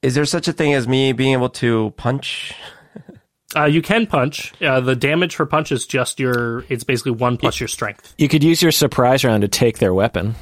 is 0.02 0.14
there 0.14 0.24
such 0.24 0.48
a 0.48 0.52
thing 0.52 0.74
as 0.74 0.88
me 0.88 1.12
being 1.12 1.32
able 1.32 1.50
to 1.50 1.92
punch? 1.96 2.54
Uh, 3.54 3.64
you 3.66 3.82
can 3.82 4.06
punch. 4.06 4.52
Uh, 4.60 4.80
the 4.80 4.96
damage 4.96 5.36
for 5.36 5.46
punch 5.46 5.70
is 5.72 5.86
just 5.86 6.18
your. 6.18 6.64
It's 6.68 6.84
basically 6.84 7.12
one 7.12 7.36
plus 7.36 7.60
your 7.60 7.68
strength. 7.68 8.14
You 8.18 8.28
could 8.28 8.42
use 8.42 8.60
your 8.62 8.72
surprise 8.72 9.24
round 9.24 9.42
to 9.42 9.48
take 9.48 9.78
their 9.78 9.94
weapon. 9.94 10.34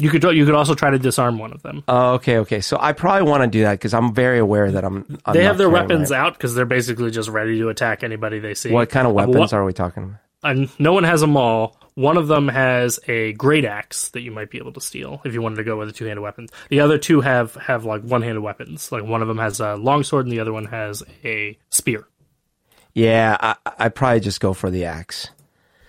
You 0.00 0.10
could. 0.10 0.22
You 0.24 0.44
could 0.46 0.54
also 0.54 0.74
try 0.74 0.90
to 0.90 0.98
disarm 0.98 1.38
one 1.38 1.52
of 1.52 1.62
them. 1.62 1.82
Oh, 1.88 2.14
okay, 2.14 2.38
okay. 2.38 2.60
So 2.60 2.78
I 2.80 2.92
probably 2.92 3.28
want 3.28 3.42
to 3.42 3.48
do 3.48 3.62
that 3.62 3.72
because 3.72 3.94
I'm 3.94 4.14
very 4.14 4.38
aware 4.38 4.70
that 4.72 4.84
I'm. 4.84 5.18
I'm 5.24 5.34
they 5.34 5.44
have 5.44 5.58
their 5.58 5.70
weapons 5.70 6.10
my- 6.10 6.16
out 6.18 6.34
because 6.34 6.54
they're 6.54 6.66
basically 6.66 7.10
just 7.10 7.28
ready 7.28 7.58
to 7.58 7.68
attack 7.68 8.02
anybody 8.04 8.38
they 8.38 8.54
see. 8.54 8.70
What 8.70 8.90
kind 8.90 9.06
of 9.06 9.12
Uh, 9.12 9.16
weapons 9.16 9.36
what- 9.36 9.52
are 9.52 9.64
we 9.64 9.72
talking 9.72 10.04
about? 10.04 10.16
and 10.44 10.68
no 10.78 10.92
one 10.92 11.02
has 11.02 11.20
them 11.20 11.36
all. 11.36 11.76
One 11.96 12.16
of 12.16 12.28
them 12.28 12.46
has 12.46 13.00
a 13.08 13.32
great 13.32 13.64
axe 13.64 14.10
that 14.10 14.20
you 14.20 14.30
might 14.30 14.52
be 14.52 14.58
able 14.58 14.72
to 14.74 14.80
steal 14.80 15.20
if 15.24 15.34
you 15.34 15.42
wanted 15.42 15.56
to 15.56 15.64
go 15.64 15.76
with 15.76 15.88
a 15.88 15.92
two-handed 15.92 16.22
weapon. 16.22 16.46
The 16.68 16.78
other 16.78 16.96
two 16.96 17.20
have 17.22 17.56
have 17.56 17.84
like 17.84 18.02
one-handed 18.02 18.40
weapons. 18.40 18.92
Like 18.92 19.02
one 19.02 19.20
of 19.20 19.26
them 19.26 19.38
has 19.38 19.58
a 19.58 19.74
longsword 19.74 20.26
and 20.26 20.32
the 20.32 20.38
other 20.38 20.52
one 20.52 20.66
has 20.66 21.02
a 21.24 21.58
spear. 21.70 22.06
Yeah, 22.94 23.36
I 23.40 23.56
I 23.78 23.88
probably 23.88 24.20
just 24.20 24.40
go 24.40 24.52
for 24.54 24.70
the 24.70 24.84
axe. 24.84 25.30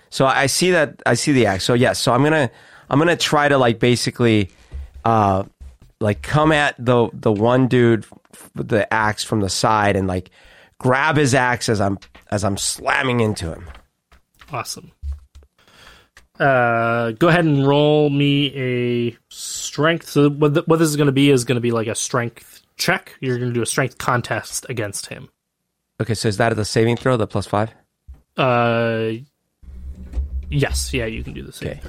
So 0.10 0.26
I 0.26 0.48
see 0.48 0.72
that 0.72 1.02
I 1.06 1.14
see 1.14 1.32
the 1.32 1.46
axe. 1.46 1.64
So 1.64 1.74
yes, 1.74 2.00
so 2.00 2.14
I'm 2.14 2.24
gonna 2.24 2.50
I'm 2.90 3.00
gonna 3.00 3.16
try 3.16 3.48
to 3.48 3.58
like 3.58 3.80
basically, 3.80 4.50
uh, 5.06 5.44
like 6.00 6.22
come 6.22 6.52
at 6.52 6.76
the 6.78 7.10
the 7.14 7.32
one 7.32 7.68
dude 7.68 8.06
with 8.56 8.70
the 8.70 8.92
axe 8.94 9.24
from 9.24 9.40
the 9.42 9.50
side 9.50 9.96
and 9.96 10.08
like 10.08 10.30
grab 10.78 11.18
his 11.18 11.34
axe 11.36 11.70
as 11.70 11.80
I'm 11.80 12.00
as 12.32 12.44
I'm 12.44 12.58
slamming 12.58 13.20
into 13.20 13.52
him. 13.52 13.70
Awesome. 14.52 14.92
Uh, 16.40 17.12
go 17.12 17.28
ahead 17.28 17.44
and 17.44 17.68
roll 17.68 18.10
me 18.10 18.54
a 18.56 19.18
strength. 19.30 20.08
So 20.08 20.30
what 20.30 20.68
what 20.68 20.80
this 20.80 20.88
is 20.88 20.96
going 20.96 21.08
to 21.08 21.14
be 21.14 21.30
is 21.30 21.44
going 21.44 21.58
to 21.58 21.62
be 21.62 21.72
like 21.72 21.88
a 21.88 21.96
strength 21.96 22.62
check. 22.78 23.16
You're 23.20 23.38
going 23.38 23.50
to 23.50 23.54
do 23.54 23.62
a 23.62 23.66
strength 23.66 23.98
contest 23.98 24.66
against 24.70 25.08
him. 25.08 25.30
Okay, 26.02 26.14
so 26.14 26.28
is 26.28 26.38
that 26.38 26.56
the 26.56 26.66
saving 26.66 26.98
throw, 26.98 27.18
the 27.18 27.28
plus 27.28 27.46
five? 27.46 27.72
Uh, 28.38 29.12
yes, 30.50 30.94
yeah, 30.94 31.06
you 31.06 31.24
can 31.24 31.34
do 31.34 31.44
the 31.44 31.52
same. 31.52 31.72
Okay. 31.72 31.82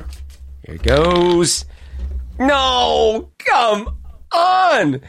Here 0.66 0.74
it 0.74 0.82
goes. 0.82 1.64
No, 2.38 3.30
come 3.38 3.96
on. 4.32 5.00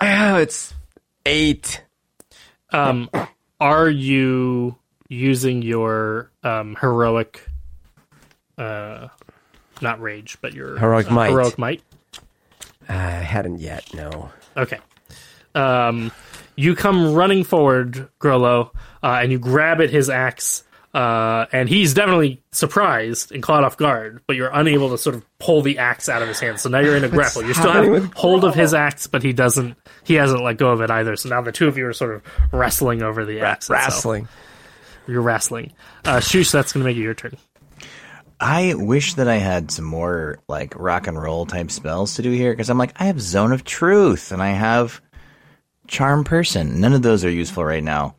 Oh, 0.00 0.36
it's 0.36 0.72
eight. 1.26 1.82
Um, 2.70 3.10
are 3.60 3.88
you 3.88 4.76
using 5.08 5.62
your 5.62 6.30
um, 6.42 6.76
heroic, 6.80 7.48
uh, 8.58 9.08
not 9.80 10.00
rage, 10.00 10.38
but 10.40 10.54
your 10.54 10.78
Heroic 10.78 11.10
uh, 11.10 11.14
might. 11.14 11.30
Heroic 11.30 11.58
might. 11.58 11.82
I 12.88 12.94
hadn't 12.94 13.58
yet. 13.58 13.92
No. 13.94 14.30
Okay. 14.56 14.78
Um, 15.54 16.12
you 16.56 16.74
come 16.74 17.14
running 17.14 17.44
forward, 17.44 18.08
Grollo, 18.20 18.70
uh, 19.02 19.18
and 19.22 19.32
you 19.32 19.38
grab 19.38 19.80
at 19.80 19.90
his 19.90 20.10
axe. 20.10 20.62
Uh, 20.92 21.46
and 21.52 21.68
he's 21.68 21.92
definitely 21.92 22.40
surprised 22.52 23.32
and 23.32 23.42
caught 23.42 23.64
off 23.64 23.76
guard, 23.76 24.22
but 24.28 24.36
you're 24.36 24.50
unable 24.52 24.90
to 24.90 24.96
sort 24.98 25.16
of 25.16 25.24
pull 25.40 25.60
the 25.60 25.78
axe 25.78 26.08
out 26.08 26.22
of 26.22 26.28
his 26.28 26.38
hand. 26.38 26.60
So 26.60 26.68
now 26.68 26.78
you're 26.78 26.96
in 26.96 27.02
a 27.02 27.08
grapple. 27.08 27.42
You 27.42 27.52
still 27.52 27.72
happening 27.72 28.02
have 28.02 28.12
hold 28.14 28.44
of 28.44 28.54
his 28.54 28.74
axe, 28.74 29.08
but 29.08 29.24
he 29.24 29.32
doesn't. 29.32 29.76
He 30.04 30.14
hasn't 30.14 30.40
let 30.40 30.56
go 30.56 30.70
of 30.70 30.80
it 30.80 30.92
either. 30.92 31.16
So 31.16 31.30
now 31.30 31.40
the 31.40 31.50
two 31.50 31.66
of 31.66 31.76
you 31.76 31.88
are 31.88 31.92
sort 31.92 32.14
of 32.14 32.22
wrestling 32.52 33.02
over 33.02 33.24
the 33.24 33.40
axe. 33.40 33.66
itself. 33.66 33.86
Wrestling. 33.86 34.28
You're 35.08 35.20
wrestling. 35.20 35.72
Uh, 36.04 36.20
Shush, 36.20 36.52
that's 36.52 36.72
going 36.72 36.84
to 36.84 36.88
make 36.88 36.96
it 36.96 37.00
your 37.00 37.14
turn. 37.14 37.36
I 38.40 38.74
wish 38.74 39.14
that 39.14 39.28
I 39.28 39.36
had 39.36 39.70
some 39.70 39.84
more 39.84 40.38
like 40.48 40.74
rock 40.76 41.06
and 41.06 41.20
roll 41.20 41.46
type 41.46 41.70
spells 41.70 42.14
to 42.16 42.22
do 42.22 42.30
here 42.30 42.52
because 42.52 42.68
I'm 42.68 42.78
like 42.78 42.92
I 43.00 43.06
have 43.06 43.20
Zone 43.20 43.52
of 43.52 43.64
Truth 43.64 44.32
and 44.32 44.42
I 44.42 44.50
have 44.50 45.00
Charm 45.86 46.24
Person. 46.24 46.80
None 46.80 46.92
of 46.92 47.02
those 47.02 47.24
are 47.24 47.30
useful 47.30 47.64
right 47.64 47.84
now. 47.84 48.16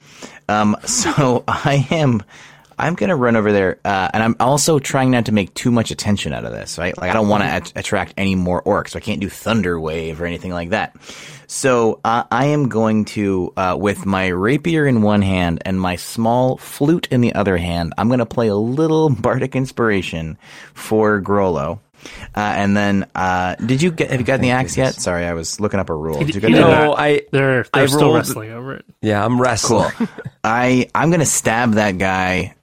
Um, 0.48 0.76
so 0.86 1.44
I 1.48 1.88
am. 1.92 2.24
I'm 2.78 2.96
gonna 2.96 3.16
run 3.16 3.38
over 3.38 3.54
there, 3.54 3.80
uh, 3.86 4.10
and 4.14 4.22
I'm 4.22 4.36
also 4.38 4.80
trying 4.80 5.10
not 5.12 5.28
to 5.28 5.32
make 5.32 5.54
too 5.54 5.72
much 5.72 5.92
attention 5.92 6.34
out 6.34 6.44
of 6.44 6.52
this. 6.52 6.78
Right? 6.78 6.98
Like 6.98 7.10
I 7.10 7.14
don't 7.14 7.30
want 7.30 7.44
to 7.44 7.48
at- 7.48 7.74
attract 7.76 8.14
any 8.18 8.36
more 8.36 8.62
orcs. 8.64 8.90
So 8.90 8.98
I 8.98 9.00
can't 9.00 9.22
do 9.22 9.30
Thunder 9.30 9.80
Wave 9.80 10.22
or 10.22 10.26
anything 10.26 10.52
like 10.52 10.72
that. 10.72 10.94
So 11.48 12.00
uh, 12.04 12.24
I 12.32 12.48
am 12.48 12.70
going 12.70 13.06
to, 13.06 13.54
uh, 13.56 13.78
with 13.80 14.06
my 14.06 14.28
rapier 14.28 14.86
in 14.86 15.02
one 15.02 15.22
hand 15.22 15.62
and 15.64 15.80
my 15.80 15.96
small 15.96 16.58
flute 16.58 17.08
in 17.12 17.22
the 17.22 17.34
other 17.34 17.58
hand, 17.58 17.94
I'm 17.98 18.10
to 18.10 18.26
play 18.26 18.48
a 18.48 18.56
little 18.56 19.10
bardic 19.22 19.56
inspiration 19.56 20.38
for 20.74 21.22
Grollo. 21.22 21.80
Uh, 22.36 22.40
and 22.40 22.76
then, 22.78 23.08
uh, 23.16 23.56
did 23.56 23.82
you 23.82 23.92
get? 23.92 24.12
Have 24.12 24.20
you 24.20 24.26
gotten 24.26 24.42
the 24.42 24.52
axe 24.52 24.78
yet? 24.78 24.94
Sorry, 24.96 25.26
I 25.26 25.34
was 25.34 25.60
looking 25.60 25.80
up 25.80 25.90
a 25.90 25.96
rule. 25.96 26.20
Did 26.20 26.36
you 26.36 26.42
get 26.42 26.50
he 26.52 26.56
the? 26.56 26.62
No, 26.62 26.94
I. 26.96 27.22
They're 27.32 27.64
they're 27.64 27.66
I 27.74 27.86
still 27.88 28.02
rolled- 28.02 28.16
wrestling 28.16 28.52
over 28.52 28.76
it. 28.76 28.86
Yeah, 29.02 29.24
I'm 29.26 29.42
wrestling. 29.42 29.90
Cool. 29.92 30.08
I 30.44 30.90
I'm 30.94 31.12
gonna 31.12 31.26
stab 31.26 31.74
that 31.74 31.98
guy 31.98 32.56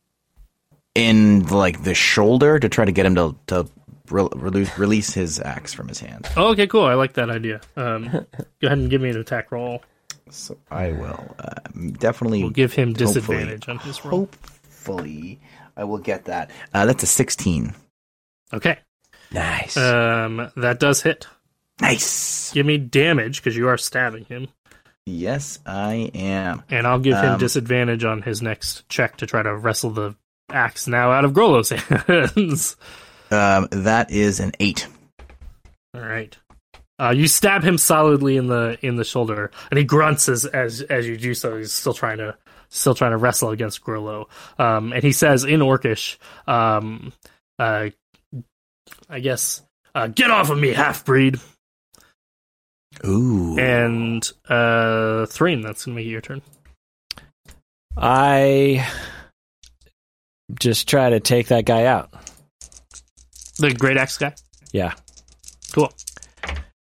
in 0.94 1.46
like 1.48 1.82
the 1.82 1.94
shoulder 1.94 2.58
to 2.58 2.68
try 2.68 2.84
to 2.84 2.92
get 2.92 3.06
him 3.06 3.14
to 3.16 3.34
to 3.48 3.66
re- 4.10 4.28
release 4.34 4.78
release 4.78 5.14
his 5.14 5.40
axe 5.40 5.72
from 5.72 5.88
his 5.88 6.00
hand. 6.00 6.28
Oh, 6.36 6.48
okay, 6.52 6.66
cool. 6.66 6.84
I 6.84 6.94
like 6.94 7.14
that 7.14 7.30
idea. 7.30 7.60
Um, 7.76 8.08
go 8.10 8.66
ahead 8.66 8.78
and 8.78 8.90
give 8.90 9.00
me 9.00 9.10
an 9.10 9.16
attack 9.18 9.50
roll. 9.52 9.82
So 10.30 10.56
I 10.70 10.92
will 10.92 11.34
uh, 11.38 11.54
definitely 11.98 12.42
We'll 12.42 12.50
give 12.52 12.72
him 12.72 12.90
hopefully- 12.90 13.06
disadvantage 13.06 13.68
on 13.68 13.78
his 13.78 14.04
roll. 14.04 14.20
Hopefully, 14.20 15.40
I 15.76 15.84
will 15.84 15.98
get 15.98 16.24
that. 16.26 16.50
Uh, 16.72 16.86
that's 16.86 17.02
a 17.02 17.06
16. 17.06 17.74
Okay. 18.54 18.78
Nice. 19.32 19.76
Um, 19.76 20.50
that 20.56 20.78
does 20.80 21.02
hit. 21.02 21.26
Nice. 21.80 22.52
Give 22.52 22.66
me 22.66 22.78
damage 22.78 23.38
because 23.42 23.56
you 23.56 23.68
are 23.68 23.76
stabbing 23.78 24.24
him, 24.26 24.48
Yes, 25.06 25.58
I 25.66 26.10
am. 26.14 26.62
and 26.70 26.86
I'll 26.86 27.00
give 27.00 27.16
him 27.16 27.32
Um, 27.32 27.38
disadvantage 27.40 28.04
on 28.04 28.22
his 28.22 28.40
next 28.42 28.88
check 28.88 29.16
to 29.16 29.26
try 29.26 29.42
to 29.42 29.56
wrestle 29.56 29.90
the 29.90 30.14
axe 30.50 30.86
now 30.86 31.10
out 31.10 31.24
of 31.24 31.32
Grollo's 31.32 31.70
hands. 32.06 32.76
Um, 33.30 33.68
that 33.70 34.10
is 34.10 34.38
an 34.38 34.52
eight. 34.60 34.86
All 35.94 36.02
right. 36.02 36.36
Uh, 37.00 37.10
you 37.10 37.26
stab 37.26 37.64
him 37.64 37.78
solidly 37.78 38.36
in 38.36 38.46
the 38.46 38.78
in 38.82 38.94
the 38.96 39.02
shoulder, 39.04 39.50
and 39.70 39.78
he 39.78 39.84
grunts 39.84 40.28
as 40.28 40.44
as 40.46 40.82
as 40.82 41.08
you 41.08 41.16
do 41.16 41.34
so. 41.34 41.56
He's 41.56 41.72
still 41.72 41.94
trying 41.94 42.18
to 42.18 42.36
still 42.68 42.94
trying 42.94 43.10
to 43.10 43.16
wrestle 43.16 43.50
against 43.50 43.82
Grolo. 43.82 44.26
Um, 44.58 44.92
and 44.92 45.02
he 45.02 45.10
says 45.12 45.42
in 45.44 45.60
Orcish, 45.60 46.16
um, 46.46 47.12
uh, 47.58 47.88
I 49.08 49.20
guess, 49.20 49.62
uh, 49.94 50.06
"Get 50.08 50.30
off 50.30 50.50
of 50.50 50.58
me, 50.58 50.68
half 50.72 51.04
breed." 51.04 51.38
Ooh. 53.06 53.58
And 53.58 54.30
uh, 54.48 55.26
Thrain, 55.26 55.60
that's 55.62 55.84
gonna 55.86 55.94
make 55.96 56.06
it 56.06 56.10
your 56.10 56.20
turn. 56.20 56.42
I 57.96 58.86
just 60.58 60.88
try 60.88 61.10
to 61.10 61.20
take 61.20 61.48
that 61.48 61.64
guy 61.64 61.84
out. 61.86 62.10
The 63.58 63.72
great 63.74 63.96
axe 63.96 64.18
guy. 64.18 64.34
Yeah. 64.72 64.94
Cool. 65.72 65.92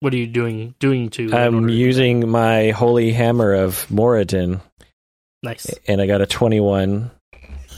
What 0.00 0.12
are 0.12 0.16
you 0.16 0.26
doing? 0.26 0.74
Doing 0.80 1.10
to? 1.10 1.32
I'm 1.32 1.54
order 1.56 1.66
to- 1.68 1.72
using 1.72 2.28
my 2.28 2.70
holy 2.70 3.12
hammer 3.12 3.52
of 3.54 3.86
Moradin, 3.88 4.60
nice. 5.42 5.66
and 5.86 6.00
I 6.00 6.06
got 6.06 6.20
a 6.20 6.26
21, 6.26 7.10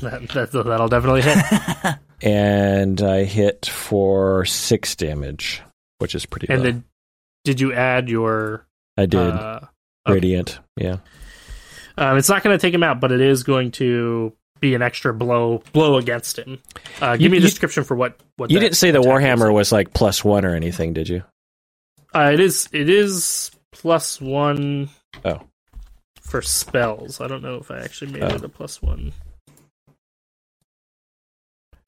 That, 0.01 0.29
that, 0.31 0.53
that'll 0.53 0.89
definitely 0.89 1.23
hit. 1.23 1.37
and 2.25 3.01
I 3.03 3.25
hit 3.25 3.67
for 3.67 4.45
six 4.47 4.97
damage, 4.97 5.63
which 5.99 6.15
is 6.15 6.27
pretty 6.27 6.49
and 6.49 6.59
low. 6.63 6.65
then, 6.71 6.85
did 7.45 7.61
you 7.61 7.73
add 7.73 8.09
your? 8.09 8.67
I 8.97 9.07
did. 9.07 9.19
Uh, 9.21 9.61
okay. 10.07 10.15
Radiant. 10.15 10.59
Yeah. 10.77 10.97
Um, 11.97 12.17
it's 12.19 12.29
not 12.29 12.43
going 12.43 12.57
to 12.57 12.61
take 12.61 12.75
him 12.75 12.83
out, 12.83 13.01
but 13.01 13.13
it 13.13 13.21
is 13.21 13.43
going 13.45 13.71
to 13.73 14.33
be 14.61 14.75
an 14.75 14.83
extra 14.83 15.13
blow 15.13 15.63
blow 15.73 15.97
against 15.99 16.39
him. 16.39 16.59
Uh, 17.01 17.13
give 17.13 17.23
You- 17.23 17.31
me 17.31 17.37
a 17.37 17.41
you- 17.41 17.47
description 17.47 17.85
for 17.85 17.95
what. 17.95 18.19
what 18.37 18.51
You 18.51 18.59
didn't 18.59 18.77
say 18.77 18.91
the 18.91 19.03
Warhammer 19.03 19.53
was 19.53 19.71
like 19.71 19.93
plus 19.93 20.25
one 20.25 20.45
or 20.45 20.55
anything, 20.55 20.93
did 20.93 21.09
you? 21.09 21.23
Uh, 22.15 22.31
it 22.33 22.41
is. 22.41 22.69
It 22.73 22.89
is 22.89 23.51
plus 23.73 24.21
one. 24.21 24.89
Oh. 25.25 25.41
For 26.23 26.41
spells, 26.43 27.21
I 27.21 27.27
don't 27.29 27.43
know 27.43 27.57
if 27.57 27.71
I 27.71 27.81
actually 27.81 28.13
made 28.13 28.23
Oh. 28.23 28.35
it 28.35 28.43
a 28.45 28.49
plus 28.49 28.81
one. 28.81 29.13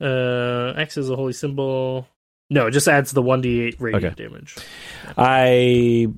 Uh, 0.00 0.72
X 0.76 0.96
is 0.96 1.08
a 1.10 1.16
holy 1.16 1.32
symbol. 1.32 2.06
No, 2.50 2.66
it 2.66 2.72
just 2.72 2.86
adds 2.88 3.10
the 3.12 3.22
one 3.22 3.40
d 3.40 3.62
eight 3.62 3.76
radiant 3.80 4.04
Okay. 4.18 4.24
damage. 4.24 4.56
I 5.16 6.08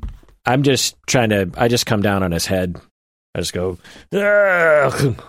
I'm 0.44 0.62
just 0.62 0.96
trying 1.06 1.30
to 1.30 1.50
I 1.56 1.68
just 1.68 1.86
come 1.86 2.02
down 2.02 2.22
on 2.22 2.32
his 2.32 2.46
head. 2.46 2.80
I 3.34 3.40
just 3.40 3.52
go 3.52 3.78
"Ugh." 4.12 5.22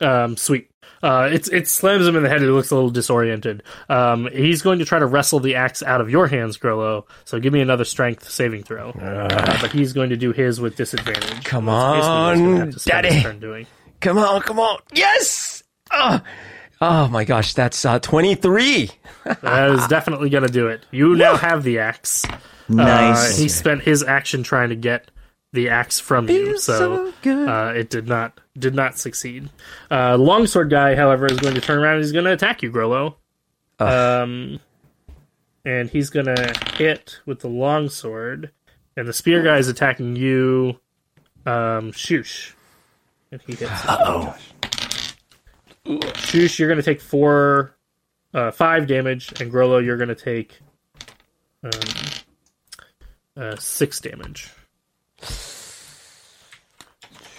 Um, 0.00 0.36
sweet. 0.36 0.68
Uh, 1.02 1.28
it's 1.32 1.48
it 1.48 1.68
slams 1.68 2.06
him 2.06 2.16
in 2.16 2.22
the 2.22 2.28
head. 2.28 2.40
He 2.42 2.46
looks 2.48 2.70
a 2.70 2.74
little 2.74 2.90
disoriented. 2.90 3.62
Um, 3.88 4.28
he's 4.30 4.60
going 4.60 4.78
to 4.80 4.84
try 4.84 4.98
to 4.98 5.06
wrestle 5.06 5.40
the 5.40 5.54
axe 5.54 5.82
out 5.82 6.00
of 6.02 6.10
your 6.10 6.26
hands, 6.26 6.58
Grollo. 6.58 7.04
So 7.24 7.40
give 7.40 7.52
me 7.52 7.60
another 7.60 7.84
strength 7.84 8.28
saving 8.30 8.64
throw. 8.64 8.90
Uh, 8.90 9.58
but 9.60 9.72
he's 9.72 9.92
going 9.94 10.10
to 10.10 10.16
do 10.16 10.32
his 10.32 10.60
with 10.60 10.76
disadvantage. 10.76 11.44
Come 11.44 11.66
That's 11.66 12.06
basically 12.06 12.18
what 12.20 12.36
he's 12.36 12.40
gonna 12.40 12.56
have 12.58 12.66
on, 12.66 12.72
to 12.72 12.78
spend 12.78 13.06
his 13.06 13.22
Daddy. 13.22 13.38
doing. 13.38 13.66
Come 14.00 14.18
on, 14.18 14.40
come 14.42 14.58
on. 14.60 14.78
Yes! 14.92 15.62
Oh, 15.92 16.20
oh 16.80 17.08
my 17.08 17.24
gosh, 17.24 17.54
that's 17.54 17.84
uh, 17.84 17.98
23. 17.98 18.90
That 19.42 19.70
is 19.70 19.86
definitely 19.88 20.30
going 20.30 20.46
to 20.46 20.52
do 20.52 20.68
it. 20.68 20.84
You 20.90 21.16
now 21.16 21.36
have 21.36 21.62
the 21.64 21.78
axe. 21.80 22.24
nice. 22.68 23.34
Uh, 23.34 23.42
he 23.42 23.48
spent 23.48 23.82
his 23.82 24.02
action 24.02 24.42
trying 24.42 24.68
to 24.70 24.76
get 24.76 25.10
the 25.52 25.68
axe 25.70 25.98
from 26.00 26.28
you, 26.28 26.58
so, 26.58 26.78
so 26.78 27.12
good. 27.22 27.48
uh, 27.48 27.72
it 27.74 27.88
did 27.90 28.06
not 28.08 28.38
did 28.58 28.74
not 28.74 28.98
succeed. 28.98 29.48
Uh, 29.90 30.16
longsword 30.18 30.70
guy, 30.70 30.94
however, 30.94 31.26
is 31.26 31.38
going 31.38 31.54
to 31.54 31.60
turn 31.60 31.78
around. 31.78 31.94
and 31.96 32.04
He's 32.04 32.12
going 32.12 32.24
to 32.26 32.32
attack 32.32 32.62
you, 32.62 32.70
Grollo. 32.70 33.14
Um, 33.78 34.60
and 35.64 35.90
he's 35.90 36.10
going 36.10 36.26
to 36.26 36.54
hit 36.76 37.20
with 37.26 37.40
the 37.40 37.48
longsword, 37.48 38.50
and 38.96 39.06
the 39.08 39.12
spear 39.12 39.42
guy 39.42 39.58
is 39.58 39.68
attacking 39.68 40.16
you, 40.16 40.78
um, 41.44 41.92
Shush, 41.92 42.54
and 43.32 43.40
he 43.46 43.54
hits. 43.54 43.84
Uh 43.86 43.96
oh. 44.00 44.36
Shush, 46.16 46.58
you're 46.58 46.68
going 46.68 46.80
to 46.80 46.82
take 46.82 47.00
four, 47.00 47.76
uh, 48.34 48.50
five 48.50 48.86
damage, 48.86 49.40
and 49.40 49.52
Grollo, 49.52 49.84
you're 49.84 49.96
going 49.96 50.08
to 50.08 50.14
take 50.14 50.58
um, 51.62 51.70
uh, 53.36 53.56
six 53.56 54.00
damage. 54.00 54.50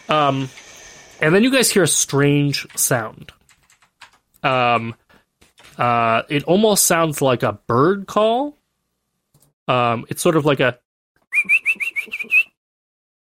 Um, 0.09 0.49
and 1.19 1.35
then 1.35 1.43
you 1.43 1.51
guys 1.51 1.69
hear 1.69 1.83
a 1.83 1.87
strange 1.87 2.65
sound. 2.77 3.31
Um, 4.43 4.95
uh, 5.77 6.23
it 6.29 6.43
almost 6.45 6.85
sounds 6.85 7.21
like 7.21 7.43
a 7.43 7.53
bird 7.67 8.07
call. 8.07 8.57
Um, 9.67 10.05
it's 10.09 10.21
sort 10.21 10.37
of 10.37 10.45
like 10.45 10.61
a 10.61 10.79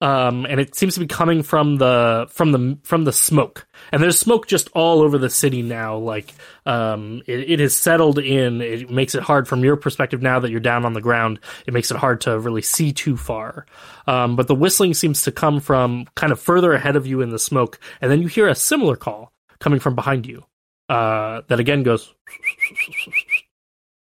um, 0.04 0.46
and 0.46 0.60
it 0.60 0.76
seems 0.76 0.96
to 0.96 1.00
be 1.00 1.08
coming 1.08 1.44
from 1.44 1.78
the 1.78 2.28
from 2.30 2.52
the 2.52 2.78
from 2.84 3.06
the 3.06 3.14
smoke. 3.14 3.66
And 3.94 4.04
there's 4.04 4.20
smoke 4.20 4.48
just 4.48 4.68
all 4.74 5.02
over 5.02 5.18
the 5.18 5.30
city 5.30 5.62
now. 5.62 5.96
Like 5.98 6.34
um, 6.66 7.22
it, 7.26 7.52
it 7.52 7.60
has 7.62 7.74
settled 7.74 8.20
in. 8.20 8.60
It 8.60 8.90
makes 8.90 9.16
it 9.16 9.24
hard 9.24 9.48
from 9.48 9.64
your 9.64 9.78
perspective 9.78 10.22
now 10.22 10.42
that 10.42 10.52
you're 10.52 10.60
down 10.60 10.84
on 10.84 10.92
the 10.92 11.00
ground. 11.00 11.40
It 11.66 11.74
makes 11.74 11.90
it 11.90 11.96
hard 11.96 12.20
to 12.22 12.38
really 12.38 12.62
see 12.62 12.92
too 12.92 13.16
far. 13.16 13.66
Um, 14.06 14.36
but 14.36 14.50
the 14.50 14.56
whistling 14.56 14.94
seems 14.94 15.22
to 15.24 15.32
come 15.32 15.62
from 15.62 16.06
kind 16.16 16.34
of 16.34 16.40
further 16.40 16.74
ahead 16.74 16.98
of 16.98 17.08
you 17.08 17.22
in 17.22 17.30
the 17.30 17.40
smoke, 17.40 17.80
and 18.02 18.12
then 18.12 18.22
you 18.22 18.28
hear 18.28 18.50
a 18.50 18.56
similar 18.56 18.98
call 18.98 19.32
coming 19.60 19.80
from 19.80 19.96
behind 19.96 20.26
you. 20.26 20.44
Uh, 20.90 21.44
that 21.48 21.62
again 21.62 21.82
goes. 21.84 22.14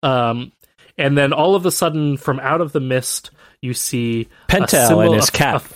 Um, 0.02 0.54
and 0.98 1.18
then 1.18 1.34
all 1.34 1.56
of 1.56 1.66
a 1.66 1.72
sudden, 1.72 2.16
from 2.16 2.40
out 2.40 2.62
of 2.62 2.72
the 2.72 2.80
mist, 2.80 3.32
you 3.62 3.74
see 3.74 4.30
a 4.48 4.52
Pentel 4.52 4.88
symbol- 4.88 5.02
and 5.02 5.16
his 5.16 5.28
a- 5.30 5.32
cap. 5.34 5.66
a, 5.66 5.76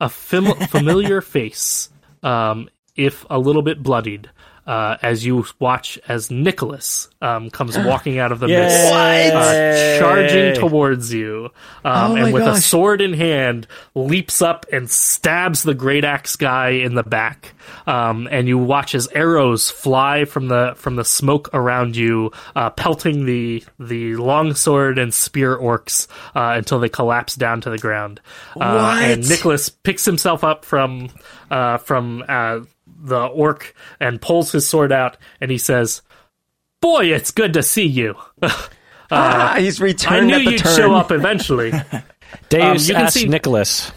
a 0.00 0.08
fam- 0.08 0.66
familiar 0.68 1.20
face, 1.20 1.90
um, 2.22 2.68
if 2.96 3.24
a 3.30 3.38
little 3.38 3.62
bit 3.62 3.82
bloodied, 3.82 4.30
uh, 4.66 4.96
as 5.02 5.24
you 5.24 5.44
watch 5.58 5.98
as 6.08 6.30
Nicholas 6.30 7.08
um, 7.20 7.50
comes 7.50 7.76
walking 7.78 8.18
out 8.18 8.32
of 8.32 8.40
the 8.40 8.48
mist, 8.48 8.92
uh, 8.92 9.98
charging 9.98 10.54
towards 10.54 11.12
you, 11.12 11.50
um, 11.84 12.12
Oh 12.12 12.16
and 12.16 12.32
with 12.32 12.44
a 12.44 12.60
sword 12.60 13.00
in 13.00 13.12
hand, 13.12 13.66
leaps 13.94 14.42
up 14.42 14.66
and 14.72 14.90
stabs 14.90 15.62
the 15.62 15.74
great 15.74 16.04
axe 16.04 16.36
guy 16.36 16.70
in 16.70 16.94
the 16.94 17.02
back. 17.02 17.54
Um, 17.86 18.28
and 18.30 18.48
you 18.48 18.58
watch 18.58 18.94
as 18.94 19.08
arrows 19.08 19.70
fly 19.70 20.24
from 20.24 20.48
the 20.48 20.74
from 20.76 20.96
the 20.96 21.04
smoke 21.04 21.50
around 21.52 21.96
you, 21.96 22.32
uh, 22.56 22.70
pelting 22.70 23.26
the 23.26 23.64
the 23.78 24.16
longsword 24.16 24.98
and 24.98 25.12
spear 25.12 25.56
orcs 25.56 26.06
uh, 26.34 26.54
until 26.56 26.78
they 26.78 26.88
collapse 26.88 27.34
down 27.34 27.60
to 27.62 27.70
the 27.70 27.78
ground. 27.78 28.20
Uh? 28.58 28.98
And 29.00 29.28
Nicholas 29.28 29.68
picks 29.68 30.04
himself 30.04 30.44
up 30.44 30.64
from 30.64 31.10
uh, 31.50 31.78
from 31.78 32.24
uh, 32.28 32.60
the 33.04 33.26
orc 33.26 33.74
and 34.00 34.20
pulls 34.20 34.50
his 34.52 34.66
sword 34.66 34.90
out, 34.92 35.16
and 35.40 35.50
he 35.50 35.58
says, 35.58 36.02
"Boy, 36.80 37.06
it's 37.12 37.30
good 37.30 37.52
to 37.54 37.62
see 37.62 37.86
you." 37.86 38.16
ah, 39.10 39.56
he's 39.58 39.80
I 39.80 40.20
knew 40.20 40.34
at 40.34 40.44
the 40.44 40.50
you'd 40.52 40.58
turn. 40.58 40.76
show 40.76 40.94
up 40.94 41.12
eventually. 41.12 41.72
Deus 42.48 42.88
you 42.88 42.94
can 42.94 43.04
asked 43.04 43.14
see- 43.14 43.28
Nicholas. 43.28 43.92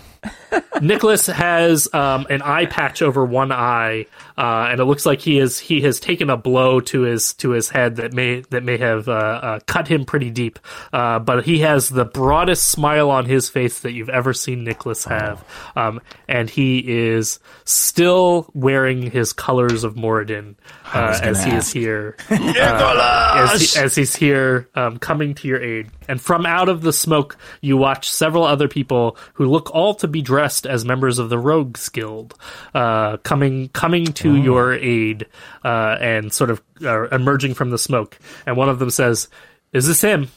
Nicholas 0.81 1.25
has 1.27 1.91
um, 1.93 2.27
an 2.29 2.41
eye 2.41 2.65
patch 2.65 3.01
over 3.01 3.25
one 3.25 3.51
eye, 3.51 4.05
uh, 4.37 4.67
and 4.69 4.79
it 4.79 4.85
looks 4.85 5.05
like 5.05 5.19
he 5.19 5.39
is 5.39 5.59
he 5.59 5.81
has 5.81 5.99
taken 5.99 6.29
a 6.29 6.37
blow 6.37 6.79
to 6.79 7.01
his 7.01 7.33
to 7.35 7.51
his 7.51 7.69
head 7.69 7.97
that 7.97 8.13
may 8.13 8.41
that 8.49 8.63
may 8.63 8.77
have 8.77 9.07
uh, 9.07 9.11
uh, 9.11 9.59
cut 9.67 9.87
him 9.87 10.05
pretty 10.05 10.29
deep. 10.29 10.59
Uh, 10.93 11.19
but 11.19 11.45
he 11.45 11.59
has 11.59 11.89
the 11.89 12.05
broadest 12.05 12.69
smile 12.69 13.09
on 13.09 13.25
his 13.25 13.49
face 13.49 13.79
that 13.79 13.93
you've 13.93 14.09
ever 14.09 14.33
seen 14.33 14.63
Nicholas 14.63 15.05
have, 15.05 15.43
um, 15.75 15.99
and 16.27 16.49
he 16.49 16.79
is 16.87 17.39
still 17.65 18.49
wearing 18.53 19.11
his 19.11 19.33
colors 19.33 19.83
of 19.83 19.95
Moradin 19.95 20.55
uh, 20.93 21.19
gonna 21.19 21.27
as 21.27 21.73
he 21.73 21.79
here. 21.79 22.15
uh, 22.29 23.49
as, 23.51 23.73
he, 23.73 23.79
as 23.79 23.95
he's 23.95 24.15
here 24.15 24.69
um, 24.75 24.97
coming 24.97 25.33
to 25.35 25.47
your 25.47 25.61
aid. 25.61 25.89
And 26.07 26.21
from 26.21 26.45
out 26.45 26.69
of 26.69 26.81
the 26.81 26.93
smoke, 26.93 27.37
you 27.61 27.77
watch 27.77 28.09
several 28.09 28.43
other 28.43 28.67
people 28.67 29.17
who 29.33 29.45
look 29.45 29.73
all 29.73 29.95
to 29.95 30.07
be 30.07 30.21
dressed 30.21 30.36
as 30.39 30.85
members 30.85 31.19
of 31.19 31.29
the 31.29 31.37
Rogues 31.37 31.89
Guild 31.89 32.35
uh, 32.73 33.17
coming 33.17 33.69
coming 33.69 34.05
to 34.05 34.35
your 34.35 34.73
aid 34.73 35.27
uh, 35.63 35.97
and 35.99 36.31
sort 36.31 36.49
of 36.49 36.61
uh, 36.83 37.07
emerging 37.09 37.53
from 37.53 37.69
the 37.69 37.77
smoke. 37.77 38.17
And 38.45 38.57
one 38.57 38.69
of 38.69 38.79
them 38.79 38.89
says, 38.89 39.29
"Is 39.73 39.87
this 39.87 40.01
him? 40.01 40.29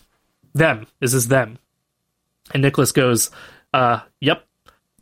Them? 0.55 0.87
Is 1.01 1.13
this 1.13 1.27
them?" 1.27 1.59
And 2.53 2.63
Nicholas 2.63 2.93
goes, 2.93 3.31
uh, 3.73 4.01
"Yep." 4.21 4.45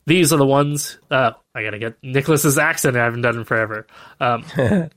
These 0.06 0.32
are 0.32 0.38
the 0.38 0.46
ones. 0.46 0.96
Uh, 1.10 1.32
I 1.54 1.62
gotta 1.62 1.78
get 1.78 1.96
Nicholas's 2.02 2.56
accent. 2.56 2.96
I 2.96 3.04
haven't 3.04 3.20
done 3.20 3.36
in 3.36 3.44
forever. 3.44 3.86
Um, 4.18 4.42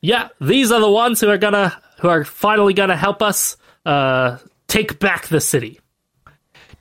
yeah, 0.00 0.28
these 0.40 0.70
are 0.70 0.80
the 0.80 0.90
ones 0.90 1.20
who 1.20 1.28
are 1.28 1.38
gonna 1.38 1.76
who 2.00 2.08
are 2.08 2.24
finally 2.24 2.72
gonna 2.72 2.96
help 2.96 3.20
us 3.20 3.56
uh, 3.84 4.38
take 4.68 5.00
back 5.00 5.26
the 5.26 5.40
city. 5.40 5.80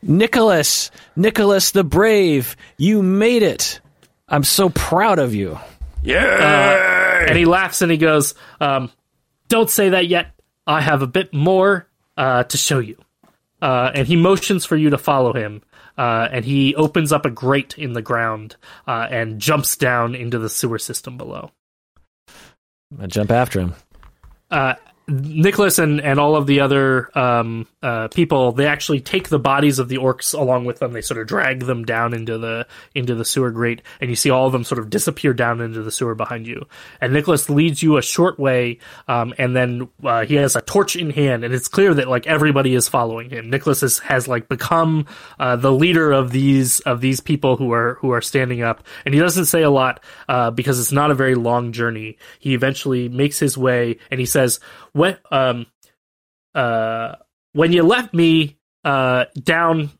Nicholas, 0.01 0.91
Nicholas 1.15 1.71
the 1.71 1.83
Brave, 1.83 2.55
you 2.77 3.01
made 3.01 3.43
it. 3.43 3.79
I'm 4.27 4.43
so 4.43 4.69
proud 4.69 5.19
of 5.19 5.33
you. 5.33 5.59
Yay! 6.03 7.25
And 7.27 7.37
he 7.37 7.45
laughs 7.45 7.81
and 7.81 7.91
he 7.91 7.97
goes, 7.97 8.35
um, 8.61 8.91
"Don't 9.47 9.69
say 9.69 9.89
that 9.89 10.07
yet. 10.07 10.33
I 10.65 10.81
have 10.81 11.01
a 11.01 11.07
bit 11.07 11.33
more 11.33 11.87
uh, 12.15 12.43
to 12.43 12.57
show 12.57 12.79
you." 12.79 12.97
Uh, 13.61 13.91
and 13.93 14.07
he 14.07 14.15
motions 14.15 14.65
for 14.65 14.75
you 14.75 14.91
to 14.91 14.97
follow 14.97 15.33
him. 15.33 15.61
Uh, 15.97 16.27
and 16.31 16.45
he 16.45 16.75
opens 16.75 17.11
up 17.11 17.25
a 17.25 17.31
grate 17.31 17.75
in 17.77 17.93
the 17.93 18.03
ground 18.03 18.55
uh, 18.85 19.07
and 19.09 19.39
jumps 19.39 19.75
down 19.75 20.13
into 20.13 20.37
the 20.37 20.49
sewer 20.49 20.77
system 20.77 21.17
below. 21.17 21.49
I 23.01 23.07
jump 23.07 23.31
after 23.31 23.59
him. 23.59 23.73
Nicholas 25.09 25.79
and, 25.79 26.01
and 26.01 26.19
all 26.19 26.35
of 26.35 26.47
the 26.47 26.59
other 26.59 27.17
um, 27.17 27.65
uh, 27.81 28.09
people, 28.09 28.51
they 28.51 28.65
actually 28.65 28.99
take 28.99 29.29
the 29.29 29.39
bodies 29.39 29.79
of 29.79 29.87
the 29.87 29.97
orcs 29.97 30.37
along 30.37 30.65
with 30.65 30.79
them. 30.79 30.91
They 30.91 30.99
sort 30.99 31.21
of 31.21 31.27
drag 31.27 31.61
them 31.61 31.85
down 31.85 32.13
into 32.13 32.37
the 32.37 32.67
into 32.93 33.15
the 33.15 33.23
sewer 33.23 33.51
grate, 33.51 33.81
and 34.01 34.09
you 34.09 34.17
see 34.17 34.29
all 34.29 34.47
of 34.47 34.51
them 34.51 34.65
sort 34.65 34.79
of 34.79 34.89
disappear 34.89 35.33
down 35.33 35.61
into 35.61 35.81
the 35.81 35.91
sewer 35.91 36.13
behind 36.13 36.45
you. 36.45 36.65
And 36.99 37.13
Nicholas 37.13 37.49
leads 37.49 37.81
you 37.81 37.95
a 37.95 38.01
short 38.01 38.37
way, 38.37 38.79
um, 39.07 39.33
and 39.37 39.55
then 39.55 39.87
uh, 40.03 40.25
he 40.25 40.35
has 40.35 40.57
a 40.57 40.61
torch 40.61 40.97
in 40.97 41.11
hand, 41.11 41.45
and 41.45 41.53
it's 41.53 41.69
clear 41.69 41.93
that 41.93 42.09
like 42.09 42.27
everybody 42.27 42.75
is 42.75 42.89
following 42.89 43.29
him. 43.29 43.49
Nicholas 43.49 43.83
is, 43.83 43.99
has 43.99 44.27
like 44.27 44.49
become 44.49 45.05
uh, 45.39 45.55
the 45.55 45.71
leader 45.71 46.11
of 46.11 46.31
these 46.31 46.81
of 46.81 46.99
these 46.99 47.21
people 47.21 47.55
who 47.55 47.71
are 47.71 47.93
who 48.01 48.11
are 48.11 48.21
standing 48.21 48.61
up, 48.61 48.83
and 49.05 49.13
he 49.13 49.21
doesn't 49.21 49.45
say 49.45 49.61
a 49.61 49.69
lot 49.69 50.03
uh, 50.27 50.51
because 50.51 50.81
it's 50.81 50.91
not 50.91 51.11
a 51.11 51.15
very 51.15 51.35
long 51.35 51.71
journey. 51.71 52.17
He 52.39 52.53
eventually 52.53 53.07
makes 53.07 53.39
his 53.39 53.57
way, 53.57 53.99
and 54.11 54.19
he 54.19 54.25
says 54.25 54.59
when 54.97 55.17
um 55.31 55.65
uh 56.55 57.15
when 57.53 57.71
you 57.71 57.83
left 57.83 58.13
me 58.13 58.57
uh 58.83 59.25
down 59.41 59.91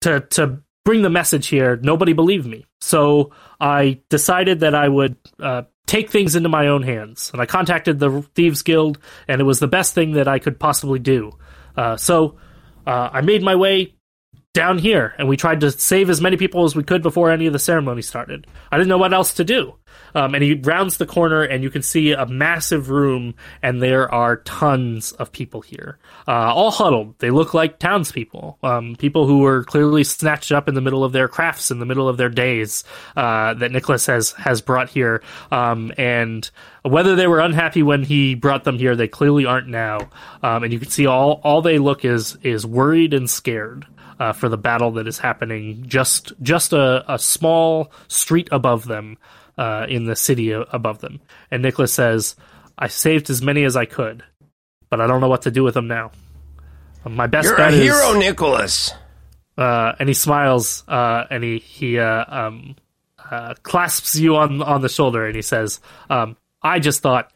to 0.00 0.20
to 0.20 0.62
bring 0.84 1.02
the 1.02 1.10
message 1.10 1.48
here 1.48 1.76
nobody 1.76 2.12
believed 2.12 2.46
me. 2.46 2.64
So 2.80 3.32
i 3.60 4.00
decided 4.08 4.60
that 4.60 4.74
i 4.74 4.88
would 4.88 5.16
uh 5.40 5.62
take 5.86 6.10
things 6.10 6.36
into 6.36 6.48
my 6.48 6.68
own 6.68 6.82
hands. 6.82 7.30
And 7.32 7.42
i 7.42 7.46
contacted 7.46 7.98
the 7.98 8.22
thieves 8.34 8.62
guild 8.62 8.98
and 9.26 9.40
it 9.40 9.44
was 9.44 9.58
the 9.58 9.68
best 9.68 9.94
thing 9.94 10.12
that 10.12 10.28
i 10.28 10.38
could 10.38 10.58
possibly 10.58 10.98
do. 10.98 11.32
Uh 11.76 11.96
so 11.96 12.38
uh 12.86 13.10
i 13.12 13.20
made 13.20 13.42
my 13.42 13.56
way 13.56 13.97
down 14.54 14.78
here 14.78 15.14
and 15.18 15.28
we 15.28 15.36
tried 15.36 15.60
to 15.60 15.70
save 15.70 16.10
as 16.10 16.20
many 16.20 16.36
people 16.36 16.64
as 16.64 16.74
we 16.74 16.82
could 16.82 17.02
before 17.02 17.30
any 17.30 17.46
of 17.46 17.52
the 17.52 17.58
ceremony 17.58 18.02
started 18.02 18.46
i 18.72 18.76
didn't 18.76 18.88
know 18.88 18.98
what 18.98 19.12
else 19.12 19.34
to 19.34 19.44
do 19.44 19.74
um, 20.14 20.34
and 20.34 20.42
he 20.42 20.54
rounds 20.54 20.96
the 20.96 21.06
corner, 21.06 21.42
and 21.42 21.62
you 21.62 21.70
can 21.70 21.82
see 21.82 22.12
a 22.12 22.26
massive 22.26 22.90
room, 22.90 23.34
and 23.62 23.82
there 23.82 24.12
are 24.12 24.38
tons 24.38 25.12
of 25.12 25.32
people 25.32 25.60
here, 25.60 25.98
uh, 26.26 26.52
all 26.54 26.70
huddled. 26.70 27.18
They 27.18 27.30
look 27.30 27.54
like 27.54 27.78
townspeople, 27.78 28.58
um, 28.62 28.96
people 28.96 29.26
who 29.26 29.40
were 29.40 29.64
clearly 29.64 30.04
snatched 30.04 30.52
up 30.52 30.68
in 30.68 30.74
the 30.74 30.80
middle 30.80 31.04
of 31.04 31.12
their 31.12 31.28
crafts, 31.28 31.70
in 31.70 31.78
the 31.78 31.86
middle 31.86 32.08
of 32.08 32.16
their 32.16 32.28
days, 32.28 32.84
uh, 33.16 33.54
that 33.54 33.72
Nicholas 33.72 34.06
has 34.06 34.32
has 34.32 34.60
brought 34.60 34.88
here. 34.88 35.22
Um, 35.50 35.92
and 35.96 36.50
whether 36.82 37.16
they 37.16 37.26
were 37.26 37.40
unhappy 37.40 37.82
when 37.82 38.02
he 38.02 38.34
brought 38.34 38.64
them 38.64 38.78
here, 38.78 38.96
they 38.96 39.08
clearly 39.08 39.44
aren't 39.44 39.68
now. 39.68 40.10
Um, 40.42 40.64
and 40.64 40.72
you 40.72 40.78
can 40.78 40.90
see 40.90 41.06
all 41.06 41.40
all 41.44 41.62
they 41.62 41.78
look 41.78 42.04
is 42.04 42.36
is 42.42 42.64
worried 42.66 43.14
and 43.14 43.28
scared. 43.28 43.86
Uh, 44.18 44.32
for 44.32 44.48
the 44.48 44.58
battle 44.58 44.90
that 44.90 45.06
is 45.06 45.16
happening 45.16 45.84
just 45.86 46.32
just 46.42 46.72
a, 46.72 47.04
a 47.06 47.18
small 47.20 47.92
street 48.08 48.48
above 48.50 48.84
them 48.84 49.16
uh, 49.56 49.86
in 49.88 50.06
the 50.06 50.16
city 50.16 50.50
above 50.50 50.98
them. 50.98 51.20
And 51.52 51.62
Nicholas 51.62 51.92
says, 51.92 52.34
I 52.76 52.88
saved 52.88 53.30
as 53.30 53.42
many 53.42 53.62
as 53.62 53.76
I 53.76 53.84
could, 53.84 54.24
but 54.90 55.00
I 55.00 55.06
don't 55.06 55.20
know 55.20 55.28
what 55.28 55.42
to 55.42 55.50
do 55.52 55.62
with 55.62 55.74
them 55.74 55.86
now. 55.86 56.10
My 57.04 57.26
best 57.28 57.46
You're 57.46 57.56
bet 57.56 57.72
a 57.72 57.76
is, 57.76 57.82
hero, 57.82 58.18
Nicholas. 58.18 58.92
uh, 59.56 59.92
and 59.98 60.08
he 60.08 60.14
smiles, 60.14 60.84
uh, 60.88 61.24
and 61.30 61.42
he 61.44 61.58
he 61.58 61.98
uh, 61.98 62.24
um, 62.28 62.76
uh, 63.30 63.54
clasps 63.62 64.16
you 64.16 64.36
on 64.36 64.62
on 64.62 64.82
the 64.82 64.88
shoulder, 64.88 65.26
and 65.26 65.34
he 65.36 65.42
says, 65.42 65.80
um, 66.10 66.36
"I 66.62 66.80
just 66.80 67.00
thought, 67.02 67.32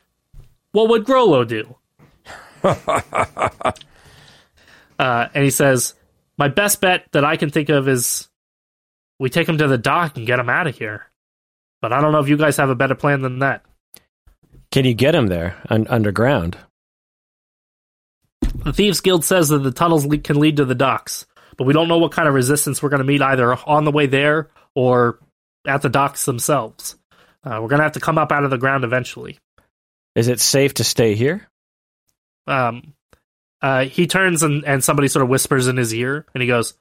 what 0.73 0.89
would 0.91 1.05
Grollo 1.05 1.47
do?" 1.47 1.77
uh, 4.99 5.29
and 5.35 5.45
he 5.45 5.51
says, 5.51 5.95
"My 6.39 6.49
best 6.49 6.81
bet 6.81 7.07
that 7.13 7.25
I 7.25 7.37
can 7.37 7.51
think 7.51 7.69
of 7.69 7.89
is 7.89 8.29
we 9.19 9.29
take 9.31 9.49
him 9.49 9.59
to 9.59 9.69
the 9.69 9.79
dock 9.79 10.17
and 10.17 10.27
get 10.27 10.39
him 10.39 10.49
out 10.49 10.67
of 10.67 10.77
here." 10.77 11.07
But 11.81 11.93
I 11.93 12.01
don't 12.01 12.13
know 12.13 12.21
if 12.21 12.29
you 12.29 12.37
guys 12.37 12.57
have 12.59 12.71
a 12.71 12.77
better 12.77 12.95
plan 12.95 13.23
than 13.23 13.41
that. 13.41 13.65
Can 14.71 14.85
you 14.85 14.95
get 14.95 15.15
him 15.15 15.27
there 15.27 15.57
un- 15.69 15.87
underground? 15.89 16.57
The 18.41 18.73
Thieves 18.73 19.01
Guild 19.01 19.25
says 19.25 19.49
that 19.49 19.59
the 19.59 19.73
tunnels 19.73 20.07
le- 20.07 20.19
can 20.19 20.39
lead 20.39 20.57
to 20.59 20.65
the 20.65 20.75
docks, 20.75 21.27
but 21.57 21.65
we 21.65 21.73
don't 21.73 21.89
know 21.89 21.99
what 21.99 22.13
kind 22.13 22.29
of 22.29 22.35
resistance 22.35 22.83
we're 22.83 22.89
going 22.89 23.01
to 23.01 23.05
meet 23.05 23.21
either 23.21 23.55
on 23.67 23.85
the 23.85 23.91
way 23.91 24.07
there 24.07 24.49
or 24.75 25.19
at 25.67 25.83
the 25.83 25.89
docks 25.89 26.25
themselves. 26.25 26.97
Uh, 27.45 27.59
we're 27.61 27.69
going 27.69 27.81
to 27.81 27.85
have 27.85 27.93
to 27.93 28.01
come 28.01 28.19
up 28.19 28.31
out 28.31 28.45
of 28.45 28.51
the 28.51 28.59
ground 28.59 28.85
eventually. 28.85 29.39
Is 30.15 30.29
it 30.29 30.41
safe 30.41 30.75
to 30.75 30.85
stay 30.85 31.15
here? 31.15 31.49
Um, 32.47 32.95
uh, 33.63 33.85
he 33.85 34.07
turns 34.07 34.43
and, 34.43 34.65
and 34.65 34.83
somebody 34.83 35.09
sort 35.09 35.23
of 35.23 35.29
whispers 35.29 35.69
in 35.69 35.77
his 35.77 35.95
ear, 35.95 36.27
and 36.35 36.43
he 36.43 36.49
goes, 36.49 36.75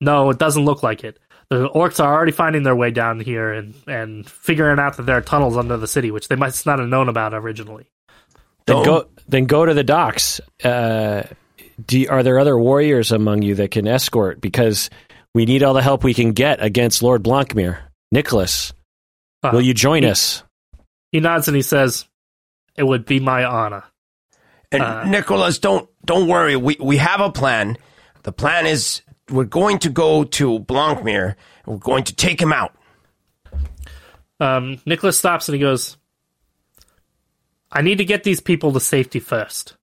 No, 0.00 0.30
it 0.30 0.38
doesn't 0.38 0.64
look 0.64 0.82
like 0.82 1.02
it. 1.04 1.18
The 1.48 1.68
orcs 1.68 2.02
are 2.02 2.12
already 2.12 2.32
finding 2.32 2.64
their 2.64 2.74
way 2.74 2.90
down 2.90 3.20
here 3.20 3.52
and, 3.52 3.74
and 3.86 4.28
figuring 4.28 4.78
out 4.80 4.96
that 4.96 5.04
there 5.04 5.16
are 5.16 5.20
tunnels 5.22 5.56
under 5.56 5.76
the 5.76 5.86
city, 5.86 6.10
which 6.10 6.26
they 6.28 6.34
might 6.36 6.60
not 6.66 6.80
have 6.80 6.88
known 6.88 7.08
about 7.08 7.34
originally. 7.34 7.86
Then 8.66 8.84
go. 8.84 9.08
Then 9.28 9.46
go 9.46 9.64
to 9.64 9.72
the 9.74 9.84
docks. 9.84 10.40
Uh, 10.64 11.22
do 11.86 12.06
are 12.08 12.22
there 12.22 12.38
other 12.38 12.58
warriors 12.58 13.12
among 13.12 13.42
you 13.42 13.54
that 13.56 13.70
can 13.70 13.86
escort? 13.86 14.40
Because 14.40 14.90
we 15.34 15.44
need 15.46 15.62
all 15.62 15.74
the 15.74 15.82
help 15.82 16.02
we 16.02 16.14
can 16.14 16.32
get 16.32 16.62
against 16.62 17.02
Lord 17.02 17.22
Blancmere. 17.22 17.78
Nicholas, 18.10 18.72
Uh, 19.42 19.50
will 19.52 19.60
you 19.62 19.74
join 19.74 20.02
he- 20.02 20.08
us? 20.08 20.42
He 21.12 21.20
nods 21.20 21.46
and 21.48 21.56
he 21.56 21.62
says, 21.62 22.06
It 22.76 22.82
would 22.82 23.04
be 23.06 23.20
my 23.20 23.44
honor. 23.44 23.84
And 24.82 24.84
Uh, 24.84 25.04
Nicholas, 25.04 25.58
don't 25.58 25.88
don't 26.04 26.28
worry. 26.28 26.56
We 26.56 26.76
we 26.80 26.96
have 26.98 27.20
a 27.20 27.30
plan. 27.30 27.76
The 28.22 28.32
plan 28.32 28.66
is 28.66 29.02
we're 29.30 29.44
going 29.44 29.78
to 29.80 29.90
go 29.90 30.24
to 30.24 30.58
Blancmere. 30.60 31.36
and 31.64 31.74
We're 31.74 31.78
going 31.80 32.04
to 32.04 32.14
take 32.14 32.40
him 32.40 32.52
out. 32.52 32.72
Um, 34.38 34.78
Nicholas 34.86 35.18
stops 35.18 35.48
and 35.48 35.54
he 35.54 35.60
goes, 35.60 35.96
I 37.72 37.82
need 37.82 37.98
to 37.98 38.04
get 38.04 38.22
these 38.22 38.40
people 38.40 38.72
to 38.72 38.80
safety 38.80 39.18
first. 39.18 39.76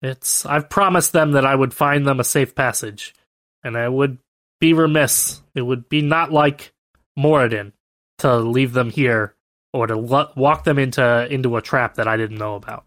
It's 0.00 0.44
I've 0.46 0.68
promised 0.70 1.12
them 1.12 1.32
that 1.32 1.44
I 1.46 1.54
would 1.54 1.74
find 1.74 2.06
them 2.06 2.18
a 2.20 2.24
safe 2.24 2.54
passage, 2.54 3.14
and 3.62 3.76
I 3.76 3.88
would 3.88 4.18
be 4.60 4.72
remiss. 4.72 5.40
It 5.54 5.62
would 5.62 5.88
be 5.88 6.02
not 6.02 6.32
like 6.32 6.72
Moradin 7.18 7.72
to 8.18 8.36
leave 8.38 8.72
them 8.72 8.90
here 8.90 9.34
or 9.72 9.86
to 9.86 9.96
lo- 9.96 10.32
walk 10.36 10.64
them 10.64 10.78
into 10.78 11.26
into 11.32 11.56
a 11.56 11.62
trap 11.62 11.94
that 11.96 12.08
I 12.08 12.16
didn't 12.16 12.38
know 12.38 12.56
about. 12.56 12.84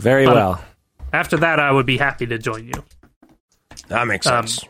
Very 0.00 0.26
Uh, 0.26 0.34
well. 0.34 0.64
After 1.12 1.36
that, 1.38 1.58
I 1.60 1.70
would 1.70 1.86
be 1.86 1.98
happy 1.98 2.26
to 2.26 2.38
join 2.38 2.66
you. 2.66 2.84
That 3.88 4.06
makes 4.06 4.26
Um, 4.26 4.46
sense. 4.46 4.64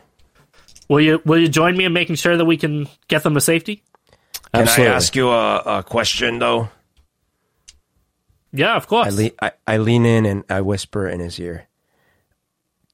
Will 0.89 0.99
you 1.01 1.21
Will 1.23 1.39
you 1.39 1.47
join 1.47 1.77
me 1.77 1.85
in 1.85 1.93
making 1.93 2.15
sure 2.15 2.35
that 2.35 2.43
we 2.45 2.57
can 2.57 2.87
get 3.07 3.23
them 3.23 3.33
to 3.35 3.41
safety? 3.41 3.83
Can 4.53 4.63
Absolutely. 4.63 4.91
I 4.91 4.95
ask 4.95 5.15
you 5.15 5.29
a, 5.29 5.57
a 5.79 5.83
question 5.83 6.39
though? 6.39 6.69
Yeah, 8.51 8.75
of 8.75 8.87
course. 8.87 9.07
I, 9.07 9.09
le- 9.23 9.31
I, 9.41 9.51
I 9.65 9.77
lean 9.77 10.05
in 10.05 10.25
and 10.25 10.43
I 10.49 10.59
whisper 10.59 11.07
in 11.07 11.21
his 11.21 11.39
ear. 11.39 11.67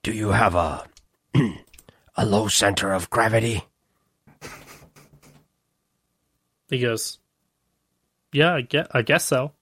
Do 0.04 0.12
you 0.14 0.30
have 0.30 0.54
a 0.54 0.86
a 2.16 2.26
low 2.26 2.48
center 2.50 2.94
of 2.94 3.10
gravity? 3.10 3.64
He 6.70 6.80
goes, 6.80 7.18
"Yeah, 8.32 8.54
I 8.54 8.62
guess, 8.62 8.88
I 8.92 9.02
guess 9.02 9.24
so. 9.26 9.54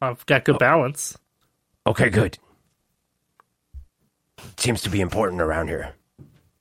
I've 0.00 0.24
got 0.26 0.44
good 0.44 0.58
balance." 0.58 1.18
Okay, 1.86 2.08
good. 2.10 2.38
Seems 4.56 4.82
to 4.82 4.90
be 4.90 5.00
important 5.00 5.40
around 5.42 5.68
here. 5.68 5.94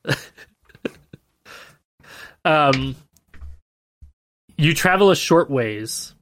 Um, 2.45 2.97
you 4.57 4.73
travel 4.73 5.11
a 5.11 5.15
short 5.15 5.49
ways. 5.49 6.13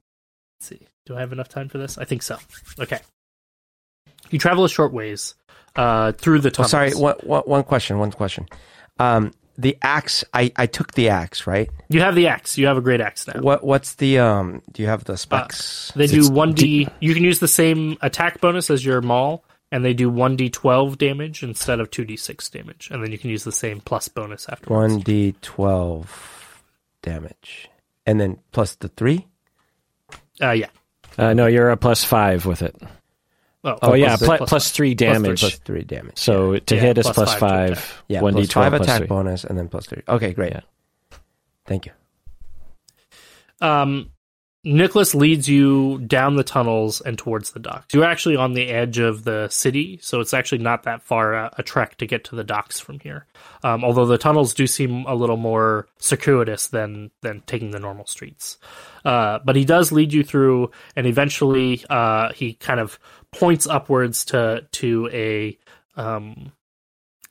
Let's 0.59 0.67
see. 0.69 0.87
Do 1.07 1.15
I 1.15 1.19
have 1.21 1.31
enough 1.33 1.49
time 1.49 1.67
for 1.67 1.79
this? 1.79 1.97
I 1.97 2.05
think 2.05 2.21
so. 2.21 2.37
Okay. 2.79 2.99
You 4.29 4.37
travel 4.37 4.63
a 4.63 4.69
short 4.69 4.93
ways 4.93 5.33
uh, 5.75 6.11
through 6.11 6.41
the 6.41 6.49
Oh, 6.49 6.51
tunnels. 6.51 6.69
sorry. 6.71 6.91
One, 6.93 7.15
one, 7.23 7.41
one 7.45 7.63
question. 7.63 7.97
One 7.97 8.11
question. 8.11 8.45
Um, 8.99 9.31
the 9.61 9.77
axe. 9.81 10.23
I, 10.33 10.51
I 10.55 10.65
took 10.65 10.93
the 10.93 11.09
axe, 11.09 11.47
right? 11.47 11.69
You 11.89 12.01
have 12.01 12.15
the 12.15 12.27
axe. 12.27 12.57
You 12.57 12.67
have 12.67 12.77
a 12.77 12.81
great 12.81 13.01
axe 13.01 13.27
now. 13.27 13.39
What 13.41 13.63
What's 13.63 13.95
the 13.95 14.19
um? 14.19 14.61
Do 14.71 14.81
you 14.81 14.87
have 14.87 15.03
the 15.03 15.17
specs? 15.17 15.91
They 15.95 16.07
do 16.07 16.29
one 16.29 16.53
d. 16.53 16.87
You 16.99 17.13
can 17.13 17.23
use 17.23 17.39
the 17.39 17.47
same 17.47 17.97
attack 18.01 18.41
bonus 18.41 18.69
as 18.69 18.83
your 18.83 19.01
maul, 19.01 19.43
and 19.71 19.85
they 19.85 19.93
do 19.93 20.09
one 20.09 20.35
d 20.35 20.49
twelve 20.49 20.97
damage 20.97 21.43
instead 21.43 21.79
of 21.79 21.91
two 21.91 22.05
d 22.05 22.17
six 22.17 22.49
damage, 22.49 22.89
and 22.91 23.03
then 23.03 23.11
you 23.11 23.17
can 23.17 23.29
use 23.29 23.43
the 23.43 23.51
same 23.51 23.79
plus 23.79 24.07
bonus 24.07 24.49
afterwards. 24.49 24.93
One 24.93 25.01
d 25.01 25.35
twelve 25.41 26.63
damage, 27.01 27.69
and 28.05 28.19
then 28.19 28.39
plus 28.51 28.75
the 28.75 28.89
three. 28.89 29.27
Uh, 30.41 30.51
yeah. 30.51 30.69
Uh, 31.17 31.33
no, 31.33 31.45
you're 31.45 31.69
a 31.69 31.77
plus 31.77 32.03
five 32.03 32.45
with 32.45 32.61
it. 32.61 32.75
Oh, 33.63 33.77
Oh, 33.81 33.93
yeah, 33.93 34.15
plus- 34.17 34.19
pl- 34.19 34.37
plus 34.37 34.49
plus 34.49 34.71
three 34.71 34.95
Plus 34.95 35.07
three, 35.07 35.13
damage. 35.13 35.39
Plus 35.41 35.55
three 35.59 35.83
damage. 35.83 36.17
so 36.17 36.57
to 36.57 36.75
Yeah, 36.75 36.81
hit 36.81 36.97
is 36.97 37.03
plus 37.05 37.15
plus 37.15 37.29
five 37.35 37.39
to 37.39 37.45
five. 37.47 37.71
attack. 37.73 37.85
yeah, 38.07 38.21
one 38.21 38.33
d 38.33 38.39
plus 38.39 38.47
twelve 38.49 38.65
five 38.71 38.77
plus 38.79 38.87
attack 38.87 38.97
three. 38.99 39.07
bonus, 39.07 39.43
and 39.43 39.57
then 39.57 39.67
plus 39.67 39.85
three. 39.85 40.01
Okay, 40.09 40.33
great. 40.33 40.53
Yeah. 40.53 40.61
Thank 41.67 41.85
you. 41.85 41.91
Um, 43.61 44.09
Nicholas 44.63 45.15
leads 45.15 45.49
you 45.49 45.97
down 46.05 46.35
the 46.35 46.43
tunnels 46.43 47.01
and 47.01 47.17
towards 47.17 47.51
the 47.51 47.59
docks. 47.59 47.93
You're 47.95 48.03
actually 48.03 48.35
on 48.35 48.53
the 48.53 48.67
edge 48.69 48.99
of 48.99 49.23
the 49.23 49.47
city, 49.49 49.97
so 50.03 50.19
it's 50.19 50.35
actually 50.35 50.59
not 50.59 50.83
that 50.83 51.01
far 51.01 51.33
a, 51.33 51.51
a 51.57 51.63
trek 51.63 51.97
to 51.97 52.05
get 52.05 52.25
to 52.25 52.35
the 52.35 52.43
docks 52.43 52.79
from 52.79 52.99
here. 52.99 53.25
Um, 53.63 53.83
although 53.83 54.05
the 54.05 54.19
tunnels 54.19 54.53
do 54.53 54.67
seem 54.67 55.05
a 55.07 55.15
little 55.15 55.37
more 55.37 55.87
circuitous 55.97 56.67
than 56.67 57.09
than 57.21 57.41
taking 57.47 57.71
the 57.71 57.79
normal 57.79 58.05
streets. 58.05 58.59
Uh, 59.03 59.39
but 59.43 59.55
he 59.55 59.65
does 59.65 59.91
lead 59.91 60.13
you 60.13 60.23
through, 60.23 60.69
and 60.95 61.07
eventually 61.07 61.83
uh, 61.89 62.31
he 62.33 62.53
kind 62.53 62.79
of 62.79 62.99
points 63.31 63.67
upwards 63.67 64.25
to 64.25 64.67
to 64.71 65.09
a 65.11 65.57
um, 65.95 66.51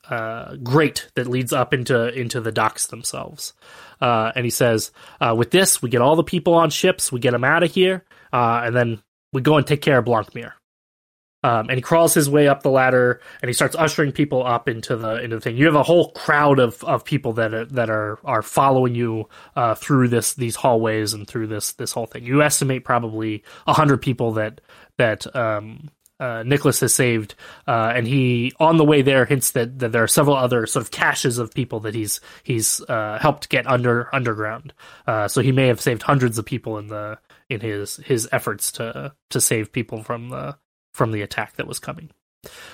uh, 0.08 0.56
grate 0.56 1.08
that 1.14 1.26
leads 1.26 1.52
up 1.52 1.72
into 1.72 2.08
into 2.18 2.40
the 2.40 2.52
docks 2.52 2.86
themselves. 2.86 3.52
Uh, 4.00 4.32
and 4.34 4.44
he 4.44 4.50
says, 4.50 4.92
uh, 5.20 5.34
"With 5.36 5.50
this, 5.50 5.82
we 5.82 5.90
get 5.90 6.00
all 6.00 6.16
the 6.16 6.24
people 6.24 6.54
on 6.54 6.70
ships, 6.70 7.12
we 7.12 7.20
get 7.20 7.32
them 7.32 7.44
out 7.44 7.62
of 7.62 7.72
here, 7.72 8.04
uh, 8.32 8.62
and 8.64 8.74
then 8.74 9.02
we 9.32 9.42
go 9.42 9.56
and 9.56 9.66
take 9.66 9.82
care 9.82 9.98
of 9.98 10.04
Blancmere." 10.04 10.54
Um, 11.42 11.70
and 11.70 11.72
he 11.72 11.80
crawls 11.80 12.12
his 12.12 12.28
way 12.28 12.48
up 12.48 12.62
the 12.62 12.70
ladder, 12.70 13.20
and 13.40 13.48
he 13.48 13.54
starts 13.54 13.74
ushering 13.74 14.12
people 14.12 14.46
up 14.46 14.68
into 14.68 14.94
the 14.94 15.22
into 15.22 15.36
the 15.36 15.40
thing. 15.40 15.56
You 15.56 15.64
have 15.66 15.74
a 15.74 15.82
whole 15.82 16.10
crowd 16.12 16.58
of, 16.58 16.84
of 16.84 17.02
people 17.02 17.32
that 17.34 17.54
are, 17.54 17.64
that 17.66 17.88
are 17.88 18.18
are 18.24 18.42
following 18.42 18.94
you 18.94 19.26
uh, 19.56 19.74
through 19.74 20.08
this 20.08 20.34
these 20.34 20.54
hallways 20.54 21.14
and 21.14 21.26
through 21.26 21.46
this 21.46 21.72
this 21.72 21.92
whole 21.92 22.04
thing. 22.04 22.24
You 22.24 22.42
estimate 22.42 22.84
probably 22.84 23.42
hundred 23.66 24.02
people 24.02 24.32
that 24.32 24.60
that 25.00 25.34
um, 25.34 25.90
uh, 26.20 26.42
Nicholas 26.44 26.80
has 26.80 26.92
saved, 26.92 27.34
uh, 27.66 27.92
and 27.96 28.06
he 28.06 28.52
on 28.60 28.76
the 28.76 28.84
way 28.84 29.00
there 29.00 29.24
hints 29.24 29.52
that, 29.52 29.78
that 29.78 29.92
there 29.92 30.02
are 30.02 30.08
several 30.08 30.36
other 30.36 30.66
sort 30.66 30.84
of 30.84 30.90
caches 30.90 31.38
of 31.38 31.54
people 31.54 31.80
that 31.80 31.94
he's 31.94 32.20
he's 32.42 32.82
uh, 32.82 33.18
helped 33.20 33.48
get 33.48 33.66
under 33.66 34.14
underground. 34.14 34.74
Uh, 35.06 35.26
so 35.26 35.40
he 35.40 35.52
may 35.52 35.68
have 35.68 35.80
saved 35.80 36.02
hundreds 36.02 36.38
of 36.38 36.44
people 36.44 36.76
in 36.76 36.88
the 36.88 37.18
in 37.48 37.60
his 37.60 37.96
his 37.96 38.28
efforts 38.30 38.70
to 38.72 39.14
to 39.30 39.40
save 39.40 39.72
people 39.72 40.02
from 40.02 40.28
the 40.28 40.58
from 40.92 41.12
the 41.12 41.22
attack 41.22 41.56
that 41.56 41.66
was 41.66 41.78
coming. 41.78 42.10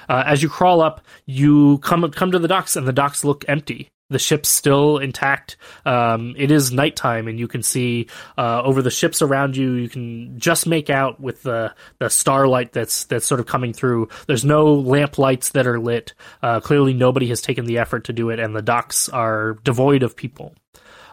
Uh, 0.08 0.24
as 0.26 0.42
you 0.42 0.48
crawl 0.48 0.80
up, 0.80 1.00
you 1.24 1.78
come 1.78 2.10
come 2.10 2.32
to 2.32 2.40
the 2.40 2.48
docks, 2.48 2.74
and 2.74 2.86
the 2.86 2.92
docks 2.92 3.24
look 3.24 3.44
empty 3.46 3.90
the 4.08 4.18
ship's 4.18 4.48
still 4.48 4.98
intact. 4.98 5.56
Um, 5.84 6.34
it 6.38 6.50
is 6.50 6.72
nighttime, 6.72 7.28
and 7.28 7.38
you 7.38 7.48
can 7.48 7.62
see 7.62 8.08
uh, 8.38 8.62
over 8.62 8.82
the 8.82 8.90
ships 8.90 9.20
around 9.20 9.56
you. 9.56 9.72
You 9.72 9.88
can 9.88 10.38
just 10.38 10.66
make 10.66 10.90
out 10.90 11.20
with 11.20 11.42
the 11.42 11.74
the 11.98 12.08
starlight 12.08 12.72
that's 12.72 13.04
that's 13.04 13.26
sort 13.26 13.40
of 13.40 13.46
coming 13.46 13.72
through. 13.72 14.08
There's 14.26 14.44
no 14.44 14.74
lamp 14.74 15.18
lights 15.18 15.50
that 15.50 15.66
are 15.66 15.80
lit. 15.80 16.14
Uh, 16.42 16.60
clearly, 16.60 16.94
nobody 16.94 17.28
has 17.28 17.42
taken 17.42 17.66
the 17.66 17.78
effort 17.78 18.04
to 18.04 18.12
do 18.12 18.30
it, 18.30 18.38
and 18.38 18.54
the 18.54 18.62
docks 18.62 19.08
are 19.08 19.54
devoid 19.64 20.02
of 20.02 20.16
people. 20.16 20.54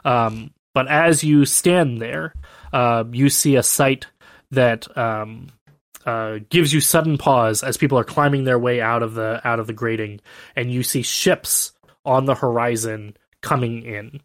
Um, 0.05 0.51
but 0.73 0.87
as 0.87 1.23
you 1.23 1.45
stand 1.45 2.01
there, 2.01 2.33
uh, 2.71 3.05
you 3.11 3.29
see 3.29 3.55
a 3.55 3.63
sight 3.63 4.07
that. 4.51 4.95
Um, 4.97 5.47
uh, 6.05 6.39
gives 6.49 6.73
you 6.73 6.81
sudden 6.81 7.17
pause 7.17 7.63
as 7.63 7.77
people 7.77 7.97
are 7.97 8.03
climbing 8.03 8.43
their 8.43 8.59
way 8.59 8.81
out 8.81 9.03
of 9.03 9.13
the 9.13 9.39
out 9.47 9.61
of 9.61 9.67
the 9.67 9.73
grating, 9.73 10.19
and 10.53 10.69
you 10.69 10.83
see 10.83 11.01
ships 11.01 11.71
on 12.05 12.25
the 12.25 12.35
horizon 12.35 13.15
coming 13.41 13.83
in. 13.83 14.21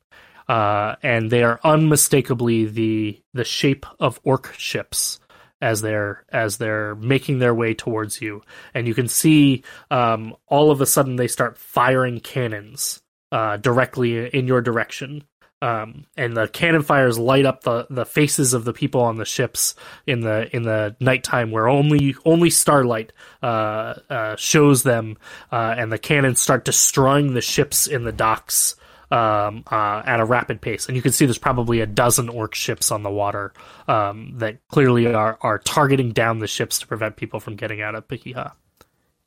Uh, 0.49 0.97
and 1.03 1.31
they 1.31 1.43
are 1.43 1.61
unmistakably 1.63 2.65
the 2.65 3.21
the 3.35 3.45
shape 3.45 3.85
of 4.01 4.19
orc 4.25 4.55
ships 4.57 5.21
as 5.61 5.83
they're 5.83 6.25
as 6.31 6.57
they're 6.57 6.95
making 6.95 7.39
their 7.39 7.55
way 7.55 7.75
towards 7.75 8.23
you, 8.23 8.41
and 8.73 8.87
you 8.87 8.95
can 8.95 9.09
see 9.09 9.63
um, 9.91 10.35
all 10.47 10.71
of 10.71 10.81
a 10.81 10.87
sudden 10.87 11.17
they 11.17 11.29
start 11.29 11.59
firing 11.59 12.21
cannons 12.21 13.03
uh, 13.31 13.59
directly 13.59 14.27
in 14.29 14.47
your 14.47 14.63
direction, 14.63 15.23
um, 15.61 16.07
and 16.17 16.37
the 16.37 16.47
cannon 16.47 16.83
fires 16.83 17.19
light 17.19 17.45
up 17.45 17.63
the, 17.63 17.87
the 17.91 18.05
faces 18.05 18.55
of 18.55 18.65
the 18.65 18.73
people 18.73 19.01
on 19.01 19.17
the 19.17 19.25
ships 19.25 19.75
in 20.07 20.21
the 20.21 20.55
in 20.55 20.63
the 20.63 20.95
nighttime 21.01 21.51
where 21.51 21.69
only 21.69 22.15
only 22.25 22.51
starlight 22.51 23.13
uh, 23.43 23.95
uh, 24.09 24.37
shows 24.37 24.85
them, 24.85 25.17
uh, 25.51 25.75
and 25.77 25.91
the 25.91 25.99
cannons 25.99 26.41
start 26.41 26.65
destroying 26.65 27.35
the 27.35 27.41
ships 27.41 27.87
in 27.87 28.05
the 28.05 28.13
docks 28.13 28.77
um, 29.11 29.65
uh, 29.71 30.03
at 30.05 30.21
a 30.21 30.25
rapid 30.25 30.61
pace. 30.61 30.87
And 30.87 30.97
you 30.97 31.03
can 31.03 31.13
see 31.13 31.27
there's 31.27 31.39
probably 31.39 31.81
a 31.81 31.87
dozen 31.87 32.29
orc 32.29 32.55
ships 32.55 32.93
on 32.93 33.03
the 33.03 33.11
water 33.11 33.53
um, 33.89 34.35
that 34.39 34.67
clearly 34.69 35.13
are 35.13 35.39
are 35.41 35.59
targeting 35.59 36.13
down 36.13 36.39
the 36.39 36.47
ships 36.47 36.79
to 36.81 36.87
prevent 36.87 37.17
people 37.17 37.41
from 37.41 37.57
getting 37.57 37.81
out 37.81 37.97
of 37.97 38.07
Pahiha. 38.07 38.53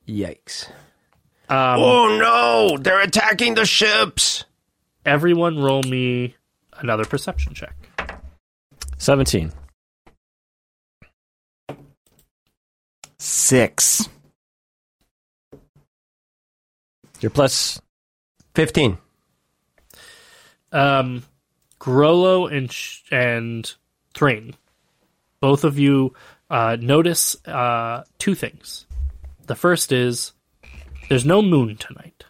Yikes. 0.07 0.69
Um, 1.49 1.79
Oh 1.81 2.17
no! 2.17 2.77
They're 2.77 3.01
attacking 3.01 3.55
the 3.55 3.65
ships. 3.65 4.45
Everyone, 5.05 5.57
roll 5.59 5.81
me 5.83 6.35
another 6.77 7.05
perception 7.05 7.53
check. 7.53 7.75
Seventeen. 8.97 9.51
Six. 13.19 14.07
Your 17.19 17.29
plus. 17.29 17.79
15. 18.55 18.97
um, 20.73 21.23
Grollo 21.79 22.51
and 22.51 22.69
Sh- 22.71 23.01
and 23.11 23.73
Thrain, 24.13 24.55
both 25.39 25.63
of 25.63 25.79
you 25.79 26.13
uh, 26.49 26.75
notice 26.79 27.35
uh, 27.47 28.03
two 28.19 28.35
things. 28.35 28.85
The 29.47 29.55
first 29.55 29.91
is 29.93 30.33
there's 31.09 31.25
no 31.25 31.41
moon 31.41 31.77
tonight, 31.77 32.25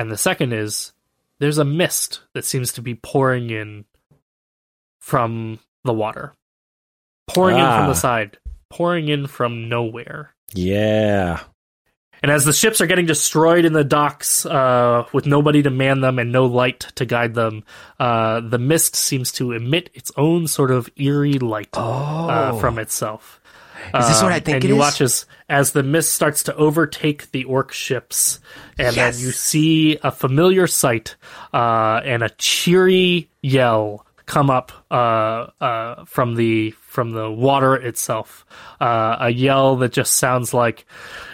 and 0.00 0.10
the 0.10 0.16
second 0.16 0.52
is 0.52 0.92
there's 1.38 1.58
a 1.58 1.64
mist 1.64 2.20
that 2.34 2.44
seems 2.44 2.72
to 2.72 2.82
be 2.82 2.94
pouring 2.94 3.50
in 3.50 3.84
from 5.00 5.58
the 5.84 5.92
water, 5.92 6.32
pouring 7.28 7.56
in 7.56 7.62
from 7.64 7.84
Ah. 7.84 7.88
the 7.88 7.94
side, 7.94 8.38
pouring 8.68 9.08
in 9.08 9.26
from 9.26 9.68
nowhere. 9.68 10.34
Yeah. 10.52 11.40
And 12.22 12.30
as 12.30 12.44
the 12.44 12.52
ships 12.52 12.82
are 12.82 12.86
getting 12.86 13.06
destroyed 13.06 13.64
in 13.64 13.72
the 13.72 13.82
docks, 13.84 14.44
uh, 14.44 15.06
with 15.12 15.24
nobody 15.24 15.62
to 15.62 15.70
man 15.70 16.02
them 16.02 16.18
and 16.18 16.30
no 16.30 16.44
light 16.44 16.80
to 16.96 17.06
guide 17.06 17.32
them, 17.34 17.64
uh, 17.98 18.40
the 18.40 18.58
mist 18.58 18.94
seems 18.94 19.32
to 19.32 19.52
emit 19.52 19.88
its 19.94 20.12
own 20.18 20.46
sort 20.46 20.70
of 20.70 20.90
eerie 20.96 21.38
light 21.38 21.70
uh, 21.72 22.58
from 22.58 22.78
itself. 22.78 23.39
Is 23.94 24.08
this 24.08 24.22
what 24.22 24.32
I 24.32 24.36
Um, 24.36 24.42
think 24.42 24.54
and 24.56 24.64
it 24.64 24.68
you 24.68 24.74
is? 24.74 24.78
watch 24.78 25.00
as 25.00 25.26
as 25.48 25.72
the 25.72 25.82
mist 25.82 26.12
starts 26.12 26.44
to 26.44 26.54
overtake 26.54 27.30
the 27.32 27.44
orc 27.44 27.72
ships, 27.72 28.38
and 28.78 28.94
Yes. 28.94 29.16
then 29.16 29.24
you 29.26 29.32
see 29.32 29.98
a 30.02 30.10
familiar 30.12 30.66
sight 30.66 31.16
uh, 31.52 32.00
and 32.04 32.22
a 32.22 32.30
cheery 32.30 33.28
yell 33.42 34.06
come 34.30 34.48
up 34.48 34.70
uh, 34.92 35.48
uh, 35.60 36.04
from 36.04 36.36
the 36.36 36.70
from 36.70 37.10
the 37.10 37.28
water 37.28 37.74
itself. 37.74 38.46
Uh, 38.80 39.16
a 39.20 39.30
yell 39.30 39.76
that 39.78 39.92
just 39.92 40.14
sounds 40.14 40.54
like 40.54 40.86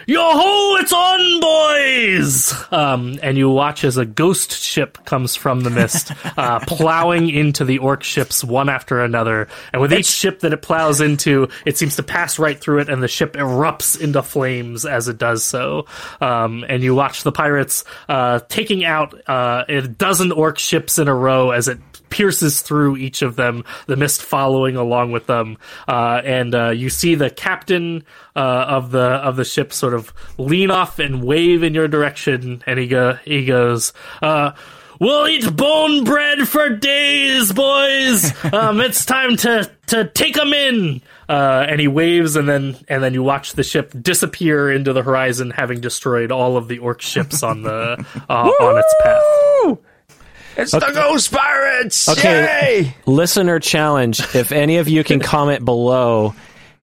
"Yo 0.07 0.19
ho, 0.19 0.77
it's 0.79 0.91
on, 0.91 1.39
boys!" 1.39 2.53
Um, 2.71 3.19
and 3.21 3.37
you 3.37 3.51
watch 3.51 3.83
as 3.83 3.97
a 3.97 4.05
ghost 4.05 4.51
ship 4.51 4.97
comes 5.05 5.35
from 5.35 5.61
the 5.61 5.69
mist, 5.69 6.11
uh, 6.37 6.59
plowing 6.67 7.29
into 7.29 7.65
the 7.65 7.77
orc 7.77 8.01
ships 8.01 8.43
one 8.43 8.67
after 8.67 9.03
another. 9.03 9.47
And 9.71 9.79
with 9.79 9.93
each 9.93 10.07
ship 10.07 10.39
that 10.39 10.51
it 10.51 10.63
plows 10.63 10.99
into, 10.99 11.49
it 11.67 11.77
seems 11.77 11.97
to 11.97 12.03
pass 12.03 12.39
right 12.39 12.59
through 12.59 12.79
it, 12.79 12.89
and 12.89 13.03
the 13.03 13.07
ship 13.07 13.33
erupts 13.33 13.99
into 14.01 14.23
flames 14.23 14.87
as 14.87 15.07
it 15.07 15.19
does 15.19 15.43
so. 15.43 15.85
Um, 16.19 16.65
and 16.67 16.81
you 16.81 16.95
watch 16.95 17.21
the 17.21 17.31
pirates 17.31 17.85
uh, 18.09 18.39
taking 18.49 18.85
out 18.85 19.13
uh, 19.29 19.65
a 19.69 19.81
dozen 19.83 20.31
orc 20.31 20.57
ships 20.57 20.97
in 20.97 21.07
a 21.07 21.13
row 21.13 21.51
as 21.51 21.67
it 21.67 21.77
pierces 22.09 22.61
through 22.61 22.97
each 22.97 23.21
of 23.21 23.35
them, 23.35 23.63
the 23.87 23.95
mist 23.95 24.21
following 24.23 24.75
along 24.75 25.11
with 25.11 25.27
them, 25.27 25.57
uh, 25.87 26.21
and 26.23 26.53
uh, 26.55 26.69
you 26.69 26.89
see 26.89 27.15
the 27.15 27.29
captain 27.29 28.03
uh, 28.35 28.39
of 28.39 28.91
the 28.91 28.99
of 28.99 29.35
the 29.35 29.45
ship 29.45 29.73
sort 29.73 29.93
of 29.93 30.13
lean 30.37 30.71
off 30.71 30.99
and 30.99 31.23
wave 31.23 31.63
in 31.63 31.73
your 31.73 31.87
direction, 31.87 32.63
and 32.65 32.79
he 32.79 32.87
go 32.87 33.13
he 33.25 33.45
goes. 33.45 33.93
Uh, 34.21 34.51
We'll 34.99 35.27
eat 35.27 35.55
bone 35.55 36.05
bread 36.05 36.47
for 36.47 36.69
days, 36.69 37.53
boys. 37.53 38.33
Um, 38.51 38.79
it's 38.81 39.05
time 39.05 39.35
to 39.37 39.69
to 39.87 40.05
take 40.05 40.33
them 40.33 40.53
in. 40.53 41.01
Uh, 41.29 41.65
and 41.69 41.79
he 41.79 41.87
waves, 41.87 42.35
and 42.35 42.47
then 42.47 42.77
and 42.87 43.03
then 43.03 43.13
you 43.13 43.21
watch 43.21 43.53
the 43.53 43.63
ship 43.63 43.93
disappear 44.01 44.71
into 44.71 44.93
the 44.93 45.03
horizon, 45.03 45.51
having 45.51 45.81
destroyed 45.81 46.31
all 46.31 46.55
of 46.57 46.67
the 46.69 46.79
orc 46.79 47.01
ships 47.01 47.43
on 47.43 47.61
the 47.61 48.03
uh, 48.29 48.33
on 48.33 48.77
its 48.79 48.95
path. 49.03 49.77
It's 50.57 50.71
the 50.71 50.79
Ghost 50.79 51.31
Pirates! 51.31 52.09
Okay. 52.09 52.83
Yay! 52.83 52.95
Listener 53.05 53.59
challenge. 53.59 54.19
If 54.35 54.51
any 54.51 54.77
of 54.77 54.89
you 54.89 55.03
can 55.03 55.19
comment 55.19 55.63
below 55.63 56.33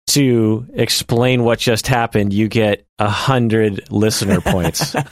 to 0.08 0.66
explain 0.74 1.42
what 1.42 1.58
just 1.58 1.86
happened, 1.86 2.32
you 2.32 2.48
get 2.48 2.86
a 2.98 3.08
hundred 3.08 3.90
listener 3.90 4.40
points. 4.40 4.94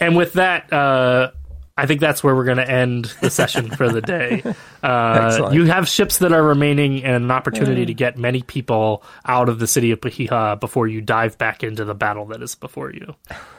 And 0.00 0.16
with 0.16 0.32
that, 0.32 0.72
uh, 0.72 1.30
I 1.76 1.86
think 1.86 2.00
that's 2.00 2.24
where 2.24 2.34
we're 2.34 2.44
going 2.44 2.56
to 2.56 2.68
end 2.68 3.12
the 3.20 3.30
session 3.30 3.70
for 3.70 3.90
the 3.90 4.00
day. 4.00 4.42
Uh, 4.82 5.50
you 5.52 5.66
have 5.66 5.86
ships 5.86 6.18
that 6.18 6.32
are 6.32 6.42
remaining 6.42 7.04
and 7.04 7.22
an 7.22 7.30
opportunity 7.30 7.84
to 7.84 7.92
get 7.92 8.16
many 8.16 8.42
people 8.42 9.02
out 9.26 9.50
of 9.50 9.58
the 9.58 9.66
city 9.66 9.90
of 9.90 10.00
Pahiha 10.00 10.58
before 10.58 10.88
you 10.88 11.02
dive 11.02 11.36
back 11.36 11.62
into 11.62 11.84
the 11.84 11.94
battle 11.94 12.24
that 12.26 12.42
is 12.42 12.54
before 12.54 12.90
you. 12.92 13.14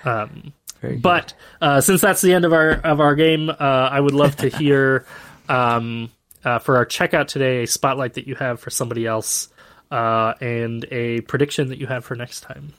Um, 0.03 0.53
Very. 0.86 0.98
But 0.98 1.34
uh, 1.62 1.82
since 1.82 2.02
that's 2.02 2.22
the 2.22 2.34
end 2.34 2.45
of 2.45 2.53
our 2.53 2.72
of 2.72 2.99
our 2.99 3.16
game, 3.16 3.49
uh, 3.49 3.53
I 3.60 3.99
would 3.99 4.14
love 4.14 4.36
to 4.38 4.49
hear 4.57 5.06
um, 5.49 6.12
uh, 6.44 6.60
for 6.60 6.78
our 6.78 6.86
checkout 6.86 7.28
today 7.28 7.64
a 7.64 7.68
spotlight 7.68 8.14
that 8.14 8.28
you 8.28 8.36
have 8.36 8.60
for 8.60 8.70
somebody 8.70 9.06
else 9.06 9.49
uh, 9.91 10.34
and 10.40 10.86
a 10.91 11.22
prediction 11.22 11.70
that 11.70 11.80
you 11.80 11.88
have 11.88 12.06
for 12.06 12.16
next 12.16 12.41
time. 12.41 12.74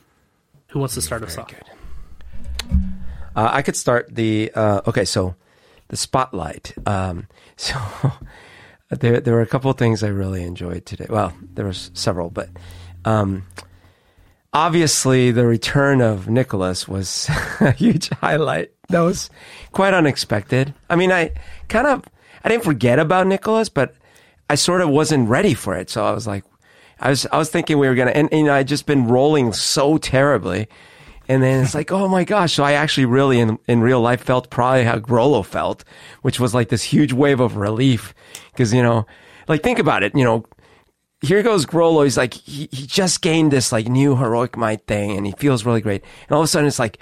Who 0.69 0.79
wants 0.79 0.95
to 0.95 1.01
start 1.01 1.23
us 1.23 1.37
off? 1.37 1.53
Uh, 3.35 3.49
I 3.51 3.61
could 3.61 3.75
start 3.75 4.13
the 4.13 4.51
uh, 4.55 4.81
okay. 4.87 5.05
So 5.05 5.35
the 5.89 5.97
spotlight. 5.97 6.73
Um, 6.85 7.27
so 7.57 7.75
there 8.89 9.19
there 9.19 9.33
were 9.33 9.41
a 9.41 9.47
couple 9.47 9.69
of 9.69 9.77
things 9.77 10.03
I 10.03 10.09
really 10.09 10.43
enjoyed 10.43 10.85
today. 10.85 11.07
Well, 11.09 11.33
there 11.53 11.65
was 11.65 11.91
several, 11.93 12.29
but 12.29 12.49
um, 13.05 13.45
obviously 14.57 15.29
the 15.29 15.45
return 15.45 16.01
of 16.01 16.27
Nicholas 16.27 16.87
was 16.87 17.29
a 17.59 17.71
huge 17.71 18.09
highlight. 18.09 18.71
That 18.89 19.01
was 19.01 19.29
quite 19.71 19.93
unexpected. 19.93 20.73
I 20.89 20.95
mean, 20.95 21.11
I 21.11 21.33
kind 21.67 21.85
of 21.85 22.03
I 22.43 22.49
didn't 22.49 22.63
forget 22.63 22.97
about 22.97 23.27
Nicholas, 23.27 23.69
but 23.69 23.93
I 24.49 24.55
sort 24.55 24.81
of 24.81 24.89
wasn't 24.89 25.29
ready 25.29 25.53
for 25.53 25.75
it. 25.75 25.91
So 25.91 26.03
I 26.03 26.11
was 26.11 26.25
like, 26.25 26.43
I 26.99 27.09
was 27.09 27.27
I 27.31 27.37
was 27.37 27.51
thinking 27.51 27.77
we 27.77 27.87
were 27.87 27.93
gonna, 27.93 28.11
and, 28.11 28.29
and 28.31 28.39
you 28.39 28.45
know, 28.45 28.53
I'd 28.53 28.67
just 28.67 28.87
been 28.87 29.07
rolling 29.07 29.53
so 29.53 29.99
terribly. 29.99 30.67
And 31.27 31.43
then 31.43 31.63
it's 31.63 31.75
like, 31.75 31.91
oh 31.99 32.07
my 32.07 32.23
gosh. 32.23 32.53
So 32.53 32.63
I 32.63 32.71
actually 32.71 33.05
really 33.05 33.39
in, 33.39 33.59
in 33.67 33.81
real 33.81 34.01
life 34.01 34.23
felt 34.23 34.49
probably 34.49 34.85
how 34.85 34.97
Grollo 34.97 35.45
felt, 35.45 35.83
which 36.23 36.39
was 36.39 36.55
like 36.55 36.69
this 36.69 36.81
huge 36.81 37.13
wave 37.13 37.39
of 37.39 37.57
relief. 37.57 38.15
Cause, 38.55 38.73
you 38.73 38.81
know, 38.81 39.05
like 39.47 39.61
think 39.61 39.77
about 39.77 40.01
it, 40.01 40.15
you 40.15 40.23
know, 40.23 40.45
here 41.21 41.43
goes 41.43 41.65
Grollo. 41.65 42.03
He's 42.03 42.17
like, 42.17 42.33
he, 42.33 42.69
he 42.71 42.85
just 42.85 43.21
gained 43.21 43.51
this 43.51 43.71
like 43.71 43.87
new 43.87 44.15
heroic 44.15 44.57
might 44.57 44.85
thing 44.87 45.17
and 45.17 45.25
he 45.25 45.33
feels 45.33 45.65
really 45.65 45.81
great. 45.81 46.03
And 46.27 46.35
all 46.35 46.41
of 46.41 46.45
a 46.45 46.47
sudden 46.47 46.67
it's 46.67 46.79
like, 46.79 46.99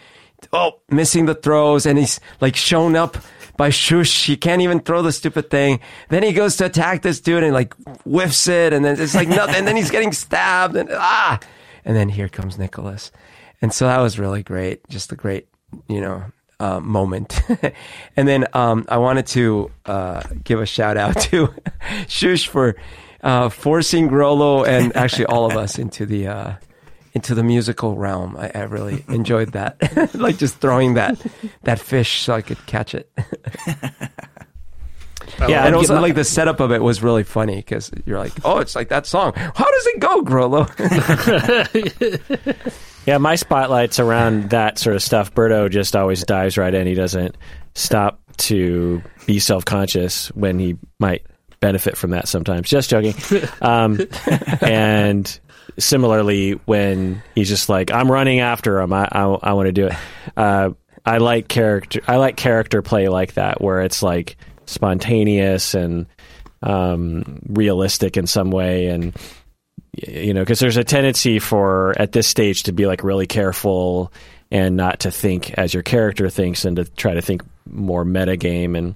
oh, 0.54 0.80
missing 0.90 1.26
the 1.26 1.36
throws 1.36 1.86
and 1.86 1.98
he's 1.98 2.20
like 2.42 2.56
shown 2.56 2.96
up 2.96 3.18
by 3.58 3.70
Shush. 3.70 4.26
He 4.26 4.38
can't 4.38 4.62
even 4.62 4.80
throw 4.80 5.02
the 5.02 5.12
stupid 5.12 5.50
thing. 5.50 5.80
Then 6.10 6.24
he 6.24 6.34
goes 6.34 6.58
to 6.58 6.66
attack 6.66 7.02
this 7.02 7.20
dude 7.20 7.44
and 7.44 7.54
like 7.54 7.74
whiffs 8.04 8.48
it 8.48 8.74
and 8.74 8.84
then 8.84 9.00
it's 9.00 9.16
like 9.16 9.28
nothing. 9.28 9.56
and 9.56 9.68
then 9.68 9.76
he's 9.76 9.92
getting 9.92 10.12
stabbed 10.12 10.76
and 10.76 10.90
ah, 10.92 11.40
and 11.84 11.96
then 11.96 12.10
here 12.10 12.30
comes 12.30 12.58
Nicholas. 12.58 13.12
And 13.62 13.74
so 13.74 13.86
that 13.86 14.00
was 14.00 14.20
really 14.20 14.44
great. 14.44 14.88
Just 14.90 15.12
a 15.12 15.16
great, 15.16 15.48
you 15.88 16.02
know, 16.02 16.26
uh, 16.60 16.80
moment. 16.80 17.42
and 18.16 18.28
then 18.28 18.48
um, 18.54 18.86
I 18.90 18.98
wanted 18.98 19.28
to 19.28 19.72
uh, 19.86 20.24
give 20.44 20.60
a 20.60 20.66
shout 20.66 20.98
out 20.98 21.20
to 21.22 21.54
Shush 22.08 22.48
for 22.48 22.76
uh, 23.26 23.50
forcing 23.50 24.08
Grollo 24.08 24.66
and 24.66 24.96
actually 24.96 25.26
all 25.26 25.46
of 25.46 25.58
us 25.58 25.78
into 25.78 26.06
the 26.06 26.28
uh, 26.28 26.54
into 27.14 27.36
the 27.36 27.44
musical 27.44 27.96
realm. 27.98 28.38
I, 28.38 28.52
I 28.56 28.62
really 28.64 29.04
enjoyed 29.10 29.52
that, 29.54 30.14
like 30.16 30.38
just 30.38 30.58
throwing 30.60 30.94
that 30.94 31.20
that 31.64 31.80
fish 31.80 32.22
so 32.22 32.34
I 32.34 32.42
could 32.42 32.66
catch 32.66 32.96
it. 32.96 33.12
Yeah, 35.50 35.66
and 35.66 35.70
I'd 35.70 35.74
also 35.74 35.96
give- 35.96 36.02
like 36.02 36.16
the 36.16 36.24
setup 36.24 36.60
of 36.62 36.72
it 36.72 36.82
was 36.82 37.04
really 37.04 37.24
funny 37.24 37.58
because 37.58 37.92
you're 38.06 38.18
like, 38.20 38.32
oh, 38.46 38.60
it's 38.60 38.74
like 38.76 38.88
that 38.90 39.06
song. 39.06 39.34
How 39.36 39.70
does 39.70 39.86
it 39.88 40.00
go, 40.00 40.22
Grollo? 40.22 40.66
Yeah, 43.06 43.20
my 43.20 43.36
spotlight's 43.36 44.00
around 44.00 44.50
that 44.50 44.80
sort 44.80 44.96
of 44.96 45.04
stuff. 45.04 45.32
Berto 45.34 45.70
just 45.70 45.96
always 45.96 46.24
dives 46.24 46.58
right 46.58 46.74
in. 46.74 46.88
He 46.88 46.96
doesn't 46.96 47.38
stop 47.76 48.20
to 48.38 49.04
be 49.28 49.38
self 49.40 49.64
conscious 49.66 50.30
when 50.30 50.58
he 50.58 50.78
might 51.00 51.24
benefit 51.66 51.98
from 51.98 52.12
that 52.12 52.28
sometimes. 52.28 52.70
Just 52.70 52.92
joking. 52.92 53.16
Um, 53.62 54.00
and 54.62 55.40
similarly, 55.80 56.52
when 56.66 57.24
he's 57.34 57.50
just 57.50 57.70
like, 57.70 57.92
I'm 57.92 58.12
running 58.12 58.40
after 58.40 58.80
him, 58.80 58.94
I, 58.94 59.08
I, 59.12 59.24
I 59.24 59.54
want 59.54 59.68
to 59.68 59.72
do 59.72 59.88
it. 59.88 59.94
Uh, 60.38 60.72
I 61.04 61.18
like 61.18 61.48
character. 61.48 62.02
I 62.08 62.18
like 62.18 62.36
character 62.36 62.82
play 62.84 63.08
like 63.08 63.34
that, 63.34 63.62
where 63.62 63.82
it's 63.82 64.04
like 64.04 64.38
spontaneous 64.66 65.74
and 65.74 66.06
um, 66.62 67.42
realistic 67.48 68.18
in 68.18 68.28
some 68.28 68.52
way, 68.52 68.88
and 68.88 69.16
you 69.94 70.34
know, 70.34 70.42
because 70.42 70.60
there's 70.60 70.78
a 70.78 70.84
tendency 70.84 71.40
for 71.40 72.00
at 72.00 72.12
this 72.12 72.28
stage 72.28 72.64
to 72.64 72.72
be 72.74 72.86
like 72.86 73.04
really 73.04 73.28
careful 73.28 74.12
and 74.52 74.76
not 74.76 75.00
to 75.02 75.12
think 75.12 75.52
as 75.54 75.74
your 75.74 75.84
character 75.84 76.30
thinks 76.30 76.66
and 76.66 76.76
to 76.76 76.86
try 76.86 77.14
to 77.14 77.22
think 77.22 77.42
more 77.70 78.06
metagame. 78.06 78.78
And 78.78 78.96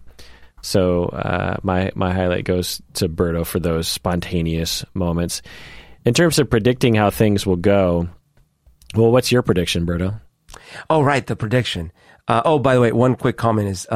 so 0.61 1.05
uh, 1.05 1.57
my 1.63 1.91
my 1.95 2.13
highlight 2.13 2.45
goes 2.45 2.81
to 2.95 3.09
Berto 3.09 3.45
for 3.45 3.59
those 3.59 3.87
spontaneous 3.87 4.85
moments. 4.93 5.41
In 6.05 6.13
terms 6.13 6.39
of 6.39 6.49
predicting 6.49 6.95
how 6.95 7.09
things 7.09 7.45
will 7.45 7.57
go, 7.57 8.07
well, 8.95 9.11
what's 9.11 9.31
your 9.31 9.41
prediction, 9.41 9.85
Berto? 9.85 10.19
Oh, 10.89 11.01
right, 11.01 11.25
the 11.25 11.35
prediction. 11.35 11.91
Uh, 12.27 12.41
oh, 12.45 12.59
by 12.59 12.75
the 12.75 12.81
way, 12.81 12.91
one 12.91 13.15
quick 13.15 13.37
comment 13.37 13.67
is 13.67 13.87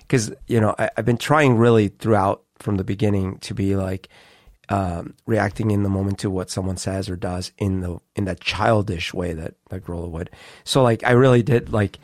because 0.00 0.32
you 0.46 0.60
know 0.60 0.74
I, 0.78 0.90
I've 0.96 1.04
been 1.04 1.18
trying 1.18 1.56
really 1.56 1.88
throughout 1.88 2.42
from 2.58 2.76
the 2.76 2.84
beginning 2.84 3.38
to 3.38 3.54
be 3.54 3.76
like 3.76 4.08
um, 4.68 5.14
reacting 5.26 5.70
in 5.70 5.82
the 5.82 5.88
moment 5.88 6.18
to 6.20 6.30
what 6.30 6.50
someone 6.50 6.76
says 6.76 7.08
or 7.08 7.16
does 7.16 7.52
in 7.58 7.80
the 7.80 7.98
in 8.16 8.24
that 8.24 8.40
childish 8.40 9.12
way 9.12 9.32
that 9.34 9.54
that 9.70 9.84
Grollo 9.84 10.08
would. 10.10 10.30
So 10.64 10.82
like 10.82 11.04
I 11.04 11.12
really 11.12 11.42
did 11.42 11.72
like 11.72 11.98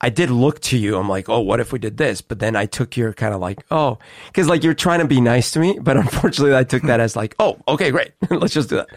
I 0.00 0.10
did 0.10 0.30
look 0.30 0.60
to 0.60 0.76
you. 0.76 0.98
I'm 0.98 1.08
like, 1.08 1.28
oh, 1.28 1.40
what 1.40 1.58
if 1.58 1.72
we 1.72 1.78
did 1.78 1.96
this? 1.96 2.20
But 2.20 2.38
then 2.38 2.54
I 2.54 2.66
took 2.66 2.96
your 2.96 3.12
kind 3.14 3.32
of 3.32 3.40
like, 3.40 3.64
oh, 3.70 3.98
because 4.26 4.48
like 4.48 4.62
you're 4.62 4.74
trying 4.74 5.00
to 5.00 5.06
be 5.06 5.20
nice 5.20 5.50
to 5.52 5.60
me, 5.60 5.78
but 5.80 5.96
unfortunately 6.06 6.54
I 6.54 6.64
took 6.64 6.82
that 6.84 7.00
as 7.00 7.16
like, 7.16 7.34
oh, 7.38 7.58
okay, 7.66 7.90
great, 7.90 8.12
let's 8.30 8.54
just 8.54 8.68
do 8.68 8.76
that. 8.76 8.88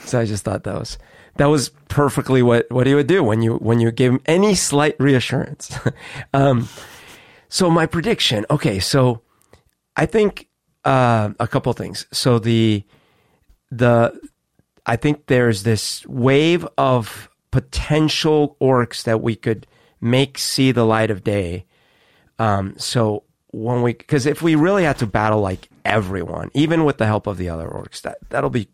So 0.00 0.20
I 0.20 0.24
just 0.24 0.44
thought 0.44 0.64
that 0.64 0.78
was 0.78 0.98
that 1.36 1.46
was 1.46 1.68
perfectly 1.88 2.42
what 2.42 2.70
what 2.70 2.86
he 2.86 2.94
would 2.94 3.06
do 3.06 3.22
when 3.22 3.42
you 3.42 3.56
when 3.56 3.80
you 3.80 3.90
gave 3.90 4.12
him 4.12 4.20
any 4.26 4.54
slight 4.54 4.96
reassurance. 4.98 5.78
um, 6.34 6.68
so 7.48 7.70
my 7.70 7.86
prediction, 7.86 8.46
okay, 8.50 8.78
so 8.78 9.22
I 9.96 10.06
think 10.06 10.48
uh, 10.84 11.30
a 11.38 11.46
couple 11.46 11.72
things. 11.74 12.06
So 12.12 12.38
the 12.38 12.82
the 13.70 14.18
I 14.86 14.96
think 14.96 15.26
there's 15.26 15.64
this 15.64 16.06
wave 16.06 16.66
of 16.78 17.28
potential 17.50 18.56
orcs 18.60 19.02
that 19.04 19.20
we 19.20 19.34
could 19.34 19.66
make 20.10 20.38
see 20.38 20.72
the 20.72 20.84
light 20.84 21.10
of 21.10 21.24
day. 21.24 21.66
Um, 22.38 22.74
so 22.78 23.24
when 23.50 23.82
we, 23.82 23.94
because 23.94 24.26
if 24.26 24.42
we 24.42 24.54
really 24.54 24.84
had 24.84 24.98
to 24.98 25.06
battle 25.06 25.40
like 25.40 25.68
everyone, 25.84 26.50
even 26.54 26.84
with 26.84 26.98
the 26.98 27.06
help 27.06 27.26
of 27.26 27.36
the 27.38 27.48
other 27.48 27.68
orcs, 27.68 28.02
that 28.02 28.18
that'll 28.28 28.50
be 28.50 28.68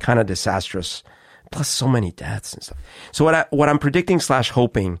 kind 0.00 0.18
of 0.18 0.26
disastrous. 0.26 1.02
Plus, 1.50 1.68
so 1.68 1.86
many 1.86 2.10
deaths 2.10 2.54
and 2.54 2.62
stuff. 2.62 2.78
So 3.12 3.24
what 3.24 3.34
I 3.34 3.46
what 3.50 3.68
I'm 3.68 3.78
predicting 3.78 4.18
slash 4.18 4.50
hoping 4.50 4.98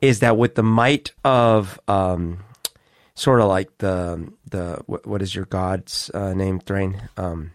is 0.00 0.20
that 0.20 0.36
with 0.36 0.56
the 0.56 0.62
might 0.62 1.12
of 1.24 1.78
um, 1.86 2.44
sort 3.14 3.40
of 3.40 3.48
like 3.48 3.78
the 3.78 4.32
the 4.50 4.82
what, 4.86 5.06
what 5.06 5.22
is 5.22 5.34
your 5.34 5.44
god's 5.44 6.10
uh, 6.12 6.34
name, 6.34 6.58
Thrain? 6.58 7.08
Um, 7.16 7.52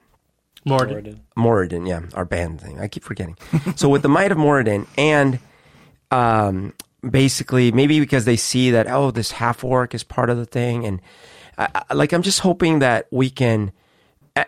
Morden. 0.65 1.21
Moradin, 1.37 1.87
yeah, 1.87 2.01
our 2.13 2.25
band 2.25 2.61
thing. 2.61 2.79
I 2.79 2.87
keep 2.87 3.03
forgetting. 3.03 3.37
so 3.75 3.89
with 3.89 4.01
the 4.01 4.09
might 4.09 4.31
of 4.31 4.37
Moradin 4.37 4.85
and 4.97 5.39
um, 6.11 6.73
basically 7.09 7.71
maybe 7.71 7.99
because 7.99 8.25
they 8.25 8.35
see 8.37 8.71
that 8.71 8.87
oh 8.89 9.11
this 9.11 9.31
half 9.31 9.63
orc 9.63 9.93
is 9.95 10.03
part 10.03 10.29
of 10.29 10.37
the 10.37 10.45
thing. 10.45 10.85
And 10.85 11.01
I, 11.57 11.83
I- 11.89 11.93
like 11.93 12.13
I'm 12.13 12.21
just 12.23 12.39
hoping 12.41 12.79
that 12.79 13.07
we 13.11 13.29
can 13.29 13.71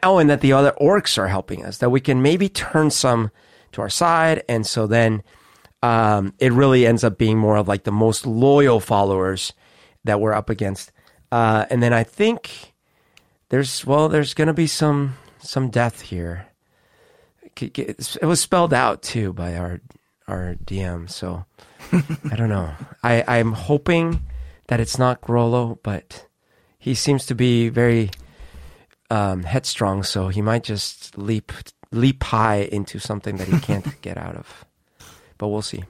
oh 0.03 0.17
and 0.19 0.29
that 0.29 0.41
the 0.41 0.53
other 0.53 0.73
orcs 0.79 1.17
are 1.17 1.27
helping 1.27 1.65
us 1.65 1.77
that 1.79 1.89
we 1.89 1.99
can 1.99 2.21
maybe 2.21 2.49
turn 2.49 2.91
some 2.91 3.31
to 3.71 3.81
our 3.81 3.89
side. 3.89 4.43
And 4.49 4.65
so 4.65 4.87
then 4.87 5.23
um, 5.81 6.33
it 6.39 6.51
really 6.51 6.85
ends 6.85 7.03
up 7.03 7.17
being 7.17 7.37
more 7.37 7.55
of 7.57 7.67
like 7.67 7.83
the 7.83 7.91
most 7.91 8.25
loyal 8.25 8.79
followers 8.79 9.53
that 10.03 10.19
we're 10.19 10.33
up 10.33 10.49
against. 10.49 10.91
Uh, 11.31 11.65
and 11.69 11.81
then 11.81 11.93
I 11.93 12.03
think 12.03 12.73
there's 13.49 13.85
well 13.85 14.09
there's 14.09 14.33
gonna 14.33 14.53
be 14.53 14.67
some 14.67 15.15
some 15.39 15.69
death 15.69 16.01
here. 16.01 16.47
It 17.61 18.21
was 18.23 18.39
spelled 18.39 18.73
out 18.73 19.01
too 19.01 19.33
by 19.33 19.55
our 19.55 19.81
our 20.27 20.55
DM. 20.63 21.09
So 21.09 21.45
I 21.91 22.35
don't 22.35 22.49
know. 22.49 22.71
I 23.03 23.23
I'm 23.27 23.53
hoping 23.53 24.21
that 24.67 24.79
it's 24.79 24.97
not 24.99 25.21
Grollo, 25.21 25.79
but 25.83 26.27
he 26.77 26.93
seems 26.93 27.25
to 27.27 27.35
be 27.35 27.69
very 27.69 28.11
um, 29.09 29.43
headstrong. 29.43 30.03
So 30.03 30.27
he 30.27 30.41
might 30.41 30.63
just 30.63 31.17
leap 31.17 31.51
leap 31.91 32.23
high 32.23 32.67
into 32.71 32.99
something 32.99 33.37
that 33.37 33.47
he 33.47 33.59
can't 33.59 34.01
get 34.01 34.17
out 34.17 34.35
of. 34.35 34.65
But 35.37 35.47
we'll 35.47 35.61
see. 35.61 35.83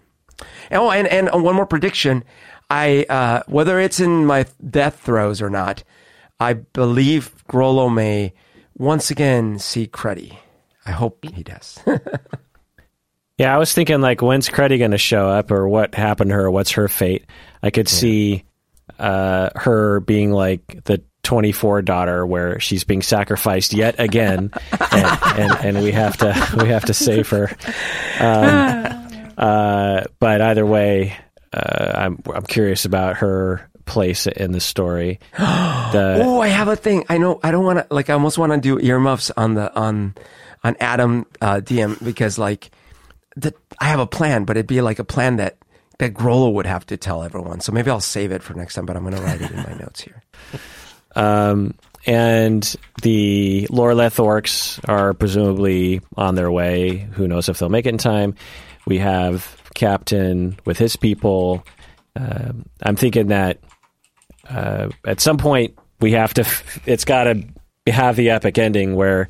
Oh, 0.71 0.91
and 0.91 1.07
and 1.07 1.43
one 1.43 1.55
more 1.55 1.65
prediction. 1.65 2.23
I 2.69 3.05
uh, 3.09 3.43
whether 3.47 3.79
it's 3.79 3.99
in 3.99 4.25
my 4.25 4.45
death 4.67 4.99
throes 5.01 5.41
or 5.41 5.49
not, 5.49 5.83
I 6.39 6.53
believe 6.53 7.43
Grollo 7.49 7.93
may 7.93 8.33
once 8.77 9.11
again 9.11 9.59
see 9.59 9.87
Cruddy. 9.87 10.37
I 10.85 10.91
hope 10.91 11.23
he 11.23 11.43
does. 11.43 11.79
Yeah, 13.39 13.55
I 13.55 13.57
was 13.57 13.71
thinking 13.73 14.01
like, 14.01 14.21
when's 14.21 14.49
Cruddy 14.49 14.77
going 14.77 14.91
to 14.91 14.97
show 14.97 15.29
up, 15.29 15.49
or 15.49 15.65
what 15.69 15.95
happened 15.95 16.29
to 16.31 16.35
her? 16.35 16.51
What's 16.51 16.71
her 16.71 16.89
fate? 16.89 17.25
I 17.63 17.69
could 17.69 17.87
see 17.87 18.43
uh, 18.99 19.51
her 19.55 20.01
being 20.01 20.33
like 20.33 20.83
the 20.83 21.01
24 21.23 21.81
daughter, 21.83 22.25
where 22.25 22.59
she's 22.59 22.83
being 22.83 23.01
sacrificed 23.01 23.71
yet 23.71 23.95
again, 23.97 24.51
and, 24.91 25.19
and, 25.23 25.65
and 25.77 25.83
we 25.83 25.93
have 25.93 26.17
to 26.17 26.57
we 26.61 26.67
have 26.67 26.83
to 26.85 26.93
save 26.93 27.29
her. 27.29 27.49
Um, 28.19 29.31
uh, 29.37 30.03
but 30.19 30.41
either 30.41 30.65
way, 30.65 31.15
uh, 31.53 31.93
I'm 31.95 32.21
I'm 32.35 32.43
curious 32.43 32.83
about 32.83 33.17
her 33.17 33.69
place 33.85 34.27
in 34.27 34.51
the 34.51 34.59
story. 34.59 35.19
The, 35.89 36.21
Oh, 36.23 36.39
I 36.39 36.49
have 36.49 36.67
a 36.67 36.75
thing. 36.75 37.05
I 37.09 37.17
know. 37.17 37.39
I 37.41 37.49
don't 37.49 37.63
want 37.63 37.79
to. 37.79 37.87
Like, 37.89 38.11
I 38.11 38.13
almost 38.13 38.37
want 38.37 38.51
to 38.51 38.59
do 38.59 38.79
earmuffs 38.79 39.31
on 39.31 39.55
the 39.55 39.73
on 39.75 40.13
on 40.63 40.75
Adam 40.79 41.25
uh, 41.41 41.61
DM 41.63 42.03
because 42.03 42.37
like 42.37 42.69
the 43.35 43.53
I 43.79 43.85
have 43.85 43.99
a 43.99 44.07
plan, 44.07 44.45
but 44.45 44.57
it'd 44.57 44.67
be 44.67 44.81
like 44.81 44.99
a 44.99 45.03
plan 45.03 45.37
that 45.37 45.57
that 45.99 46.13
Grollo 46.13 46.53
would 46.53 46.65
have 46.65 46.85
to 46.87 46.97
tell 46.97 47.23
everyone. 47.23 47.59
So 47.59 47.71
maybe 47.71 47.91
I'll 47.91 47.99
save 47.99 48.31
it 48.31 48.41
for 48.43 48.53
next 48.53 48.75
time. 48.75 48.85
But 48.85 48.95
I'm 48.95 49.03
going 49.03 49.15
to 49.15 49.21
write 49.21 49.41
it 49.41 49.51
in 49.51 49.57
my 49.57 49.73
notes 49.79 50.01
here. 50.01 50.21
Um, 51.15 51.75
and 52.05 52.63
the 53.01 53.67
Loreleth 53.69 54.17
orcs 54.17 54.79
are 54.87 55.13
presumably 55.13 56.01
on 56.15 56.35
their 56.35 56.51
way. 56.51 56.97
Who 57.13 57.27
knows 57.27 57.49
if 57.49 57.59
they'll 57.59 57.69
make 57.69 57.85
it 57.85 57.89
in 57.89 57.97
time? 57.97 58.35
We 58.85 58.99
have 58.99 59.57
Captain 59.75 60.57
with 60.65 60.77
his 60.77 60.95
people. 60.95 61.63
Um 62.15 62.65
I'm 62.81 62.95
thinking 62.95 63.27
that 63.27 63.59
uh, 64.49 64.89
at 65.05 65.19
some 65.21 65.37
point 65.37 65.77
we 65.99 66.13
have 66.13 66.33
to. 66.35 66.41
F- 66.41 66.79
it's 66.87 67.05
got 67.05 67.25
to 67.25 67.43
have 67.87 68.15
the 68.15 68.31
epic 68.31 68.57
ending 68.57 68.95
where 68.95 69.29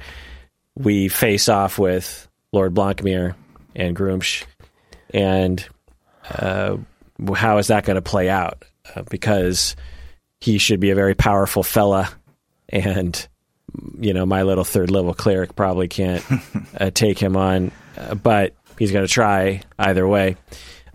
we 0.75 1.07
face 1.09 1.49
off 1.49 1.77
with 1.77 2.27
Lord 2.51 2.73
Blancmere 2.73 3.35
and 3.75 3.95
Gruumsh, 3.95 4.45
and 5.13 5.65
uh, 6.29 6.77
how 7.35 7.57
is 7.57 7.67
that 7.67 7.85
going 7.85 7.95
to 7.95 8.01
play 8.01 8.29
out? 8.29 8.63
Uh, 8.95 9.03
because 9.09 9.75
he 10.39 10.57
should 10.57 10.79
be 10.79 10.89
a 10.89 10.95
very 10.95 11.15
powerful 11.15 11.63
fella, 11.63 12.09
and 12.69 13.27
you 13.99 14.13
know 14.13 14.25
my 14.25 14.43
little 14.43 14.63
third 14.63 14.91
level 14.91 15.13
cleric 15.13 15.55
probably 15.55 15.87
can't 15.87 16.23
uh, 16.79 16.89
take 16.91 17.19
him 17.19 17.35
on, 17.35 17.71
uh, 17.97 18.15
but 18.15 18.55
he's 18.77 18.91
going 18.91 19.05
to 19.05 19.11
try 19.11 19.61
either 19.77 20.07
way. 20.07 20.37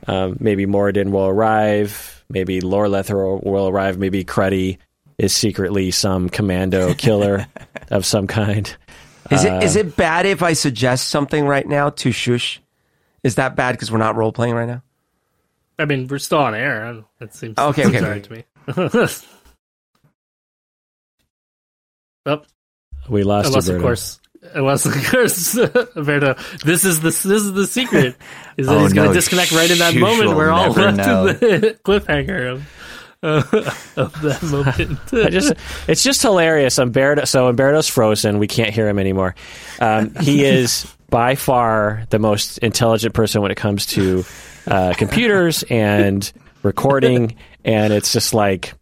Um, 0.07 0.37
maybe 0.41 0.67
Moradin 0.67 1.11
will 1.11 1.27
arrive. 1.27 2.25
Maybe 2.29 2.61
Loreleth 2.61 3.11
will, 3.11 3.41
will 3.41 3.69
arrive. 3.69 3.99
Maybe 3.99 4.25
Cruddy 4.25 4.79
is 5.19 5.35
secretly 5.35 5.91
some 5.91 6.29
commando 6.29 6.95
killer 6.99 7.47
of 7.91 8.05
some 8.05 8.27
kind. 8.27 8.75
Is 9.31 9.45
it 9.45 9.63
is 9.63 9.77
it 9.77 9.97
bad 9.97 10.27
if 10.27 10.43
I 10.43 10.53
suggest 10.53 11.09
something 11.09 11.47
right 11.47 11.67
now 11.67 11.91
to 11.91 12.13
Shush? 12.13 12.61
Is 13.25 13.35
that 13.37 13.57
bad 13.57 13.73
because 13.73 13.91
we're 13.91 13.99
not 13.99 14.15
role 14.17 14.31
playing 14.33 14.55
right 14.55 14.69
now? 14.69 14.83
I 15.79 15.87
mean, 15.87 16.07
we're 16.07 16.19
still 16.19 16.39
on 16.39 16.55
air. 16.55 16.85
I 16.87 16.93
don't- 16.93 17.07
That 17.19 17.35
seems 17.35 17.59
Okay, 17.59 17.83
seems 17.83 17.97
okay, 17.97 18.05
all 18.05 18.11
right 18.13 18.23
to 18.23 18.33
me. 18.33 18.45
oh, 22.27 22.43
We 23.09 23.23
lost 23.25 23.49
unless 23.49 23.69
you, 23.69 23.75
of 23.75 23.81
Berto. 23.81 23.85
course, 23.85 24.21
unless 24.55 24.87
of 24.87 24.93
course, 25.11 25.59
Alberto, 25.97 26.35
this 26.65 26.85
is 26.85 27.01
the 27.01 27.09
this 27.09 27.25
is 27.25 27.53
the 27.53 27.67
secret. 27.67 28.17
Is 28.57 28.69
that 28.69 28.77
Oh, 28.77 28.83
he's 28.85 28.93
going 28.93 29.07
no, 29.09 29.13
to 29.13 29.19
disconnect 29.19 29.51
right 29.51 29.69
in 29.69 29.79
that 29.79 29.95
Shush 29.95 30.01
moment? 30.01 30.37
We're 30.37 30.51
all 30.51 30.69
never 30.73 30.93
left 30.93 30.97
know. 30.99 31.27
in 31.27 31.61
the 31.61 31.79
cliffhanger 31.85 32.53
of, 32.53 32.69
uh, 33.25 34.01
of 34.01 34.23
that 34.23 34.43
moment. 34.45 35.01
I 35.13 35.29
just 35.31 35.55
it's 35.89 36.05
just 36.05 36.23
hilarious. 36.23 36.79
Umberto, 36.79 37.25
so 37.25 37.49
Umberto's 37.49 37.89
frozen. 37.89 38.39
We 38.39 38.47
can't 38.47 38.71
hear 38.71 38.89
him 38.89 39.01
anymore. 39.01 39.35
Um, 39.81 40.15
he 40.15 40.45
is 40.45 40.87
by 41.09 41.35
far 41.35 42.05
the 42.11 42.19
most 42.19 42.59
intelligent 42.59 43.15
person 43.15 43.43
when 43.43 43.51
it 43.51 43.57
comes 43.57 43.87
to 43.87 44.25
uh, 44.67 44.95
computers 44.97 45.63
and 45.65 46.33
recording, 46.63 47.37
and 47.65 47.93
it's 47.93 48.13
just 48.13 48.35
like 48.35 48.75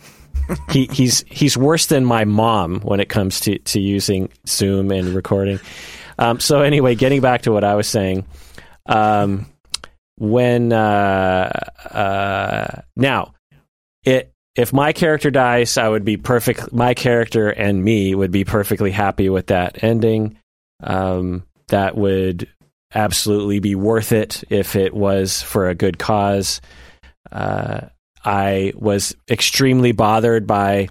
he, 0.70 0.88
he's 0.92 1.24
he's 1.28 1.56
worse 1.56 1.86
than 1.86 2.04
my 2.04 2.24
mom 2.24 2.80
when 2.80 3.00
it 3.00 3.08
comes 3.08 3.40
to 3.40 3.58
to 3.58 3.80
using 3.80 4.28
Zoom 4.46 4.90
and 4.90 5.08
recording. 5.08 5.60
Um, 6.18 6.40
so 6.40 6.60
anyway, 6.60 6.94
getting 6.94 7.20
back 7.20 7.42
to 7.42 7.52
what 7.52 7.64
I 7.64 7.74
was 7.74 7.88
saying. 7.88 8.26
Um, 8.86 9.46
when 10.18 10.72
uh, 10.72 11.50
uh, 11.90 12.82
now 12.96 13.34
it 14.04 14.32
if 14.54 14.72
my 14.72 14.92
character 14.92 15.30
dies, 15.30 15.78
I 15.78 15.88
would 15.88 16.04
be 16.04 16.16
perfect. 16.16 16.72
My 16.72 16.94
character 16.94 17.48
and 17.48 17.82
me 17.82 18.14
would 18.14 18.30
be 18.30 18.44
perfectly 18.44 18.90
happy 18.90 19.28
with 19.28 19.46
that 19.48 19.82
ending. 19.82 20.38
Um, 20.82 21.44
that 21.72 21.96
would 21.96 22.48
absolutely 22.94 23.58
be 23.58 23.74
worth 23.74 24.12
it 24.12 24.44
if 24.50 24.76
it 24.76 24.92
was 24.92 25.40
for 25.40 25.68
a 25.68 25.74
good 25.74 25.98
cause. 25.98 26.60
Uh, 27.30 27.86
I 28.24 28.74
was 28.76 29.16
extremely 29.30 29.92
bothered 29.92 30.46
by 30.46 30.88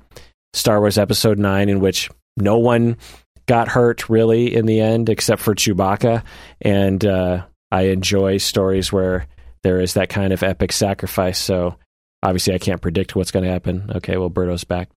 Star 0.54 0.80
Wars 0.80 0.98
Episode 0.98 1.38
Nine, 1.38 1.70
in 1.70 1.80
which 1.80 2.10
no 2.36 2.58
one 2.58 2.98
got 3.46 3.68
hurt 3.68 4.10
really 4.10 4.56
in 4.56 4.66
the 4.66 4.82
end, 4.82 5.08
except 5.08 5.42
for 5.42 5.54
Chewbacca, 5.54 6.24
and 6.62 7.06
uh, 7.06 7.46
I 7.72 7.84
enjoy 7.84 8.38
stories 8.38 8.92
where 8.92 9.28
there 9.62 9.80
is 9.80 9.94
that 9.94 10.10
kind 10.10 10.34
of 10.34 10.42
epic 10.42 10.72
sacrifice. 10.72 11.38
So 11.38 11.78
obviously, 12.24 12.56
I 12.56 12.60
can't 12.60 12.82
predict 12.82 13.16
what's 13.16 13.32
going 13.32 13.46
to 13.46 13.52
happen. 13.52 13.92
Okay, 13.98 14.18
well, 14.18 14.30
Berto's 14.30 14.64
back. 14.64 14.90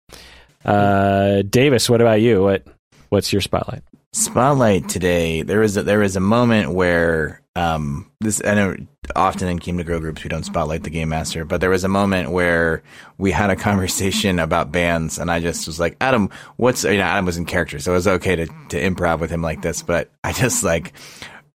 Uh, 0.65 1.43
Davis, 1.43 1.90
what 1.90 2.01
about 2.01 2.23
you? 2.23 2.43
What 2.43 2.66
what's 3.11 3.35
your 3.35 3.43
spotlight? 3.43 3.82
Spotlight 4.15 4.89
today. 4.89 5.43
There 5.43 5.59
was 5.59 5.77
a, 5.77 5.82
there 5.82 5.99
was 5.99 6.15
a 6.15 6.20
moment 6.20 6.73
where 6.73 7.43
um 7.57 8.09
this 8.20 8.41
I 8.45 8.55
know 8.55 8.77
often 9.16 9.49
in 9.49 9.59
Kingdom 9.59 9.78
to 9.78 9.85
Grow 9.85 9.99
groups 9.99 10.23
we 10.23 10.28
don't 10.28 10.45
spotlight 10.45 10.85
the 10.85 10.91
game 10.91 11.09
master, 11.09 11.45
but 11.45 11.61
there 11.61 11.69
was 11.69 11.82
a 11.82 11.89
moment 11.89 12.31
where 12.31 12.85
we 13.19 13.32
had 13.32 13.51
a 13.51 13.57
conversation 13.69 14.39
about 14.39 14.70
bands, 14.70 15.19
and 15.19 15.32
I 15.32 15.41
just 15.41 15.66
was 15.66 15.81
like, 15.81 15.97
Adam, 16.01 16.31
what's 16.59 16.85
you 16.85 16.97
know 16.97 17.03
Adam 17.03 17.27
was 17.27 17.36
in 17.36 17.45
character, 17.45 17.81
so 17.81 17.91
it 17.91 17.97
was 17.97 18.07
okay 18.07 18.36
to 18.36 18.47
to 18.47 18.81
improv 18.81 19.19
with 19.19 19.31
him 19.31 19.43
like 19.43 19.62
this, 19.62 19.82
but 19.82 20.12
I 20.23 20.32
just 20.32 20.62
like. 20.62 20.93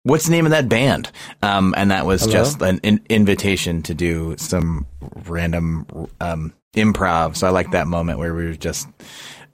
What's 0.05 0.25
the 0.25 0.31
name 0.31 0.47
of 0.47 0.53
that 0.53 0.71
band? 0.71 1.11
Um, 1.43 1.75
and 1.77 1.91
that 1.91 2.07
was 2.07 2.27
just 2.27 2.63
an 2.63 2.79
in- 2.83 3.05
invitation 3.11 3.83
to 3.83 3.95
do 3.95 4.37
some 4.39 4.87
random 5.27 5.87
um, 6.21 6.55
improv. 6.75 7.37
So 7.37 7.47
I 7.47 7.51
like 7.51 7.73
that 7.73 7.87
moment 7.89 8.19
where 8.19 8.35
we 8.35 8.47
were 8.47 8.55
just 8.55 8.89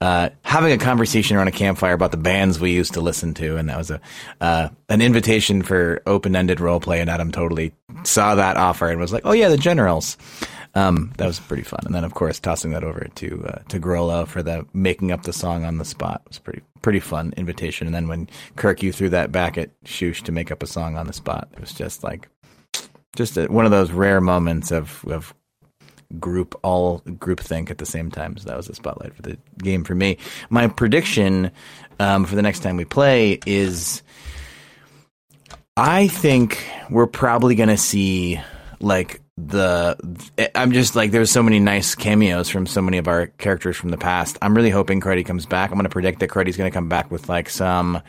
uh, 0.00 0.30
having 0.42 0.72
a 0.72 0.78
conversation 0.78 1.36
around 1.36 1.48
a 1.48 1.52
campfire 1.52 1.94
about 1.94 2.10
the 2.10 2.16
bands 2.16 2.60
we 2.60 2.72
used 2.72 2.94
to 2.94 3.00
listen 3.00 3.34
to, 3.34 3.56
and 3.56 3.68
that 3.68 3.78
was 3.78 3.90
a 3.90 4.00
uh, 4.40 4.68
an 4.88 5.00
invitation 5.00 5.62
for 5.62 6.02
open 6.06 6.36
ended 6.36 6.60
role 6.60 6.80
play. 6.80 7.00
And 7.00 7.10
Adam 7.10 7.32
totally 7.32 7.72
saw 8.02 8.34
that 8.34 8.56
offer 8.56 8.88
and 8.88 9.00
was 9.00 9.12
like, 9.12 9.24
"Oh 9.24 9.32
yeah, 9.32 9.48
the 9.48 9.56
Generals." 9.56 10.16
Um, 10.76 11.12
that 11.18 11.26
was 11.26 11.38
pretty 11.38 11.62
fun. 11.62 11.80
And 11.84 11.94
then, 11.94 12.02
of 12.02 12.14
course, 12.14 12.40
tossing 12.40 12.72
that 12.72 12.82
over 12.82 13.06
to 13.14 13.44
uh, 13.46 13.58
to 13.68 13.78
Grollo 13.78 14.26
for 14.26 14.42
the 14.42 14.66
making 14.72 15.12
up 15.12 15.22
the 15.22 15.32
song 15.32 15.64
on 15.64 15.78
the 15.78 15.84
spot 15.84 16.22
was 16.26 16.38
pretty 16.38 16.62
pretty 16.82 17.00
fun 17.00 17.32
invitation. 17.36 17.86
And 17.86 17.94
then 17.94 18.08
when 18.08 18.28
Kirk, 18.56 18.82
you 18.82 18.92
threw 18.92 19.08
that 19.10 19.32
back 19.32 19.56
at 19.56 19.70
Shush 19.84 20.22
to 20.24 20.32
make 20.32 20.50
up 20.50 20.62
a 20.62 20.66
song 20.66 20.96
on 20.96 21.06
the 21.06 21.12
spot, 21.12 21.48
it 21.52 21.60
was 21.60 21.72
just 21.72 22.02
like 22.02 22.28
just 23.14 23.36
a, 23.36 23.46
one 23.46 23.64
of 23.64 23.70
those 23.70 23.92
rare 23.92 24.20
moments 24.20 24.72
of 24.72 25.04
of 25.06 25.34
group 26.20 26.58
all 26.62 26.98
group 27.18 27.40
think 27.40 27.70
at 27.70 27.78
the 27.78 27.86
same 27.86 28.10
time. 28.10 28.36
So 28.36 28.48
that 28.48 28.56
was 28.56 28.68
a 28.68 28.74
spotlight 28.74 29.14
for 29.14 29.22
the 29.22 29.38
game 29.58 29.84
for 29.84 29.94
me. 29.94 30.18
My 30.50 30.68
prediction 30.68 31.50
um, 31.98 32.24
for 32.24 32.34
the 32.34 32.42
next 32.42 32.60
time 32.60 32.76
we 32.76 32.84
play 32.84 33.38
is 33.46 34.02
I 35.76 36.08
think 36.08 36.64
we're 36.90 37.06
probably 37.06 37.54
going 37.54 37.68
to 37.68 37.76
see 37.76 38.40
like 38.80 39.20
the 39.36 39.96
I'm 40.54 40.72
just 40.72 40.94
like 40.94 41.10
there's 41.10 41.30
so 41.30 41.42
many 41.42 41.58
nice 41.58 41.94
cameos 41.94 42.48
from 42.48 42.66
so 42.66 42.80
many 42.80 42.98
of 42.98 43.08
our 43.08 43.26
characters 43.26 43.76
from 43.76 43.90
the 43.90 43.98
past. 43.98 44.38
I'm 44.40 44.54
really 44.54 44.70
hoping 44.70 45.00
Cruddy 45.00 45.26
comes 45.26 45.46
back. 45.46 45.70
I'm 45.70 45.76
going 45.76 45.84
to 45.84 45.90
predict 45.90 46.20
that 46.20 46.30
Cruddy's 46.30 46.56
going 46.56 46.70
to 46.70 46.74
come 46.74 46.88
back 46.88 47.10
with 47.10 47.28
like 47.28 47.48
some 47.48 48.00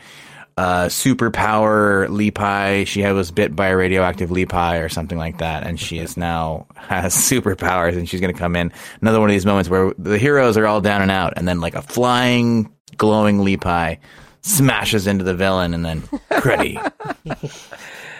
uh, 0.56 0.86
superpower 0.86 2.08
Lepi. 2.08 2.86
She 2.86 3.02
was 3.02 3.30
bit 3.30 3.54
by 3.54 3.68
a 3.68 3.76
radioactive 3.76 4.30
Lepi 4.30 4.82
or 4.82 4.88
something 4.88 5.18
like 5.18 5.38
that, 5.38 5.66
and 5.66 5.78
she 5.78 5.98
is 5.98 6.16
now 6.16 6.66
has 6.76 7.14
superpowers, 7.14 7.96
and 7.96 8.08
she's 8.08 8.20
going 8.20 8.32
to 8.32 8.38
come 8.38 8.56
in. 8.56 8.72
Another 9.00 9.20
one 9.20 9.28
of 9.28 9.34
these 9.34 9.46
moments 9.46 9.68
where 9.68 9.92
the 9.98 10.18
heroes 10.18 10.56
are 10.56 10.66
all 10.66 10.80
down 10.80 11.02
and 11.02 11.10
out, 11.10 11.34
and 11.36 11.46
then 11.46 11.60
like 11.60 11.74
a 11.74 11.82
flying, 11.82 12.72
glowing 12.96 13.38
Lepi 13.38 13.98
smashes 14.40 15.06
into 15.06 15.24
the 15.24 15.34
villain, 15.34 15.74
and 15.74 15.84
then 15.84 16.00
Cruddy. 16.30 16.80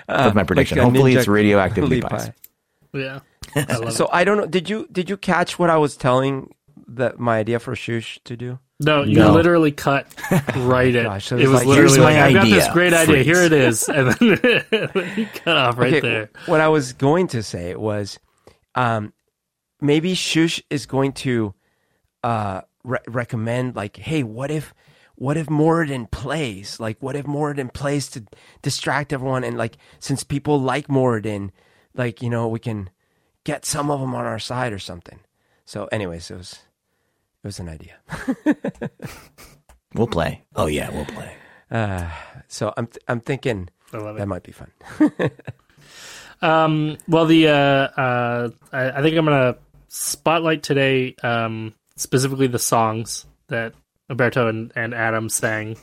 That's 0.07 0.35
my 0.35 0.45
prediction. 0.45 0.79
like 0.79 0.85
Hopefully, 0.85 1.15
it's 1.15 1.29
radioactive 1.29 1.85
Lepi. 1.85 2.03
Leapais. 2.03 2.33
yeah. 2.93 3.21
I 3.55 3.89
So 3.91 4.05
it. 4.05 4.11
I 4.13 4.25
don't 4.25 4.37
know. 4.37 4.47
Did 4.47 4.69
you 4.69 4.87
did 4.93 5.09
you 5.09 5.17
catch 5.17 5.59
what 5.59 5.71
I 5.71 5.79
was 5.79 5.97
telling 5.97 6.55
that 6.89 7.19
my 7.19 7.39
idea 7.39 7.59
for 7.59 7.75
Shush 7.75 8.21
to 8.25 8.37
do? 8.37 8.59
No, 8.79 9.03
you 9.05 9.17
No. 9.17 9.33
literally 9.33 9.73
cut 9.73 10.07
right 10.57 10.95
in. 10.95 11.05
Gosh, 11.05 11.27
so 11.27 11.37
it 11.37 11.47
was 11.49 11.61
like, 11.61 11.67
literally 11.67 11.99
like, 11.99 12.17
I've 12.17 12.35
got 12.35 12.45
this 12.45 12.65
idea, 12.65 12.73
great 12.73 12.93
idea. 12.93 13.23
Here 13.23 13.43
it 13.43 13.53
is, 13.53 13.89
and 13.89 14.13
then, 14.13 14.31
you 15.17 15.27
cut 15.35 15.57
off 15.57 15.79
right 15.79 16.03
there. 16.03 16.31
What 16.47 16.61
I 16.61 16.69
was 16.69 16.93
going 16.93 17.29
to 17.29 17.43
say 17.43 17.75
was, 17.75 18.19
um, 18.75 19.15
maybe 19.81 20.15
Shush 20.15 20.63
is 20.69 20.85
going 20.85 21.13
to 21.15 21.55
uh, 22.23 22.63
re- 22.85 22.99
recommend 23.09 23.77
like, 23.77 23.97
hey, 23.97 24.23
what 24.23 24.51
if, 24.51 24.75
what 25.15 25.39
if 25.39 25.47
Moradin 25.47 26.11
plays? 26.11 26.79
Like, 26.79 26.99
what 27.03 27.17
if 27.17 27.25
Moradin 27.25 27.73
plays 27.73 28.09
to 28.11 28.25
distract 28.61 29.15
everyone? 29.15 29.43
And 29.45 29.57
like, 29.57 29.79
since 30.01 30.23
people 30.23 30.61
like 30.61 30.89
Moradin, 30.89 31.51
like 31.95 32.21
you 32.21 32.29
know, 32.29 32.47
we 32.49 32.59
can 32.59 32.91
get 33.45 33.65
some 33.65 33.91
of 33.91 34.01
them 34.01 34.15
on 34.15 34.27
our 34.27 34.39
side 34.39 34.75
or 34.75 34.79
something. 34.79 35.21
So, 35.65 35.87
anyways, 35.87 36.31
it 36.31 36.37
was 36.37 36.53
it 36.53 36.59
was 37.47 37.59
an 37.61 37.69
idea. 37.69 37.95
We'll 39.95 40.07
play. 40.07 40.43
Oh 40.55 40.67
yeah, 40.67 40.91
we'll 40.91 41.07
play. 41.07 41.35
Uh, 41.71 42.11
so 42.49 42.73
I'm 42.77 42.87
th- 42.87 43.03
I'm 43.09 43.21
thinking 43.21 43.69
I 43.93 43.99
love 43.99 44.17
it. 44.17 44.19
that 44.19 44.27
might 44.27 44.43
be 44.43 44.53
fun. 44.53 44.71
Um, 46.43 46.99
well, 47.09 47.25
the 47.25 47.49
uh, 47.49 47.53
uh, 47.53 48.51
I, 48.71 48.91
I 48.91 49.03
think 49.03 49.17
I'm 49.17 49.25
gonna 49.25 49.57
spotlight 49.89 50.63
today 50.63 51.15
um, 51.23 51.75
specifically 51.97 52.47
the 52.47 52.59
songs 52.59 53.25
that 53.49 53.73
Alberto 54.11 54.47
and, 54.49 54.71
and 54.77 54.93
Adam 54.95 55.31
sang 55.31 55.79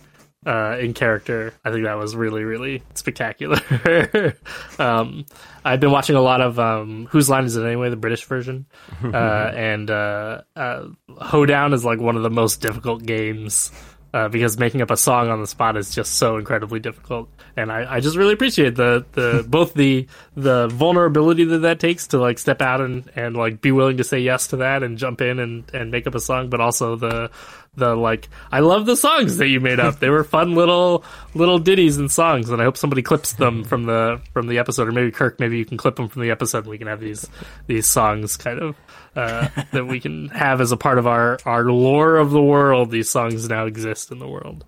uh, 0.45 0.78
in 0.80 0.94
character. 0.94 1.53
I 1.64 1.72
think 1.72 1.86
that 1.86 1.98
was 1.98 2.15
really 2.15 2.44
really 2.44 2.84
spectacular. 2.94 3.60
um, 4.80 5.26
I've 5.65 5.80
been 5.80 5.91
watching 5.91 6.15
a 6.15 6.22
lot 6.22 6.41
of 6.41 6.60
um, 6.60 7.07
Whose 7.11 7.30
Line 7.30 7.45
Is 7.45 7.56
It 7.56 7.65
Anyway, 7.65 7.90
the 7.90 7.95
British 7.95 8.26
version, 8.26 8.65
uh, 9.03 9.52
and 9.56 9.90
uh, 9.90 10.41
uh, 10.56 10.88
Hoedown 11.22 11.74
is 11.74 11.86
like 11.86 11.99
one 11.99 12.15
of 12.15 12.24
the 12.24 12.30
most 12.30 12.61
difficult 12.61 13.03
games. 13.03 13.72
Uh, 14.15 14.28
because 14.28 14.60
making 14.60 14.80
up 14.80 14.91
a 14.91 14.95
song 14.95 15.30
on 15.30 15.41
the 15.41 15.48
spot 15.48 15.76
is 15.76 15.90
just 15.90 16.14
so 16.20 16.38
incredibly 16.38 16.80
difficult, 16.80 17.28
and 17.57 17.72
I, 17.72 17.95
I 17.95 17.99
just 17.99 18.15
really 18.15 18.34
appreciate 18.34 18.76
the, 18.76 19.03
the 19.14 19.44
both 19.49 19.74
the 19.74 20.07
the 20.36 20.68
vulnerability 20.68 21.45
that 21.45 21.57
that 21.64 21.80
takes 21.80 22.06
to 22.10 22.20
like 22.20 22.38
step 22.38 22.61
out 22.61 22.80
and, 22.80 23.10
and 23.15 23.36
like 23.36 23.60
be 23.60 23.72
willing 23.72 23.98
to 23.98 24.03
say 24.03 24.20
yes 24.20 24.45
to 24.49 24.57
that 24.57 24.84
and 24.84 24.99
jump 24.99 25.20
in 25.20 25.40
and, 25.40 25.64
and 25.74 25.90
make 25.90 26.06
up 26.06 26.14
a 26.14 26.20
song, 26.20 26.52
but 26.52 26.61
also 26.61 26.95
the 26.95 27.32
the 27.76 27.95
like 27.95 28.30
I 28.52 28.60
love 28.60 28.86
the 28.86 28.95
songs 28.95 29.38
that 29.38 29.48
you 29.48 29.60
made 29.60 29.80
up. 29.80 30.00
They 30.00 30.10
were 30.10 30.24
fun 30.24 30.56
little 30.56 31.04
little 31.34 31.60
ditties 31.60 31.98
and 31.98 32.12
songs, 32.12 32.50
and 32.50 32.62
I 32.62 32.66
hope 32.66 32.78
somebody 32.78 33.02
clips 33.02 33.34
them 33.34 33.64
from 33.64 33.86
the 33.86 34.22
from 34.34 34.48
the 34.48 34.60
episode, 34.60 34.88
or 34.88 34.91
maybe 34.91 35.12
Kirk, 35.12 35.40
maybe 35.40 35.58
you 35.58 35.66
can 35.66 35.78
clip 35.78 35.95
them 35.95 36.08
from 36.08 36.22
the 36.22 36.32
episode, 36.32 36.60
and 36.60 36.68
we 36.68 36.78
can 36.78 36.88
have 36.88 37.00
these 37.00 37.28
these 37.68 37.88
songs 37.88 38.38
kind 38.38 38.60
of 38.60 38.76
uh, 39.16 39.48
that 39.72 39.88
we 39.88 40.00
can 40.00 40.30
have 40.30 40.62
as 40.62 40.72
a 40.72 40.78
part 40.78 40.98
of 40.98 41.08
our 41.08 41.40
our 41.45 41.66
lore 41.66 42.18
of 42.18 42.32
the 42.32 42.41
world. 42.41 42.91
These 42.91 43.10
songs 43.10 43.50
now 43.50 43.66
exist 43.66 44.12
in 44.12 44.20
the 44.20 44.28
world, 44.28 44.66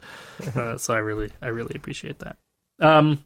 uh, 0.55 0.77
so 0.77 0.93
I 0.93 0.97
really 0.97 1.31
I 1.41 1.47
really 1.47 1.75
appreciate 1.75 2.19
that. 2.19 2.37
Um, 2.79 3.23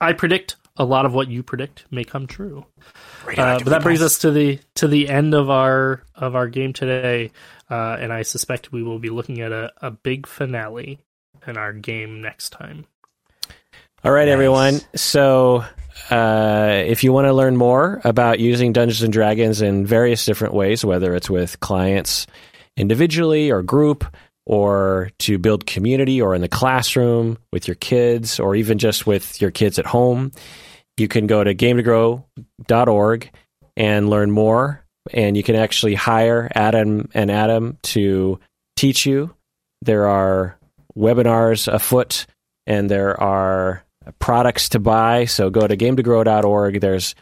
I 0.00 0.12
predict 0.12 0.56
a 0.78 0.84
lot 0.84 1.04
of 1.04 1.12
what 1.12 1.28
you 1.28 1.42
predict 1.42 1.84
may 1.90 2.04
come 2.04 2.26
true. 2.26 2.64
Uh, 3.26 3.58
but 3.58 3.66
that 3.66 3.82
brings 3.82 4.00
us 4.00 4.18
to 4.18 4.30
the 4.30 4.60
to 4.76 4.86
the 4.86 5.08
end 5.08 5.34
of 5.34 5.50
our 5.50 6.02
of 6.14 6.36
our 6.36 6.48
game 6.48 6.72
today, 6.72 7.32
uh, 7.70 7.96
and 8.00 8.12
I 8.12 8.22
suspect 8.22 8.72
we 8.72 8.82
will 8.82 8.98
be 8.98 9.10
looking 9.10 9.40
at 9.40 9.52
a, 9.52 9.72
a 9.78 9.90
big 9.90 10.26
finale 10.26 10.98
in 11.46 11.56
our 11.56 11.72
game 11.72 12.20
next 12.20 12.50
time. 12.50 12.86
All 14.04 14.12
right, 14.12 14.28
everyone. 14.28 14.80
So, 14.94 15.64
uh, 16.10 16.82
if 16.86 17.02
you 17.02 17.12
want 17.12 17.26
to 17.26 17.32
learn 17.32 17.56
more 17.56 18.00
about 18.04 18.38
using 18.38 18.72
Dungeons 18.72 19.02
and 19.02 19.12
Dragons 19.12 19.60
in 19.60 19.84
various 19.84 20.24
different 20.24 20.54
ways, 20.54 20.84
whether 20.84 21.14
it's 21.14 21.28
with 21.28 21.58
clients 21.60 22.26
individually 22.76 23.50
or 23.50 23.62
group, 23.62 24.04
or 24.46 25.10
to 25.18 25.36
build 25.36 25.66
community, 25.66 26.22
or 26.22 26.34
in 26.34 26.40
the 26.40 26.48
classroom 26.48 27.38
with 27.52 27.68
your 27.68 27.74
kids, 27.74 28.40
or 28.40 28.54
even 28.54 28.78
just 28.78 29.06
with 29.06 29.42
your 29.42 29.50
kids 29.50 29.78
at 29.78 29.84
home, 29.84 30.32
you 30.96 31.08
can 31.08 31.26
go 31.26 31.44
to 31.44 31.54
game2grow.org 31.54 33.30
and 33.76 34.08
learn 34.08 34.30
more. 34.30 34.84
And 35.12 35.36
you 35.36 35.42
can 35.42 35.56
actually 35.56 35.94
hire 35.94 36.50
Adam 36.54 37.08
and 37.14 37.30
Adam 37.30 37.78
to 37.82 38.38
teach 38.76 39.06
you. 39.06 39.34
There 39.82 40.06
are 40.06 40.58
webinars 40.96 41.72
afoot 41.72 42.26
and 42.66 42.90
there 42.90 43.20
are 43.20 43.84
products 44.18 44.70
to 44.70 44.78
buy. 44.78 45.24
So 45.24 45.50
go 45.50 45.66
to 45.66 45.76
game2grow.org. 45.76 46.80
There's, 46.80 47.14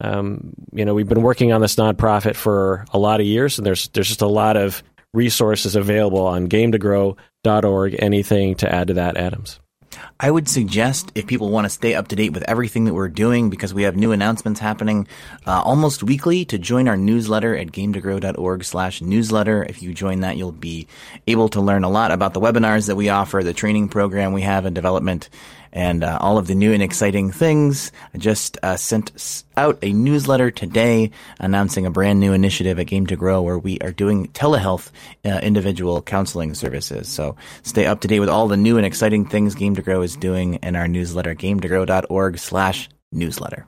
um, 0.00 0.54
you 0.72 0.84
know, 0.84 0.94
we've 0.94 1.08
been 1.08 1.22
working 1.22 1.52
on 1.52 1.60
this 1.60 1.76
nonprofit 1.76 2.36
for 2.36 2.84
a 2.92 2.98
lot 2.98 3.20
of 3.20 3.26
years, 3.26 3.58
and 3.58 3.66
there's 3.66 3.88
there's 3.88 4.08
just 4.08 4.22
a 4.22 4.26
lot 4.26 4.56
of 4.56 4.82
resources 5.14 5.76
available 5.76 6.26
on 6.26 6.48
game2grow.org. 6.48 7.96
Anything 7.98 8.54
to 8.56 8.72
add 8.72 8.88
to 8.88 8.94
that, 8.94 9.16
Adams? 9.16 9.60
I 10.18 10.30
would 10.30 10.48
suggest 10.48 11.12
if 11.14 11.26
people 11.26 11.50
want 11.50 11.64
to 11.64 11.70
stay 11.70 11.94
up 11.94 12.08
to 12.08 12.16
date 12.16 12.32
with 12.32 12.44
everything 12.44 12.84
that 12.84 12.94
we're 12.94 13.08
doing, 13.08 13.50
because 13.50 13.74
we 13.74 13.82
have 13.82 13.96
new 13.96 14.12
announcements 14.12 14.60
happening 14.60 15.06
uh, 15.46 15.62
almost 15.62 16.02
weekly, 16.02 16.44
to 16.46 16.58
join 16.58 16.88
our 16.88 16.96
newsletter 16.96 17.56
at 17.56 17.68
game2grow.org 17.68 18.64
slash 18.64 19.02
newsletter. 19.02 19.64
If 19.64 19.82
you 19.82 19.92
join 19.94 20.20
that, 20.20 20.36
you'll 20.36 20.52
be 20.52 20.86
able 21.26 21.48
to 21.50 21.60
learn 21.60 21.84
a 21.84 21.90
lot 21.90 22.12
about 22.12 22.34
the 22.34 22.40
webinars 22.40 22.86
that 22.86 22.96
we 22.96 23.08
offer, 23.08 23.42
the 23.42 23.52
training 23.52 23.88
program 23.88 24.32
we 24.32 24.42
have 24.42 24.66
in 24.66 24.74
development, 24.74 25.28
and 25.72 26.04
uh, 26.04 26.18
all 26.20 26.38
of 26.38 26.46
the 26.46 26.54
new 26.54 26.72
and 26.72 26.82
exciting 26.82 27.30
things. 27.30 27.92
I 28.14 28.18
just 28.18 28.58
uh, 28.62 28.76
sent 28.76 29.44
out 29.56 29.78
a 29.82 29.92
newsletter 29.92 30.50
today 30.50 31.10
announcing 31.38 31.86
a 31.86 31.90
brand 31.90 32.20
new 32.20 32.32
initiative 32.32 32.78
at 32.78 32.86
Game 32.86 33.06
to 33.06 33.16
Grow 33.16 33.42
where 33.42 33.58
we 33.58 33.78
are 33.80 33.92
doing 33.92 34.28
telehealth 34.28 34.90
uh, 35.24 35.40
individual 35.42 36.02
counseling 36.02 36.54
services. 36.54 37.08
So 37.08 37.36
stay 37.62 37.86
up 37.86 38.00
to 38.00 38.08
date 38.08 38.20
with 38.20 38.28
all 38.28 38.48
the 38.48 38.56
new 38.56 38.76
and 38.76 38.86
exciting 38.86 39.24
things 39.24 39.54
Game 39.54 39.74
to 39.76 39.82
Grow 39.82 40.02
is 40.02 40.16
doing 40.16 40.54
in 40.62 40.76
our 40.76 40.88
newsletter, 40.88 41.34
game2grow.org 41.34 42.38
slash 42.38 42.88
newsletter. 43.10 43.66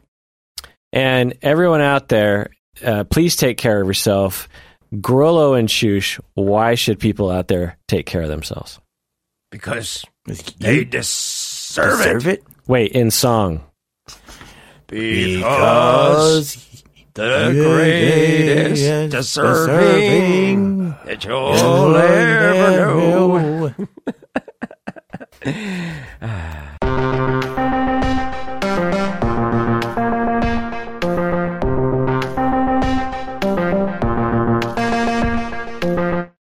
And 0.93 1.35
everyone 1.43 1.81
out 1.81 2.09
there, 2.09 2.51
uh, 2.85 3.05
please 3.05 3.36
take 3.36 3.59
care 3.59 3.81
of 3.81 3.86
yourself. 3.86 4.48
Grollo 4.94 5.59
and 5.59 5.68
Shush, 5.68 6.20
why 6.35 6.76
should 6.76 7.01
people 7.01 7.31
out 7.31 7.48
there 7.48 7.78
take 7.89 8.06
care 8.06 8.22
of 8.22 8.28
themselves? 8.28 8.78
because 9.55 10.05
You 10.26 10.35
they 10.59 10.85
Deserve, 11.74 11.98
Deserve 11.98 12.26
it. 12.28 12.38
it. 12.38 12.44
Wait, 12.68 12.92
in 12.92 13.10
song. 13.10 13.64
Because, 14.86 16.55
because 16.55 16.72
the 17.14 17.51
greatest 17.52 19.10
deserving, 19.10 19.10
deserving 19.10 20.90
that 21.05 21.24
you'll 21.24 21.96
ever 21.96 22.76
know. 22.76 23.68
know. 23.68 23.74
Ah. 30.26 30.34